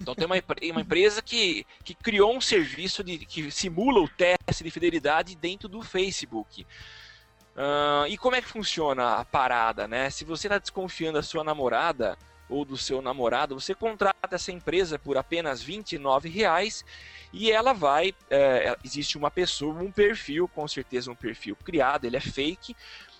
Então 0.00 0.14
tem 0.14 0.24
uma, 0.26 0.36
uma 0.72 0.80
empresa 0.80 1.20
que, 1.20 1.66
que 1.84 1.94
criou 1.94 2.34
um 2.34 2.40
serviço 2.40 3.02
de, 3.02 3.18
que 3.18 3.50
simula 3.50 4.00
o 4.00 4.08
teste 4.08 4.62
de 4.62 4.70
fidelidade 4.70 5.34
dentro 5.34 5.68
do 5.68 5.82
Facebook. 5.82 6.66
Ah, 7.56 8.04
e 8.08 8.16
como 8.16 8.36
é 8.36 8.40
que 8.40 8.48
funciona 8.48 9.16
a 9.16 9.24
parada, 9.24 9.88
né? 9.88 10.08
Se 10.08 10.24
você 10.24 10.46
está 10.46 10.58
desconfiando 10.58 11.18
da 11.18 11.22
sua 11.22 11.42
namorada 11.44 12.16
ou 12.50 12.64
do 12.64 12.76
seu 12.76 13.00
namorado, 13.00 13.58
você 13.58 13.74
contrata 13.74 14.36
essa 14.36 14.52
empresa 14.52 14.98
por 14.98 15.16
apenas 15.16 15.62
29 15.62 16.28
reais 16.28 16.84
e 17.32 17.50
ela 17.50 17.72
vai. 17.72 18.14
é, 18.28 18.76
existe 18.84 19.16
uma 19.16 19.30
pessoa, 19.30 19.80
um 19.80 19.90
perfil, 19.90 20.48
com 20.48 20.66
certeza 20.66 21.10
um 21.10 21.14
perfil 21.14 21.56
criado, 21.56 22.04
ele 22.04 22.16
é 22.16 22.20
fake, 22.20 22.76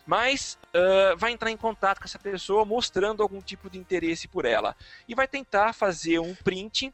mas 0.07 0.59
ah, 0.75 1.15
vai 1.17 1.33
entrar 1.33 1.51
em 1.51 1.57
contato 1.57 1.99
com 1.99 2.05
essa 2.05 2.19
pessoa 2.19 2.65
mostrando 2.65 3.23
algum 3.23 3.41
tipo 3.41 3.69
de 3.69 3.79
interesse 3.79 4.29
por 4.29 4.45
ela 4.45 4.77
e 5.09 5.15
vai 5.15 5.27
tentar 5.27 5.73
fazer 5.73 6.19
um 6.19 6.35
print 6.35 6.93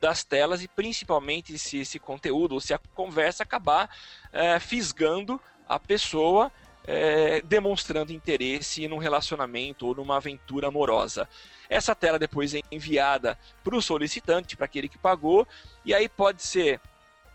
das 0.00 0.24
telas 0.24 0.62
e 0.62 0.68
principalmente 0.68 1.58
se 1.58 1.78
esse 1.78 1.98
conteúdo 1.98 2.52
ou 2.52 2.60
se 2.60 2.74
a 2.74 2.80
conversa 2.94 3.42
acabar 3.42 3.88
é, 4.32 4.58
fisgando 4.58 5.40
a 5.68 5.78
pessoa 5.78 6.52
é, 6.86 7.40
demonstrando 7.42 8.12
interesse 8.12 8.86
num 8.86 8.98
relacionamento 8.98 9.86
ou 9.86 9.94
numa 9.94 10.16
aventura 10.16 10.68
amorosa. 10.68 11.28
Essa 11.68 11.94
tela 11.94 12.18
depois 12.18 12.54
é 12.54 12.60
enviada 12.70 13.38
para 13.62 13.74
o 13.74 13.82
solicitante, 13.82 14.56
para 14.56 14.66
aquele 14.66 14.88
que 14.88 14.98
pagou, 14.98 15.46
e 15.84 15.94
aí 15.94 16.08
pode 16.08 16.42
ser 16.42 16.80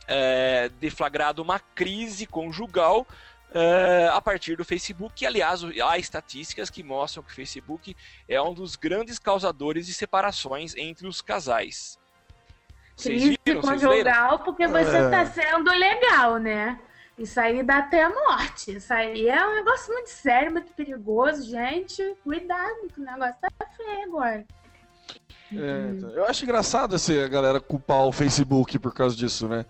é, 0.08 0.70
deflagrado 0.80 1.42
uma 1.42 1.60
crise 1.60 2.26
conjugal 2.26 3.08
é, 3.52 4.10
a 4.14 4.22
partir 4.22 4.56
do 4.56 4.64
Facebook. 4.64 5.24
E, 5.24 5.28
aliás, 5.28 5.62
há 5.84 5.98
estatísticas 5.98 6.70
que 6.70 6.84
mostram 6.84 7.24
que 7.24 7.32
o 7.32 7.36
Facebook 7.36 7.96
é 8.28 8.40
um 8.42 8.54
dos 8.54 8.76
grandes 8.76 9.18
causadores 9.18 9.88
de 9.88 9.94
separações 9.94 10.76
entre 10.76 11.08
os 11.08 11.22
casais. 11.22 11.98
Crise 13.02 13.38
conjugal, 13.62 14.40
porque 14.40 14.68
você 14.68 14.98
É. 14.98 15.10
tá 15.10 15.26
sendo 15.26 15.72
legal, 15.72 16.38
né? 16.38 16.80
Isso 17.20 17.38
aí 17.38 17.62
dá 17.62 17.80
até 17.80 18.04
a 18.04 18.10
morte. 18.10 18.78
Isso 18.78 18.94
aí 18.94 19.28
é 19.28 19.46
um 19.46 19.56
negócio 19.56 19.94
muito 19.94 20.10
sério, 20.10 20.54
muito 20.54 20.72
perigoso, 20.72 21.50
gente. 21.50 22.16
Cuidado, 22.24 22.88
que 22.94 23.02
o 23.02 23.04
negócio 23.04 23.36
tá 23.42 23.50
feio 23.76 24.04
agora. 24.04 24.46
É, 25.52 25.92
então, 25.92 26.10
eu 26.12 26.26
acho 26.26 26.46
engraçado 26.46 26.96
esse, 26.96 27.20
a 27.20 27.28
galera 27.28 27.60
culpar 27.60 28.06
o 28.06 28.12
Facebook 28.12 28.80
por 28.80 28.94
causa 28.94 29.16
disso, 29.16 29.50
né? 29.50 29.66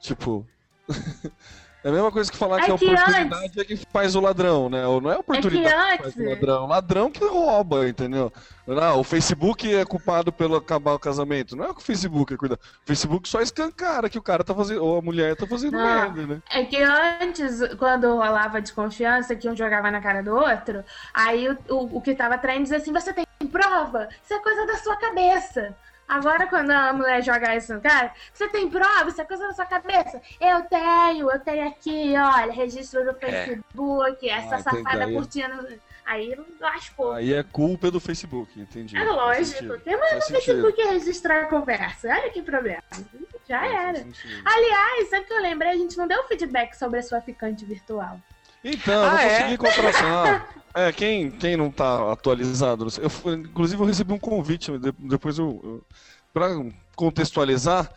Tipo. 0.00 0.46
é 1.82 1.88
a 1.88 1.92
mesma 1.92 2.10
coisa 2.12 2.30
que 2.30 2.36
falar 2.36 2.56
É 2.58 2.64
que 2.66 2.70
a 2.72 2.78
que 2.78 2.84
oportunidade 2.84 3.60
é 3.60 3.64
que 3.64 3.76
faz 3.76 4.14
o 4.14 4.20
ladrão, 4.20 4.68
né? 4.68 4.86
Ou 4.86 5.00
não 5.00 5.10
é 5.10 5.16
a 5.16 5.18
oportunidade 5.18 5.98
que, 5.98 6.04
antes- 6.04 6.14
faz 6.14 6.16
o 6.16 6.28
ladrão, 6.30 6.66
ladrão 6.66 7.10
que 7.10 7.24
rouba, 7.24 7.88
entendeu? 7.88 8.32
Não, 8.66 9.00
o 9.00 9.04
Facebook 9.04 9.74
é 9.74 9.84
culpado 9.84 10.30
pelo 10.32 10.54
acabar 10.56 10.92
o 10.94 10.98
casamento. 10.98 11.56
Não 11.56 11.64
é 11.64 11.68
que 11.74 11.80
o 11.80 11.84
Facebook 11.84 12.34
é 12.34 12.36
cuidado. 12.36 12.60
O 12.84 12.86
Facebook 12.86 13.28
só 13.28 13.40
escancara 13.40 14.08
que 14.08 14.18
o 14.18 14.22
cara 14.22 14.44
tá 14.44 14.54
fazendo, 14.54 14.84
ou 14.84 14.98
a 14.98 15.02
mulher 15.02 15.34
tá 15.36 15.46
fazendo 15.46 15.72
Não. 15.72 15.84
merda, 15.84 16.26
né? 16.26 16.42
É 16.50 16.64
que 16.64 16.80
antes, 16.82 17.60
quando 17.78 18.08
rolava 18.14 18.60
desconfiança, 18.60 19.34
que 19.34 19.48
um 19.48 19.56
jogava 19.56 19.90
na 19.90 20.00
cara 20.00 20.22
do 20.22 20.34
outro, 20.34 20.84
aí 21.12 21.48
o, 21.48 21.58
o, 21.68 21.96
o 21.96 22.00
que 22.00 22.14
tava 22.14 22.38
traindo 22.38 22.62
dizia 22.64 22.78
assim: 22.78 22.92
você 22.92 23.12
tem 23.12 23.26
prova? 23.50 24.08
Isso 24.22 24.34
é 24.34 24.38
coisa 24.38 24.66
da 24.66 24.76
sua 24.76 24.96
cabeça. 24.96 25.74
Agora, 26.10 26.44
quando 26.48 26.70
a 26.72 26.92
mulher 26.92 27.22
joga 27.22 27.54
isso 27.54 27.72
no 27.72 27.80
cara, 27.80 28.12
você 28.32 28.48
tem 28.48 28.68
prova? 28.68 29.08
Isso 29.08 29.20
é 29.20 29.24
coisa 29.24 29.46
da 29.46 29.52
sua 29.54 29.64
cabeça? 29.64 30.20
Eu 30.40 30.62
tenho, 30.62 31.30
eu 31.30 31.38
tenho 31.38 31.68
aqui, 31.68 32.14
olha, 32.16 32.52
registro 32.52 33.04
no 33.04 33.14
Facebook, 33.14 34.28
essa 34.28 34.56
Ah, 34.56 34.58
entendi, 34.58 34.82
safada 34.82 35.04
aí- 35.04 35.14
curtindo. 35.14 35.68
Aí 36.04 36.36
lascou. 36.58 37.12
Aí 37.12 37.32
é 37.32 37.44
culpa 37.44 37.88
do 37.92 38.00
Facebook, 38.00 38.58
entendi. 38.60 38.96
É 38.96 39.04
lógico. 39.04 39.78
Quem 39.78 39.92
manda 39.96 40.16
no. 40.16 40.22
Facebook 40.22 40.82
registrar 40.82 41.42
a 41.42 41.46
conversa? 41.46 42.08
Olha 42.08 42.30
que 42.30 42.42
problema. 42.42 42.82
Já 43.48 43.60
Faz 43.60 43.72
era. 43.72 43.98
sentido. 43.98 44.42
Aliás, 44.44 45.08
sabe 45.10 45.22
o 45.22 45.26
que 45.28 45.32
eu 45.32 45.40
lembrei? 45.42 45.70
A 45.70 45.76
gente 45.76 45.96
não 45.96 46.08
deu 46.08 46.24
feedback 46.26 46.74
sobre 46.74 46.98
a 46.98 47.02
sua 47.04 47.20
ficante 47.20 47.64
virtual. 47.64 48.18
Então, 48.64 49.04
eu 49.04 49.10
não 49.10 49.16
Ah, 49.16 49.22
é? 49.22 49.28
consegui 49.38 49.56
contratar. 49.58 50.48
É, 50.74 50.92
quem, 50.92 51.30
quem 51.30 51.56
não 51.56 51.70
tá 51.70 52.12
atualizado, 52.12 52.86
eu, 53.00 53.34
inclusive 53.34 53.82
eu 53.82 53.86
recebi 53.86 54.12
um 54.12 54.18
convite, 54.18 54.70
de- 54.78 54.92
depois 55.00 55.38
eu, 55.38 55.60
eu 55.64 55.84
para 56.32 56.48
contextualizar, 56.94 57.92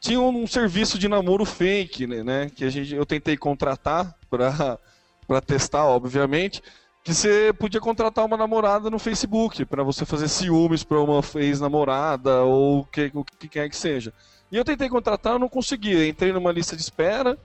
tinha 0.00 0.20
um 0.20 0.46
serviço 0.46 0.98
de 0.98 1.08
namoro 1.08 1.44
fake, 1.44 2.06
né, 2.06 2.22
né, 2.22 2.50
que 2.54 2.64
a 2.64 2.70
gente, 2.70 2.94
eu 2.94 3.04
tentei 3.04 3.36
contratar 3.36 4.16
para 4.30 5.40
testar, 5.44 5.84
obviamente, 5.84 6.62
que 7.02 7.12
você 7.12 7.52
podia 7.58 7.80
contratar 7.80 8.24
uma 8.24 8.36
namorada 8.36 8.88
no 8.88 8.98
Facebook 8.98 9.64
para 9.64 9.82
você 9.82 10.04
fazer 10.04 10.28
ciúmes 10.28 10.84
para 10.84 11.00
uma 11.00 11.20
ex-namorada 11.36 12.42
ou 12.42 12.80
o 12.80 12.84
que, 12.84 13.10
o 13.12 13.24
que 13.24 13.48
quer 13.48 13.68
que 13.68 13.76
seja. 13.76 14.12
E 14.50 14.56
eu 14.56 14.64
tentei 14.64 14.88
contratar, 14.88 15.38
não 15.38 15.48
consegui. 15.48 16.08
Entrei 16.08 16.32
numa 16.32 16.52
lista 16.52 16.76
de 16.76 16.82
espera, 16.82 17.36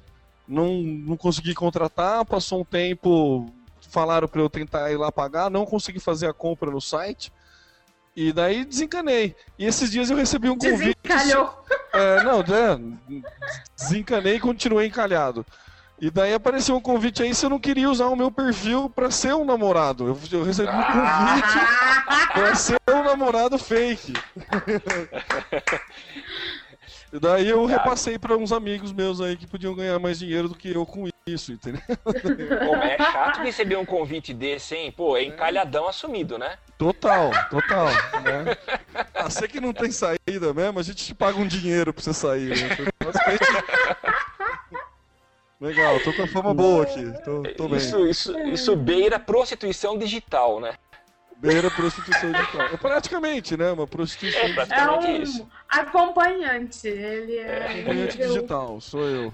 não, 0.47 0.73
não 0.83 1.17
consegui 1.17 1.55
contratar, 1.55 2.23
passou 2.25 2.61
um 2.61 2.65
tempo, 2.65 3.49
falaram 3.89 4.27
para 4.27 4.41
eu 4.41 4.49
tentar 4.49 4.91
ir 4.91 4.97
lá 4.97 5.11
pagar, 5.11 5.49
não 5.49 5.65
consegui 5.65 5.99
fazer 5.99 6.27
a 6.27 6.33
compra 6.33 6.71
no 6.71 6.81
site. 6.81 7.31
E 8.15 8.33
daí 8.33 8.65
desencanei. 8.65 9.35
E 9.59 9.65
esses 9.65 9.91
dias 9.91 10.09
eu 10.09 10.17
recebi 10.17 10.49
um 10.49 10.57
convite. 10.57 10.97
Desencalhou. 11.03 11.53
É, 11.93 12.23
não, 12.23 12.39
é, 12.39 13.23
desencanei 13.75 14.37
e 14.37 14.39
continuei 14.39 14.87
encalhado. 14.87 15.45
E 15.99 16.09
daí 16.11 16.33
apareceu 16.33 16.75
um 16.75 16.81
convite 16.81 17.21
aí 17.21 17.33
se 17.33 17.45
eu 17.45 17.49
não 17.49 17.59
queria 17.59 17.89
usar 17.89 18.07
o 18.07 18.15
meu 18.15 18.31
perfil 18.31 18.89
para 18.89 19.11
ser 19.11 19.33
um 19.33 19.45
namorado. 19.45 20.07
Eu, 20.07 20.19
eu 20.31 20.43
recebi 20.43 20.69
um 20.69 20.83
convite 20.83 21.59
para 22.33 22.55
ser 22.55 22.79
um 22.89 23.03
namorado 23.03 23.57
fake. 23.57 24.13
E 27.11 27.19
daí 27.19 27.47
eu 27.47 27.65
repassei 27.65 28.19
pra 28.19 28.35
uns 28.35 28.51
amigos 28.51 28.91
meus 28.91 29.21
aí 29.21 29.37
que 29.37 29.47
podiam 29.47 29.73
ganhar 29.73 29.97
mais 29.97 30.19
dinheiro 30.19 30.49
do 30.49 30.55
que 30.55 30.73
eu 30.73 30.85
com 30.85 31.07
isso, 31.25 31.53
entendeu? 31.53 31.81
É 32.81 32.97
chato 32.97 33.41
receber 33.41 33.77
um 33.77 33.85
convite 33.85 34.33
desse, 34.33 34.75
hein? 34.75 34.91
Pô, 34.91 35.15
é 35.15 35.23
encalhadão 35.23 35.87
assumido, 35.87 36.37
né? 36.37 36.57
Total, 36.77 37.31
total. 37.49 37.87
Né? 38.23 38.57
Ah, 39.13 39.29
você 39.29 39.47
que 39.47 39.59
não 39.59 39.73
tem 39.73 39.91
saída 39.91 40.53
mesmo, 40.53 40.79
a 40.79 40.83
gente 40.83 41.05
te 41.05 41.15
paga 41.15 41.37
um 41.37 41.47
dinheiro 41.47 41.93
pra 41.93 42.03
você 42.03 42.13
sair. 42.13 42.49
Né? 42.49 42.77
Basicamente... 43.03 43.43
Legal, 45.59 45.99
tô 46.01 46.13
com 46.13 46.21
a 46.21 46.27
fama 46.27 46.53
boa 46.53 46.83
aqui. 46.83 47.03
Tô, 47.25 47.41
tô 47.55 47.67
bem. 47.67 47.77
Isso, 47.77 48.05
isso, 48.05 48.39
isso 48.39 48.75
beira 48.75 49.17
prostituição 49.17 49.97
digital, 49.97 50.59
né? 50.59 50.75
Beira 51.39 51.69
prostituição 51.69 52.31
digital. 52.31 52.61
É 52.67 52.77
praticamente, 52.77 53.55
né? 53.55 53.71
Uma 53.71 53.85
prostituição 53.87 54.41
É, 54.41 54.47
digital. 54.53 55.01
É 55.03 55.07
um 55.07 55.21
isso. 55.21 55.47
acompanhante. 55.69 56.87
Ele 56.87 57.37
é. 57.37 57.71
Acompanhante 57.71 58.17
digital, 58.17 58.81
sou 58.81 59.01
eu. 59.07 59.33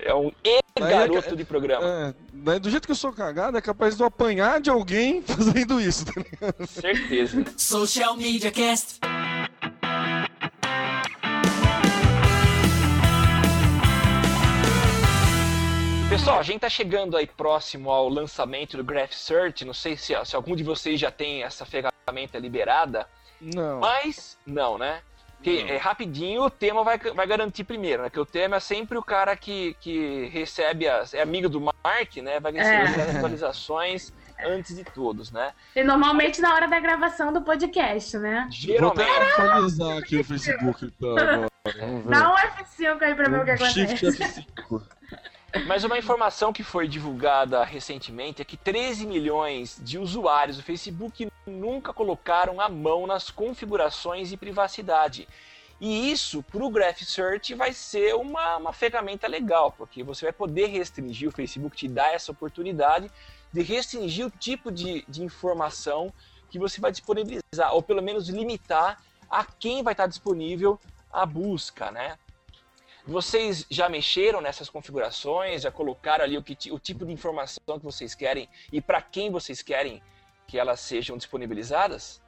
É 0.00 0.12
um 0.14 0.30
é 0.44 0.58
e-garoto 0.76 1.30
que- 1.30 1.36
de 1.36 1.44
programa. 1.44 1.86
É, 1.86 2.14
daí 2.32 2.58
do 2.60 2.68
jeito 2.70 2.84
que 2.86 2.92
eu 2.92 2.96
sou 2.96 3.12
cagado, 3.12 3.56
é 3.56 3.60
capaz 3.60 3.96
de 3.96 4.02
eu 4.02 4.06
apanhar 4.06 4.60
de 4.60 4.68
alguém 4.68 5.22
fazendo 5.26 5.80
isso, 5.80 6.04
tá 6.04 6.12
ligado? 6.20 6.66
Certeza. 6.66 7.44
Social 7.56 8.16
Media 8.16 8.50
Cast. 8.50 8.98
Pessoal, 16.18 16.40
a 16.40 16.42
gente 16.42 16.60
tá 16.60 16.68
chegando 16.68 17.16
aí 17.16 17.26
próximo 17.26 17.90
ao 17.90 18.08
lançamento 18.08 18.76
do 18.76 18.82
Graph 18.84 19.12
Search. 19.12 19.64
Não 19.64 19.72
sei 19.72 19.96
se, 19.96 20.14
se 20.24 20.36
algum 20.36 20.54
de 20.56 20.62
vocês 20.64 20.98
já 21.00 21.10
tem 21.10 21.42
essa 21.44 21.64
ferramenta 21.64 22.38
liberada, 22.38 23.06
Não. 23.40 23.80
mas 23.80 24.36
não, 24.44 24.76
né? 24.76 25.00
Porque 25.36 25.64
é, 25.68 25.76
rapidinho 25.76 26.42
o 26.42 26.50
tema 26.50 26.82
vai, 26.82 26.98
vai 26.98 27.24
garantir 27.26 27.62
primeiro, 27.62 28.02
né? 28.02 28.10
Que 28.10 28.18
o 28.18 28.26
tema 28.26 28.56
é 28.56 28.60
sempre 28.60 28.98
o 28.98 29.02
cara 29.02 29.36
que, 29.36 29.74
que 29.80 30.26
recebe 30.32 30.88
as. 30.88 31.14
é 31.14 31.22
amigo 31.22 31.48
do 31.48 31.60
Mark, 31.60 32.16
né? 32.16 32.40
Vai 32.40 32.56
É. 32.58 32.62
receber 32.84 33.00
as 33.02 33.16
atualizações 33.16 34.12
antes 34.44 34.74
de 34.74 34.82
todos, 34.84 35.30
né? 35.30 35.52
E 35.76 35.84
normalmente 35.84 36.40
na 36.40 36.52
hora 36.52 36.66
da 36.66 36.80
gravação 36.80 37.32
do 37.32 37.40
podcast, 37.42 38.18
né? 38.18 38.48
Vou 38.80 38.90
até 38.90 39.04
Geralmente. 39.04 39.40
atualizar 39.40 39.98
aqui 39.98 40.16
o 40.18 40.24
Facebook 40.24 40.84
então, 40.84 41.10
agora. 41.16 41.46
Vamos 41.78 42.04
ver. 42.04 42.10
Dá 42.10 42.30
um 42.32 42.34
F5 42.36 43.02
aí 43.02 43.14
pra 43.14 43.28
ver 43.28 43.40
o 43.40 43.44
que 43.44 43.56
Shift 43.68 44.06
acontece. 44.08 44.46
F5. 44.68 44.82
Mas 45.66 45.82
uma 45.82 45.96
informação 45.96 46.52
que 46.52 46.62
foi 46.62 46.86
divulgada 46.86 47.64
recentemente 47.64 48.42
é 48.42 48.44
que 48.44 48.56
13 48.56 49.06
milhões 49.06 49.80
de 49.82 49.98
usuários 49.98 50.58
do 50.58 50.62
Facebook 50.62 51.26
nunca 51.46 51.92
colocaram 51.92 52.60
a 52.60 52.68
mão 52.68 53.06
nas 53.06 53.30
configurações 53.30 54.28
de 54.28 54.36
privacidade. 54.36 55.26
E 55.80 56.10
isso, 56.10 56.42
para 56.42 56.62
o 56.62 56.70
Graph 56.70 57.00
Search, 57.00 57.54
vai 57.54 57.72
ser 57.72 58.14
uma, 58.14 58.56
uma 58.56 58.72
ferramenta 58.72 59.26
legal, 59.26 59.72
porque 59.72 60.02
você 60.02 60.26
vai 60.26 60.32
poder 60.32 60.66
restringir, 60.66 61.28
o 61.28 61.32
Facebook 61.32 61.76
te 61.76 61.88
dá 61.88 62.12
essa 62.12 62.32
oportunidade 62.32 63.10
de 63.52 63.62
restringir 63.62 64.26
o 64.26 64.30
tipo 64.30 64.70
de, 64.70 65.04
de 65.08 65.22
informação 65.22 66.12
que 66.50 66.58
você 66.58 66.80
vai 66.80 66.90
disponibilizar, 66.90 67.72
ou 67.72 67.82
pelo 67.82 68.02
menos 68.02 68.28
limitar 68.28 69.00
a 69.30 69.44
quem 69.44 69.82
vai 69.82 69.94
estar 69.94 70.06
disponível 70.06 70.78
a 71.10 71.24
busca, 71.24 71.90
né? 71.90 72.18
Vocês 73.08 73.64
já 73.70 73.88
mexeram 73.88 74.42
nessas 74.42 74.68
configurações? 74.68 75.62
Já 75.62 75.70
colocaram 75.70 76.22
ali 76.24 76.36
o, 76.36 76.42
que, 76.42 76.70
o 76.70 76.78
tipo 76.78 77.06
de 77.06 77.12
informação 77.12 77.78
que 77.78 77.84
vocês 77.84 78.14
querem 78.14 78.46
e 78.70 78.82
para 78.82 79.00
quem 79.00 79.30
vocês 79.30 79.62
querem 79.62 80.02
que 80.46 80.58
elas 80.58 80.78
sejam 80.80 81.16
disponibilizadas? 81.16 82.20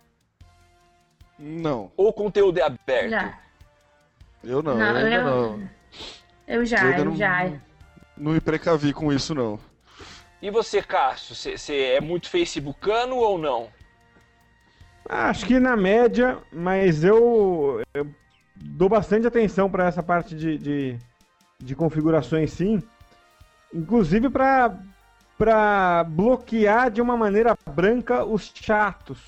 Não, 1.39 1.93
Ou 1.98 2.09
o 2.09 2.12
conteúdo 2.15 2.57
é 2.59 2.62
aberto? 2.62 3.11
Já. 3.11 3.39
eu 4.43 4.62
não, 4.62 4.74
Não, 4.78 4.98
eu 5.01 5.07
eu- 5.09 5.24
não. 5.24 5.70
Eu 6.48 6.65
já, 6.65 6.82
Eu 6.82 6.93
eu 6.98 7.05
não- 7.05 7.16
já. 7.16 7.52
Não 8.16 8.32
me 8.32 8.40
precavi 8.40 8.94
com 8.94 9.12
isso, 9.12 9.35
não. 9.35 9.61
E 10.40 10.51
você, 10.51 10.82
Cássio, 10.82 11.35
você- 11.35 11.59
você 11.59 11.77
é 11.93 12.01
muito 12.01 12.31
facebookano 12.31 13.16
ou 13.16 13.36
não? 13.36 13.70
Acho 15.07 15.44
que 15.47 15.61
na 15.61 15.77
média, 15.77 16.39
mas 16.51 17.05
eu, 17.05 17.82
eu 17.93 18.15
dou 18.61 18.89
bastante 18.89 19.27
atenção 19.27 19.70
para 19.70 19.87
essa 19.87 20.03
parte 20.03 20.35
de, 20.35 20.59
de, 20.59 20.99
de 21.59 21.74
configurações, 21.74 22.53
sim. 22.53 22.82
Inclusive 23.73 24.28
para 24.28 24.77
para 25.39 26.05
bloquear 26.05 26.91
de 26.91 27.01
uma 27.01 27.16
maneira 27.16 27.57
branca 27.74 28.27
os 28.27 28.53
chatos. 28.55 29.19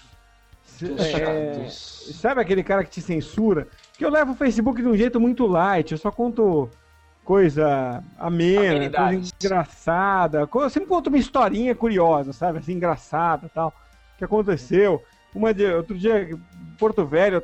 Os 0.82 1.00
é, 1.00 1.64
chatos. 1.64 2.18
sabe 2.20 2.38
aquele 2.42 2.62
cara 2.62 2.84
que 2.84 2.90
te 2.90 3.00
censura? 3.00 3.66
Que 3.96 4.04
eu 4.04 4.10
levo 4.10 4.32
o 4.32 4.36
Facebook 4.36 4.82
de 4.82 4.88
um 4.88 4.94
jeito 4.94 5.18
muito 5.18 5.46
light, 5.46 5.90
eu 5.90 5.96
só 5.96 6.10
conto 6.10 6.68
coisa 7.24 8.02
amena, 8.18 8.90
coisa 8.90 9.32
engraçada. 9.42 10.46
Eu 10.54 10.70
sempre 10.70 10.88
conto 10.88 11.06
uma 11.06 11.16
historinha 11.16 11.74
curiosa, 11.74 12.34
sabe? 12.34 12.58
Assim, 12.58 12.72
engraçada 12.72 13.46
e 13.46 13.48
tal. 13.48 13.72
Que 14.18 14.24
aconteceu. 14.24 15.02
Uma 15.34 15.54
de, 15.54 15.64
outro 15.64 15.96
dia, 15.96 16.38
Porto 16.78 17.06
Velho, 17.06 17.42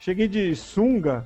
cheguei 0.00 0.26
de 0.26 0.56
sunga 0.56 1.24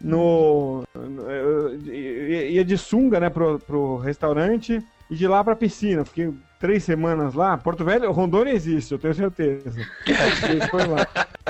no. 0.00 0.82
no- 0.94 1.30
eu 1.30 1.74
ia 1.86 2.64
de 2.64 2.76
sunga, 2.76 3.18
né, 3.20 3.30
pro, 3.30 3.58
pro 3.58 3.96
restaurante 3.96 4.82
e 5.10 5.14
de 5.14 5.26
lá 5.26 5.42
pra 5.42 5.56
piscina. 5.56 6.04
Fiquei 6.04 6.32
três 6.58 6.84
semanas 6.84 7.34
lá. 7.34 7.56
Porto 7.56 7.84
Velho, 7.84 8.10
Rondônia 8.12 8.52
existe, 8.52 8.92
eu 8.92 8.98
tenho 8.98 9.14
certeza. 9.14 9.80
Foi 10.70 10.86
lá. 10.86 11.06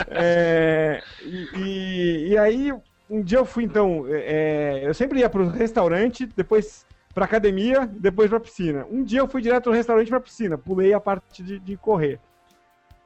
É, 0.09 1.03
e, 1.25 1.49
e- 1.59 2.29
e 2.31 2.39
aí, 2.39 2.73
um 3.09 3.23
dia 3.23 3.39
eu 3.39 3.45
fui 3.45 3.65
então. 3.65 4.05
é, 4.09 4.83
eu 4.85 4.95
sempre 4.95 5.21
ia 5.21 5.29
pro 5.31 5.49
restaurante, 5.49 6.29
depois 6.37 6.87
pra 7.15 7.25
academia, 7.25 7.89
depois 7.93 8.31
pra 8.31 8.39
piscina. 8.39 8.87
Um 8.91 9.03
dia 9.03 9.19
eu 9.21 9.27
fui 9.29 9.43
direto 9.43 9.65
do 9.65 9.75
restaurante 9.77 10.09
pra 10.09 10.21
piscina, 10.21 10.57
pulei 10.57 10.93
a 10.93 11.01
parte 11.01 11.43
de, 11.43 11.59
de 11.59 11.77
correr. 11.77 12.21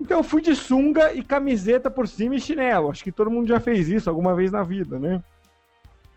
Então 0.00 0.18
eu 0.18 0.24
fui 0.24 0.42
de 0.42 0.54
sunga 0.54 1.12
e 1.12 1.22
camiseta 1.22 1.90
por 1.90 2.08
cima 2.08 2.34
e 2.34 2.40
chinelo. 2.40 2.90
Acho 2.90 3.04
que 3.04 3.12
todo 3.12 3.30
mundo 3.30 3.48
já 3.48 3.60
fez 3.60 3.88
isso 3.88 4.10
alguma 4.10 4.34
vez 4.34 4.50
na 4.50 4.62
vida, 4.62 4.98
né? 4.98 5.22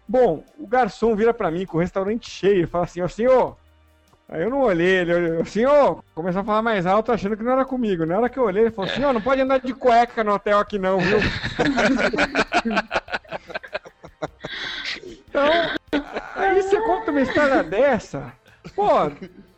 Bom, 0.08 0.44
o 0.58 0.66
garçom 0.66 1.16
vira 1.16 1.34
pra 1.34 1.52
mim 1.52 1.66
com 1.66 1.78
o 1.78 1.82
restaurante 1.82 2.30
cheio 2.30 2.64
e 2.64 2.68
fala 2.68 2.86
assim: 2.86 3.02
Ó, 3.02 3.08
senhor. 3.08 3.58
Aí 4.30 4.42
eu 4.42 4.50
não 4.50 4.60
olhei, 4.60 4.98
ele 4.98 5.14
olhou, 5.14 5.46
senhor, 5.46 6.04
começou 6.14 6.42
a 6.42 6.44
falar 6.44 6.62
mais 6.62 6.86
alto 6.86 7.14
achando 7.14 7.38
que 7.38 7.44
não 7.44 7.54
era 7.54 7.64
comigo. 7.64 8.06
Na 8.06 8.18
hora 8.18 8.28
que 8.28 8.38
eu 8.38 8.44
olhei, 8.44 8.64
ele 8.64 8.72
falou: 8.72 8.92
senhor, 8.92 9.14
não 9.14 9.22
pode 9.22 9.40
andar 9.40 9.62
de 9.62 9.74
cueca 9.74 10.22
no 10.22 10.34
hotel 10.34 10.60
aqui 10.60 10.78
não, 10.78 11.00
viu? 11.00 11.20
então, 15.06 15.50
aí 16.36 16.62
você 16.62 16.78
conta 16.82 17.12
uma 17.12 17.22
história 17.22 17.64
dessa, 17.64 18.34
pô, 18.76 18.90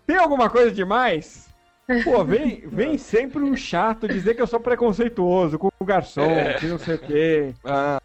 tem 0.05 0.17
alguma 0.17 0.51
coisa 0.51 0.71
demais? 0.71 1.48
Pô, 2.03 2.23
vem, 2.23 2.61
vem 2.67 2.97
sempre 2.97 3.41
um 3.41 3.55
chato 3.55 4.07
dizer 4.07 4.35
que 4.35 4.41
eu 4.41 4.47
sou 4.47 4.59
preconceituoso 4.59 5.57
com 5.57 5.69
o 5.81 5.85
garçom, 5.85 6.23
que 6.59 6.67
não 6.67 6.77
sei 6.77 6.95
o 6.95 6.99
quê. 6.99 7.55
Ah, 7.65 7.97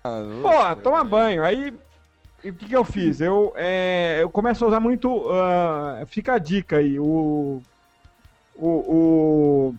Pô, 0.43 0.83
toma 0.83 1.05
banho. 1.05 1.45
Aí, 1.45 1.71
o 1.71 2.55
que, 2.55 2.67
que 2.67 2.77
eu 2.77 2.85
fiz? 2.85 3.21
Eu, 3.21 3.53
é, 3.57 4.19
eu 4.23 4.31
começo 4.31 4.65
a 4.65 4.69
usar 4.69 4.81
muito. 4.81 5.29
ah, 5.31 6.05
fica 6.09 6.35
a 6.35 6.39
dica 6.39 6.79
aí, 6.79 6.99
o. 6.99 7.63
O. 8.55 9.69
o- 9.71 9.75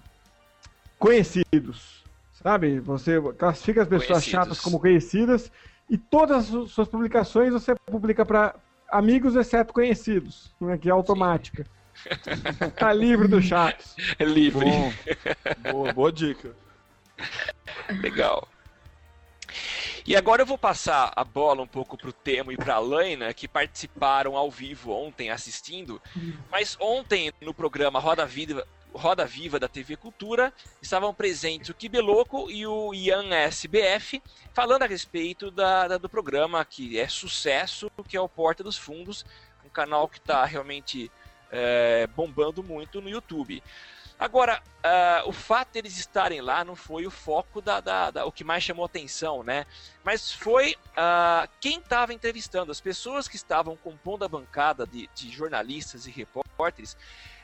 conhecidos. 0.99 2.05
Sabe? 2.31 2.79
Você 2.81 3.19
classifica 3.37 3.81
as 3.81 3.87
pessoas 3.87 4.07
Conhecidos. 4.09 4.31
chatas 4.31 4.59
como 4.61 4.79
conhecidas 4.79 5.51
e 5.89 5.97
todas 5.97 6.53
as 6.53 6.71
suas 6.71 6.87
publicações 6.87 7.53
você 7.53 7.73
publica 7.89 8.25
para 8.25 8.55
amigos, 8.89 9.35
exceto 9.35 9.73
conhecidos, 9.73 10.53
né, 10.61 10.77
que 10.77 10.89
é 10.89 10.91
automática. 10.91 11.65
tá 12.77 12.91
livre 12.93 13.27
dos 13.27 13.45
chatos. 13.45 13.95
É 14.19 14.23
livre. 14.23 14.65
Bom. 14.65 14.93
boa, 15.71 15.93
boa 15.93 16.11
dica. 16.11 16.55
Legal. 18.01 18.47
E 20.05 20.15
agora 20.15 20.41
eu 20.43 20.45
vou 20.45 20.57
passar 20.57 21.11
a 21.15 21.23
bola 21.23 21.61
um 21.63 21.67
pouco 21.67 21.97
pro 21.97 22.13
Temo 22.13 22.51
e 22.51 22.57
pra 22.57 22.77
Laina, 22.77 23.33
que 23.33 23.47
participaram 23.47 24.35
ao 24.37 24.51
vivo 24.51 24.91
ontem 24.91 25.31
assistindo. 25.31 25.99
Mas 26.51 26.77
ontem, 26.79 27.31
no 27.41 27.53
programa 27.55 27.99
Roda 27.99 28.23
Viva, 28.25 28.67
Roda 28.93 29.25
Viva 29.25 29.59
da 29.59 29.67
TV 29.67 29.95
Cultura, 29.95 30.53
estavam 30.79 31.11
presentes 31.13 31.69
o 31.69 31.73
Kibeloco 31.73 32.51
e 32.51 32.67
o 32.67 32.93
Ian 32.93 33.33
SBF, 33.33 34.21
falando 34.53 34.83
a 34.83 34.87
respeito 34.87 35.49
da, 35.49 35.87
da- 35.87 35.97
do 35.97 36.07
programa 36.07 36.63
que 36.63 36.99
é 36.99 37.07
sucesso, 37.07 37.89
que 38.07 38.15
é 38.15 38.21
o 38.21 38.29
Porta 38.29 38.63
dos 38.63 38.77
Fundos, 38.77 39.25
um 39.65 39.69
canal 39.69 40.07
que 40.07 40.19
está 40.19 40.45
realmente 40.45 41.09
é, 41.55 42.07
bombando 42.07 42.61
muito 42.63 43.01
no 43.01 43.09
YouTube. 43.09 43.63
Agora, 44.17 44.61
ah, 44.81 45.23
o 45.25 45.33
fato 45.33 45.73
deles 45.73 45.97
estarem 45.97 46.39
lá 46.39 46.63
não 46.63 46.75
foi 46.75 47.05
o 47.05 47.11
foco 47.11 47.59
da, 47.61 47.81
da- 47.81 48.11
da- 48.11 48.25
o 48.25 48.31
que 48.31 48.45
mais 48.45 48.63
chamou 48.63 48.85
atenção, 48.85 49.43
né? 49.43 49.65
Mas 50.05 50.31
foi 50.31 50.75
ah, 50.95 51.49
quem 51.59 51.79
estava 51.79 52.13
entrevistando, 52.13 52.71
as 52.71 52.79
pessoas 52.79 53.27
que 53.27 53.35
estavam 53.35 53.75
compondo 53.75 54.23
a 54.23 54.29
bancada 54.29 54.87
de, 54.87 55.09
de 55.13 55.29
jornalistas 55.29 56.07
e 56.07 56.11
repórteres, 56.11 56.95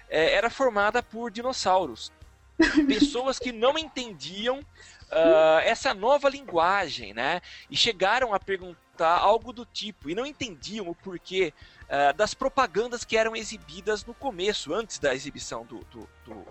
eh, 0.09 0.33
era 0.33 0.49
formada 0.49 1.03
por 1.03 1.29
dinossauros. 1.29 2.09
Pessoas 2.87 3.37
que 3.39 3.51
não 3.51 3.77
entendiam 3.77 4.63
ah, 5.11 5.59
essa 5.65 5.93
nova 5.93 6.29
linguagem, 6.29 7.13
né? 7.13 7.41
E 7.69 7.75
chegaram 7.75 8.33
a 8.33 8.39
perguntar 8.39 9.17
algo 9.17 9.51
do 9.51 9.65
tipo 9.65 10.09
e 10.09 10.15
não 10.15 10.25
entendiam 10.25 10.87
o 10.87 10.95
porquê 10.95 11.53
uh, 11.91 12.13
das 12.15 12.33
propagandas 12.33 13.03
que 13.03 13.17
eram 13.17 13.35
exibidas 13.35 14.05
no 14.05 14.13
começo, 14.13 14.73
antes 14.73 14.97
da 14.97 15.13
exibição 15.13 15.65
do, 15.65 15.79
do, 15.91 16.09
do, 16.23 16.47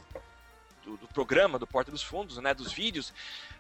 do, 0.84 0.96
do 0.98 1.08
programa, 1.08 1.58
do 1.58 1.66
Porta 1.66 1.90
dos 1.90 2.02
Fundos, 2.02 2.36
né, 2.36 2.52
dos 2.52 2.72
vídeos. 2.72 3.12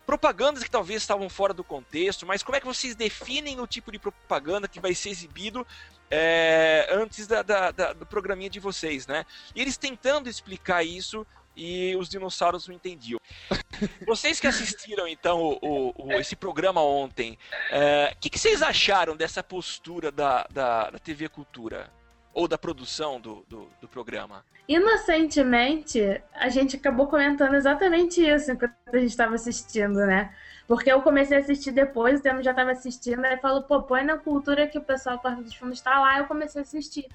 Propagandas 0.04 0.62
que 0.62 0.70
talvez 0.70 1.02
estavam 1.02 1.28
fora 1.28 1.54
do 1.54 1.64
contexto, 1.64 2.26
mas 2.26 2.42
como 2.42 2.56
é 2.56 2.60
que 2.60 2.66
vocês 2.66 2.94
definem 2.94 3.60
o 3.60 3.66
tipo 3.66 3.90
de 3.90 3.98
propaganda 3.98 4.68
que 4.68 4.80
vai 4.80 4.94
ser 4.94 5.08
exibido 5.08 5.66
é, 6.10 6.88
antes 6.90 7.26
da, 7.26 7.42
da, 7.42 7.70
da, 7.70 7.92
do 7.92 8.04
programinha 8.04 8.50
de 8.50 8.58
vocês, 8.58 9.06
né? 9.06 9.24
E 9.54 9.60
eles 9.60 9.76
tentando 9.76 10.28
explicar 10.28 10.82
isso 10.82 11.26
e 11.56 11.94
os 11.96 12.08
dinossauros 12.08 12.66
não 12.68 12.74
entendiam. 12.74 13.20
Vocês 14.06 14.40
que 14.40 14.46
assistiram 14.46 15.06
então 15.06 15.40
o, 15.40 15.58
o, 15.62 15.94
o, 16.06 16.12
esse 16.12 16.36
programa 16.36 16.82
ontem, 16.82 17.32
o 17.32 17.74
é, 17.74 18.14
que, 18.20 18.30
que, 18.30 18.38
vocês 18.38 18.62
acharam 18.62 19.16
dessa 19.16 19.42
postura 19.42 20.10
da, 20.10 20.46
da, 20.50 20.90
da 20.90 20.98
TV 20.98 21.28
Cultura? 21.28 21.90
Ou 22.32 22.46
da 22.46 22.56
produção 22.56 23.20
do, 23.20 23.44
do, 23.48 23.68
do, 23.80 23.88
programa? 23.88 24.44
Inocentemente, 24.68 26.22
a 26.32 26.48
gente 26.48 26.76
acabou 26.76 27.08
comentando 27.08 27.54
exatamente 27.54 28.24
isso 28.24 28.52
enquanto 28.52 28.72
a 28.86 28.98
gente 28.98 29.10
estava 29.10 29.34
assistindo, 29.34 30.06
né? 30.06 30.32
Porque 30.68 30.92
eu 30.92 31.02
comecei 31.02 31.36
a 31.36 31.40
assistir 31.40 31.72
depois, 31.72 32.20
o 32.20 32.22
Temo 32.22 32.40
já 32.40 32.52
estava 32.52 32.70
assistindo, 32.70 33.24
aí 33.24 33.36
falou, 33.38 33.64
pô, 33.64 33.82
põe 33.82 34.04
na 34.04 34.16
cultura 34.16 34.68
que 34.68 34.78
o 34.78 34.80
pessoal 34.80 35.18
Porta 35.18 35.42
dos 35.42 35.56
Fundos 35.56 35.78
está 35.78 35.98
lá, 35.98 36.18
eu 36.18 36.26
comecei 36.26 36.60
a 36.60 36.62
assistir. 36.62 37.08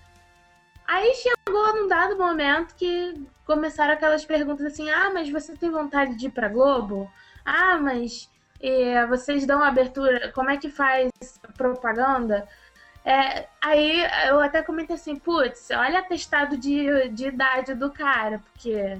Aí 0.88 1.14
chegou 1.16 1.76
num 1.76 1.88
dado 1.88 2.18
momento 2.18 2.76
que 2.76 3.26
começaram 3.46 3.94
aquelas 3.94 4.26
perguntas 4.26 4.66
assim: 4.66 4.90
ah, 4.90 5.12
mas 5.14 5.30
você 5.30 5.56
tem 5.56 5.70
vontade 5.70 6.16
de 6.16 6.28
ir 6.28 6.32
pra 6.32 6.50
Globo? 6.50 7.12
Ah, 7.44 7.78
mas 7.78 8.30
é, 8.62 9.06
vocês 9.08 9.46
dão 9.46 9.64
abertura, 9.64 10.32
como 10.32 10.50
é 10.50 10.58
que 10.58 10.70
faz 10.70 11.10
propaganda? 11.58 12.48
É, 13.04 13.48
aí 13.62 14.04
eu 14.28 14.40
até 14.40 14.64
comentei 14.64 14.96
assim: 14.96 15.16
putz, 15.16 15.70
olha 15.72 16.00
atestado 16.00 16.58
de, 16.58 17.10
de 17.10 17.28
idade 17.28 17.74
do 17.76 17.92
cara, 17.92 18.40
porque 18.40 19.00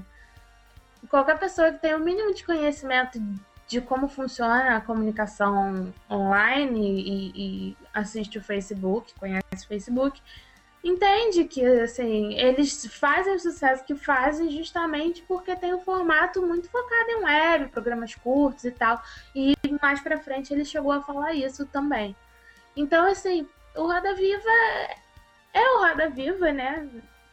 qualquer 1.08 1.38
pessoa 1.38 1.72
que 1.72 1.78
tem 1.78 1.94
o 1.94 2.00
mínimo 2.00 2.34
de 2.34 2.44
conhecimento 2.44 3.20
de 3.66 3.80
como 3.80 4.06
funciona 4.06 4.76
a 4.76 4.80
comunicação 4.80 5.92
online 6.08 6.80
e, 6.80 7.32
e 7.70 7.76
assiste 7.92 8.38
o 8.38 8.42
Facebook, 8.42 9.12
conhece 9.14 9.64
o 9.64 9.68
Facebook, 9.68 10.22
entende 10.86 11.44
que 11.44 11.64
assim, 11.64 12.34
eles 12.34 12.86
fazem 12.86 13.34
o 13.34 13.40
sucesso 13.40 13.84
que 13.84 13.94
fazem 13.94 14.50
justamente 14.50 15.22
porque 15.22 15.56
tem 15.56 15.74
um 15.74 15.80
formato 15.80 16.40
muito 16.46 16.70
focado 16.70 17.10
em 17.10 17.24
web, 17.24 17.68
programas 17.68 18.14
curtos 18.14 18.64
e 18.64 18.70
tal. 18.70 19.02
E 19.34 19.54
mais 19.82 20.00
pra 20.00 20.18
frente 20.18 20.52
ele 20.52 20.64
chegou 20.64 20.92
a 20.92 21.02
falar 21.02 21.34
isso 21.34 21.66
também. 21.66 22.14
Então, 22.76 23.06
assim, 23.06 23.48
o 23.74 23.82
Roda 23.82 24.14
Viva 24.14 24.50
é 25.52 25.70
o 25.70 25.78
Roda 25.78 26.10
Viva, 26.10 26.52
né? 26.52 26.88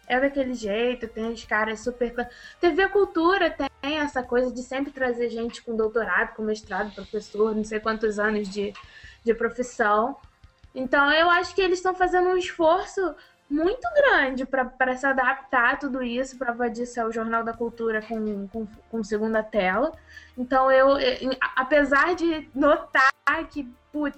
É 0.07 0.19
daquele 0.19 0.53
jeito, 0.53 1.07
tem 1.07 1.31
os 1.31 1.45
caras 1.45 1.79
super. 1.79 2.29
TV 2.59 2.89
Cultura 2.89 3.49
tem 3.49 3.99
essa 3.99 4.21
coisa 4.23 4.51
de 4.51 4.61
sempre 4.61 4.91
trazer 4.91 5.29
gente 5.29 5.61
com 5.61 5.75
doutorado, 5.75 6.35
com 6.35 6.43
mestrado, 6.43 6.93
professor, 6.93 7.55
não 7.55 7.63
sei 7.63 7.79
quantos 7.79 8.19
anos 8.19 8.49
de, 8.49 8.73
de 9.23 9.33
profissão. 9.33 10.17
Então 10.75 11.11
eu 11.11 11.29
acho 11.29 11.53
que 11.53 11.61
eles 11.61 11.79
estão 11.79 11.93
fazendo 11.93 12.29
um 12.29 12.37
esforço 12.37 13.15
muito 13.53 13.87
grande 13.93 14.45
para 14.45 14.97
se 14.97 15.05
adaptar 15.05 15.73
a 15.73 15.77
tudo 15.77 16.01
isso. 16.01 16.37
Prova 16.37 16.69
disso 16.69 16.99
é 16.99 17.05
o 17.05 17.11
Jornal 17.11 17.43
da 17.43 17.53
Cultura 17.53 18.01
com, 18.01 18.47
com, 18.47 18.67
com 18.89 19.03
segunda 19.03 19.43
tela. 19.43 19.93
Então, 20.35 20.71
eu, 20.71 20.97
apesar 21.55 22.15
de 22.15 22.49
notar 22.55 23.13
que, 23.51 23.71
putz, 23.91 24.17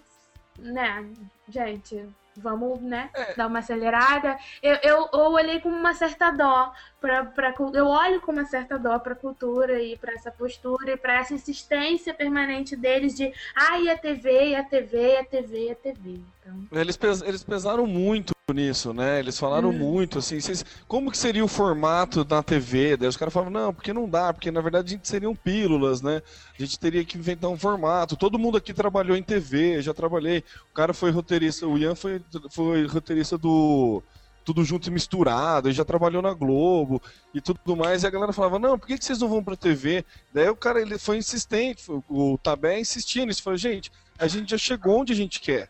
né, 0.57 1.05
gente, 1.49 2.07
vamos, 2.37 2.81
né, 2.81 3.09
é. 3.13 3.33
dar 3.33 3.47
uma 3.47 3.59
acelerada. 3.59 4.37
Eu, 4.63 4.75
eu, 4.81 5.09
eu, 5.11 5.31
olhei 5.31 5.59
com 5.59 5.69
uma 5.69 5.93
certa 5.93 6.31
dó 6.31 6.71
para 7.01 7.53
eu 7.73 7.87
olho 7.87 8.21
com 8.21 8.31
uma 8.31 8.45
certa 8.45 8.79
dó 8.79 8.97
para 8.99 9.13
a 9.13 9.17
cultura 9.17 9.81
e 9.81 9.97
para 9.97 10.13
essa 10.13 10.31
postura 10.31 10.93
e 10.93 10.97
para 10.97 11.19
essa 11.19 11.33
insistência 11.33 12.13
permanente 12.13 12.75
deles 12.75 13.15
de 13.15 13.33
ah, 13.53 13.79
e 13.79 13.89
a 13.89 13.97
TV, 13.97 14.49
e 14.49 14.55
a 14.55 14.63
TV, 14.63 15.13
e 15.13 15.17
a 15.17 15.25
TV, 15.25 15.67
e 15.67 15.71
a 15.71 15.75
TV. 15.75 16.21
Então... 16.39 16.79
Eles, 16.79 16.95
pes, 16.95 17.21
eles 17.21 17.43
pesaram 17.43 17.85
muito 17.85 18.34
nisso, 18.53 18.93
né? 18.93 19.17
Eles 19.19 19.39
falaram 19.39 19.69
hum. 19.69 19.73
muito, 19.73 20.19
assim, 20.19 20.39
vocês, 20.39 20.63
como 20.87 21.09
que 21.09 21.17
seria 21.17 21.43
o 21.43 21.47
formato 21.47 22.23
da 22.23 22.43
TV? 22.43 22.95
Daí 22.95 23.09
os 23.09 23.17
caras 23.17 23.33
falavam, 23.33 23.51
não, 23.51 23.73
porque 23.73 23.91
não 23.91 24.07
dá, 24.07 24.31
porque 24.31 24.51
na 24.51 24.61
verdade 24.61 24.87
a 24.87 24.95
gente 24.95 25.07
seriam 25.07 25.35
pílulas, 25.35 26.01
né? 26.01 26.21
A 26.57 26.61
gente 26.61 26.79
teria 26.79 27.03
que 27.03 27.17
inventar 27.17 27.49
um 27.49 27.57
formato. 27.57 28.15
Todo 28.15 28.37
mundo 28.37 28.57
aqui 28.57 28.71
trabalhou 28.71 29.17
em 29.17 29.23
TV, 29.23 29.81
já 29.81 29.95
trabalhei. 29.95 30.43
O 30.69 30.75
cara 30.75 30.93
foi 30.93 31.09
roteirista, 31.09 31.65
o 31.65 31.75
Ian 31.75 31.95
foi, 31.95 32.21
foi 32.51 32.85
roteirista 32.85 33.35
do 33.35 34.03
Tudo 34.43 34.63
Junto 34.63 34.89
e 34.89 34.91
Misturado, 34.91 35.71
já 35.71 35.83
trabalhou 35.83 36.21
na 36.21 36.33
Globo 36.33 37.01
e 37.33 37.41
tudo 37.41 37.75
mais. 37.75 38.03
E 38.03 38.07
a 38.07 38.11
galera 38.11 38.31
falava, 38.31 38.59
não, 38.59 38.77
por 38.77 38.85
que, 38.85 38.97
que 38.97 39.05
vocês 39.05 39.17
não 39.17 39.27
vão 39.27 39.43
pra 39.43 39.55
TV? 39.55 40.05
Daí 40.31 40.49
o 40.49 40.55
cara 40.55 40.79
ele 40.79 40.99
foi 40.99 41.17
insistente, 41.17 41.83
o 42.07 42.37
Tabé 42.37 42.79
insistindo, 42.79 43.31
ele 43.31 43.41
falou, 43.41 43.57
gente, 43.57 43.91
a 44.19 44.27
gente 44.27 44.51
já 44.51 44.57
chegou 44.57 44.99
onde 44.99 45.13
a 45.13 45.15
gente 45.15 45.39
quer. 45.39 45.67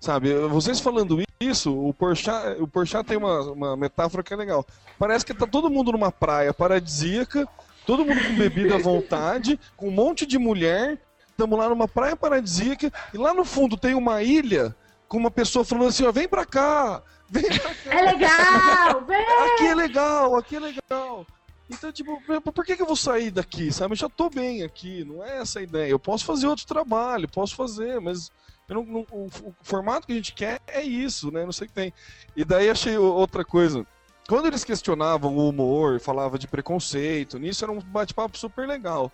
Sabe, 0.00 0.34
vocês 0.48 0.80
falando 0.80 1.20
isso, 1.40 1.72
o 1.72 1.94
Porchat, 1.94 2.60
o 2.60 2.66
Porchat 2.66 3.06
tem 3.06 3.16
uma, 3.16 3.40
uma 3.52 3.76
metáfora 3.76 4.22
que 4.22 4.32
é 4.32 4.36
legal. 4.36 4.66
Parece 4.98 5.24
que 5.24 5.32
tá 5.32 5.46
todo 5.46 5.70
mundo 5.70 5.92
numa 5.92 6.10
praia 6.10 6.52
paradisíaca, 6.52 7.46
todo 7.86 8.04
mundo 8.04 8.20
com 8.26 8.34
bebida 8.34 8.74
à 8.74 8.78
vontade, 8.78 9.58
com 9.76 9.88
um 9.88 9.92
monte 9.92 10.26
de 10.26 10.36
mulher, 10.36 10.98
estamos 11.30 11.56
lá 11.56 11.68
numa 11.68 11.86
praia 11.86 12.16
paradisíaca, 12.16 12.92
e 13.14 13.16
lá 13.16 13.32
no 13.32 13.44
fundo 13.44 13.76
tem 13.76 13.94
uma 13.94 14.22
ilha 14.22 14.74
com 15.06 15.16
uma 15.16 15.30
pessoa 15.30 15.64
falando 15.64 15.88
assim, 15.88 16.04
ó, 16.04 16.10
vem 16.10 16.28
pra 16.28 16.44
cá, 16.44 17.02
vem 17.30 17.44
pra 17.44 17.74
cá. 17.74 17.94
É 17.94 18.12
legal, 18.12 19.04
vem! 19.06 19.26
Aqui 19.54 19.66
é 19.66 19.74
legal, 19.74 20.36
aqui 20.36 20.56
é 20.56 20.60
legal. 20.60 21.26
Então, 21.70 21.92
tipo, 21.92 22.20
por 22.52 22.64
que, 22.64 22.76
que 22.76 22.82
eu 22.82 22.86
vou 22.86 22.96
sair 22.96 23.30
daqui, 23.30 23.70
sabe? 23.70 23.92
Eu 23.92 23.96
já 23.96 24.08
tô 24.08 24.28
bem 24.28 24.64
aqui, 24.64 25.04
não 25.04 25.24
é 25.24 25.38
essa 25.38 25.60
a 25.60 25.62
ideia. 25.62 25.90
Eu 25.90 25.98
posso 25.98 26.24
fazer 26.24 26.46
outro 26.46 26.66
trabalho, 26.66 27.28
posso 27.28 27.54
fazer, 27.54 28.00
mas 28.00 28.32
não, 28.74 28.84
não, 28.84 29.06
o, 29.10 29.26
o, 29.26 29.54
formato 29.62 30.06
que 30.06 30.12
a 30.12 30.16
gente 30.16 30.34
quer 30.34 30.60
é 30.66 30.82
isso, 30.82 31.30
né? 31.30 31.44
Não 31.44 31.52
sei 31.52 31.66
o 31.66 31.68
que 31.68 31.74
tem. 31.74 31.92
E 32.36 32.44
daí 32.44 32.68
achei 32.68 32.96
outra 32.98 33.44
coisa. 33.44 33.86
Quando 34.28 34.46
eles 34.46 34.64
questionavam 34.64 35.34
o 35.36 35.48
humor, 35.48 35.98
falava 36.00 36.38
de 36.38 36.46
preconceito, 36.46 37.38
nisso 37.38 37.64
era 37.64 37.72
um 37.72 37.80
bate-papo 37.80 38.36
super 38.36 38.68
legal. 38.68 39.10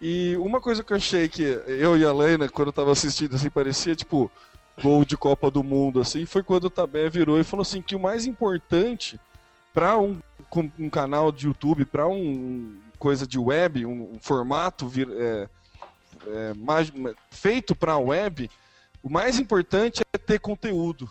E 0.00 0.36
uma 0.36 0.60
coisa 0.60 0.84
que 0.84 0.92
eu 0.92 0.96
achei 0.96 1.28
que 1.28 1.42
eu 1.42 1.96
e 1.98 2.04
a 2.04 2.12
Lena, 2.12 2.48
quando 2.48 2.68
eu 2.68 2.72
tava 2.72 2.92
assistindo, 2.92 3.34
assim, 3.34 3.50
parecia 3.50 3.96
tipo 3.96 4.30
gol 4.80 5.04
de 5.04 5.16
Copa 5.16 5.50
do 5.50 5.62
Mundo, 5.62 6.00
assim, 6.00 6.26
foi 6.26 6.42
quando 6.42 6.64
o 6.64 6.70
Tabé 6.70 7.08
virou 7.08 7.38
e 7.38 7.44
falou 7.44 7.62
assim 7.62 7.80
que 7.80 7.94
o 7.94 8.00
mais 8.00 8.26
importante 8.26 9.20
para 9.72 9.98
um, 9.98 10.20
um, 10.78 10.88
canal 10.88 11.32
de 11.32 11.46
YouTube, 11.46 11.84
para 11.84 12.06
um 12.06 12.76
coisa 12.98 13.26
de 13.26 13.38
web, 13.38 13.84
um, 13.84 14.14
um 14.14 14.18
formato 14.20 14.86
vir, 14.86 15.08
é, 15.10 15.48
é, 16.26 16.54
mais, 16.54 16.92
feito 17.30 17.74
para 17.74 17.98
web, 17.98 18.50
o 19.04 19.10
mais 19.10 19.38
importante 19.38 20.02
é 20.14 20.18
ter 20.18 20.40
conteúdo. 20.40 21.10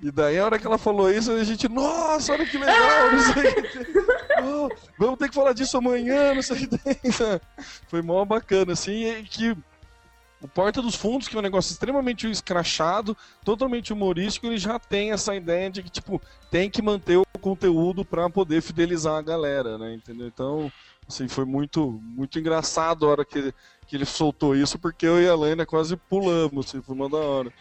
E 0.00 0.10
daí, 0.10 0.38
a 0.38 0.44
hora 0.46 0.58
que 0.58 0.66
ela 0.66 0.78
falou 0.78 1.12
isso, 1.12 1.30
a 1.30 1.44
gente, 1.44 1.68
nossa, 1.68 2.32
olha 2.32 2.46
que 2.46 2.56
legal, 2.56 3.12
não 3.12 3.20
sei 3.20 3.50
o 3.50 3.62
que 3.62 4.42
oh, 4.42 4.68
Vamos 4.98 5.18
ter 5.18 5.28
que 5.28 5.34
falar 5.34 5.52
disso 5.52 5.76
amanhã, 5.76 6.34
não 6.34 6.42
sei 6.42 6.56
o 6.56 6.58
que 6.60 6.78
tem. 6.78 6.96
Foi 7.86 8.00
mó 8.00 8.24
bacana, 8.24 8.72
assim, 8.72 9.04
e 9.04 9.22
que 9.22 9.56
o 10.40 10.48
Porta 10.48 10.82
dos 10.82 10.96
Fundos, 10.96 11.28
que 11.28 11.36
é 11.36 11.38
um 11.38 11.42
negócio 11.42 11.70
extremamente 11.70 12.28
escrachado, 12.28 13.16
totalmente 13.44 13.92
humorístico, 13.92 14.46
ele 14.46 14.58
já 14.58 14.78
tem 14.78 15.12
essa 15.12 15.36
ideia 15.36 15.70
de 15.70 15.82
que, 15.84 15.90
tipo, 15.90 16.20
tem 16.50 16.68
que 16.68 16.82
manter 16.82 17.18
o 17.18 17.24
conteúdo 17.40 18.04
para 18.04 18.28
poder 18.28 18.60
fidelizar 18.60 19.14
a 19.14 19.22
galera, 19.22 19.78
né, 19.78 19.94
entendeu? 19.94 20.26
Então, 20.26 20.72
assim, 21.08 21.28
foi 21.28 21.44
muito, 21.44 22.00
muito 22.02 22.38
engraçado 22.38 23.06
a 23.06 23.10
hora 23.10 23.24
que 23.24 23.52
que 23.92 23.96
ele 23.96 24.06
soltou 24.06 24.56
isso, 24.56 24.78
porque 24.78 25.06
eu 25.06 25.20
e 25.20 25.28
a 25.28 25.34
Helena 25.34 25.66
quase 25.66 25.98
pulamos, 25.98 26.66
assim, 26.66 26.80
foi 26.80 26.94
uma 26.94 27.10
da 27.10 27.18
hora. 27.18 27.52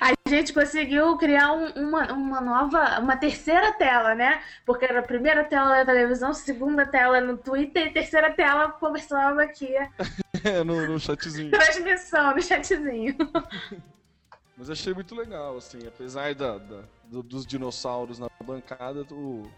A 0.00 0.12
gente 0.28 0.52
conseguiu 0.52 1.16
criar 1.16 1.52
um, 1.52 1.66
uma, 1.88 2.12
uma 2.12 2.40
nova, 2.40 3.00
uma 3.00 3.16
terceira 3.16 3.72
tela, 3.72 4.14
né? 4.14 4.40
Porque 4.64 4.84
era 4.84 5.00
a 5.00 5.02
primeira 5.02 5.42
tela 5.42 5.82
da 5.82 5.84
televisão, 5.84 6.32
segunda 6.32 6.86
tela 6.86 7.20
no 7.20 7.36
Twitter 7.36 7.88
e 7.88 7.92
terceira 7.92 8.32
tela 8.32 8.70
conversando 8.70 9.40
aqui. 9.40 9.74
é, 10.44 10.62
no, 10.62 10.86
no 10.86 11.00
chatzinho. 11.00 11.50
Transmissão, 11.50 12.36
no 12.36 12.40
chatzinho. 12.40 13.16
Mas 14.56 14.70
achei 14.70 14.94
muito 14.94 15.12
legal, 15.16 15.56
assim, 15.56 15.84
apesar 15.88 16.36
da, 16.36 16.56
da 16.56 16.82
do, 17.02 17.20
dos 17.20 17.44
dinossauros 17.44 18.20
na 18.20 18.28
bancada, 18.44 19.04
eu 19.10 19.50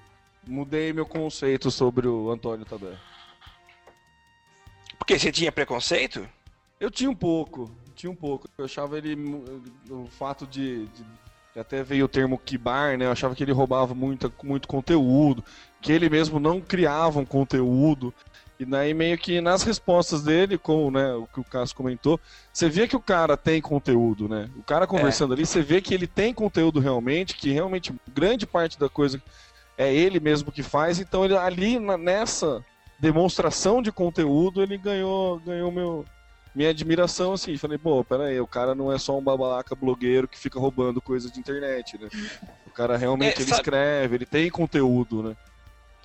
mudei 0.47 0.95
meu 0.95 1.05
conceito 1.05 1.71
sobre 1.71 2.09
o 2.09 2.31
Antônio 2.31 2.65
Tadeu. 2.65 2.97
Porque 4.99 5.19
você 5.19 5.31
tinha 5.31 5.53
preconceito? 5.53 6.27
Eu 6.81 6.91
tinha 6.91 7.11
um 7.11 7.15
pouco, 7.15 7.71
tinha 7.95 8.11
um 8.11 8.17
pouco. 8.17 8.49
Eu 8.59 8.65
achava 8.65 8.99
ele. 8.99 9.15
O 9.91 10.07
fato 10.19 10.47
de, 10.47 10.87
de 10.87 11.05
até 11.59 11.83
veio 11.83 12.05
o 12.05 12.09
termo 12.09 12.39
kibar, 12.39 12.99
né? 12.99 13.07
Eu 13.07 13.13
achava 13.13 13.35
que 13.35 13.43
ele 13.43 13.53
roubava 13.53 13.95
muito, 13.95 14.33
muito 14.43 14.69
conteúdo, 14.69 15.43
que 15.81 15.91
ele 15.93 16.09
mesmo 16.11 16.39
não 16.39 16.61
criava 16.61 17.19
um 17.19 17.25
conteúdo. 17.25 18.13
E 18.59 18.65
daí 18.65 18.95
meio 18.95 19.19
que 19.19 19.39
nas 19.41 19.63
respostas 19.63 20.23
dele, 20.23 20.57
como 20.57 20.91
né, 20.91 21.13
o 21.13 21.27
que 21.27 21.39
o 21.41 21.45
Cássio 21.45 21.77
comentou, 21.77 22.19
você 22.51 22.71
vê 22.71 22.89
que 22.89 22.97
o 22.97 23.01
cara 23.01 23.37
tem 23.37 23.61
conteúdo, 23.61 24.29
né? 24.29 24.49
O 24.57 24.63
cara 24.63 24.87
conversando 24.87 25.35
ali, 25.35 25.45
você 25.45 25.61
vê 25.61 25.83
que 25.83 25.93
ele 25.93 26.07
tem 26.07 26.33
conteúdo 26.33 26.81
realmente, 26.81 27.37
que 27.37 27.51
realmente 27.51 27.93
grande 28.09 28.47
parte 28.47 28.79
da 28.79 28.89
coisa 28.89 29.23
é 29.77 29.95
ele 29.95 30.19
mesmo 30.19 30.51
que 30.51 30.63
faz, 30.63 30.99
então 30.99 31.23
ele 31.23 31.37
ali 31.37 31.79
na- 31.79 31.99
nessa 31.99 32.65
demonstração 32.99 33.83
de 33.83 33.93
conteúdo, 33.93 34.63
ele 34.63 34.79
ganhou, 34.79 35.39
ganhou 35.41 35.71
meu, 35.71 36.05
minha 36.55 36.71
admiração, 36.71 37.33
assim. 37.35 37.57
Falei, 37.57 37.79
pô, 37.79 38.03
pera 38.05 38.25
aí, 38.25 38.41
o 38.41 38.47
cara 38.47 38.75
não 38.75 38.93
é 38.93 38.99
só 38.99 39.17
um 39.19 39.23
babaca 39.23 39.75
blogueiro 39.75 40.27
que 40.29 40.39
fica 40.39 40.59
roubando 40.59 41.01
coisa 41.03 41.31
de 41.31 41.39
internet, 41.39 41.99
né? 41.99 42.09
O 42.67 42.71
cara 42.71 42.97
realmente 42.97 43.39
É, 43.39 43.43
ele 43.43 43.49
sabe- 43.51 43.61
escreve, 43.61 44.15
ele 44.17 44.27
tem 44.27 44.51
conteúdo, 44.51 45.23
né? 45.23 45.37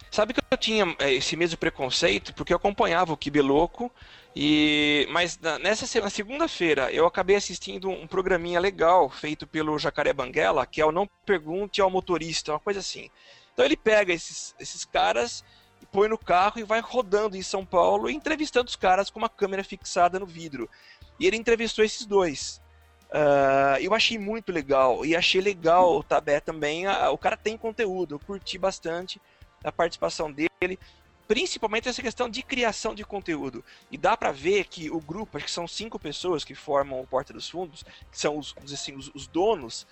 Sabe 0.10 0.34
que 0.34 0.42
eu 0.52 0.58
tinha 0.58 0.94
é, 1.00 1.14
esse 1.14 1.38
mesmo 1.38 1.58
preconceito 1.58 2.34
porque 2.34 2.52
eu 2.52 2.58
acompanhava 2.58 3.14
o 3.14 3.18
Kibeloco 3.18 3.90
e 4.36 5.08
mas 5.10 5.40
na- 5.40 5.58
nessa 5.58 6.02
na 6.02 6.10
segunda-feira 6.10 6.92
eu 6.92 7.06
acabei 7.06 7.38
assistindo 7.38 7.90
um 7.90 8.06
programinha 8.06 8.60
legal 8.60 9.10
feito 9.10 9.48
pelo 9.48 9.80
Jacaré 9.80 10.12
Banguela, 10.12 10.66
que 10.66 10.82
é 10.82 10.86
o 10.86 10.92
Não 10.92 11.08
Pergunte 11.26 11.80
ao 11.80 11.90
Motorista, 11.90 12.52
uma 12.52 12.60
coisa 12.60 12.82
assim. 12.82 13.10
Então 13.54 13.64
ele 13.64 13.78
pega 13.78 14.12
esses, 14.12 14.54
esses 14.60 14.84
caras 14.84 15.46
põe 15.92 16.08
no 16.08 16.18
carro 16.18 16.60
e 16.60 16.64
vai 16.64 16.80
rodando 16.80 17.36
em 17.36 17.42
São 17.42 17.66
Paulo 17.66 18.10
entrevistando 18.10 18.70
os 18.70 18.76
caras 18.76 19.10
com 19.10 19.20
uma 19.20 19.30
câmera 19.30 19.64
fixada 19.64 20.20
no 20.20 20.26
vidro. 20.26 20.70
E 21.20 21.28
ele 21.28 21.38
entrevistou 21.38 21.84
esses 21.84 22.06
dois. 22.06 22.62
Ah, 23.12 23.78
eu 23.82 23.94
achei 23.94 24.18
muito 24.18 24.52
legal 24.52 25.06
e 25.06 25.16
achei 25.16 25.42
legal 25.42 25.98
o 25.98 26.04
Tabé 26.04 26.40
também. 26.40 26.88
ah, 26.88 27.12
o 27.12 27.18
cara 27.18 27.36
tem 27.36 27.58
conteúdo, 27.58 28.16
eu 28.16 28.20
curti 28.20 28.58
bastante 28.58 29.22
a 29.64 29.72
participação 29.72 30.32
dele, 30.32 30.80
principalmente 31.32 31.88
essa 31.88 32.02
questão 32.02 32.28
de 32.28 32.44
criação 32.44 32.94
de 32.94 33.06
conteúdo. 33.06 33.64
E 33.90 33.98
dá 33.98 34.18
pra 34.18 34.34
ver 34.34 34.66
que 34.66 34.92
o 34.92 35.00
grupo, 35.00 35.38
acho 35.38 35.46
que 35.46 35.52
são 35.52 35.66
cinco 35.66 35.98
pessoas 35.98 36.44
que 36.44 36.54
formam 36.54 37.00
o 37.00 37.08
Porta 37.08 37.32
dos 37.32 37.50
Fundos, 37.50 37.86
que 38.12 38.20
são 38.20 38.38
os, 38.38 38.54
assim, 38.66 38.98
os, 38.98 39.10
os 39.16 39.28
donos. 39.28 39.88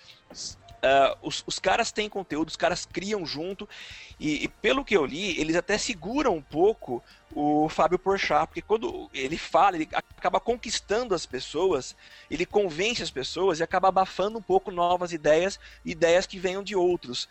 ah, 0.82 1.16
os, 1.22 1.42
os 1.46 1.58
caras 1.58 1.90
têm 1.90 2.10
conteúdo, 2.10 2.50
os 2.50 2.56
caras 2.56 2.84
criam 2.84 3.24
junto, 3.24 3.66
e, 4.18 4.44
e 4.44 4.48
pelo 4.48 4.84
que 4.84 4.94
eu 4.94 5.06
li, 5.06 5.40
eles 5.40 5.56
até 5.56 5.78
seguram 5.78 6.36
um 6.36 6.42
pouco 6.42 7.02
o 7.34 7.70
Fábio 7.70 7.98
Porchat, 7.98 8.46
porque 8.46 8.60
quando 8.60 9.08
ele 9.14 9.38
fala, 9.38 9.76
ele 9.76 9.88
acaba 9.94 10.40
conquistando 10.40 11.14
as 11.14 11.24
pessoas, 11.24 11.96
ele 12.30 12.44
convence 12.44 13.02
as 13.02 13.10
pessoas 13.10 13.60
e 13.60 13.62
acaba 13.62 13.88
abafando 13.88 14.36
um 14.36 14.42
pouco 14.42 14.70
novas 14.70 15.10
ideias, 15.10 15.58
ideias 15.86 16.26
que 16.26 16.38
venham 16.38 16.62
de 16.62 16.76
outros. 16.76 17.26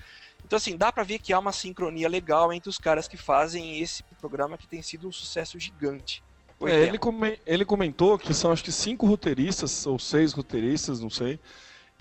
Então, 0.50 0.58
assim, 0.58 0.76
dá 0.76 0.92
pra 0.92 1.04
ver 1.04 1.20
que 1.20 1.32
há 1.32 1.38
uma 1.38 1.52
sincronia 1.52 2.10
legal 2.10 2.52
entre 2.52 2.72
os 2.72 2.80
caras 2.80 3.08
que 3.08 3.16
fazem 3.16 3.80
esse 3.80 4.02
programa 4.20 4.58
que 4.58 4.68
tem 4.68 4.82
sido 4.82 5.08
um 5.08 5.12
sucesso 5.12 5.60
gigante. 5.60 6.24
É, 6.64 6.82
ele, 6.88 6.98
come- 6.98 7.38
ele 7.46 7.64
comentou 7.64 8.18
que 8.18 8.34
são 8.34 8.52
acho 8.52 8.64
que 8.64 8.72
cinco 8.72 9.06
roteiristas, 9.06 9.86
ou 9.86 10.00
seis 10.00 10.34
roteiristas, 10.34 11.00
não 11.00 11.10
sei. 11.12 11.40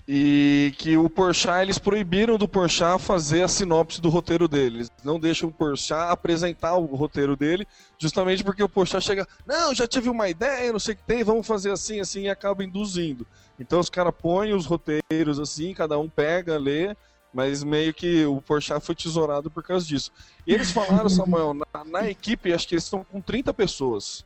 E 0.07 0.73
que 0.79 0.97
o 0.97 1.07
Porchat, 1.07 1.61
eles 1.61 1.77
proibiram 1.77 2.39
do 2.39 2.47
Porchat 2.47 2.99
fazer 2.99 3.43
a 3.43 3.47
sinopse 3.47 4.01
do 4.01 4.09
roteiro 4.09 4.47
dele. 4.47 4.77
Eles 4.77 4.91
não 5.03 5.19
deixam 5.19 5.49
o 5.49 5.53
Porchat 5.53 6.11
apresentar 6.11 6.75
o 6.75 6.85
roteiro 6.95 7.35
dele, 7.37 7.67
justamente 7.99 8.43
porque 8.43 8.63
o 8.63 8.67
Porchat 8.67 9.05
chega, 9.05 9.27
não, 9.45 9.75
já 9.75 9.87
tive 9.87 10.09
uma 10.09 10.27
ideia, 10.27 10.71
não 10.73 10.79
sei 10.79 10.95
o 10.95 10.97
que 10.97 11.03
tem, 11.03 11.23
vamos 11.23 11.45
fazer 11.45 11.69
assim, 11.69 11.99
assim, 11.99 12.21
e 12.21 12.29
acaba 12.29 12.63
induzindo. 12.63 13.27
Então 13.59 13.79
os 13.79 13.91
caras 13.91 14.15
põem 14.19 14.53
os 14.53 14.65
roteiros 14.65 15.39
assim, 15.39 15.71
cada 15.75 15.99
um 15.99 16.09
pega, 16.09 16.57
lê, 16.57 16.95
mas 17.33 17.63
meio 17.63 17.93
que 17.93 18.25
o 18.25 18.41
Porchat 18.41 18.83
foi 18.85 18.95
tesourado 18.95 19.49
por 19.51 19.63
causa 19.63 19.85
disso. 19.85 20.11
E 20.47 20.53
eles 20.53 20.71
falaram, 20.71 21.09
Samuel, 21.09 21.53
na, 21.53 21.83
na 21.85 22.09
equipe, 22.09 22.51
acho 22.53 22.67
que 22.67 22.75
eles 22.75 22.83
estão 22.83 23.03
com 23.03 23.21
30 23.21 23.53
pessoas. 23.53 24.25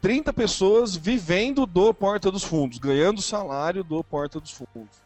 30 0.00 0.32
pessoas 0.32 0.94
vivendo 0.96 1.66
do 1.66 1.92
Porta 1.92 2.30
dos 2.30 2.44
Fundos, 2.44 2.78
ganhando 2.78 3.20
salário 3.20 3.82
do 3.82 4.02
Porta 4.04 4.38
dos 4.40 4.52
Fundos. 4.52 4.96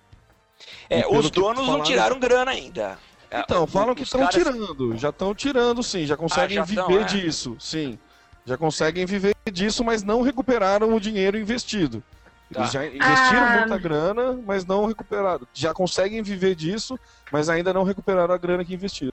É, 0.88 1.06
os 1.08 1.30
donos 1.30 1.58
não 1.60 1.66
falaram- 1.66 1.84
tiraram 1.84 2.20
grana 2.20 2.50
ainda. 2.50 2.98
É, 3.30 3.40
Então, 3.40 3.66
falam 3.66 3.94
que 3.94 4.02
estão 4.02 4.20
caras- 4.20 4.34
tirando, 4.34 4.96
já 4.98 5.08
estão 5.08 5.34
tirando 5.34 5.82
sim, 5.82 6.04
já 6.06 6.16
conseguem 6.16 6.56
já 6.56 6.64
viver 6.64 6.82
tão, 6.86 6.98
é? 7.00 7.04
disso, 7.04 7.56
sim. 7.58 7.98
Já 8.44 8.58
conseguem 8.58 9.06
viver 9.06 9.34
disso, 9.50 9.82
mas 9.82 10.02
não 10.02 10.20
recuperaram 10.20 10.94
o 10.94 11.00
dinheiro 11.00 11.38
investido. 11.38 12.02
Eles 12.54 12.72
Tá. 12.72 12.78
já 12.80 12.86
investiram 12.86 13.42
Ah. 13.44 13.56
muita 13.60 13.78
grana, 13.78 14.38
mas 14.46 14.64
não 14.66 14.86
recuperaram. 14.86 15.46
Já 15.54 15.72
conseguem 15.72 16.22
viver 16.22 16.54
disso, 16.54 16.98
mas 17.30 17.48
ainda 17.48 17.72
não 17.72 17.82
recuperaram 17.84 18.34
a 18.34 18.38
grana 18.38 18.64
que 18.64 18.74
investiram. 18.74 19.12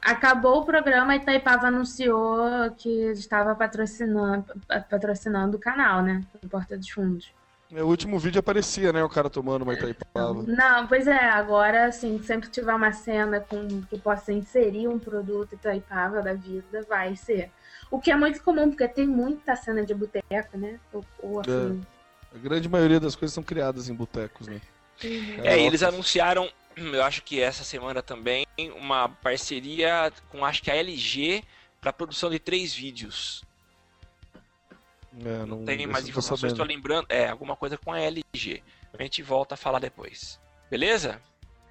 Acabou 0.00 0.60
o 0.60 0.64
programa 0.64 1.14
e 1.14 1.18
Itaipava 1.18 1.68
anunciou 1.68 2.40
que 2.76 2.88
estava 3.12 3.54
patrocinando, 3.54 4.44
patrocinando 4.90 5.56
o 5.56 5.60
canal, 5.60 6.02
né? 6.02 6.22
No 6.42 6.48
Porta 6.48 6.76
dos 6.76 6.88
Fundos. 6.90 7.30
No 7.70 7.86
último 7.86 8.18
vídeo 8.18 8.40
aparecia, 8.40 8.92
né, 8.92 9.02
o 9.02 9.08
cara 9.08 9.30
tomando 9.30 9.62
uma 9.62 9.72
Itaipava. 9.74 10.42
Não, 10.46 10.86
pois 10.86 11.06
é, 11.06 11.30
agora, 11.30 11.86
assim, 11.86 12.20
sempre 12.22 12.48
que 12.48 12.52
tiver 12.52 12.74
uma 12.74 12.92
cena 12.92 13.40
com 13.40 13.82
que 13.88 13.96
possa 13.98 14.32
inserir 14.32 14.88
um 14.88 14.98
produto 14.98 15.54
Itaipava 15.54 16.20
da 16.20 16.34
vida, 16.34 16.84
vai 16.88 17.16
ser. 17.16 17.50
O 17.90 17.98
que 18.00 18.10
é 18.10 18.16
muito 18.16 18.42
comum, 18.42 18.68
porque 18.70 18.86
tem 18.88 19.06
muita 19.06 19.54
cena 19.54 19.84
de 19.86 19.94
boteco, 19.94 20.58
né? 20.58 20.78
Ou, 20.92 21.04
ou 21.22 21.40
assim. 21.40 21.80
A 22.34 22.38
grande 22.38 22.68
maioria 22.68 22.98
das 22.98 23.14
coisas 23.14 23.34
são 23.34 23.42
criadas 23.42 23.88
em 23.88 23.94
botecos, 23.94 24.46
né? 24.46 24.60
É, 25.42 25.58
e 25.58 25.66
eles 25.66 25.82
anunciaram, 25.82 26.50
eu 26.76 27.02
acho 27.02 27.22
que 27.22 27.40
essa 27.40 27.64
semana 27.64 28.02
também, 28.02 28.46
uma 28.76 29.08
parceria 29.08 30.12
com 30.30 30.44
acho 30.44 30.62
que 30.62 30.70
a 30.70 30.76
LG 30.76 31.42
para 31.80 31.92
produção 31.92 32.30
de 32.30 32.38
três 32.38 32.72
vídeos. 32.72 33.44
É, 35.20 35.38
Não 35.38 35.58
não 35.58 35.64
tem 35.64 35.86
mais 35.86 36.08
informações, 36.08 36.52
estou 36.52 36.64
lembrando. 36.64 37.06
É, 37.08 37.28
alguma 37.28 37.56
coisa 37.56 37.76
com 37.76 37.92
a 37.92 38.00
LG. 38.00 38.62
A 38.98 39.02
gente 39.02 39.22
volta 39.22 39.54
a 39.54 39.58
falar 39.58 39.78
depois. 39.78 40.40
Beleza? 40.70 41.20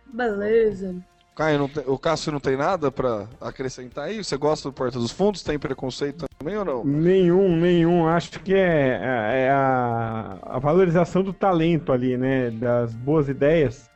Beleza. 0.06 0.96
Caio, 1.36 1.70
tem- 1.70 1.84
o 1.88 1.98
Cássio 1.98 2.32
não 2.32 2.40
tem 2.40 2.58
nada 2.58 2.92
pra 2.92 3.26
acrescentar 3.40 4.06
aí? 4.06 4.24
Você 4.24 4.36
gosta 4.38 4.70
do 4.70 4.74
Porta 4.74 5.00
dos 5.00 5.12
Fundos? 5.12 5.42
Tem 5.44 5.58
preconceito 5.58 6.26
também 6.38 6.58
ou 6.58 6.66
não? 6.66 6.84
Nenhum, 6.84 7.56
nenhum. 7.56 8.08
Acho 8.08 8.40
que 8.42 8.54
é, 8.54 9.00
é 9.46 9.50
a, 9.50 10.38
a 10.44 10.60
valorização 10.60 11.24
do 11.24 11.32
talento 11.34 11.94
ali, 11.94 12.18
né? 12.18 12.52
Das 12.52 12.94
boas 12.94 13.30
ideias. 13.30 13.90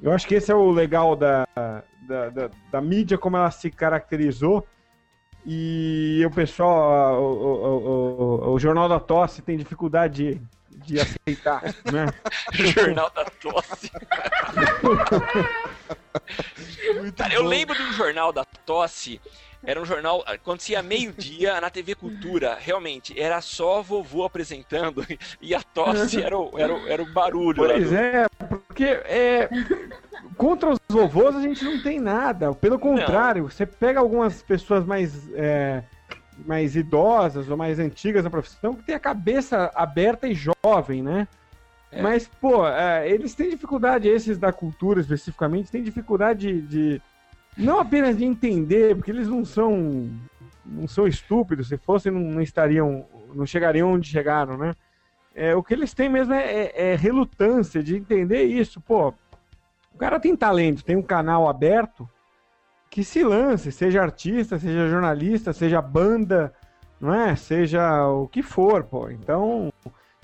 Eu 0.00 0.12
acho 0.12 0.26
que 0.26 0.34
esse 0.34 0.50
é 0.50 0.54
o 0.54 0.70
legal 0.70 1.14
da, 1.14 1.46
da, 2.08 2.28
da, 2.30 2.50
da 2.70 2.80
mídia, 2.80 3.18
como 3.18 3.36
ela 3.36 3.50
se 3.50 3.70
caracterizou. 3.70 4.66
E 5.44 6.22
o 6.26 6.30
pessoal, 6.30 7.20
o, 7.20 7.42
o, 7.42 8.48
o, 8.48 8.54
o 8.54 8.58
Jornal 8.58 8.88
da 8.88 8.98
Tosse 9.00 9.42
tem 9.42 9.56
dificuldade 9.58 10.14
de, 10.34 10.42
de 10.84 11.00
aceitar, 11.00 11.62
né? 11.92 12.06
Jornal 12.52 13.10
da 13.14 13.24
Tosse. 13.24 13.90
Cara, 17.16 17.34
eu 17.34 17.42
lembro 17.44 17.76
um 17.80 17.92
jornal 17.92 18.32
da 18.32 18.44
Tosse. 18.44 19.20
Era 19.64 19.80
um 19.80 19.84
jornal, 19.84 20.24
acontecia 20.26 20.82
meio-dia 20.82 21.60
na 21.60 21.70
TV 21.70 21.94
Cultura. 21.94 22.58
Realmente, 22.60 23.18
era 23.18 23.40
só 23.40 23.80
vovô 23.80 24.24
apresentando 24.24 25.06
e 25.40 25.54
a 25.54 25.62
tosse 25.62 26.20
era 26.20 26.36
o, 26.36 26.58
era 26.58 26.74
o, 26.74 26.88
era 26.88 27.00
o 27.02 27.06
barulho. 27.12 27.54
Pois 27.64 27.90
do- 27.90 27.94
é, 27.94 28.26
porque 28.48 28.84
é, 28.84 29.48
contra 30.36 30.70
os 30.70 30.80
vovôs 30.88 31.36
a 31.36 31.40
gente 31.40 31.64
não 31.64 31.80
tem 31.80 32.00
nada. 32.00 32.52
Pelo 32.54 32.76
contrário, 32.76 33.48
você 33.48 33.64
pega 33.64 34.00
algumas 34.00 34.42
pessoas 34.42 34.84
mais, 34.84 35.12
é, 35.32 35.84
mais 36.46 36.76
idosas 36.76 37.48
ou 37.48 37.56
mais 37.56 37.78
antigas 37.78 38.24
na 38.24 38.30
profissão 38.30 38.74
que 38.74 38.82
tem 38.82 38.94
a 38.94 39.00
cabeça 39.00 39.70
aberta 39.74 40.26
e 40.28 40.34
jovem, 40.34 41.02
né? 41.02 41.26
É. 41.90 42.00
Mas, 42.00 42.26
pô, 42.40 42.66
é, 42.66 43.08
eles 43.08 43.34
têm 43.34 43.50
dificuldade, 43.50 44.08
esses 44.08 44.38
da 44.38 44.52
cultura 44.52 45.00
especificamente, 45.00 45.70
têm 45.70 45.82
dificuldade 45.82 46.60
de, 46.62 46.96
de- 46.96 47.02
não 47.56 47.78
apenas 47.80 48.16
de 48.16 48.24
entender, 48.24 48.96
porque 48.96 49.10
eles 49.10 49.28
não 49.28 49.44
são 49.44 50.08
não 50.64 50.86
são 50.86 51.06
estúpidos, 51.08 51.68
se 51.68 51.76
fossem 51.76 52.10
não, 52.12 52.20
não 52.20 52.40
estariam, 52.40 53.04
não 53.34 53.44
chegariam 53.44 53.92
onde 53.92 54.08
chegaram, 54.08 54.56
né? 54.56 54.74
É, 55.34 55.54
o 55.56 55.62
que 55.62 55.74
eles 55.74 55.92
têm 55.92 56.08
mesmo 56.08 56.32
é, 56.32 56.44
é- 56.44 56.92
é 56.92 56.94
relutância 56.96 57.82
de 57.82 57.96
entender 57.96 58.44
isso. 58.44 58.80
Pô, 58.80 59.08
o 59.94 59.98
cara 59.98 60.20
tem 60.20 60.36
talento, 60.36 60.84
tem 60.84 60.96
um 60.96 61.02
canal 61.02 61.48
aberto, 61.48 62.08
que 62.92 63.02
se 63.02 63.24
lance, 63.24 63.72
seja 63.72 64.02
artista, 64.02 64.58
seja 64.58 64.86
jornalista, 64.86 65.50
seja 65.54 65.80
banda, 65.80 66.52
não 67.00 67.14
é? 67.14 67.34
Seja 67.34 68.06
o 68.06 68.28
que 68.28 68.42
for, 68.42 68.84
pô. 68.84 69.08
Então, 69.08 69.72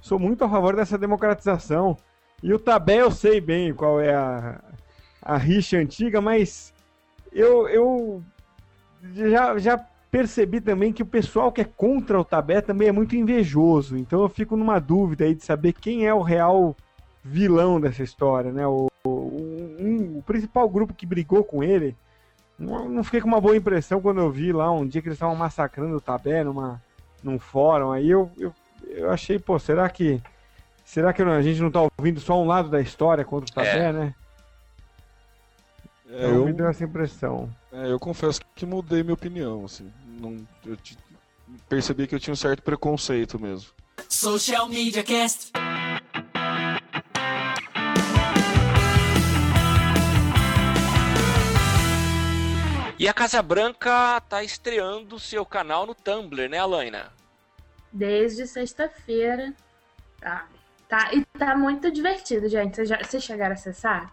sou 0.03 0.19
muito 0.19 0.45
a 0.45 0.51
favor 0.51 0.77
dessa 0.77 0.99
democratização. 0.99 1.97
E 2.43 2.53
o 2.53 2.59
Tabé 2.59 3.01
eu 3.01 3.11
sei 3.11 3.41
bem 3.41 3.73
qual 3.73 3.99
é 3.99 4.15
a, 4.15 4.61
a 5.23 5.39
rixa 5.39 5.79
antiga, 5.79 6.21
mas 6.21 6.75
eu, 7.33 7.67
eu 7.71 8.23
já, 9.15 9.57
já 9.57 9.79
percebi 10.11 10.61
também 10.61 10.93
que 10.93 11.03
o 11.03 11.07
pessoal 11.07 11.51
que 11.51 11.63
é 11.63 11.65
contra 11.65 12.21
o 12.21 12.25
Tabé 12.25 12.61
também 12.61 12.89
é 12.89 12.93
muito 12.93 13.17
invejoso. 13.17 13.97
Então 13.97 14.21
eu 14.21 14.29
fico 14.29 14.59
numa 14.59 14.79
dúvida 14.79 15.25
aí 15.25 15.35
de 15.35 15.43
saber 15.43 15.73
quem 15.73 16.07
é 16.07 16.13
o 16.13 16.21
real 16.21 16.77
vilão 17.25 17.81
dessa 17.81 18.03
história, 18.03 18.53
né? 18.53 18.67
O, 18.67 18.89
o, 19.05 19.11
um- 19.81 20.19
o 20.19 20.23
principal 20.23 20.69
grupo 20.69 20.93
que 20.93 21.07
brigou 21.07 21.43
com 21.43 21.65
ele, 21.65 21.97
não, 22.59 22.89
não 22.89 23.05
fiquei 23.05 23.21
com 23.21 23.29
uma 23.29 23.41
boa 23.41 23.57
impressão 23.57 24.01
quando 24.01 24.21
eu 24.21 24.31
vi 24.31 24.53
lá 24.53 24.71
um 24.71 24.87
dia 24.87 25.01
que 25.01 25.09
eles 25.09 25.17
estavam 25.17 25.37
massacrando 25.37 25.97
o 25.97 26.01
Tabé 26.01 26.43
numa, 26.43 26.83
num 27.23 27.39
fórum, 27.39 27.93
aí 27.93 28.09
eu, 28.11 28.31
eu, 28.39 28.53
eu 28.87 29.11
achei, 29.11 29.39
pô, 29.39 29.59
será 29.59 29.89
que. 29.89 30.21
Será 30.85 31.13
que 31.13 31.21
a 31.21 31.43
gente 31.43 31.61
não 31.61 31.71
tá 31.71 31.81
ouvindo 31.99 32.19
só 32.19 32.41
um 32.43 32.47
lado 32.47 32.71
da 32.71 32.81
história 32.81 33.23
contra 33.25 33.51
o 33.51 33.55
Tabé, 33.55 33.89
É. 33.89 33.93
né? 33.93 34.15
É, 36.11 36.27
Então, 36.27 36.45
me 36.47 36.51
eu, 36.51 36.55
deu 36.57 36.67
essa 36.69 36.83
impressão. 36.83 37.51
é, 37.71 37.93
eu 37.93 37.99
confesso 37.99 38.41
que 38.55 38.65
mudei 38.65 39.03
minha 39.03 39.13
opinião, 39.13 39.67
assim. 39.67 39.93
Não, 40.19 40.35
eu 40.65 40.77
percebi 41.69 42.07
que 42.07 42.15
eu 42.15 42.21
tinha 42.21 42.33
um 42.33 42.37
certo 42.37 42.63
preconceito 42.63 43.39
mesmo. 43.39 43.69
Social 44.09 44.67
Media 44.69 45.03
Cast. 45.05 45.53
E 52.99 53.07
a 53.07 53.15
Casa 53.15 53.41
Branca 53.41 54.21
tá 54.23 54.43
estreando 54.43 55.21
seu 55.21 55.47
canal 55.47 55.87
no 55.87 55.95
Tumblr, 55.95 56.49
né, 56.49 56.59
Alaina? 56.59 57.13
Desde 57.93 58.45
sexta-feira. 58.45 59.55
Tá. 60.21 60.49
Tá, 60.89 61.15
e 61.15 61.25
tá 61.39 61.57
muito 61.57 61.93
divertido, 61.93 62.49
gente. 62.49 62.85
Vocês 62.85 63.23
chegaram 63.23 63.53
a 63.53 63.55
acessar? 63.55 64.13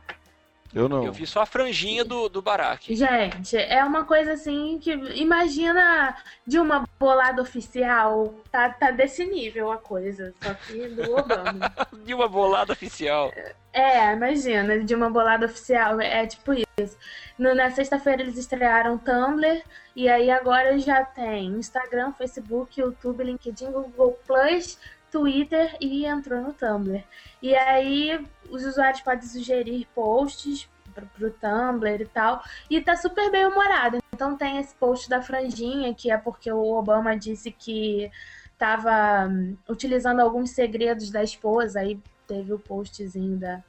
Eu 0.76 0.90
não. 0.90 1.06
Eu 1.06 1.14
vi 1.14 1.26
só 1.26 1.42
a 1.42 1.46
franjinha 1.46 2.04
do, 2.04 2.28
do 2.28 2.42
Barack. 2.42 2.94
Gente, 2.94 3.56
é 3.56 3.82
uma 3.86 4.04
coisa 4.04 4.34
assim 4.34 4.78
que. 4.78 4.92
Imagina 4.92 6.18
de 6.46 6.60
uma 6.60 6.86
bolada 7.00 7.42
oficial. 7.42 8.36
Tá, 8.52 8.70
tá 8.70 8.92
desse 8.92 9.26
nível 9.26 9.72
a 9.72 9.78
coisa. 9.78 10.34
Só 10.44 10.54
que 10.54 10.90
do 10.90 11.16
Obama. 11.16 11.72
De 12.04 12.14
uma 12.14 12.28
bolada 12.28 12.74
oficial. 12.74 13.32
É, 13.72 14.14
imagina, 14.14 14.80
de 14.84 14.94
uma 14.94 15.10
bolada 15.10 15.46
oficial. 15.46 16.00
É 16.00 16.28
tipo 16.28 16.54
isso. 16.54 16.98
No- 17.38 17.56
na 17.56 17.72
sexta-feira 17.72 18.22
eles 18.22 18.38
estrearam 18.38 18.96
o 18.96 19.00
Tumblr. 19.00 19.62
E 19.96 20.10
aí 20.10 20.30
agora 20.30 20.78
já 20.78 21.04
tem 21.06 21.48
Instagram, 21.48 22.12
Facebook, 22.14 22.80
YouTube, 22.80 23.24
LinkedIn, 23.24 23.72
Google 23.72 24.20
Plus, 24.28 24.78
Twitter 25.12 25.76
e 25.80 26.06
entrou 26.06 26.42
no 26.42 26.54
Tumblr. 26.54 27.02
E 27.42 27.56
aí 27.56 28.20
os 28.50 28.64
usuários 28.66 29.02
podem 29.02 29.28
sugerir 29.28 29.88
posts 29.94 30.70
pro, 30.94 31.06
pro 31.08 31.32
Tumblr 31.32 32.02
e 32.02 32.06
tal. 32.06 32.44
E 32.70 32.82
tá 32.82 32.96
super 32.96 33.30
bem 33.32 33.46
humorado. 33.46 34.00
Então 34.14 34.36
tem 34.38 34.58
esse 34.58 34.74
post 34.76 35.10
da 35.10 35.22
franjinha, 35.22 35.94
que 35.94 36.10
é 36.10 36.18
porque 36.18 36.52
o 36.52 36.74
Obama 36.74 37.18
disse 37.18 37.52
que 37.52 38.10
tava 38.58 39.28
hum, 39.28 39.58
utilizando 39.70 40.22
alguns 40.22 40.52
segredos 40.52 41.12
da 41.12 41.24
esposa. 41.24 41.82
Aí 41.82 42.00
teve 42.28 42.54
o 42.54 42.60
postzinho 42.60 43.38
da, 43.38 43.62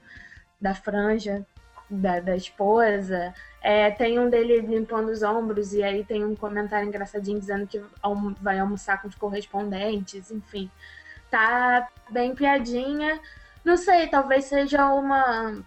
da 0.61 0.75
franja 0.75 1.45
da, 1.91 2.21
da 2.21 2.37
esposa. 2.37 3.35
É, 3.61 3.91
tem 3.91 4.19
um 4.19 4.31
dele 4.31 4.61
limpando 4.61 5.09
os 5.09 5.23
ombros, 5.23 5.73
e 5.73 5.83
aí 5.83 6.05
tem 6.05 6.25
um 6.25 6.37
comentário 6.37 6.87
engraçadinho 6.87 7.41
dizendo 7.41 7.67
que 7.67 7.83
vai 8.41 8.59
almoçar 8.59 9.03
com 9.03 9.09
os 9.09 9.15
correspondentes, 9.15 10.31
enfim. 10.31 10.71
Tá 11.31 11.89
bem 12.11 12.35
piadinha. 12.35 13.21
Não 13.67 13.77
sei, 13.77 14.07
talvez 14.07 14.45
seja 14.45 14.89
uma 14.95 15.59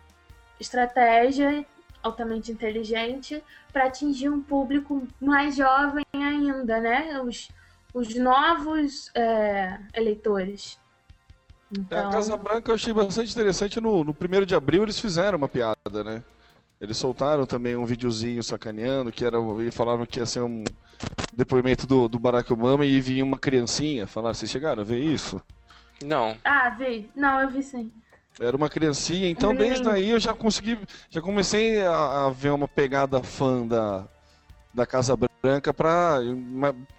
estratégia 0.58 1.66
altamente 2.02 2.50
inteligente 2.50 3.44
para 3.74 3.88
atingir 3.88 4.30
um 4.30 4.42
público 4.42 5.06
mais 5.20 5.58
jovem 5.58 6.06
ainda, 6.14 6.80
né? 6.80 7.20
Os, 7.22 7.50
os 7.94 8.16
novos 8.16 9.12
é, 9.14 9.78
eleitores. 9.94 10.80
É, 11.76 11.78
Então, 11.78 12.08
A 12.08 12.12
Casa 12.14 12.38
Branca 12.38 12.72
eu 12.72 12.76
achei 12.76 12.94
bastante 12.94 13.34
interessante. 13.34 13.82
No, 13.82 14.06
no 14.06 14.16
1 14.16 14.46
de 14.46 14.56
abril 14.56 14.84
eles 14.84 14.98
fizeram 14.98 15.38
uma 15.38 15.50
piada, 15.50 16.02
né? 16.02 16.24
Eles 16.80 16.96
soltaram 16.96 17.46
também 17.46 17.76
um 17.76 17.86
videozinho 17.86 18.42
sacaneando, 18.42 19.12
que 19.12 19.26
era. 19.26 19.38
E 19.62 19.72
falavam 19.72 20.06
que 20.06 20.20
ia 20.20 20.26
ser 20.26 20.42
um 20.42 20.64
depoimento 21.34 21.86
do, 21.86 22.08
do 22.08 22.18
Barack 22.18 22.54
Obama 22.54 22.86
e 22.86 23.02
vinha 23.02 23.26
uma 23.26 23.38
criancinha 23.38 24.08
falar, 24.08 24.34
vocês 24.34 24.50
chegaram 24.50 24.84
a 24.84 24.86
ver 24.86 25.00
isso? 25.00 25.42
Não. 26.04 26.38
Ah, 26.44 26.70
vi. 26.70 27.10
Não, 27.16 27.40
eu 27.42 27.50
vi 27.50 27.62
sim. 27.64 27.92
Era 28.40 28.56
uma 28.56 28.70
criancinha, 28.70 29.30
então 29.30 29.54
desde 29.54 29.90
aí 29.90 30.12
eu 30.12 30.20
já 30.20 30.34
consegui, 30.34 30.80
já 31.10 31.22
comecei 31.22 31.86
a, 31.86 32.28
a 32.28 32.30
ver 32.30 32.52
uma 32.52 32.70
pegada 32.70 33.22
fã 33.22 33.68
da, 33.68 34.08
da 34.74 34.86
Casa 34.86 35.18
Branca 35.42 35.74
para, 35.74 36.20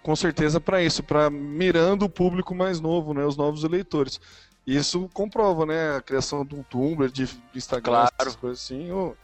com 0.03 0.15
certeza 0.15 0.59
para 0.59 0.83
isso, 0.83 1.01
para 1.01 1.31
mirando 1.31 2.05
o 2.05 2.09
público 2.09 2.53
mais 2.53 2.79
novo, 2.79 3.13
né, 3.15 3.25
os 3.25 3.35
novos 3.35 3.63
eleitores. 3.63 4.21
Isso 4.67 5.09
comprova, 5.13 5.65
né, 5.65 5.95
a 5.95 6.01
criação 6.01 6.45
do 6.45 6.63
Tumblr, 6.69 7.09
de 7.11 7.27
Instagram, 7.55 7.91
Claro. 7.93 8.11
essas 8.19 8.35
coisas 8.35 8.63
assim. 8.63 8.91
O 8.91 9.15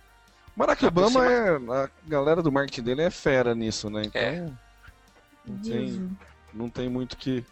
Barack 0.56 0.84
Obama 0.88 1.24
é, 1.24 1.50
a 1.56 1.90
galera 2.08 2.42
do 2.42 2.52
marketing 2.52 2.82
dele 2.82 3.02
é 3.04 3.12
fera 3.12 3.54
nisso, 3.54 3.92
né? 3.92 4.02
Então, 4.06 4.22
É. 4.22 4.50
não 5.46 5.58
tem, 5.60 6.18
não 6.52 6.70
tem 6.70 6.90
muito 6.90 7.16
que 7.16 7.46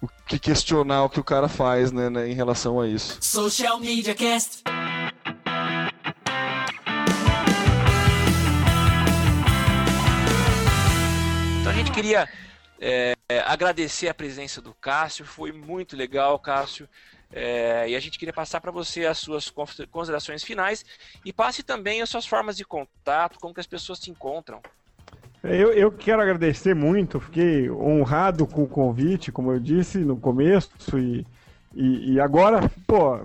o 0.00 0.08
que 0.26 0.38
questionar 0.38 1.04
o 1.04 1.10
que 1.10 1.20
o 1.20 1.24
cara 1.24 1.48
faz, 1.48 1.90
né, 1.90 2.08
né, 2.08 2.28
em 2.28 2.34
relação 2.34 2.80
a 2.80 2.86
isso. 2.86 3.18
Social 3.20 3.78
Media 3.80 4.14
Cast. 4.14 4.62
Então 11.60 11.72
a 11.72 11.74
gente 11.74 11.90
queria 11.90 12.28
é, 12.80 13.14
agradecer 13.44 14.08
a 14.08 14.14
presença 14.14 14.60
do 14.60 14.72
Cássio, 14.74 15.24
foi 15.24 15.52
muito 15.52 15.96
legal, 15.96 16.38
Cássio. 16.38 16.88
É, 17.30 17.86
e 17.90 17.94
a 17.94 18.00
gente 18.00 18.18
queria 18.18 18.32
passar 18.32 18.58
para 18.60 18.70
você 18.70 19.04
as 19.04 19.18
suas 19.18 19.52
considerações 19.90 20.42
finais 20.42 20.82
e 21.24 21.30
passe 21.30 21.62
também 21.62 22.00
as 22.00 22.08
suas 22.08 22.26
formas 22.26 22.56
de 22.56 22.64
contato, 22.64 23.38
como 23.38 23.52
que 23.52 23.60
as 23.60 23.66
pessoas 23.66 23.98
te 23.98 24.10
encontram. 24.10 24.62
Eu, 25.42 25.72
eu 25.72 25.92
quero 25.92 26.20
agradecer 26.20 26.74
muito, 26.74 27.20
fiquei 27.20 27.70
honrado 27.70 28.46
com 28.46 28.64
o 28.64 28.68
convite, 28.68 29.30
como 29.30 29.52
eu 29.52 29.60
disse 29.60 29.98
no 29.98 30.16
começo, 30.16 30.98
e, 30.98 31.24
e, 31.74 32.14
e 32.14 32.20
agora, 32.20 32.68
pô, 32.86 33.20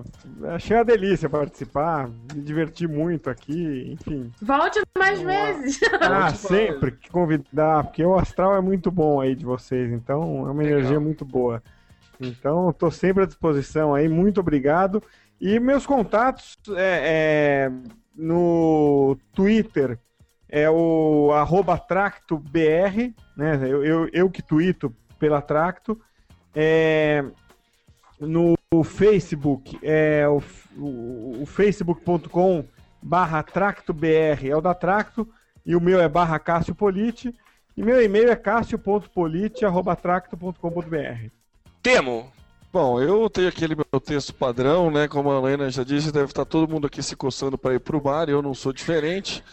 achei 0.54 0.78
uma 0.78 0.86
delícia 0.86 1.28
participar, 1.28 2.08
me 2.34 2.42
diverti 2.42 2.88
muito 2.88 3.30
aqui, 3.32 3.92
enfim. 3.94 4.32
Volte 4.42 4.80
mais 4.98 5.22
lá. 5.24 5.26
vezes. 5.26 5.80
Ah, 6.00 6.28
Ótimo. 6.28 6.38
sempre 6.38 6.92
que 6.92 7.10
convidar, 7.10 7.84
porque 7.86 8.06
o 8.06 8.16
astral 8.16 8.56
é 8.56 8.62
muito 8.62 8.92
bom 8.92 9.20
aí 9.20 9.34
de 9.34 9.44
vocês, 9.44 9.92
então 9.92 10.22
é 10.48 10.52
uma 10.52 10.62
Legal. 10.62 10.80
energia 10.80 11.00
muito 11.00 11.26
boa. 11.26 11.64
Então, 12.20 12.70
estou 12.70 12.92
sempre 12.92 13.24
à 13.24 13.26
disposição 13.26 13.94
aí, 13.94 14.08
muito 14.08 14.40
obrigado. 14.40 15.02
E 15.42 15.60
meus 15.60 15.86
contatos 15.86 16.58
é, 16.78 17.66
é, 17.68 17.72
no 18.16 19.18
Twitter 19.34 19.98
é 20.56 20.70
o 20.70 21.32
arroba 21.34 21.80
tractobr, 21.80 23.12
né? 23.36 23.60
Eu, 23.64 23.84
eu, 23.84 24.10
eu 24.14 24.30
que 24.30 24.44
tuito 24.44 24.96
pela 25.18 25.42
Tracto. 25.42 26.00
É, 26.54 27.26
no 28.20 28.56
Facebook 28.84 29.80
é 29.82 30.28
o, 30.28 30.44
o, 30.78 31.42
o 31.42 31.46
facebook.com 31.48 32.64
barra 33.02 33.42
tractobr 33.42 34.46
é 34.46 34.56
o 34.56 34.62
da 34.62 34.76
Tracto 34.76 35.28
e 35.66 35.76
o 35.76 35.82
meu 35.82 36.00
é 36.00 36.08
barra 36.08 36.38
Cássio 36.38 36.76
Politi 36.76 37.34
e 37.76 37.82
meu 37.82 38.00
e-mail 38.00 38.30
é 38.30 38.36
cássio.politi 38.36 39.66
arroba 39.66 39.96
tracto.com.br 39.96 41.30
Temo, 41.82 42.32
Bom, 42.72 43.02
eu 43.02 43.30
tenho 43.30 43.50
aquele 43.50 43.76
meu 43.76 44.00
texto 44.00 44.34
padrão, 44.34 44.90
né? 44.92 45.08
Como 45.08 45.32
a 45.32 45.38
Helena 45.38 45.70
já 45.70 45.84
disse, 45.84 46.12
deve 46.12 46.26
estar 46.26 46.46
todo 46.46 46.72
mundo 46.72 46.88
aqui 46.88 47.04
se 47.04 47.16
coçando 47.16 47.58
para 47.58 47.76
ir 47.76 47.80
pro 47.80 48.02
bar, 48.02 48.30
eu 48.30 48.42
não 48.42 48.54
sou 48.54 48.74
diferente. 48.74 49.44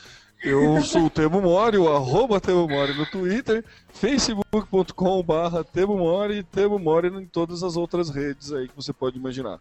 Eu 0.43 0.81
sou 0.81 1.05
o 1.05 1.11
Temo 1.11 1.43
Mori, 1.43 1.77
o 1.77 1.95
arroba 1.95 2.41
Temo 2.41 2.67
Mori 2.67 2.95
no 2.95 3.05
Twitter, 3.05 3.63
facebook.com 3.91 5.23
barra 5.23 5.63
Temo 5.63 5.99
Mori 5.99 6.39
e 6.39 6.43
Temo 6.43 6.79
Mori 6.79 7.09
em 7.09 7.27
todas 7.27 7.63
as 7.63 7.77
outras 7.77 8.09
redes 8.09 8.51
aí 8.51 8.67
que 8.67 8.75
você 8.75 8.93
pode 8.93 9.19
imaginar. 9.19 9.61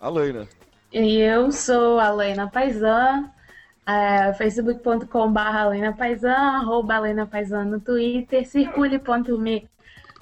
A 0.00 0.08
Leina. 0.08 0.48
E 0.90 1.18
eu 1.18 1.52
sou 1.52 2.00
a 2.00 2.10
Lena 2.10 2.48
Paisan, 2.48 3.28
é, 3.86 4.32
facebook.com.br 4.32 5.68
Lena 5.70 5.92
Paisan, 5.92 6.32
arroba 6.32 6.98
Lena 7.00 7.26
Paisan 7.26 7.64
no 7.64 7.80
Twitter, 7.80 8.46
circule.me 8.46 9.68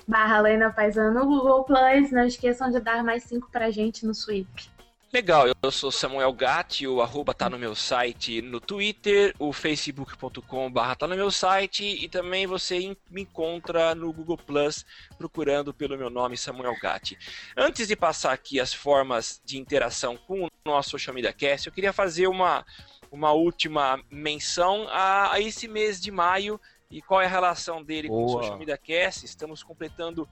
barra 0.08 0.40
Lena 0.40 0.70
Paisan 0.70 1.12
no 1.12 1.26
Google 1.26 1.62
Plus. 1.62 2.10
Não 2.10 2.24
esqueçam 2.24 2.70
de 2.70 2.80
dar 2.80 3.04
mais 3.04 3.22
cinco 3.22 3.48
pra 3.52 3.70
gente 3.70 4.04
no 4.04 4.14
Sweep. 4.14 4.71
Legal, 5.14 5.44
eu 5.62 5.70
sou 5.70 5.92
Samuel 5.92 6.32
Gatti, 6.32 6.86
o 6.86 7.02
arroba 7.02 7.34
tá 7.34 7.50
no 7.50 7.58
meu 7.58 7.74
site 7.74 8.40
no 8.40 8.58
Twitter, 8.58 9.34
o 9.38 9.52
facebook.com 9.52 10.72
barra 10.72 10.96
tá 10.96 11.06
no 11.06 11.14
meu 11.14 11.30
site 11.30 11.84
e 11.84 12.08
também 12.08 12.46
você 12.46 12.96
me 13.10 13.20
encontra 13.20 13.94
no 13.94 14.10
Google 14.10 14.38
Plus 14.38 14.86
procurando 15.18 15.74
pelo 15.74 15.98
meu 15.98 16.08
nome 16.08 16.38
Samuel 16.38 16.74
Gatti. 16.80 17.18
Antes 17.54 17.88
de 17.88 17.94
passar 17.94 18.32
aqui 18.32 18.58
as 18.58 18.72
formas 18.72 19.38
de 19.44 19.58
interação 19.58 20.16
com 20.16 20.46
o 20.46 20.48
nosso 20.64 20.92
Social 20.92 21.14
Media 21.14 21.30
Cast, 21.34 21.66
eu 21.66 21.74
queria 21.74 21.92
fazer 21.92 22.26
uma, 22.26 22.64
uma 23.10 23.32
última 23.32 24.02
menção 24.10 24.88
a, 24.88 25.34
a 25.34 25.40
esse 25.40 25.68
mês 25.68 26.00
de 26.00 26.10
maio 26.10 26.58
e 26.90 27.02
qual 27.02 27.20
é 27.20 27.26
a 27.26 27.28
relação 27.28 27.84
dele 27.84 28.08
com 28.08 28.22
o 28.22 28.26
Boa. 28.28 28.40
Social 28.40 28.58
Media 28.58 28.78
Cast. 28.78 29.26
Estamos 29.26 29.62
completando 29.62 30.26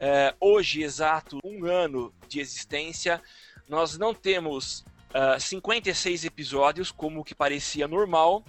eh, 0.00 0.34
hoje 0.40 0.82
exato 0.82 1.38
um 1.44 1.64
ano 1.64 2.12
de 2.26 2.40
existência. 2.40 3.22
Nós 3.70 3.96
não 3.96 4.12
temos 4.12 4.84
ah, 5.14 5.38
56 5.38 6.24
episódios, 6.24 6.90
como 6.90 7.24
que 7.24 7.36
parecia 7.36 7.86
normal. 7.86 8.44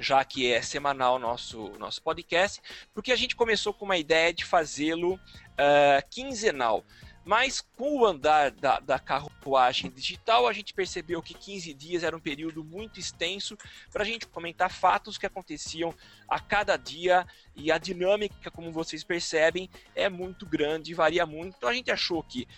já 0.00 0.24
que 0.24 0.52
é 0.52 0.62
semanal 0.62 1.18
nosso, 1.18 1.70
nosso 1.78 2.00
podcast, 2.02 2.60
porque 2.94 3.10
a 3.10 3.16
gente 3.16 3.34
começou 3.34 3.74
com 3.74 3.84
uma 3.84 3.96
ideia 3.96 4.32
de 4.32 4.44
fazê-lo 4.44 5.14
uh, 5.14 6.08
quinzenal. 6.08 6.84
Mas 7.24 7.60
com 7.60 7.98
o 7.98 8.06
andar 8.06 8.52
da, 8.52 8.78
da, 8.78 8.98
carruagem 8.98 9.90
digital, 9.90 10.46
a 10.46 10.52
gente 10.52 10.72
percebeu 10.72 11.20
que 11.20 11.34
15 11.34 11.74
dias 11.74 12.02
era 12.02 12.16
um 12.16 12.20
período 12.20 12.64
muito 12.64 12.98
extenso 12.98 13.54
para 13.92 14.02
a 14.02 14.06
gente 14.06 14.26
comentar 14.26 14.70
fatos 14.70 15.18
que 15.18 15.26
aconteciam 15.26 15.92
a 16.28 16.40
cada 16.40 16.76
dia 16.76 17.26
e 17.54 17.70
a 17.70 17.76
dinâmica, 17.76 18.50
como 18.50 18.72
vocês 18.72 19.04
percebem, 19.04 19.68
é 19.94 20.08
muito 20.08 20.46
grande, 20.46 20.94
varia 20.94 21.26
muito. 21.26 21.56
Então 21.58 21.68
a 21.68 21.74
gente 21.74 21.90
achou 21.90 22.22
que 22.22 22.48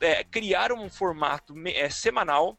é, 0.00 0.24
criar 0.24 0.72
um 0.72 0.88
formato 0.88 1.54
é, 1.66 1.88
semanal 1.90 2.58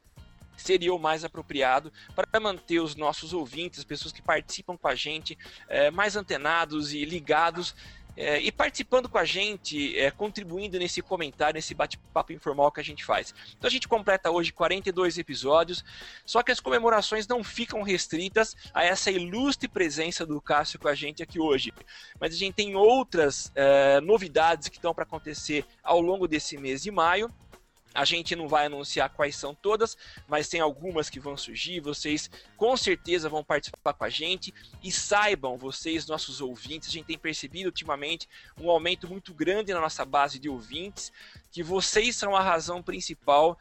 seria 0.58 0.94
o 0.94 1.00
mais 1.00 1.24
apropriado 1.24 1.94
para 2.16 2.40
manter 2.40 2.80
os 2.80 2.96
nossos 2.96 3.32
ouvintes, 3.32 3.80
as 3.80 3.86
pessoas 3.86 4.12
que 4.12 4.22
participam 4.22 4.76
com 4.76 4.88
a 4.88 4.96
gente, 4.96 5.38
é, 5.70 5.92
mais 5.92 6.16
antenados 6.16 6.94
e 6.94 7.06
ligados 7.06 7.76
é, 8.18 8.42
e 8.42 8.52
participando 8.52 9.08
com 9.08 9.20
a 9.20 9.24
gente, 9.24 9.98
é, 9.98 10.10
contribuindo 10.10 10.80
nesse 10.80 11.04
comentário, 11.04 11.54
nesse 11.54 11.76
bate-papo 11.76 12.34
informal 12.34 12.72
que 12.72 12.80
a 12.80 12.84
gente 12.84 13.06
faz. 13.06 13.34
Então 13.56 13.68
a 13.68 13.72
gente 13.72 13.88
completa 13.88 14.32
hoje 14.32 14.52
42 14.52 15.20
episódios, 15.20 15.86
só 16.26 16.42
que 16.42 16.52
as 16.52 16.60
comemorações 16.60 17.28
não 17.28 17.44
ficam 17.44 17.84
restritas 17.84 18.56
a 18.74 18.84
essa 18.84 19.12
ilustre 19.12 19.68
presença 19.68 20.26
do 20.26 20.42
Cássio 20.42 20.80
com 20.80 20.88
a 20.88 20.96
gente 20.96 21.22
aqui 21.22 21.40
hoje. 21.40 21.72
Mas 22.20 22.34
a 22.34 22.38
gente 22.38 22.56
tem 22.56 22.76
outras 22.76 23.52
é, 23.54 24.02
novidades 24.02 24.68
que 24.68 24.78
estão 24.78 24.96
para 24.96 25.04
acontecer 25.04 25.64
ao 25.84 26.02
longo 26.02 26.28
desse 26.28 26.58
mês 26.58 26.82
de 26.82 26.90
maio. 26.90 27.32
A 27.94 28.06
gente 28.06 28.36
não 28.36 28.48
vai 28.48 28.68
anunciar 28.68 29.10
quais 29.10 29.36
são 29.36 29.56
todas, 29.56 29.98
mas 30.28 30.48
tem 30.48 30.60
algumas 30.60 31.10
que 31.10 31.20
vão 31.20 31.36
surgir. 31.36 31.80
Vocês 31.80 32.30
com 32.56 32.78
certeza 32.78 33.28
vão 33.30 33.44
participar 33.44 33.94
com 33.94 34.04
a 34.04 34.10
gente. 34.10 34.54
E 34.84 34.92
saibam, 34.92 35.58
vocês, 35.58 36.06
nossos 36.06 36.40
ouvintes, 36.40 36.90
a 36.90 36.92
gente 36.92 37.06
tem 37.06 37.18
percebido 37.18 37.68
ultimamente 37.68 38.30
um 38.60 38.70
aumento 38.70 39.08
muito 39.08 39.34
grande 39.34 39.74
na 39.74 39.82
nossa 39.82 40.06
base 40.06 40.38
de 40.38 40.48
ouvintes, 40.48 41.12
que 41.52 41.64
vocês 41.64 42.16
são 42.16 42.36
a 42.36 42.42
razão 42.42 42.84
principal 42.84 43.58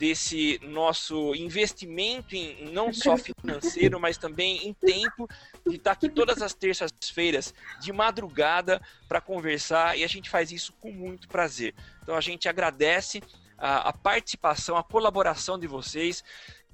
desse 0.00 0.58
nosso 0.62 1.34
investimento 1.34 2.34
em 2.34 2.72
não 2.72 2.90
só 2.90 3.18
financeiro, 3.20 4.00
mas 4.00 4.16
também 4.16 4.66
em 4.66 4.72
tempo 4.72 5.28
de 5.68 5.76
estar 5.76 5.92
aqui 5.92 6.08
todas 6.08 6.40
as 6.40 6.54
terças-feiras 6.54 7.52
de 7.82 7.92
madrugada 7.92 8.80
para 9.06 9.20
conversar 9.20 9.98
e 9.98 10.02
a 10.02 10.06
gente 10.06 10.30
faz 10.30 10.50
isso 10.50 10.72
com 10.80 10.90
muito 10.90 11.28
prazer. 11.28 11.74
Então 12.02 12.16
a 12.16 12.20
gente 12.22 12.48
agradece 12.48 13.22
a, 13.60 13.90
a 13.90 13.92
participação, 13.92 14.76
a 14.76 14.82
colaboração 14.82 15.58
de 15.58 15.66
vocês, 15.66 16.24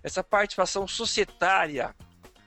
essa 0.02 0.22
participação 0.22 0.86
societária 0.86 1.94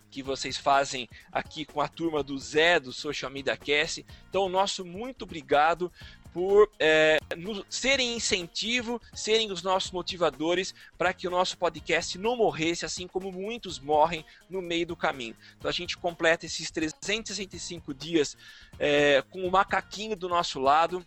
que 0.10 0.24
vocês 0.24 0.58
fazem 0.58 1.08
aqui 1.32 1.66
com 1.66 1.82
a 1.82 1.88
turma 1.88 2.24
do 2.24 2.38
Zé 2.40 2.80
do 2.80 2.92
Social 2.92 3.30
Media 3.30 3.56
Cast. 3.56 4.04
Então, 4.28 4.50
nosso 4.50 4.84
muito 4.84 5.22
obrigado 5.22 5.92
por 6.34 6.70
é, 6.80 7.20
nos, 7.36 7.66
serem 7.70 8.16
incentivo, 8.16 9.02
serem 9.14 9.52
os 9.52 9.64
nossos 9.64 9.92
motivadores 9.92 10.74
para 10.98 11.14
que 11.14 11.28
o 11.28 11.32
nosso 11.32 11.58
podcast 11.58 12.18
não 12.18 12.36
morresse, 12.36 12.86
assim 12.86 13.08
como 13.08 13.32
muitos 13.32 13.80
morrem 13.80 14.26
no 14.50 14.62
meio 14.62 14.86
do 14.86 14.96
caminho. 14.96 15.36
Então 15.58 15.70
a 15.70 15.74
gente 15.74 15.98
completa 15.98 16.46
esses 16.46 16.70
365 16.72 17.94
dias 17.94 18.38
é, 18.78 19.24
com 19.30 19.46
o 19.46 19.52
macaquinho 19.52 20.16
do 20.16 20.30
nosso 20.30 20.60
lado, 20.60 21.06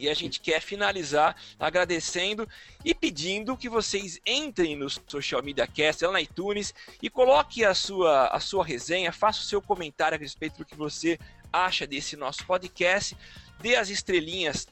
e 0.00 0.08
a 0.08 0.14
gente 0.14 0.40
quer 0.40 0.62
finalizar 0.62 1.36
agradecendo 1.58 2.48
e 2.82 2.94
pedindo 2.94 3.56
que 3.56 3.68
vocês 3.68 4.18
entrem 4.26 4.74
no 4.74 4.88
Social 4.88 5.42
Media 5.42 5.66
Cast, 5.66 6.04
lá 6.06 6.12
na 6.12 6.22
iTunes, 6.22 6.74
e 7.02 7.10
coloque 7.10 7.62
a 7.62 7.74
sua, 7.74 8.28
a 8.28 8.40
sua 8.40 8.64
resenha, 8.64 9.12
faça 9.12 9.40
o 9.40 9.44
seu 9.44 9.60
comentário 9.60 10.16
a 10.16 10.18
respeito 10.18 10.56
do 10.56 10.64
que 10.64 10.74
você 10.74 11.18
acha 11.52 11.86
desse 11.86 12.16
nosso 12.16 12.46
podcast, 12.46 13.14
dê 13.60 13.76
as 13.76 13.90
estrelinhas 13.90 14.66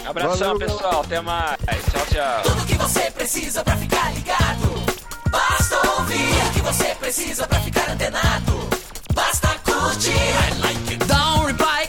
Abração, 0.07 0.53
Valeu. 0.55 0.59
pessoal. 0.59 1.01
Até 1.01 1.21
mais. 1.21 1.57
Tchau, 1.91 2.07
tchau. 2.13 2.43
Tudo 2.45 2.67
que 2.67 2.75
você 2.75 3.11
precisa 3.11 3.65
pra 3.65 3.77
ficar 3.77 4.15
ligado. 4.15 4.87
Basta 5.31 5.77
ouvir 5.99 6.47
o 6.49 6.53
que 6.53 6.61
você 6.61 6.95
precisa 6.95 7.45
pra 7.47 7.59
ficar 7.61 7.91
antenado. 7.91 8.53
Basta 9.13 9.49
curtir. 9.65 10.13